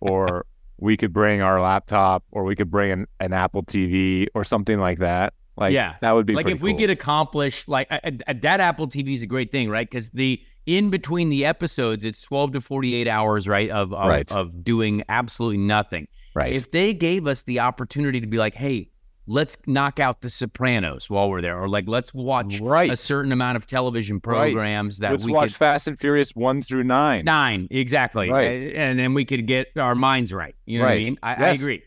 or 0.00 0.44
we 0.78 0.96
could 0.96 1.12
bring 1.12 1.40
our 1.40 1.60
laptop 1.60 2.24
or 2.32 2.44
we 2.44 2.54
could 2.54 2.70
bring 2.70 2.90
an, 2.90 3.06
an 3.20 3.32
Apple 3.32 3.62
TV 3.62 4.26
or 4.34 4.44
something 4.44 4.78
like 4.78 4.98
that. 4.98 5.32
Like 5.56 5.72
Yeah. 5.72 5.94
that 6.00 6.12
would 6.12 6.26
be 6.26 6.34
like 6.34 6.46
if 6.46 6.60
we 6.62 6.72
cool. 6.72 6.80
could 6.80 6.90
accomplish 6.90 7.68
like 7.68 7.88
that 7.90 8.60
apple 8.60 8.88
tv 8.88 9.14
is 9.14 9.22
a 9.22 9.26
great 9.26 9.50
thing 9.50 9.68
right 9.68 9.88
because 9.88 10.10
the 10.10 10.40
in 10.64 10.88
between 10.90 11.28
the 11.28 11.44
episodes 11.44 12.04
it's 12.04 12.22
12 12.22 12.52
to 12.52 12.60
48 12.60 13.06
hours 13.08 13.46
right 13.48 13.68
of 13.70 13.92
of, 13.92 14.08
Right. 14.08 14.32
of 14.32 14.64
doing 14.64 15.02
absolutely 15.10 15.58
nothing 15.58 16.08
right. 16.34 16.52
if 16.54 16.70
they 16.70 16.94
gave 16.94 17.26
us 17.26 17.42
the 17.42 17.60
opportunity 17.60 18.20
to 18.20 18.26
be 18.26 18.38
like 18.38 18.54
hey 18.54 18.88
let's 19.26 19.56
knock 19.66 20.00
out 20.00 20.20
the 20.22 20.30
sopranos 20.30 21.08
while 21.10 21.28
we're 21.30 21.42
there 21.42 21.56
or 21.60 21.68
like 21.68 21.84
let's 21.86 22.12
watch 22.14 22.58
Right. 22.60 22.90
a 22.90 22.96
certain 22.96 23.30
amount 23.30 23.56
of 23.56 23.66
television 23.66 24.16
Right. 24.24 24.52
programs 24.52 24.98
that 24.98 25.10
Let's 25.12 25.24
we 25.24 25.32
watch 25.32 25.48
could 25.50 25.56
Fast 25.56 25.86
and 25.86 25.98
Furious 26.00 26.34
one 26.34 26.62
through 26.62 26.84
nine. 26.84 27.24
nine 27.24 27.68
exactly 27.70 28.30
Right. 28.30 28.72
And 28.74 28.98
then 28.98 29.12
we 29.14 29.24
could 29.26 29.46
get 29.46 29.68
our 29.76 29.94
minds 29.94 30.32
right 30.32 30.54
you 30.64 30.78
know 30.78 30.86
what 30.86 30.92
i 30.94 30.98
mean 30.98 31.18
i, 31.22 31.34
I 31.34 31.48
agree 31.50 31.82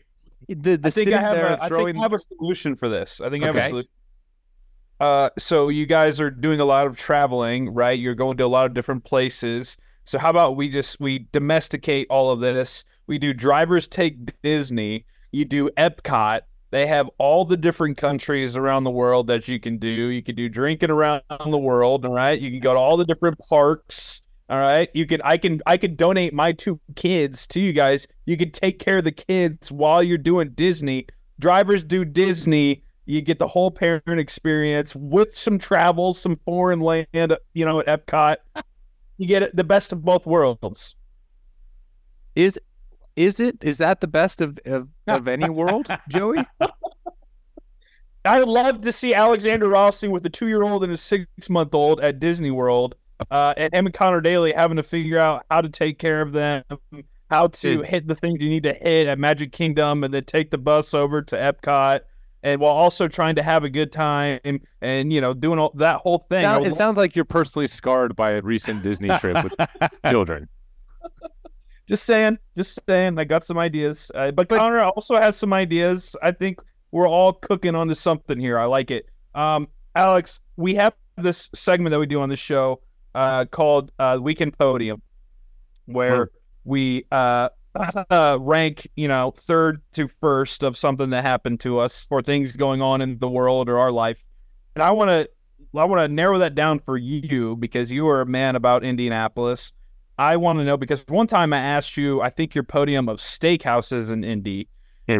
The 0.48 0.76
the 0.76 0.80
I 0.84 0.90
think 0.90 1.12
I 1.12 1.20
have, 1.20 1.36
a, 1.36 1.62
I 1.62 1.68
throwing 1.68 1.94
think 1.94 1.98
I 1.98 2.02
have 2.02 2.12
a 2.12 2.18
solution 2.18 2.76
for 2.76 2.88
this. 2.88 3.20
I 3.20 3.30
think 3.30 3.42
I 3.42 3.48
have 3.48 3.56
a 3.56 3.68
solution. 3.68 3.90
Uh, 4.98 5.30
so 5.38 5.68
you 5.68 5.86
guys 5.86 6.20
are 6.20 6.30
doing 6.30 6.60
a 6.60 6.64
lot 6.64 6.86
of 6.86 6.96
traveling, 6.96 7.74
right? 7.74 7.98
You're 7.98 8.14
going 8.14 8.36
to 8.38 8.44
a 8.44 8.46
lot 8.46 8.66
of 8.66 8.74
different 8.74 9.04
places. 9.04 9.76
So 10.04 10.18
how 10.18 10.30
about 10.30 10.56
we 10.56 10.68
just 10.68 11.00
we 11.00 11.26
domesticate 11.32 12.06
all 12.10 12.30
of 12.30 12.40
this? 12.40 12.84
We 13.06 13.18
do 13.18 13.34
drivers 13.34 13.88
take 13.88 14.40
Disney. 14.42 15.04
You 15.32 15.44
do 15.44 15.68
Epcot. 15.76 16.42
They 16.70 16.86
have 16.86 17.10
all 17.18 17.44
the 17.44 17.56
different 17.56 17.96
countries 17.96 18.56
around 18.56 18.84
the 18.84 18.90
world 18.90 19.26
that 19.28 19.48
you 19.48 19.60
can 19.60 19.78
do. 19.78 19.88
You 19.88 20.22
can 20.22 20.34
do 20.34 20.48
drinking 20.48 20.90
around 20.90 21.22
the 21.28 21.58
world, 21.58 22.04
all 22.04 22.12
right? 22.12 22.38
You 22.40 22.50
can 22.50 22.60
go 22.60 22.72
to 22.74 22.78
all 22.78 22.96
the 22.96 23.04
different 23.04 23.38
parks. 23.48 24.22
All 24.48 24.60
right. 24.60 24.88
You 24.94 25.06
can 25.06 25.20
I 25.22 25.36
can 25.36 25.60
I 25.66 25.76
can 25.76 25.96
donate 25.96 26.32
my 26.32 26.52
two 26.52 26.78
kids 26.94 27.46
to 27.48 27.60
you 27.60 27.72
guys. 27.72 28.06
You 28.26 28.36
can 28.36 28.50
take 28.50 28.78
care 28.78 28.98
of 28.98 29.04
the 29.04 29.12
kids 29.12 29.72
while 29.72 30.02
you're 30.02 30.18
doing 30.18 30.50
Disney. 30.50 31.06
Drivers 31.40 31.82
do 31.82 32.04
Disney. 32.04 32.84
You 33.06 33.20
get 33.22 33.38
the 33.38 33.46
whole 33.46 33.70
parent 33.70 34.02
experience 34.06 34.94
with 34.94 35.36
some 35.36 35.58
travel, 35.58 36.14
some 36.14 36.36
foreign 36.44 36.80
land, 36.80 37.36
you 37.54 37.64
know, 37.64 37.80
at 37.80 37.86
Epcot. 37.86 38.36
You 39.18 39.26
get 39.26 39.42
it, 39.42 39.56
the 39.56 39.64
best 39.64 39.92
of 39.92 40.04
both 40.04 40.26
worlds. 40.26 40.96
is 42.34 42.58
Is 43.16 43.40
it? 43.40 43.58
Is 43.62 43.78
that 43.78 44.00
the 44.00 44.08
best 44.08 44.40
of 44.40 44.58
of, 44.64 44.88
of 45.08 45.26
any 45.28 45.48
world, 45.48 45.88
Joey? 46.08 46.38
I 48.24 48.40
love 48.40 48.80
to 48.82 48.92
see 48.92 49.14
Alexander 49.14 49.68
Rossi 49.68 50.08
with 50.08 50.26
a 50.26 50.30
two 50.30 50.48
year 50.48 50.62
old 50.62 50.84
and 50.84 50.92
a 50.92 50.96
six 50.96 51.48
month 51.48 51.74
old 51.74 52.00
at 52.00 52.18
Disney 52.18 52.50
World, 52.50 52.94
uh, 53.30 53.54
and 53.56 53.72
him 53.72 53.86
and 53.86 53.94
Conor 53.94 54.20
Daly 54.20 54.52
having 54.52 54.76
to 54.76 54.82
figure 54.82 55.18
out 55.18 55.44
how 55.50 55.60
to 55.60 55.68
take 55.68 55.98
care 55.98 56.20
of 56.20 56.32
them, 56.32 56.62
how 57.30 57.48
to 57.48 57.76
Dude. 57.76 57.86
hit 57.86 58.06
the 58.06 58.14
things 58.14 58.42
you 58.42 58.48
need 58.48 58.62
to 58.64 58.74
hit 58.74 59.06
at 59.06 59.18
Magic 59.18 59.52
Kingdom, 59.52 60.04
and 60.04 60.12
then 60.12 60.24
take 60.24 60.50
the 60.50 60.58
bus 60.58 60.94
over 60.94 61.22
to 61.22 61.36
Epcot, 61.36 62.00
and 62.42 62.60
while 62.60 62.72
also 62.72 63.08
trying 63.08 63.34
to 63.36 63.42
have 63.42 63.64
a 63.64 63.70
good 63.70 63.90
time 63.90 64.38
and 64.80 65.12
you 65.12 65.20
know 65.20 65.32
doing 65.32 65.58
all 65.58 65.72
that 65.76 66.00
whole 66.00 66.26
thing. 66.28 66.42
Sound, 66.42 66.66
it 66.66 66.74
sounds 66.74 66.96
like 66.96 67.16
you're 67.16 67.24
personally 67.24 67.66
scarred 67.66 68.14
by 68.14 68.32
a 68.32 68.42
recent 68.42 68.82
Disney 68.82 69.08
trip 69.18 69.42
with 69.42 69.52
children. 70.10 70.48
just 71.88 72.04
saying, 72.04 72.38
just 72.56 72.78
saying. 72.88 73.18
I 73.18 73.24
got 73.24 73.44
some 73.44 73.58
ideas, 73.58 74.10
uh, 74.14 74.30
but, 74.30 74.48
Conor 74.48 74.80
also 74.80 75.16
has 75.16 75.36
some 75.36 75.52
ideas. 75.52 76.14
I 76.22 76.32
think 76.32 76.60
we're 76.92 77.08
all 77.08 77.32
cooking 77.32 77.74
onto 77.74 77.94
something 77.94 78.38
here. 78.38 78.58
I 78.58 78.66
like 78.66 78.90
it. 78.90 79.08
Um, 79.34 79.68
Alex, 79.94 80.40
we 80.56 80.74
have 80.74 80.94
this 81.16 81.48
segment 81.54 81.90
that 81.92 81.98
we 81.98 82.06
do 82.06 82.20
on 82.20 82.28
the 82.28 82.36
show 82.36 82.80
uh, 83.16 83.46
called 83.46 83.90
uh, 83.98 84.18
Weekend 84.20 84.56
Podium, 84.56 85.00
where 85.86 86.30
we 86.64 87.04
uh, 87.10 87.48
uh, 88.10 88.38
rank, 88.40 88.86
you 88.94 89.08
know, 89.08 89.32
third 89.32 89.80
to 89.92 90.06
first 90.06 90.62
of 90.62 90.76
something 90.76 91.10
that 91.10 91.22
happened 91.24 91.58
to 91.60 91.78
us 91.78 92.06
or 92.10 92.22
things 92.22 92.54
going 92.54 92.82
on 92.82 93.00
in 93.00 93.18
the 93.18 93.28
world 93.28 93.70
or 93.70 93.78
our 93.78 93.90
life. 93.90 94.22
And 94.74 94.82
I 94.82 94.90
want 94.90 95.08
to, 95.08 95.30
I 95.78 95.84
want 95.84 96.02
to 96.02 96.14
narrow 96.14 96.38
that 96.38 96.54
down 96.54 96.78
for 96.78 96.98
you 96.98 97.56
because 97.56 97.90
you 97.90 98.06
are 98.08 98.20
a 98.20 98.26
man 98.26 98.54
about 98.54 98.84
Indianapolis. 98.84 99.72
I 100.18 100.36
want 100.36 100.58
to 100.58 100.64
know 100.64 100.76
because 100.76 101.02
one 101.08 101.26
time 101.26 101.54
I 101.54 101.58
asked 101.58 101.96
you, 101.96 102.20
I 102.20 102.28
think 102.28 102.54
your 102.54 102.64
podium 102.64 103.08
of 103.08 103.16
steakhouses 103.16 104.12
in 104.12 104.24
Indy. 104.24 104.68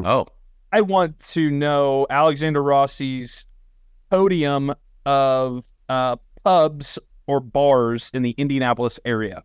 Oh, 0.04 0.26
I 0.70 0.82
want 0.82 1.18
to 1.30 1.50
know 1.50 2.06
Alexander 2.10 2.62
Rossi's 2.62 3.46
podium 4.10 4.74
of 5.06 5.64
uh, 5.88 6.16
pubs 6.44 6.98
or 7.26 7.40
bars 7.40 8.10
in 8.14 8.22
the 8.22 8.30
Indianapolis 8.32 8.98
area. 9.04 9.42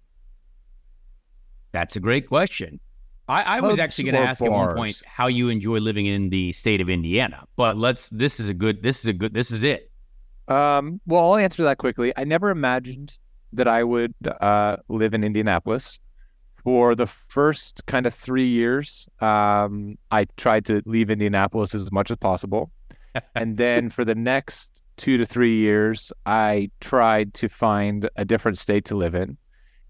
that's 1.72 1.96
a 1.96 2.00
great 2.00 2.28
question. 2.28 2.80
I, 3.28 3.44
I 3.44 3.62
was 3.62 3.80
actually 3.80 4.06
going 4.06 4.16
to 4.16 4.22
or 4.22 4.26
ask 4.26 4.44
at 4.44 4.52
one 4.52 4.76
point 4.76 5.02
how 5.06 5.28
you 5.28 5.48
enjoy 5.48 5.78
living 5.78 6.06
in 6.06 6.30
the 6.30 6.52
state 6.52 6.82
of 6.82 6.90
Indiana, 6.90 7.46
but 7.56 7.78
let's. 7.78 8.10
This 8.10 8.40
is 8.40 8.50
a 8.50 8.54
good. 8.54 8.84
This 8.84 9.00
is 9.00 9.06
a 9.06 9.14
good. 9.14 9.34
This 9.34 9.52
is 9.52 9.64
it. 9.64 9.90
Um, 10.50 11.00
well, 11.06 11.24
I'll 11.32 11.38
answer 11.38 11.64
that 11.64 11.78
quickly. 11.78 12.12
I 12.18 12.26
never 12.26 12.50
imagined 12.50 13.18
that 13.54 13.68
I 13.68 13.84
would 13.84 14.14
uh, 14.26 14.78
live 14.90 15.14
in 15.14 15.24
Indianapolis. 15.24 16.00
For 16.64 16.94
the 16.94 17.08
first 17.08 17.86
kind 17.88 18.06
of 18.06 18.14
three 18.14 18.48
years, 18.48 19.08
um, 19.20 19.98
I 20.12 20.26
tried 20.38 20.66
to 20.66 20.84
leave 20.86 21.10
Indianapolis 21.10 21.74
as 21.74 21.92
much 21.92 22.12
as 22.12 22.18
possible. 22.18 22.72
and 23.36 23.58
then 23.58 23.90
for 23.90 24.06
the 24.06 24.14
next 24.14 24.81
two 25.02 25.18
to 25.18 25.26
three 25.26 25.58
years, 25.58 26.12
I 26.28 26.70
tried 26.80 27.34
to 27.34 27.50
find 27.50 28.08
a 28.18 28.24
different 28.24 28.60
state 28.60 28.86
to 28.86 28.96
live 28.96 29.16
in. 29.16 29.36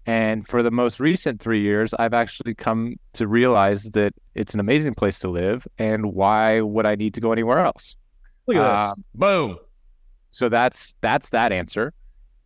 And 0.06 0.48
for 0.48 0.62
the 0.62 0.70
most 0.70 1.00
recent 1.00 1.38
three 1.38 1.60
years, 1.60 1.92
I've 1.92 2.14
actually 2.14 2.54
come 2.54 2.96
to 3.12 3.28
realize 3.28 3.84
that 3.90 4.14
it's 4.34 4.54
an 4.54 4.60
amazing 4.60 4.94
place 4.94 5.20
to 5.20 5.28
live. 5.28 5.66
And 5.76 6.14
why 6.14 6.62
would 6.62 6.86
I 6.86 6.94
need 6.94 7.12
to 7.12 7.20
go 7.20 7.30
anywhere 7.30 7.58
else? 7.58 7.94
Look 8.46 8.56
at 8.56 8.72
this. 8.72 8.90
Um, 8.90 9.04
Boom. 9.14 9.58
so 10.30 10.48
that's 10.48 10.94
that's 11.02 11.28
that 11.28 11.52
answer. 11.52 11.92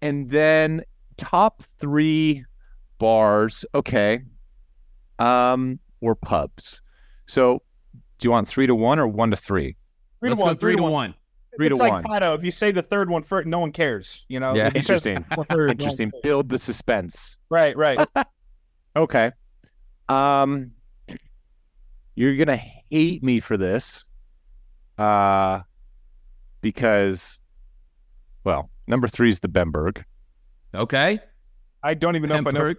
And 0.02 0.28
then 0.28 0.82
top 1.16 1.62
three 1.78 2.44
bars, 2.98 3.64
okay. 3.76 4.22
Um, 5.20 5.78
or 6.00 6.16
pubs. 6.16 6.82
So 7.26 7.62
do 8.18 8.26
you 8.26 8.32
want 8.32 8.48
three 8.48 8.66
to 8.66 8.74
one 8.74 8.98
or 8.98 9.06
one 9.06 9.30
to 9.30 9.36
three? 9.36 9.76
Three 10.18 10.30
Let's 10.30 10.40
to 10.40 10.46
one, 10.46 10.54
go 10.54 10.58
three 10.58 10.74
to 10.74 10.82
one. 10.82 11.14
Three 11.56 11.66
it's 11.68 11.76
to 11.76 11.82
like 11.82 11.92
one. 11.92 12.04
Pato, 12.04 12.36
if 12.36 12.44
you 12.44 12.50
say 12.50 12.70
the 12.70 12.82
third 12.82 13.08
one 13.10 13.22
first, 13.22 13.46
no 13.46 13.58
one 13.58 13.72
cares. 13.72 14.24
You 14.28 14.40
know, 14.40 14.54
Yeah. 14.54 14.66
If 14.68 14.76
Interesting. 14.76 15.24
third, 15.50 15.70
Interesting. 15.70 16.10
cares. 16.10 16.22
Build 16.22 16.48
the 16.48 16.58
suspense. 16.58 17.36
Right, 17.50 17.76
right. 17.76 18.06
Okay. 18.96 19.32
Um 20.08 20.72
you're 22.14 22.36
gonna 22.36 22.56
hate 22.56 23.22
me 23.22 23.40
for 23.40 23.56
this. 23.58 24.04
Uh 24.96 25.60
because 26.62 27.38
well, 28.44 28.70
number 28.86 29.06
three 29.08 29.28
is 29.28 29.40
the 29.40 29.48
Bemberg. 29.48 30.04
Okay. 30.74 31.18
I 31.86 31.94
don't 31.94 32.16
even 32.16 32.28
know 32.28 32.36
if 32.36 32.46
I 32.46 32.50
know. 32.50 32.74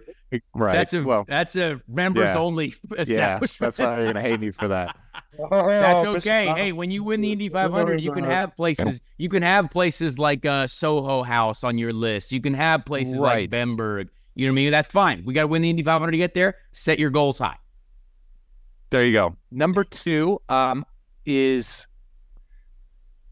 Right. 0.54 0.74
That's 0.74 0.92
a 0.94 1.02
well 1.02 1.24
that's 1.26 1.56
a 1.56 1.80
members 1.88 2.28
Yeah. 2.28 2.38
only 2.38 2.74
yeah, 3.06 3.38
that's 3.38 3.58
why 3.78 3.96
you're 3.98 4.06
gonna 4.08 4.20
hate 4.20 4.40
me 4.40 4.50
for 4.50 4.68
that. 4.68 4.94
That's 5.38 6.04
Oh, 6.04 6.16
okay. 6.16 6.46
Hey, 6.56 6.72
when 6.72 6.90
you 6.90 7.04
win 7.04 7.20
the 7.20 7.30
Indy 7.32 7.48
500, 7.48 8.00
you 8.00 8.12
can 8.12 8.24
have 8.24 8.56
places. 8.56 9.00
You 9.18 9.28
can 9.28 9.42
have 9.42 9.70
places 9.70 10.18
like 10.18 10.44
uh, 10.44 10.66
Soho 10.66 11.22
House 11.22 11.62
on 11.64 11.78
your 11.78 11.92
list. 11.92 12.32
You 12.32 12.40
can 12.40 12.54
have 12.54 12.84
places 12.84 13.16
like 13.16 13.22
Right. 13.34 13.50
Bemberg. 13.50 14.08
You 14.34 14.46
know 14.46 14.52
what 14.52 14.54
I 14.54 14.62
mean? 14.62 14.70
That's 14.72 14.90
fine. 14.90 15.22
We 15.24 15.34
got 15.34 15.42
to 15.42 15.46
win 15.46 15.62
the 15.62 15.70
Indy 15.70 15.82
500 15.84 16.10
to 16.12 16.16
get 16.16 16.34
there. 16.34 16.56
Set 16.72 16.98
your 16.98 17.10
goals 17.10 17.38
high. 17.38 17.56
There 18.90 19.04
you 19.04 19.12
go. 19.12 19.36
Number 19.52 19.84
two 19.84 20.40
um, 20.48 20.84
is 21.24 21.86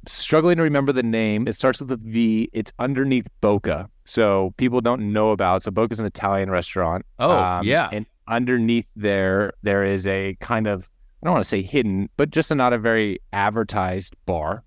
struggling 0.06 0.56
to 0.58 0.62
remember 0.62 0.92
the 0.92 1.02
name. 1.02 1.48
It 1.48 1.54
starts 1.54 1.80
with 1.80 1.90
a 1.92 1.96
V. 1.96 2.50
It's 2.52 2.72
underneath 2.78 3.26
Boca, 3.40 3.88
so 4.06 4.54
people 4.56 4.80
don't 4.80 5.12
know 5.12 5.30
about. 5.32 5.62
So 5.62 5.70
Boca's 5.70 6.00
an 6.00 6.06
Italian 6.06 6.50
restaurant. 6.50 7.04
Oh, 7.18 7.36
Um, 7.36 7.66
yeah. 7.66 7.90
and 7.92 8.06
underneath 8.28 8.86
there, 8.96 9.52
there 9.62 9.84
is 9.84 10.06
a 10.06 10.36
kind 10.40 10.66
of 10.66 10.88
I 11.22 11.26
don't 11.26 11.34
want 11.34 11.44
to 11.44 11.48
say 11.48 11.62
hidden, 11.62 12.08
but 12.16 12.30
just 12.30 12.50
a 12.50 12.54
not 12.54 12.72
a 12.72 12.78
very 12.78 13.20
advertised 13.32 14.14
bar. 14.26 14.62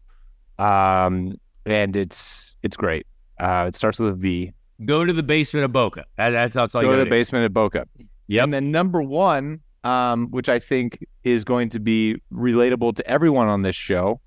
Um, 0.57 1.36
and 1.66 1.95
it's 1.95 2.56
it's 2.64 2.76
great. 2.76 3.06
Uh, 3.40 3.66
it 3.68 3.76
starts 3.76 3.99
with 3.99 4.10
a 4.14 4.16
V. 4.16 4.52
Go 4.86 5.06
to 5.06 5.14
the 5.14 5.24
basement 5.24 5.64
of 5.66 5.72
Boca. 5.72 6.06
That, 6.18 6.32
that's, 6.32 6.53
that's 6.53 6.76
all 6.76 6.82
Go 6.82 6.90
you 6.91 6.95
to 6.95 6.99
the 6.99 7.06
do. 7.06 7.10
basement 7.10 7.45
of 7.45 7.53
Boca. 7.53 7.86
Yep. 8.28 8.44
And 8.45 8.53
then 8.53 8.72
number 8.72 9.02
one, 9.02 9.60
um, 9.84 10.28
which 10.32 10.49
I 10.49 10.60
think 10.60 11.06
is 11.24 11.44
going 11.44 11.70
to 11.70 11.80
be 11.80 12.22
relatable 12.34 12.95
to 12.95 13.07
everyone 13.10 13.48
on 13.48 13.61
this 13.61 13.76
show, 13.76 14.20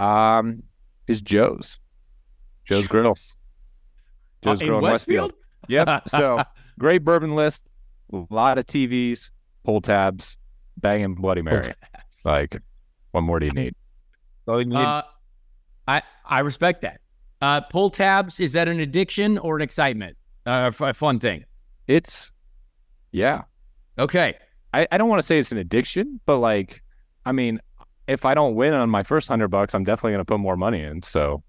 um, 0.00 0.62
is 1.08 1.20
Joe's. 1.22 1.78
Joe's 2.64 2.86
Grill. 2.88 3.14
Joe's 4.44 4.62
Uh, 4.62 4.66
Grill 4.66 4.78
in 4.78 4.84
in 4.84 4.90
Westfield? 4.90 5.32
Westfield. 5.32 5.40
Yep. 5.68 6.08
So 6.10 6.42
great 6.78 7.04
bourbon 7.04 7.34
list, 7.34 7.70
a 8.12 8.22
lot 8.30 8.58
of 8.58 8.66
TVs, 8.66 9.30
pull 9.64 9.80
tabs, 9.80 10.36
banging 10.76 11.14
Bloody 11.14 11.40
Mary. 11.42 11.72
Like, 12.24 12.60
what 13.12 13.22
more 13.22 13.40
do 13.40 13.46
you 13.46 13.52
need? 13.52 13.74
All 14.46 14.60
you 14.60 14.66
need- 14.66 14.76
Uh, 14.76 15.02
I 15.88 16.02
I 16.26 16.40
respect 16.40 16.82
that. 16.82 17.00
Uh, 17.40 17.60
pull 17.62 17.88
tabs 17.90 18.40
is 18.40 18.52
that 18.54 18.68
an 18.68 18.78
addiction 18.80 19.38
or 19.38 19.56
an 19.56 19.62
excitement? 19.62 20.16
Uh, 20.46 20.68
f- 20.68 20.80
a 20.82 20.92
fun 20.94 21.18
thing. 21.18 21.44
It's, 21.86 22.30
yeah. 23.12 23.42
Okay. 23.98 24.34
I, 24.72 24.86
I 24.90 24.98
don't 24.98 25.08
want 25.08 25.18
to 25.20 25.22
say 25.22 25.38
it's 25.38 25.52
an 25.52 25.58
addiction, 25.58 26.20
but 26.26 26.38
like, 26.38 26.82
I 27.24 27.32
mean, 27.32 27.60
if 28.06 28.24
I 28.26 28.34
don't 28.34 28.54
win 28.54 28.74
on 28.74 28.90
my 28.90 29.02
first 29.02 29.28
hundred 29.28 29.48
bucks, 29.48 29.74
I'm 29.74 29.84
definitely 29.84 30.12
going 30.12 30.20
to 30.20 30.24
put 30.26 30.40
more 30.40 30.56
money 30.56 30.82
in. 30.82 31.00
So, 31.02 31.42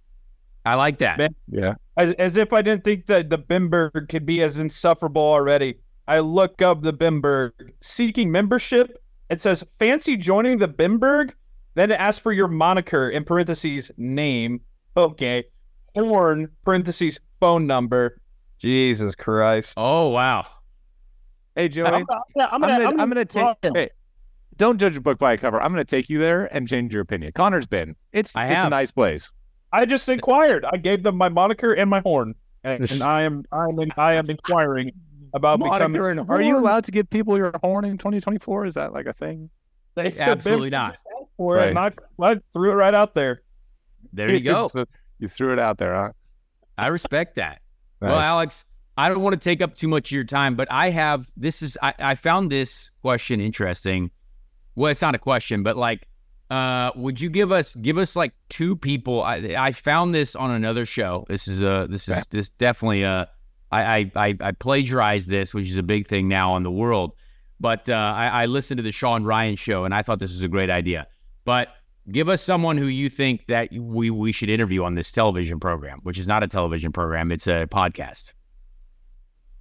I 0.66 0.76
like 0.76 0.98
that. 1.00 1.18
Man. 1.18 1.36
yeah. 1.50 1.76
as, 1.98 2.14
as 2.14 2.38
if 2.38 2.54
I 2.54 2.62
didn't 2.62 2.84
think 2.84 3.06
that 3.06 3.30
the 3.30 3.38
Bemberg 3.38 4.08
could 4.10 4.26
be 4.26 4.42
as 4.42 4.58
insufferable 4.58 5.22
already. 5.22 5.76
I 6.08 6.20
look 6.20 6.62
up 6.62 6.82
the 6.82 6.94
Bemberg 6.94 7.54
seeking 7.82 8.32
membership. 8.32 9.02
It 9.30 9.42
says 9.42 9.64
fancy 9.78 10.18
joining 10.18 10.58
the 10.58 10.68
Bemberg. 10.68 11.36
Then 11.76 11.92
it 11.92 12.00
asks 12.00 12.22
for 12.22 12.32
your 12.32 12.48
moniker 12.48 13.10
in 13.10 13.24
parentheses 13.24 13.92
name. 13.98 14.62
Okay. 14.96 15.44
Horn 15.96 16.50
parentheses 16.64 17.20
phone 17.40 17.68
number. 17.68 18.20
Jesus 18.60 19.16
Christ. 19.16 19.74
Oh 19.78 20.10
wow. 20.10 20.46
Hey, 21.56 21.70
Joey. 21.70 21.88
I'm, 21.88 22.06
gonna, 22.06 22.22
I'm, 22.38 22.50
I'm 22.52 22.62
gonna, 22.62 22.84
gonna, 22.84 23.02
I'm 23.02 23.10
gonna 23.10 23.26
take. 23.26 23.44
Wrong. 23.44 23.56
Hey, 23.62 23.90
don't 24.58 24.78
judge 24.78 24.96
a 24.96 25.02
book 25.02 25.18
by 25.18 25.34
a 25.34 25.38
cover. 25.38 25.62
I'm 25.62 25.72
gonna 25.72 25.86
take 25.86 26.10
you 26.10 26.20
there 26.20 26.54
and 26.54 26.68
change 26.68 26.94
your 26.94 27.02
opinion. 27.02 27.32
Conor's 27.34 27.68
been. 27.68 27.96
It's 28.14 28.36
I 28.36 28.48
it's 28.48 28.64
a 28.64 28.70
nice 28.70 28.92
place. 28.92 29.30
I 29.76 29.85
just 29.85 30.07
inquired. 30.07 30.65
I 30.65 30.77
gave 30.77 31.03
them 31.03 31.18
my 31.18 31.27
moniker 31.27 31.73
and 31.73 31.89
my 31.89 31.99
horn, 31.99 32.35
and, 32.64 32.89
and 32.89 33.03
I 33.15 33.23
am 33.23 33.43
I 33.52 33.65
am 33.65 33.91
I 33.97 34.14
am 34.14 34.30
inquiring 34.30 34.93
about 35.34 35.60
becoming. 35.60 35.99
Moniker 35.99 36.10
and 36.10 36.30
Are 36.30 36.41
you 36.41 36.57
allowed 36.57 36.85
to 36.85 36.91
give 36.91 37.10
people 37.10 37.38
your 37.38 37.52
horn 37.61 37.84
in 37.84 37.97
2024? 37.97 38.65
Is 38.65 38.76
that 38.76 38.93
like 38.93 39.06
a 39.06 39.14
thing? 39.14 39.49
They 39.95 40.10
said 40.10 40.30
Absolutely 40.30 40.69
not. 40.69 40.95
is 40.95 41.03
out 41.19 41.27
For 41.38 41.57
it, 41.60 41.69
and 41.69 41.80
I, 41.80 41.91
I 42.22 42.39
threw 42.53 42.72
it 42.72 42.76
right 42.76 42.93
out 42.93 43.15
there. 43.15 43.41
There 44.14 44.31
you 44.31 44.39
go. 44.39 44.69
So 44.69 44.85
you 45.19 45.27
threw 45.27 45.52
it 45.52 45.60
out 45.60 45.77
there, 45.77 45.93
huh? 45.93 46.11
I 46.77 46.88
respect 46.88 47.35
that. 47.35 47.60
Well, 48.02 48.19
Alex, 48.19 48.65
I 48.97 49.10
don't 49.10 49.22
want 49.22 49.34
to 49.34 49.43
take 49.43 49.61
up 49.61 49.76
too 49.76 49.88
much 49.88 50.10
of 50.10 50.11
your 50.11 50.23
time, 50.23 50.56
but 50.56 50.69
I 50.72 50.89
have 50.91 51.30
this 51.35 51.61
is 51.61 51.77
I, 51.81 51.93
I 51.99 52.15
found 52.15 52.49
this 52.49 52.91
question 53.02 53.41
interesting. 53.41 54.11
Well, 54.76 54.91
it's 54.91 55.02
not 55.02 55.15
a 55.15 55.19
question, 55.19 55.64
but 55.64 55.76
like, 55.76 56.07
uh, 56.50 56.92
would 56.96 57.20
you 57.20 57.30
give 57.30 57.52
us 57.52 57.76
give 57.76 57.98
us 57.98 58.16
like 58.16 58.34
two 58.50 58.76
people? 58.76 59.24
I 59.24 59.56
I 59.58 59.72
found 59.72 60.14
this 60.14 60.36
on 60.36 60.52
another 60.52 60.86
show. 60.86 61.26
This 61.28 61.48
is 61.48 61.62
a 61.62 61.88
this 61.90 62.08
is 62.08 62.26
this 62.28 62.50
definitely 62.50 63.04
a 63.04 63.30
I 63.72 63.98
I 63.98 64.12
I, 64.16 64.38
I 64.40 64.52
plagiarized 64.52 65.30
this, 65.30 65.54
which 65.54 65.68
is 65.70 65.78
a 65.78 65.84
big 65.84 66.08
thing 66.08 66.28
now 66.28 66.56
in 66.58 66.64
the 66.64 66.72
world. 66.72 67.14
but 67.60 67.90
uh, 67.90 67.94
I, 67.94 68.44
I 68.44 68.46
listened 68.48 68.78
to 68.78 68.84
the 68.84 68.92
Sean 68.92 69.24
Ryan 69.24 69.56
show 69.56 69.86
and 69.86 69.94
I 69.94 70.02
thought 70.04 70.20
this 70.20 70.32
was 70.32 70.44
a 70.44 70.48
great 70.48 70.70
idea. 70.70 71.08
But 71.46 71.70
give 72.12 72.30
us 72.30 72.44
someone 72.44 72.78
who 72.78 72.86
you 72.88 73.10
think 73.10 73.48
that 73.48 73.70
we 73.72 74.10
we 74.12 74.32
should 74.32 74.50
interview 74.50 74.84
on 74.84 74.96
this 74.96 75.12
television 75.12 75.60
program, 75.60 76.00
which 76.04 76.20
is 76.20 76.28
not 76.28 76.44
a 76.44 76.48
television 76.48 76.92
program; 76.92 77.32
it's 77.32 77.48
a 77.48 77.66
podcast. 77.68 78.34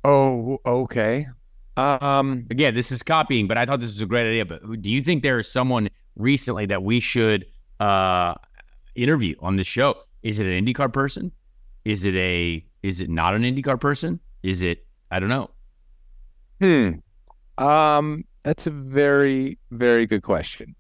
Oh, 0.04 0.58
okay. 0.66 1.26
Um, 1.76 2.46
Again, 2.50 2.74
this 2.74 2.92
is 2.92 3.02
copying, 3.02 3.48
but 3.48 3.56
I 3.58 3.66
thought 3.66 3.80
this 3.80 3.92
was 3.92 4.00
a 4.02 4.06
great 4.06 4.28
idea. 4.28 4.44
But 4.44 4.82
do 4.82 4.90
you 4.92 5.02
think 5.02 5.22
there 5.22 5.38
is 5.38 5.50
someone 5.50 5.88
recently 6.16 6.66
that 6.66 6.82
we 6.82 7.00
should 7.00 7.46
uh, 7.80 8.34
interview 8.94 9.34
on 9.40 9.56
this 9.56 9.66
show? 9.66 9.96
Is 10.22 10.38
it 10.38 10.46
an 10.46 10.64
IndyCar 10.64 10.92
person? 10.92 11.32
Is 11.84 12.04
it 12.04 12.14
a? 12.14 12.64
Is 12.82 13.00
it 13.00 13.10
not 13.10 13.34
an 13.34 13.42
IndyCar 13.42 13.80
person? 13.80 14.20
Is 14.42 14.62
it? 14.62 14.86
I 15.10 15.20
don't 15.20 15.28
know. 15.28 15.50
hmm. 16.60 16.92
Um, 17.62 18.24
that's 18.42 18.66
a 18.66 18.70
very, 18.70 19.58
very 19.70 20.06
good 20.06 20.22
question. 20.22 20.74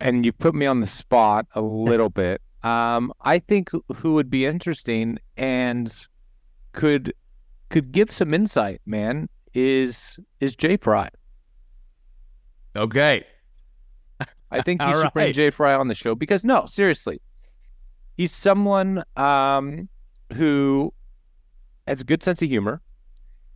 And 0.00 0.26
you 0.26 0.32
put 0.32 0.54
me 0.54 0.66
on 0.66 0.80
the 0.80 0.86
spot 0.86 1.46
a 1.54 1.60
little 1.60 2.10
bit. 2.22 2.42
Um, 2.62 3.12
I 3.22 3.38
think 3.38 3.70
who- 3.70 4.12
would 4.14 4.30
be 4.30 4.44
interesting 4.46 5.18
and 5.36 5.92
could 6.72 7.12
could 7.68 7.90
give 7.92 8.12
some 8.12 8.32
insight, 8.34 8.80
man, 8.86 9.28
is 9.54 10.18
is 10.40 10.54
Jay 10.56 10.76
Frye. 10.76 11.10
Okay. 12.76 13.24
I 14.50 14.62
think 14.62 14.82
you 14.86 14.92
should 15.00 15.12
bring 15.12 15.26
right. 15.26 15.34
Jay 15.34 15.50
Frye 15.50 15.74
on 15.74 15.88
the 15.88 15.94
show 15.94 16.14
because 16.14 16.44
no, 16.44 16.66
seriously, 16.66 17.20
he's 18.16 18.32
someone 18.32 19.04
um, 19.16 19.88
who 20.34 20.92
has 21.86 22.00
a 22.00 22.04
good 22.04 22.22
sense 22.22 22.42
of 22.42 22.48
humor. 22.48 22.80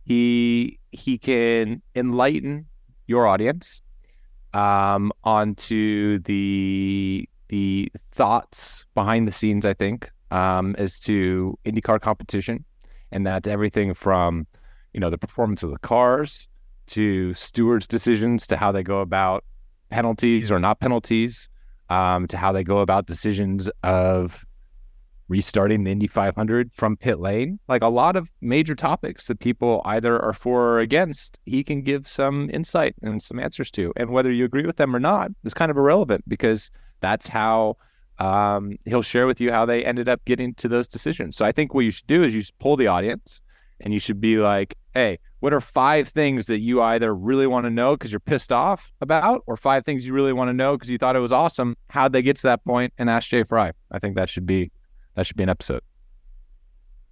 He 0.03 0.79
he 0.91 1.17
can 1.17 1.81
enlighten 1.95 2.65
your 3.07 3.27
audience 3.27 3.81
um, 4.53 5.11
onto 5.23 6.19
the 6.19 7.27
the 7.49 7.91
thoughts 8.11 8.85
behind 8.95 9.27
the 9.27 9.31
scenes. 9.31 9.65
I 9.65 9.73
think 9.73 10.09
um, 10.31 10.75
as 10.77 10.99
to 11.01 11.57
IndyCar 11.65 12.01
competition, 12.01 12.65
and 13.11 13.25
that's 13.25 13.47
everything 13.47 13.93
from 13.93 14.47
you 14.93 14.99
know 14.99 15.09
the 15.09 15.17
performance 15.17 15.63
of 15.63 15.71
the 15.71 15.79
cars 15.79 16.47
to 16.91 17.33
stewards' 17.33 17.87
decisions 17.87 18.47
to 18.47 18.57
how 18.57 18.71
they 18.71 18.83
go 18.83 18.99
about 19.01 19.43
penalties 19.89 20.51
or 20.51 20.59
not 20.59 20.79
penalties, 20.79 21.49
um, 21.89 22.27
to 22.27 22.37
how 22.37 22.51
they 22.51 22.63
go 22.63 22.79
about 22.79 23.05
decisions 23.05 23.69
of 23.83 24.45
restarting 25.31 25.85
the 25.85 25.91
Indy 25.91 26.07
500 26.07 26.71
from 26.73 26.97
pit 26.97 27.19
lane. 27.19 27.57
Like 27.69 27.81
a 27.81 27.87
lot 27.87 28.17
of 28.17 28.31
major 28.41 28.75
topics 28.75 29.27
that 29.27 29.39
people 29.39 29.81
either 29.85 30.21
are 30.21 30.33
for 30.33 30.73
or 30.73 30.79
against, 30.79 31.39
he 31.45 31.63
can 31.63 31.81
give 31.81 32.07
some 32.07 32.49
insight 32.51 32.95
and 33.01 33.21
some 33.21 33.39
answers 33.39 33.71
to. 33.71 33.93
And 33.95 34.09
whether 34.09 34.31
you 34.31 34.43
agree 34.43 34.65
with 34.65 34.75
them 34.75 34.93
or 34.93 34.99
not 34.99 35.31
is 35.45 35.53
kind 35.53 35.71
of 35.71 35.77
irrelevant 35.77 36.27
because 36.27 36.69
that's 36.99 37.29
how 37.29 37.77
um, 38.19 38.77
he'll 38.85 39.01
share 39.01 39.25
with 39.25 39.39
you 39.39 39.51
how 39.51 39.65
they 39.65 39.85
ended 39.85 40.09
up 40.09 40.23
getting 40.25 40.53
to 40.55 40.67
those 40.67 40.87
decisions. 40.87 41.37
So 41.37 41.45
I 41.45 41.53
think 41.53 41.73
what 41.73 41.85
you 41.85 41.91
should 41.91 42.07
do 42.07 42.23
is 42.23 42.35
you 42.35 42.41
should 42.41 42.59
pull 42.59 42.75
the 42.75 42.87
audience 42.87 43.39
and 43.79 43.93
you 43.93 43.99
should 43.99 44.19
be 44.19 44.37
like, 44.37 44.75
hey, 44.93 45.19
what 45.39 45.53
are 45.53 45.61
five 45.61 46.07
things 46.07 46.45
that 46.47 46.59
you 46.59 46.81
either 46.81 47.13
really 47.15 47.47
want 47.47 47.65
to 47.65 47.69
know 47.69 47.91
because 47.91 48.11
you're 48.11 48.19
pissed 48.19 48.51
off 48.51 48.91
about, 49.01 49.43
or 49.47 49.57
five 49.57 49.85
things 49.85 50.05
you 50.05 50.13
really 50.13 50.33
want 50.33 50.49
to 50.49 50.53
know 50.53 50.75
because 50.75 50.89
you 50.89 50.97
thought 50.97 51.15
it 51.15 51.19
was 51.19 51.33
awesome? 51.33 51.75
How'd 51.89 52.13
they 52.13 52.21
get 52.21 52.35
to 52.37 52.43
that 52.43 52.63
point? 52.63 52.93
And 52.97 53.09
ask 53.09 53.29
Jay 53.29 53.43
Frye. 53.43 53.71
I 53.91 53.99
think 53.99 54.15
that 54.15 54.29
should 54.29 54.45
be 54.45 54.71
that 55.15 55.25
should 55.25 55.37
be 55.37 55.43
an 55.43 55.49
episode. 55.49 55.81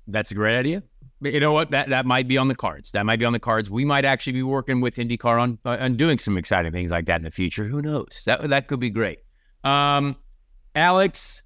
That's 0.08 0.32
a 0.32 0.36
great 0.36 0.58
idea. 0.58 0.84
But 1.22 1.34
you 1.34 1.40
know 1.40 1.52
what? 1.52 1.72
That 1.72 1.90
that 1.90 2.06
might 2.06 2.28
be 2.28 2.38
on 2.38 2.48
the 2.48 2.56
cards. 2.56 2.92
That 2.92 3.06
might 3.06 3.20
be 3.20 3.26
on 3.26 3.34
the 3.34 3.40
cards. 3.40 3.70
We 3.70 3.84
might 3.84 4.06
actually 4.06 4.34
be 4.34 4.44
working 4.44 4.80
with 4.80 4.96
IndyCar 4.96 5.42
on 5.42 5.60
uh, 5.66 5.78
on 5.80 5.98
doing 5.98 6.18
some 6.18 6.38
exciting 6.38 6.72
things 6.72 6.92
like 6.92 7.06
that 7.06 7.18
in 7.18 7.24
the 7.24 7.32
future. 7.32 7.66
Who 7.66 7.82
knows? 7.82 8.24
That 8.26 8.50
that 8.50 8.68
could 8.68 8.80
be 8.80 8.90
great. 8.90 9.20
Um, 9.64 10.16
Alex, 10.76 11.44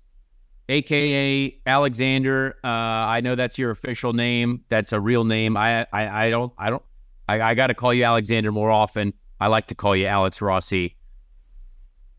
aka 0.73 1.59
Alexander. 1.65 2.55
Uh, 2.63 2.67
I 2.67 3.21
know 3.21 3.35
that's 3.35 3.57
your 3.57 3.71
official 3.71 4.13
name. 4.13 4.61
That's 4.69 4.91
a 4.93 4.99
real 4.99 5.23
name. 5.23 5.55
I 5.57 5.85
I, 5.93 6.25
I 6.25 6.29
don't 6.29 6.51
I 6.57 6.69
don't 6.69 6.83
I, 7.27 7.41
I 7.41 7.53
got 7.55 7.67
to 7.67 7.73
call 7.73 7.93
you 7.93 8.03
Alexander 8.03 8.51
more 8.51 8.71
often. 8.71 9.13
I 9.39 9.47
like 9.47 9.67
to 9.67 9.75
call 9.75 9.95
you 9.95 10.05
Alex 10.07 10.41
Rossi. 10.41 10.95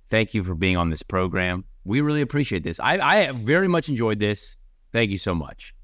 Thank 0.08 0.34
you 0.34 0.42
for 0.42 0.54
being 0.54 0.76
on 0.76 0.90
this 0.90 1.02
program. 1.02 1.64
We 1.84 2.00
really 2.00 2.20
appreciate 2.20 2.62
this. 2.62 2.80
I 2.80 2.98
I 2.98 3.32
very 3.32 3.68
much 3.68 3.88
enjoyed 3.88 4.18
this. 4.20 4.56
Thank 4.92 5.10
you 5.10 5.18
so 5.18 5.34
much. 5.34 5.74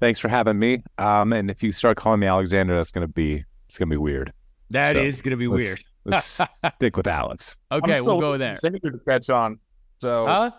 Thanks 0.00 0.18
for 0.18 0.28
having 0.28 0.58
me. 0.58 0.82
Um, 0.98 1.32
and 1.32 1.50
if 1.50 1.62
you 1.62 1.72
start 1.72 1.96
calling 1.96 2.20
me 2.20 2.26
Alexander, 2.26 2.76
that's 2.76 2.92
gonna 2.92 3.08
be 3.08 3.44
it's 3.68 3.78
gonna 3.78 3.88
be 3.90 3.96
weird. 3.96 4.32
That 4.70 4.96
So, 4.96 5.02
is 5.02 5.22
going 5.22 5.30
to 5.32 5.36
be 5.36 5.46
let's- 5.46 5.66
weird. 5.66 5.78
Let's 6.06 6.40
stick 6.74 6.96
with 6.98 7.06
Alex. 7.06 7.56
Okay, 7.72 7.94
I'm 7.94 8.00
still 8.00 8.18
we'll 8.18 8.32
go 8.32 8.36
there. 8.38 8.54
for 8.56 8.70
to 8.70 9.00
catch 9.08 9.30
on. 9.30 9.58
So 10.00 10.26
Huh? 10.26 10.50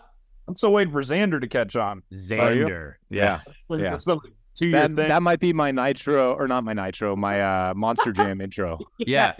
I'm 0.48 0.54
still 0.56 0.72
waiting 0.72 0.92
for 0.92 1.02
Xander 1.02 1.40
to 1.40 1.48
catch 1.48 1.76
on. 1.76 2.02
Xander. 2.12 2.94
Yeah. 3.10 3.40
Yeah. 3.68 3.94
It's 3.94 4.04
been 4.04 4.16
like 4.16 4.26
a 4.26 4.30
two 4.54 4.70
That 4.72 4.86
thing. 4.88 4.94
that 5.08 5.22
might 5.22 5.40
be 5.40 5.52
my 5.52 5.70
nitro 5.70 6.34
or 6.34 6.46
not 6.46 6.64
my 6.64 6.72
nitro, 6.72 7.16
my 7.16 7.40
uh 7.40 7.74
Monster 7.74 8.12
Jam 8.12 8.40
intro. 8.40 8.78
Yeah. 8.98 9.34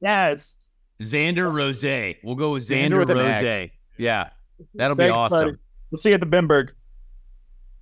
yes. 0.00 0.56
Xander 1.00 1.52
Rose. 1.52 1.82
We'll 2.22 2.34
go 2.34 2.52
with 2.52 2.68
Xander 2.68 2.90
Xander, 2.90 2.98
with 3.06 3.10
Rose. 3.10 3.70
Yeah. 3.96 4.30
That'll 4.74 4.96
be 4.96 5.08
awesome. 5.08 5.38
buddy. 5.46 5.56
We'll 5.90 5.98
see 5.98 6.10
you 6.10 6.14
at 6.14 6.20
the 6.20 6.26
Bemberg. 6.26 6.72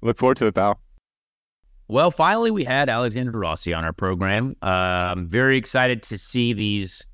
Look 0.02 0.18
forward 0.18 0.36
to 0.38 0.46
it, 0.46 0.54
pal. 0.54 0.80
Well, 1.88 2.10
finally, 2.10 2.50
we 2.50 2.64
had 2.64 2.88
Alexander 2.88 3.32
Rossi 3.32 3.72
on 3.72 3.84
our 3.84 3.92
program. 3.94 4.54
Uh, 4.62 4.66
I'm 4.66 5.28
very 5.28 5.56
excited 5.56 6.02
to 6.04 6.18
see 6.18 6.52
these 6.52 7.06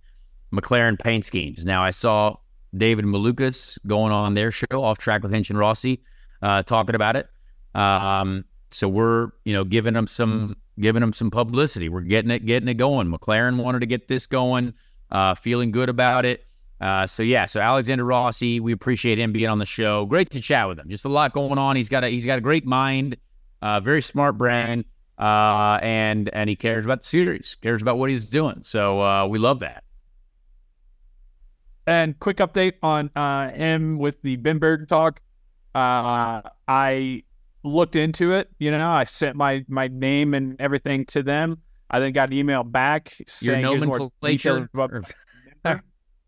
McLaren 0.53 0.99
paint 0.99 1.25
schemes. 1.25 1.65
Now, 1.65 1.83
I 1.83 1.91
saw 1.93 2.37
David 2.77 3.05
Malukas 3.05 3.79
going 3.87 4.13
on 4.13 4.35
their 4.35 4.51
show, 4.51 4.83
Off 4.83 4.99
Track 4.99 5.23
with 5.23 5.33
Hinch 5.33 5.51
and 5.51 5.59
Rossi, 5.59 6.03
uh, 6.43 6.63
talking 6.63 6.95
about 6.95 7.17
it. 7.17 7.29
Um, 7.75 8.45
so 8.71 8.89
we're, 8.89 9.31
you 9.45 9.53
know, 9.53 9.65
giving 9.65 9.95
them 9.95 10.07
some 10.07 10.57
giving 10.79 11.01
them 11.01 11.13
some 11.13 11.31
publicity. 11.31 11.89
We're 11.89 12.01
getting 12.03 12.31
it 12.31 12.45
getting 12.45 12.69
it 12.69 12.75
going. 12.75 13.09
McLaren 13.09 13.63
wanted 13.63 13.81
to 13.81 13.87
get 13.87 14.09
this 14.09 14.27
going, 14.27 14.75
uh, 15.11 15.35
feeling 15.35 15.71
good 15.71 15.89
about 15.89 16.25
it. 16.25 16.45
Uh, 16.81 17.07
so 17.07 17.23
yeah, 17.23 17.47
so 17.47 17.61
Alexander 17.61 18.05
Rossi, 18.05 18.61
we 18.61 18.73
appreciate 18.73 19.19
him 19.19 19.33
being 19.33 19.49
on 19.49 19.59
the 19.59 19.67
show. 19.67 20.05
Great 20.07 20.31
to 20.31 20.41
chat 20.41 20.69
with 20.69 20.79
him. 20.79 20.89
Just 20.89 21.05
a 21.05 21.09
lot 21.09 21.33
going 21.33 21.59
on. 21.59 21.77
He's 21.77 21.89
got 21.89 22.05
a 22.05 22.09
he's 22.09 22.27
got 22.27 22.39
a 22.39 22.41
great 22.41 22.67
mind, 22.67 23.17
uh, 23.63 23.81
very 23.81 24.03
smart 24.03 24.37
brain, 24.37 24.85
uh, 25.19 25.79
and 25.83 26.29
and 26.31 26.51
he 26.51 26.57
cares 26.57 26.85
about 26.85 27.01
the 27.03 27.07
series, 27.07 27.57
cares 27.63 27.81
about 27.81 27.99
what 27.99 28.11
he's 28.11 28.25
doing. 28.27 28.63
So 28.63 29.01
uh, 29.01 29.27
we 29.27 29.39
love 29.39 29.61
that. 29.61 29.84
And 31.87 32.19
quick 32.19 32.39
update 32.39 32.75
on 32.83 33.11
uh, 33.15 33.51
him 33.51 33.99
with 33.99 34.23
the 34.23 34.37
Bemberg 34.37 34.89
talk. 34.89 35.21
Uh, 35.75 36.41
I 36.67 37.25
looked 37.63 37.97
into 37.97 38.33
it. 38.33 38.49
You 38.59 38.71
know, 38.71 38.91
I 38.91 39.05
sent 39.05 39.37
my 39.37 39.65
my 39.69 39.89
name 39.89 40.35
and 40.35 40.59
everything 40.61 41.05
to 41.07 41.23
them. 41.23 41.59
I 41.91 42.01
then 42.01 42.13
got 42.13 42.31
an 42.31 42.35
email 42.35 42.65
back 42.65 43.13
Your 43.19 43.27
saying 43.27 43.65
here's 43.67 43.85
more 43.85 44.11
details 44.23 44.69
nomenclature. 44.73 45.05
about 45.63 45.73
or- 45.73 45.83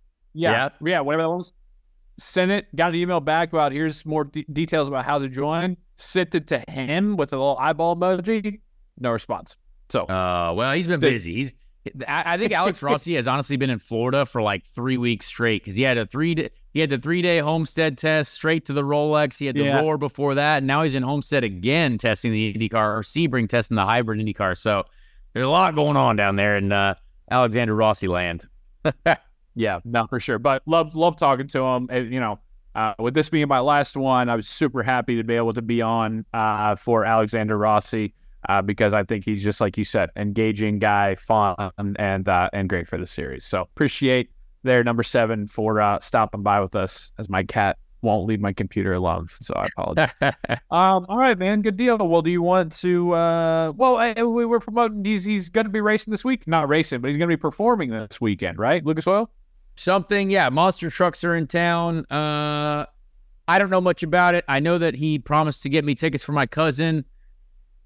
yeah, 0.35 0.69
yeah, 0.85 1.01
whatever 1.01 1.23
that 1.23 1.29
was. 1.31 1.53
Sent 2.19 2.51
it. 2.51 2.75
Got 2.75 2.91
an 2.91 2.97
email 2.97 3.21
back 3.21 3.53
about 3.53 3.73
here's 3.73 4.05
more 4.07 4.25
de- 4.25 4.47
details 4.53 4.89
about 4.89 5.05
how 5.05 5.19
to 5.19 5.29
join. 5.29 5.77
Sent 5.97 6.35
it 6.35 6.47
to 6.49 6.63
him 6.69 7.17
with 7.17 7.33
a 7.33 7.37
little 7.37 7.57
eyeball 7.59 7.97
emoji. 7.97 8.61
No 8.99 9.11
response. 9.13 9.57
So 9.89 10.03
Uh, 10.05 10.53
well, 10.55 10.73
he's 10.75 10.87
been 10.87 11.01
busy. 11.01 11.35
He's. 11.35 11.55
I, 12.09 12.35
I 12.35 12.39
think 12.39 12.53
Alex 12.53 12.83
Rossi 12.83 13.15
has 13.15 13.27
honestly 13.29 13.57
been 13.57 13.71
in 13.71 13.79
Florida 13.79 14.27
for 14.27 14.43
like 14.43 14.65
three 14.67 14.97
weeks 14.97 15.27
straight 15.27 15.63
because 15.63 15.77
he 15.77 15.83
had 15.83 15.99
a 15.99 16.07
three 16.07 16.35
day, 16.35 16.51
he 16.73 16.81
had 16.81 16.91
the 16.91 16.99
three 16.99 17.23
day 17.23 17.39
Homestead 17.39 17.97
test 17.99 18.33
straight 18.33 18.67
to 18.67 18.73
the 18.73 18.83
Rolex. 18.83 19.39
He 19.39 19.47
had 19.47 19.57
the 19.57 19.65
Yeah. 19.65 19.81
roar 19.81 19.99
before 19.99 20.35
that, 20.35 20.59
and 20.59 20.67
now 20.67 20.83
he's 20.83 20.95
in 20.95 21.03
Homestead 21.03 21.45
again 21.45 21.99
testing 21.99 22.33
the 22.33 22.53
IndyCar 22.55 22.99
or 22.99 23.03
Sebring 23.03 23.49
testing 23.49 23.75
the 23.77 23.85
hybrid 23.85 24.19
IndyCar. 24.21 24.57
So 24.57 24.85
there's 25.33 25.47
a 25.47 25.51
lot 25.51 25.75
going 25.75 25.97
on 25.97 26.17
down 26.17 26.37
there 26.37 26.57
in 26.57 26.73
uh, 26.73 26.95
Alexander 27.31 27.75
Rossi 27.75 28.09
land. 28.09 28.47
Yeah, 29.59 29.81
no, 29.87 30.07
for 30.07 30.21
sure. 30.21 30.39
But 30.39 30.63
love 30.67 30.95
love 30.95 31.17
talking 31.17 31.47
to 31.47 31.63
him. 31.63 31.89
And, 31.91 32.13
you 32.13 32.21
know, 32.21 32.39
uh, 32.75 32.93
with 32.99 33.15
this 33.15 33.31
being 33.31 33.49
my 33.49 33.61
last 33.61 33.97
one, 33.97 34.29
I 34.29 34.37
was 34.37 34.47
super 34.47 34.83
happy 34.83 35.17
to 35.17 35.25
be 35.25 35.35
able 35.35 35.55
to 35.55 35.63
be 35.63 35.81
on 35.81 36.27
uh, 36.35 36.77
for 36.77 37.07
Alexander 37.07 37.57
Rossi 37.57 38.13
uh, 38.49 38.63
because 38.63 38.93
I 38.93 39.05
think 39.05 39.25
he's 39.25 39.43
just 39.43 39.61
like 39.61 39.77
you 39.77 39.85
said, 39.85 40.11
engaging 40.17 40.79
guy, 40.79 41.15
fun, 41.15 41.57
and 41.79 42.29
uh, 42.29 42.51
and 42.53 42.69
great 42.69 42.89
for 42.89 42.99
the 42.99 43.07
series. 43.07 43.45
So 43.45 43.63
appreciate 43.63 44.31
their 44.63 44.83
number 44.85 45.03
seven 45.03 45.47
for 45.47 45.81
uh, 45.81 46.01
stopping 46.01 46.43
by 46.43 46.61
with 46.61 46.75
us 46.75 47.13
as 47.19 47.29
my 47.29 47.43
cat 47.43 47.79
won't 48.03 48.27
leave 48.27 48.41
my 48.41 48.53
computer 48.53 48.93
alone. 48.93 49.27
So 49.41 49.55
I 49.55 49.67
apologize. 49.67 50.11
um, 50.71 51.07
all 51.09 51.19
right, 51.19 51.39
man, 51.39 51.63
good 51.63 51.77
deal. 51.77 51.97
Well, 51.99 52.23
do 52.23 52.31
you 52.31 52.43
want 52.43 52.73
to? 52.77 53.13
Uh, 53.13 53.73
well, 53.77 53.97
I, 53.97 54.23
we 54.23 54.45
were 54.45 54.61
promoting. 54.61 55.05
He's 55.05 55.25
he's 55.25 55.49
going 55.49 55.67
to 55.67 55.73
be 55.73 55.81
racing 55.81 56.11
this 56.11 56.25
week. 56.25 56.47
Not 56.47 56.69
racing, 56.69 57.01
but 57.01 57.09
he's 57.09 57.17
going 57.17 57.29
to 57.29 57.37
be 57.37 57.41
performing 57.41 57.91
this 57.91 58.21
weekend, 58.21 58.59
right? 58.59 58.85
Lucas 58.85 59.07
Oil. 59.07 59.31
Something, 59.79 60.31
yeah. 60.31 60.49
Monster 60.49 60.89
trucks 60.89 61.23
are 61.23 61.35
in 61.35 61.47
town. 61.47 62.07
Uh, 62.11 62.87
I 63.49 63.59
don't 63.59 63.71
know 63.71 63.81
much 63.81 64.03
about 64.03 64.35
it. 64.35 64.45
I 64.49 64.59
know 64.59 64.79
that 64.79 64.97
he 64.97 65.19
promised 65.19 65.63
to 65.65 65.69
get 65.69 65.85
me 65.85 65.95
tickets 65.95 66.25
for 66.25 66.33
my 66.33 66.47
cousin. 66.47 67.05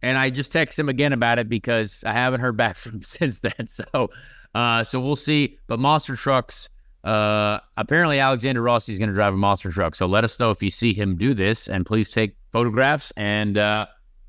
And 0.02 0.16
I 0.16 0.31
just 0.31 0.52
texted 0.52 0.78
him 0.81 0.89
again 0.89 1.12
about 1.12 1.39
it 1.39 1.48
because 1.48 2.05
I 2.05 2.12
haven't 2.12 2.40
heard 2.40 2.56
back 2.56 2.77
from 2.77 2.93
him 2.93 3.02
since 3.02 3.40
then. 3.40 3.66
So, 3.66 4.10
uh, 4.55 4.85
so 4.85 5.01
we'll 5.01 5.16
see. 5.16 5.59
But 5.66 5.78
monster 5.78 6.16
trucks. 6.16 6.68
Uh, 7.02 7.60
apparently 7.78 8.18
Alexander 8.18 8.60
Rossi 8.60 8.93
is 8.93 8.98
going 8.98 9.09
to 9.09 9.14
drive 9.14 9.32
a 9.32 9.36
monster 9.36 9.70
truck. 9.70 9.94
So 9.94 10.06
let 10.06 10.22
us 10.24 10.39
know 10.39 10.51
if 10.51 10.62
you 10.62 10.70
see 10.70 10.93
him 10.93 11.16
do 11.16 11.32
this, 11.32 11.68
and 11.68 11.86
please 11.86 12.10
take 12.10 12.36
photographs 12.52 13.10
and 13.16 13.56
uh, 13.56 13.86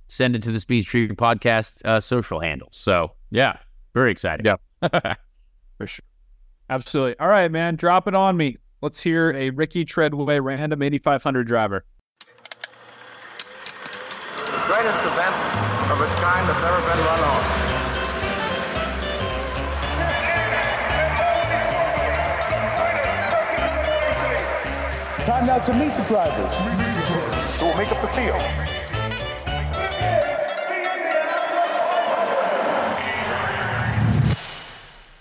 send 0.08 0.36
it 0.36 0.44
to 0.44 0.52
the 0.52 0.60
Speed 0.60 0.84
Street 0.84 1.12
Podcast 1.18 1.84
uh, 1.86 2.00
social 2.00 2.40
handles. 2.40 2.78
So 2.78 3.12
yeah, 3.30 3.58
very 3.94 4.12
exciting. 4.12 4.46
Yeah, 4.46 4.56
for 5.78 5.88
sure. 5.88 6.06
Absolutely. 6.70 7.20
All 7.20 7.28
right, 7.28 7.52
man, 7.52 7.76
drop 7.76 8.08
it 8.08 8.16
on 8.16 8.38
me. 8.38 8.58
Let's 8.82 9.02
hear 9.02 9.32
a 9.34 9.50
Ricky 9.50 9.84
Treadway 9.84 10.40
random 10.40 10.82
Indy 10.82 10.98
500 10.98 11.46
driver. 11.46 11.84
The 14.36 14.64
greatest 14.68 15.06
event 15.06 15.61
of 16.02 16.10
its 16.10 16.20
kind 16.20 16.48
has 16.48 16.58
never 16.64 16.80
been 16.82 17.00
run 17.06 17.20
off. 17.20 17.46
Time 25.26 25.46
now 25.46 25.60
to 25.60 25.74
meet 25.74 25.94
the 25.96 26.04
drivers 26.08 26.56
who 27.60 27.66
will 27.66 27.78
make 27.78 27.92
up 27.92 28.02
the 28.02 28.08
field. 28.08 28.42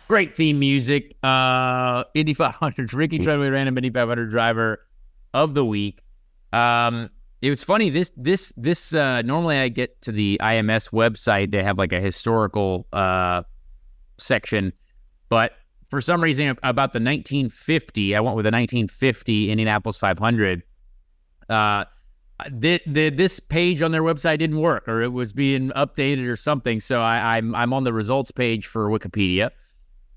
Great 0.09 0.35
theme 0.35 0.59
music. 0.59 1.17
Uh, 1.23 2.05
Indy 2.15 2.35
500, 2.35 2.93
Ricky 2.95 3.19
Treadway, 3.19 3.51
random 3.51 3.77
Indy 3.77 3.91
500 3.91 4.31
driver 4.31 4.87
of 5.35 5.55
the 5.55 5.65
week. 5.65 6.01
Um, 6.53 7.11
it 7.43 7.51
was 7.51 7.65
funny. 7.65 7.91
This 7.91 8.13
this 8.17 8.53
this 8.57 8.95
uh, 8.95 9.23
normally 9.23 9.59
I 9.59 9.69
get 9.69 10.01
to 10.03 10.13
the 10.13 10.39
IMS 10.43 10.91
website. 10.91 11.53
They 11.53 11.63
have 11.63 11.79
like 11.79 11.93
a 11.93 12.01
historical 12.01 12.87
uh, 12.93 13.43
section, 14.19 14.73
but 15.29 15.53
for 15.91 16.01
some 16.01 16.23
reason 16.23 16.51
about 16.63 16.93
the 16.93 17.01
1950, 17.01 18.15
I 18.15 18.21
went 18.21 18.37
with 18.37 18.45
the 18.45 18.53
1950 18.53 19.51
Indianapolis 19.51 19.99
500. 19.99 20.63
Uh, 21.49 21.85
the, 22.49 22.81
the, 22.87 23.11
this 23.11 23.41
page 23.41 23.83
on 23.83 23.91
their 23.91 24.03
website 24.03 24.39
didn't 24.39 24.61
work, 24.61 24.87
or 24.87 25.03
it 25.03 25.13
was 25.13 25.33
being 25.33 25.71
updated 25.71 26.27
or 26.29 26.37
something. 26.37 26.79
So 26.81 27.01
I, 27.01 27.37
I'm 27.37 27.55
I'm 27.55 27.73
on 27.73 27.85
the 27.85 27.93
results 27.93 28.31
page 28.31 28.67
for 28.67 28.89
Wikipedia. 28.89 29.51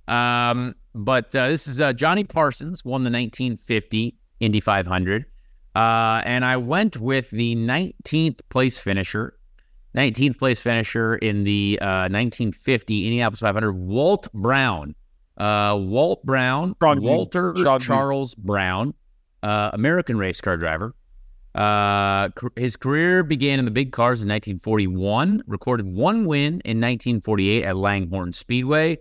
Um, 0.08 0.76
but 0.94 1.36
uh, 1.36 1.48
this 1.48 1.68
is 1.68 1.82
uh, 1.82 1.94
Johnny 1.94 2.24
Parsons 2.24 2.86
won 2.86 3.04
the 3.04 3.10
1950 3.10 4.16
Indy 4.40 4.60
500. 4.60 5.26
Uh, 5.76 6.22
and 6.24 6.46
I 6.46 6.58
went 6.58 6.98
with 6.98 7.32
the 7.32 7.56
19th 7.56 8.42
place 8.50 8.78
finisher, 8.78 9.38
19th 9.96 10.38
place 10.38 10.62
finisher 10.62 11.16
in 11.16 11.44
the 11.44 11.80
uh, 11.82 12.10
1950 12.10 13.06
Indianapolis 13.08 13.40
500, 13.40 13.74
Walt 13.74 14.32
Brown. 14.34 14.96
Uh, 15.36 15.76
Walt 15.80 16.24
Brown, 16.24 16.76
Strong 16.76 17.02
Walter 17.02 17.56
Strong 17.58 17.80
Charles 17.80 18.36
Brown, 18.36 18.94
uh, 19.42 19.72
American 19.74 20.18
race 20.18 20.40
car 20.40 20.58
driver. 20.58 20.94
Uh, 21.56 22.30
his 22.56 22.76
career 22.76 23.24
began 23.24 23.58
in 23.58 23.66
the 23.66 23.72
big 23.72 23.92
cars 23.92 24.22
in 24.22 24.28
1941, 24.28 25.44
recorded 25.48 25.88
one 25.88 26.26
win 26.26 26.62
in 26.66 26.80
1948 26.80 27.64
at 27.64 27.76
Langhorne 27.76 28.34
Speedway. 28.34 29.00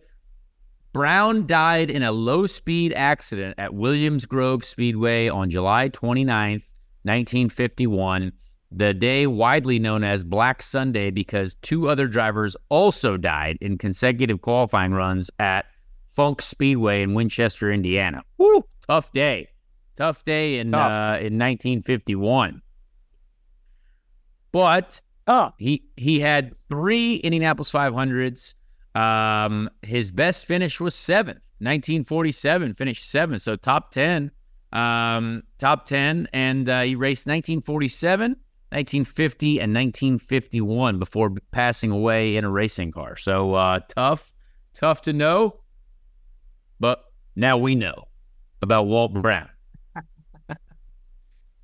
Brown 0.92 1.46
died 1.46 1.90
in 1.90 2.02
a 2.02 2.12
low 2.12 2.46
speed 2.46 2.92
accident 2.94 3.54
at 3.58 3.74
Williams 3.74 4.26
Grove 4.26 4.64
Speedway 4.64 5.28
on 5.28 5.48
July 5.48 5.88
29, 5.88 6.62
1951, 7.02 8.32
the 8.70 8.92
day 8.92 9.26
widely 9.26 9.78
known 9.78 10.04
as 10.04 10.22
Black 10.22 10.62
Sunday 10.62 11.10
because 11.10 11.54
two 11.56 11.88
other 11.88 12.06
drivers 12.06 12.56
also 12.68 13.16
died 13.16 13.56
in 13.60 13.78
consecutive 13.78 14.42
qualifying 14.42 14.92
runs 14.92 15.30
at 15.38 15.64
Funk 16.08 16.42
Speedway 16.42 17.02
in 17.02 17.14
Winchester, 17.14 17.72
Indiana. 17.72 18.22
Woo! 18.36 18.64
Tough 18.86 19.12
day. 19.12 19.48
Tough 19.96 20.24
day 20.24 20.58
in 20.58 20.72
Tough. 20.72 20.92
Uh, 20.92 21.16
in 21.18 21.38
1951. 21.38 22.60
But 24.50 25.00
Oh, 25.26 25.52
he 25.56 25.84
he 25.96 26.20
had 26.20 26.54
three 26.68 27.16
Indianapolis 27.16 27.70
500s. 27.70 28.54
Um, 28.94 29.70
his 29.82 30.10
best 30.10 30.46
finish 30.46 30.80
was 30.80 30.94
seventh, 30.94 31.44
1947, 31.58 32.74
finished 32.74 33.08
seventh, 33.08 33.42
so 33.42 33.56
top 33.56 33.90
10. 33.90 34.30
Um, 34.72 35.42
top 35.58 35.84
10, 35.84 36.28
and 36.32 36.68
uh, 36.68 36.80
he 36.82 36.94
raced 36.94 37.26
1947, 37.26 38.30
1950, 38.30 39.60
and 39.60 39.74
1951 39.74 40.98
before 40.98 41.34
passing 41.50 41.90
away 41.90 42.36
in 42.36 42.44
a 42.44 42.50
racing 42.50 42.90
car. 42.90 43.16
So 43.16 43.54
uh, 43.54 43.80
tough, 43.94 44.32
tough 44.72 45.02
to 45.02 45.12
know, 45.12 45.60
but 46.80 47.04
now 47.36 47.58
we 47.58 47.74
know 47.74 48.08
about 48.62 48.84
Walt 48.84 49.12
Brown. 49.12 49.50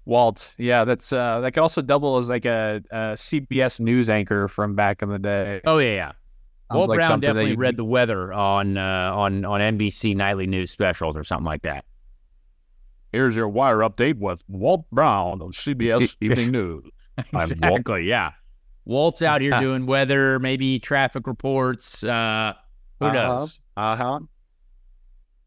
Walt. 0.05 0.55
Yeah, 0.59 0.85
that's 0.85 1.11
uh, 1.11 1.41
that 1.41 1.53
could 1.53 1.63
also 1.63 1.81
double 1.81 2.19
as 2.19 2.29
like 2.29 2.45
a, 2.45 2.83
a 2.91 2.97
CBS 3.15 3.81
news 3.81 4.11
anchor 4.11 4.49
from 4.49 4.75
back 4.75 5.01
in 5.03 5.09
the 5.09 5.19
day. 5.19 5.63
Oh 5.65 5.79
yeah, 5.79 5.95
yeah. 5.95 6.13
Walt 6.77 6.89
like 6.89 6.99
Brown 6.99 7.21
definitely 7.21 7.51
you'd 7.51 7.59
read 7.59 7.77
the 7.77 7.85
weather 7.85 8.33
on 8.33 8.77
uh, 8.77 9.13
on 9.15 9.45
on 9.45 9.61
NBC 9.61 10.15
nightly 10.15 10.47
news 10.47 10.71
specials 10.71 11.17
or 11.17 11.25
something 11.25 11.47
like 11.47 11.63
that. 11.63 11.85
Here's 13.13 13.35
your 13.35 13.49
wire 13.49 13.79
update 13.79 14.19
with 14.19 14.45
Walt 14.49 14.85
Brown 14.91 15.41
of 15.41 15.51
CBS 15.53 16.17
Evening 16.21 16.51
News. 16.51 16.85
I'm 17.19 17.25
Walt. 17.33 17.51
Exactly. 17.53 18.05
Yeah. 18.05 18.33
Walt's 18.85 19.23
out 19.23 19.41
here 19.41 19.59
doing 19.61 19.87
weather, 19.87 20.39
maybe 20.39 20.79
traffic 20.79 21.27
reports. 21.27 22.03
Uh, 22.05 22.55
who 23.01 23.07
Uh-huh. 23.07 23.15
knows? 23.15 23.61
Uh 23.77 23.97
huh. 23.97 24.21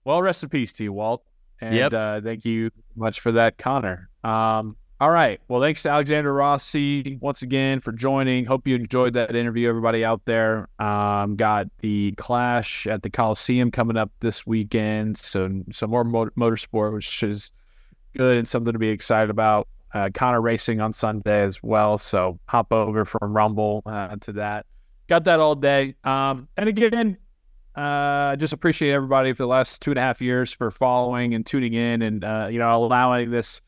Well, 0.05 0.21
rest 0.21 0.43
in 0.43 0.49
peace 0.49 0.71
to 0.73 0.83
you, 0.83 0.93
Walt. 0.93 1.23
And 1.59 1.75
Yep. 1.75 1.93
uh, 1.93 2.21
thank 2.21 2.45
you 2.45 2.71
much 2.95 3.19
for 3.19 3.31
that, 3.33 3.57
Conor. 3.59 4.09
Um, 4.23 4.75
all 5.01 5.09
right. 5.09 5.41
Well, 5.47 5.59
thanks 5.59 5.81
to 5.81 5.89
Alexander 5.89 6.31
Rossi 6.31 7.17
once 7.21 7.41
again 7.41 7.79
for 7.79 7.91
joining. 7.91 8.45
Hope 8.45 8.67
you 8.67 8.75
enjoyed 8.75 9.15
that 9.15 9.35
interview, 9.35 9.67
everybody 9.67 10.05
out 10.05 10.23
there. 10.25 10.69
Um, 10.77 11.35
got 11.35 11.69
the 11.79 12.11
Clash 12.17 12.85
at 12.85 13.01
the 13.01 13.09
Coliseum 13.09 13.71
coming 13.71 13.97
up 13.97 14.11
this 14.19 14.45
weekend. 14.45 15.17
So, 15.17 15.63
some 15.71 15.89
more 15.89 16.03
motor- 16.03 16.33
motorsport, 16.37 16.93
which 16.93 17.23
is 17.23 17.51
good 18.15 18.37
and 18.37 18.47
something 18.47 18.73
to 18.73 18.77
be 18.77 18.89
excited 18.89 19.31
about. 19.31 19.67
Uh, 19.91 20.11
Conor 20.13 20.39
racing 20.39 20.81
on 20.81 20.93
Sunday 20.93 21.41
as 21.41 21.63
well. 21.63 21.97
So, 21.97 22.37
hop 22.45 22.71
over 22.71 23.03
from 23.03 23.35
Rumble 23.35 23.81
uh, 23.87 24.15
to 24.17 24.33
that. 24.33 24.67
Got 25.07 25.23
that 25.23 25.39
all 25.39 25.55
day. 25.55 25.95
Um, 26.03 26.47
and 26.57 26.69
again, 26.69 27.17
uh, 27.73 28.35
just 28.35 28.53
appreciate 28.53 28.93
everybody 28.93 29.33
for 29.33 29.41
the 29.41 29.47
last 29.47 29.81
two 29.81 29.89
and 29.89 29.97
a 29.97 30.01
half 30.01 30.21
years 30.21 30.53
for 30.53 30.69
following 30.69 31.33
and 31.33 31.43
tuning 31.43 31.73
in 31.73 32.03
and 32.03 32.23
uh, 32.23 32.49
you 32.51 32.59
know 32.59 32.83
allowing 32.85 33.31
this 33.31 33.61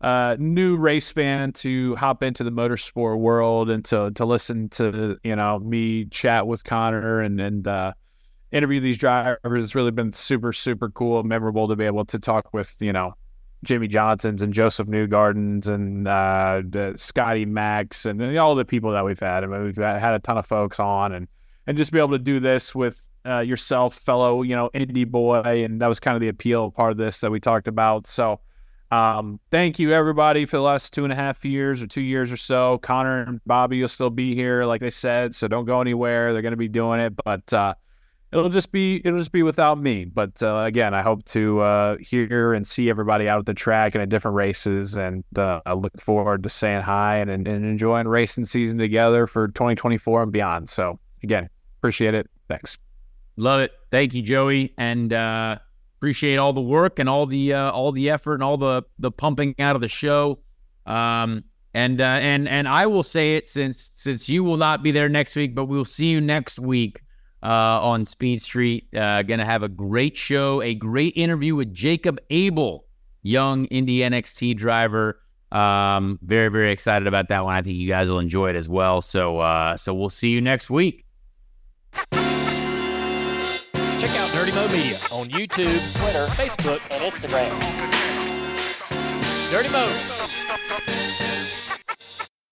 uh, 0.00 0.36
new 0.38 0.76
race 0.76 1.12
fan 1.12 1.52
to 1.52 1.94
hop 1.96 2.22
into 2.22 2.42
the 2.42 2.52
motorsport 2.52 3.18
world 3.18 3.70
and 3.70 3.84
to 3.86 4.10
to 4.12 4.24
listen 4.24 4.68
to 4.70 5.18
you 5.22 5.36
know 5.36 5.58
me 5.58 6.06
chat 6.06 6.46
with 6.46 6.64
Conor 6.64 7.20
and 7.20 7.40
and 7.40 7.66
uh, 7.66 7.92
interview 8.52 8.80
these 8.80 8.98
drivers. 8.98 9.38
It's 9.44 9.74
really 9.74 9.90
been 9.90 10.12
super 10.12 10.52
super 10.52 10.90
cool, 10.90 11.22
memorable 11.22 11.68
to 11.68 11.76
be 11.76 11.84
able 11.84 12.04
to 12.06 12.18
talk 12.18 12.52
with 12.52 12.74
you 12.80 12.92
know 12.92 13.14
Jimmie 13.62 13.88
Johnsons 13.88 14.42
and 14.42 14.52
Josef 14.52 14.86
Newgardens 14.86 15.66
and 15.66 16.08
uh, 16.08 16.96
Scotty 16.96 17.44
Max 17.44 18.06
and 18.06 18.38
all 18.38 18.54
the 18.54 18.64
people 18.64 18.90
that 18.92 19.04
we've 19.04 19.20
had. 19.20 19.44
I 19.44 19.46
mean, 19.46 19.64
we've 19.64 19.76
had 19.76 20.14
a 20.14 20.18
ton 20.18 20.38
of 20.38 20.46
folks 20.46 20.80
on 20.80 21.12
and 21.12 21.28
and 21.66 21.76
just 21.76 21.92
be 21.92 21.98
able 21.98 22.10
to 22.10 22.18
do 22.18 22.40
this 22.40 22.74
with 22.74 23.08
uh, 23.26 23.40
yourself, 23.40 23.94
fellow, 23.94 24.42
you 24.42 24.56
know, 24.56 24.70
indie 24.74 25.06
boy, 25.06 25.62
and 25.64 25.80
that 25.82 25.88
was 25.88 26.00
kind 26.00 26.14
of 26.14 26.20
the 26.20 26.28
appeal 26.28 26.70
part 26.70 26.90
of 26.90 26.96
this 26.96 27.20
that 27.20 27.30
we 27.30 27.38
talked 27.38 27.68
about. 27.68 28.06
So, 28.06 28.40
um, 28.90 29.38
thank 29.50 29.78
you 29.78 29.92
everybody 29.92 30.44
for 30.44 30.56
the 30.56 30.62
last 30.62 30.92
two 30.92 31.04
and 31.04 31.12
a 31.12 31.16
half 31.16 31.44
years 31.44 31.80
or 31.80 31.86
two 31.86 32.02
years 32.02 32.32
or 32.32 32.36
so. 32.36 32.78
Conor 32.78 33.22
and 33.22 33.40
Bobby 33.46 33.80
will 33.80 33.88
still 33.88 34.10
be 34.10 34.34
here, 34.34 34.64
like 34.64 34.80
they 34.80 34.90
said, 34.90 35.34
so 35.34 35.46
don't 35.46 35.64
go 35.64 35.80
anywhere. 35.80 36.32
They're 36.32 36.42
going 36.42 36.52
to 36.52 36.56
be 36.56 36.68
doing 36.68 36.98
it, 36.98 37.14
but 37.24 37.52
uh, 37.52 37.74
it'll 38.32 38.48
just 38.48 38.72
be 38.72 39.00
it'll 39.04 39.18
just 39.18 39.32
be 39.32 39.42
without 39.42 39.80
me. 39.80 40.04
But 40.04 40.42
uh, 40.42 40.64
again, 40.66 40.94
I 40.94 41.02
hope 41.02 41.24
to 41.26 41.60
uh, 41.60 41.96
hear 41.98 42.52
and 42.52 42.66
see 42.66 42.90
everybody 42.90 43.28
out 43.28 43.38
at 43.38 43.46
the 43.46 43.54
track 43.54 43.94
and 43.94 44.02
at 44.02 44.08
different 44.08 44.36
races, 44.36 44.96
and 44.96 45.24
uh, 45.36 45.60
I 45.66 45.74
look 45.74 46.00
forward 46.00 46.42
to 46.42 46.48
saying 46.48 46.82
hi 46.82 47.18
and, 47.18 47.30
and 47.30 47.46
and 47.46 47.64
enjoying 47.64 48.08
racing 48.08 48.44
season 48.44 48.78
together 48.78 49.26
for 49.26 49.48
2024 49.48 50.24
and 50.24 50.32
beyond. 50.32 50.68
So 50.68 50.98
again, 51.22 51.48
appreciate 51.78 52.14
it. 52.14 52.28
Thanks. 52.48 52.78
Love 53.36 53.60
it. 53.60 53.72
Thank 53.90 54.14
you, 54.14 54.22
Joey, 54.22 54.74
and 54.76 55.12
uh, 55.12 55.58
appreciate 56.00 56.38
all 56.38 56.54
the 56.54 56.62
work 56.62 56.98
and 56.98 57.10
all 57.10 57.26
the 57.26 57.52
uh, 57.52 57.70
all 57.70 57.92
the 57.92 58.08
effort 58.08 58.34
and 58.34 58.42
all 58.42 58.56
the 58.56 58.82
the 58.98 59.10
pumping 59.10 59.54
out 59.58 59.76
of 59.76 59.82
the 59.82 59.88
show. 59.88 60.38
Um, 60.86 61.44
and 61.74 62.00
uh, 62.00 62.04
and 62.04 62.48
and 62.48 62.66
I 62.66 62.86
will 62.86 63.02
say 63.02 63.36
it 63.36 63.46
since 63.46 63.90
since 63.94 64.28
you 64.28 64.42
will 64.42 64.56
not 64.56 64.82
be 64.82 64.92
there 64.92 65.10
next 65.10 65.36
week, 65.36 65.54
but 65.54 65.66
we'll 65.66 65.84
see 65.84 66.06
you 66.06 66.22
next 66.22 66.58
week 66.58 67.02
uh, 67.42 67.46
on 67.46 68.06
Speed 68.06 68.40
Street. 68.40 68.88
Uh, 68.96 69.22
gonna 69.22 69.44
have 69.44 69.62
a 69.62 69.68
great 69.68 70.16
show, 70.16 70.62
a 70.62 70.74
great 70.74 71.12
interview 71.16 71.54
with 71.54 71.74
Jacob 71.74 72.18
Abel, 72.30 72.86
young 73.22 73.66
Indy 73.66 73.98
NXT 73.98 74.56
driver. 74.56 75.20
Um, 75.52 76.18
very 76.22 76.48
very 76.48 76.72
excited 76.72 77.08
about 77.08 77.28
that 77.28 77.44
one. 77.44 77.54
I 77.54 77.60
think 77.60 77.76
you 77.76 77.88
guys 77.88 78.08
will 78.08 78.20
enjoy 78.20 78.48
it 78.48 78.56
as 78.56 78.70
well. 78.70 79.02
So 79.02 79.38
uh, 79.40 79.76
so 79.76 79.92
we'll 79.92 80.08
see 80.08 80.30
you 80.30 80.40
next 80.40 80.70
week. 80.70 81.04
Check 84.00 84.16
out 84.18 84.32
Dirty 84.32 84.50
Mo 84.52 84.66
Media 84.68 84.96
on 85.12 85.26
YouTube, 85.26 85.78
Twitter, 86.00 86.26
Facebook, 86.28 86.80
and 86.90 87.12
Instagram. 87.12 87.50
Dirty 89.50 89.68
Mo. 89.68 89.84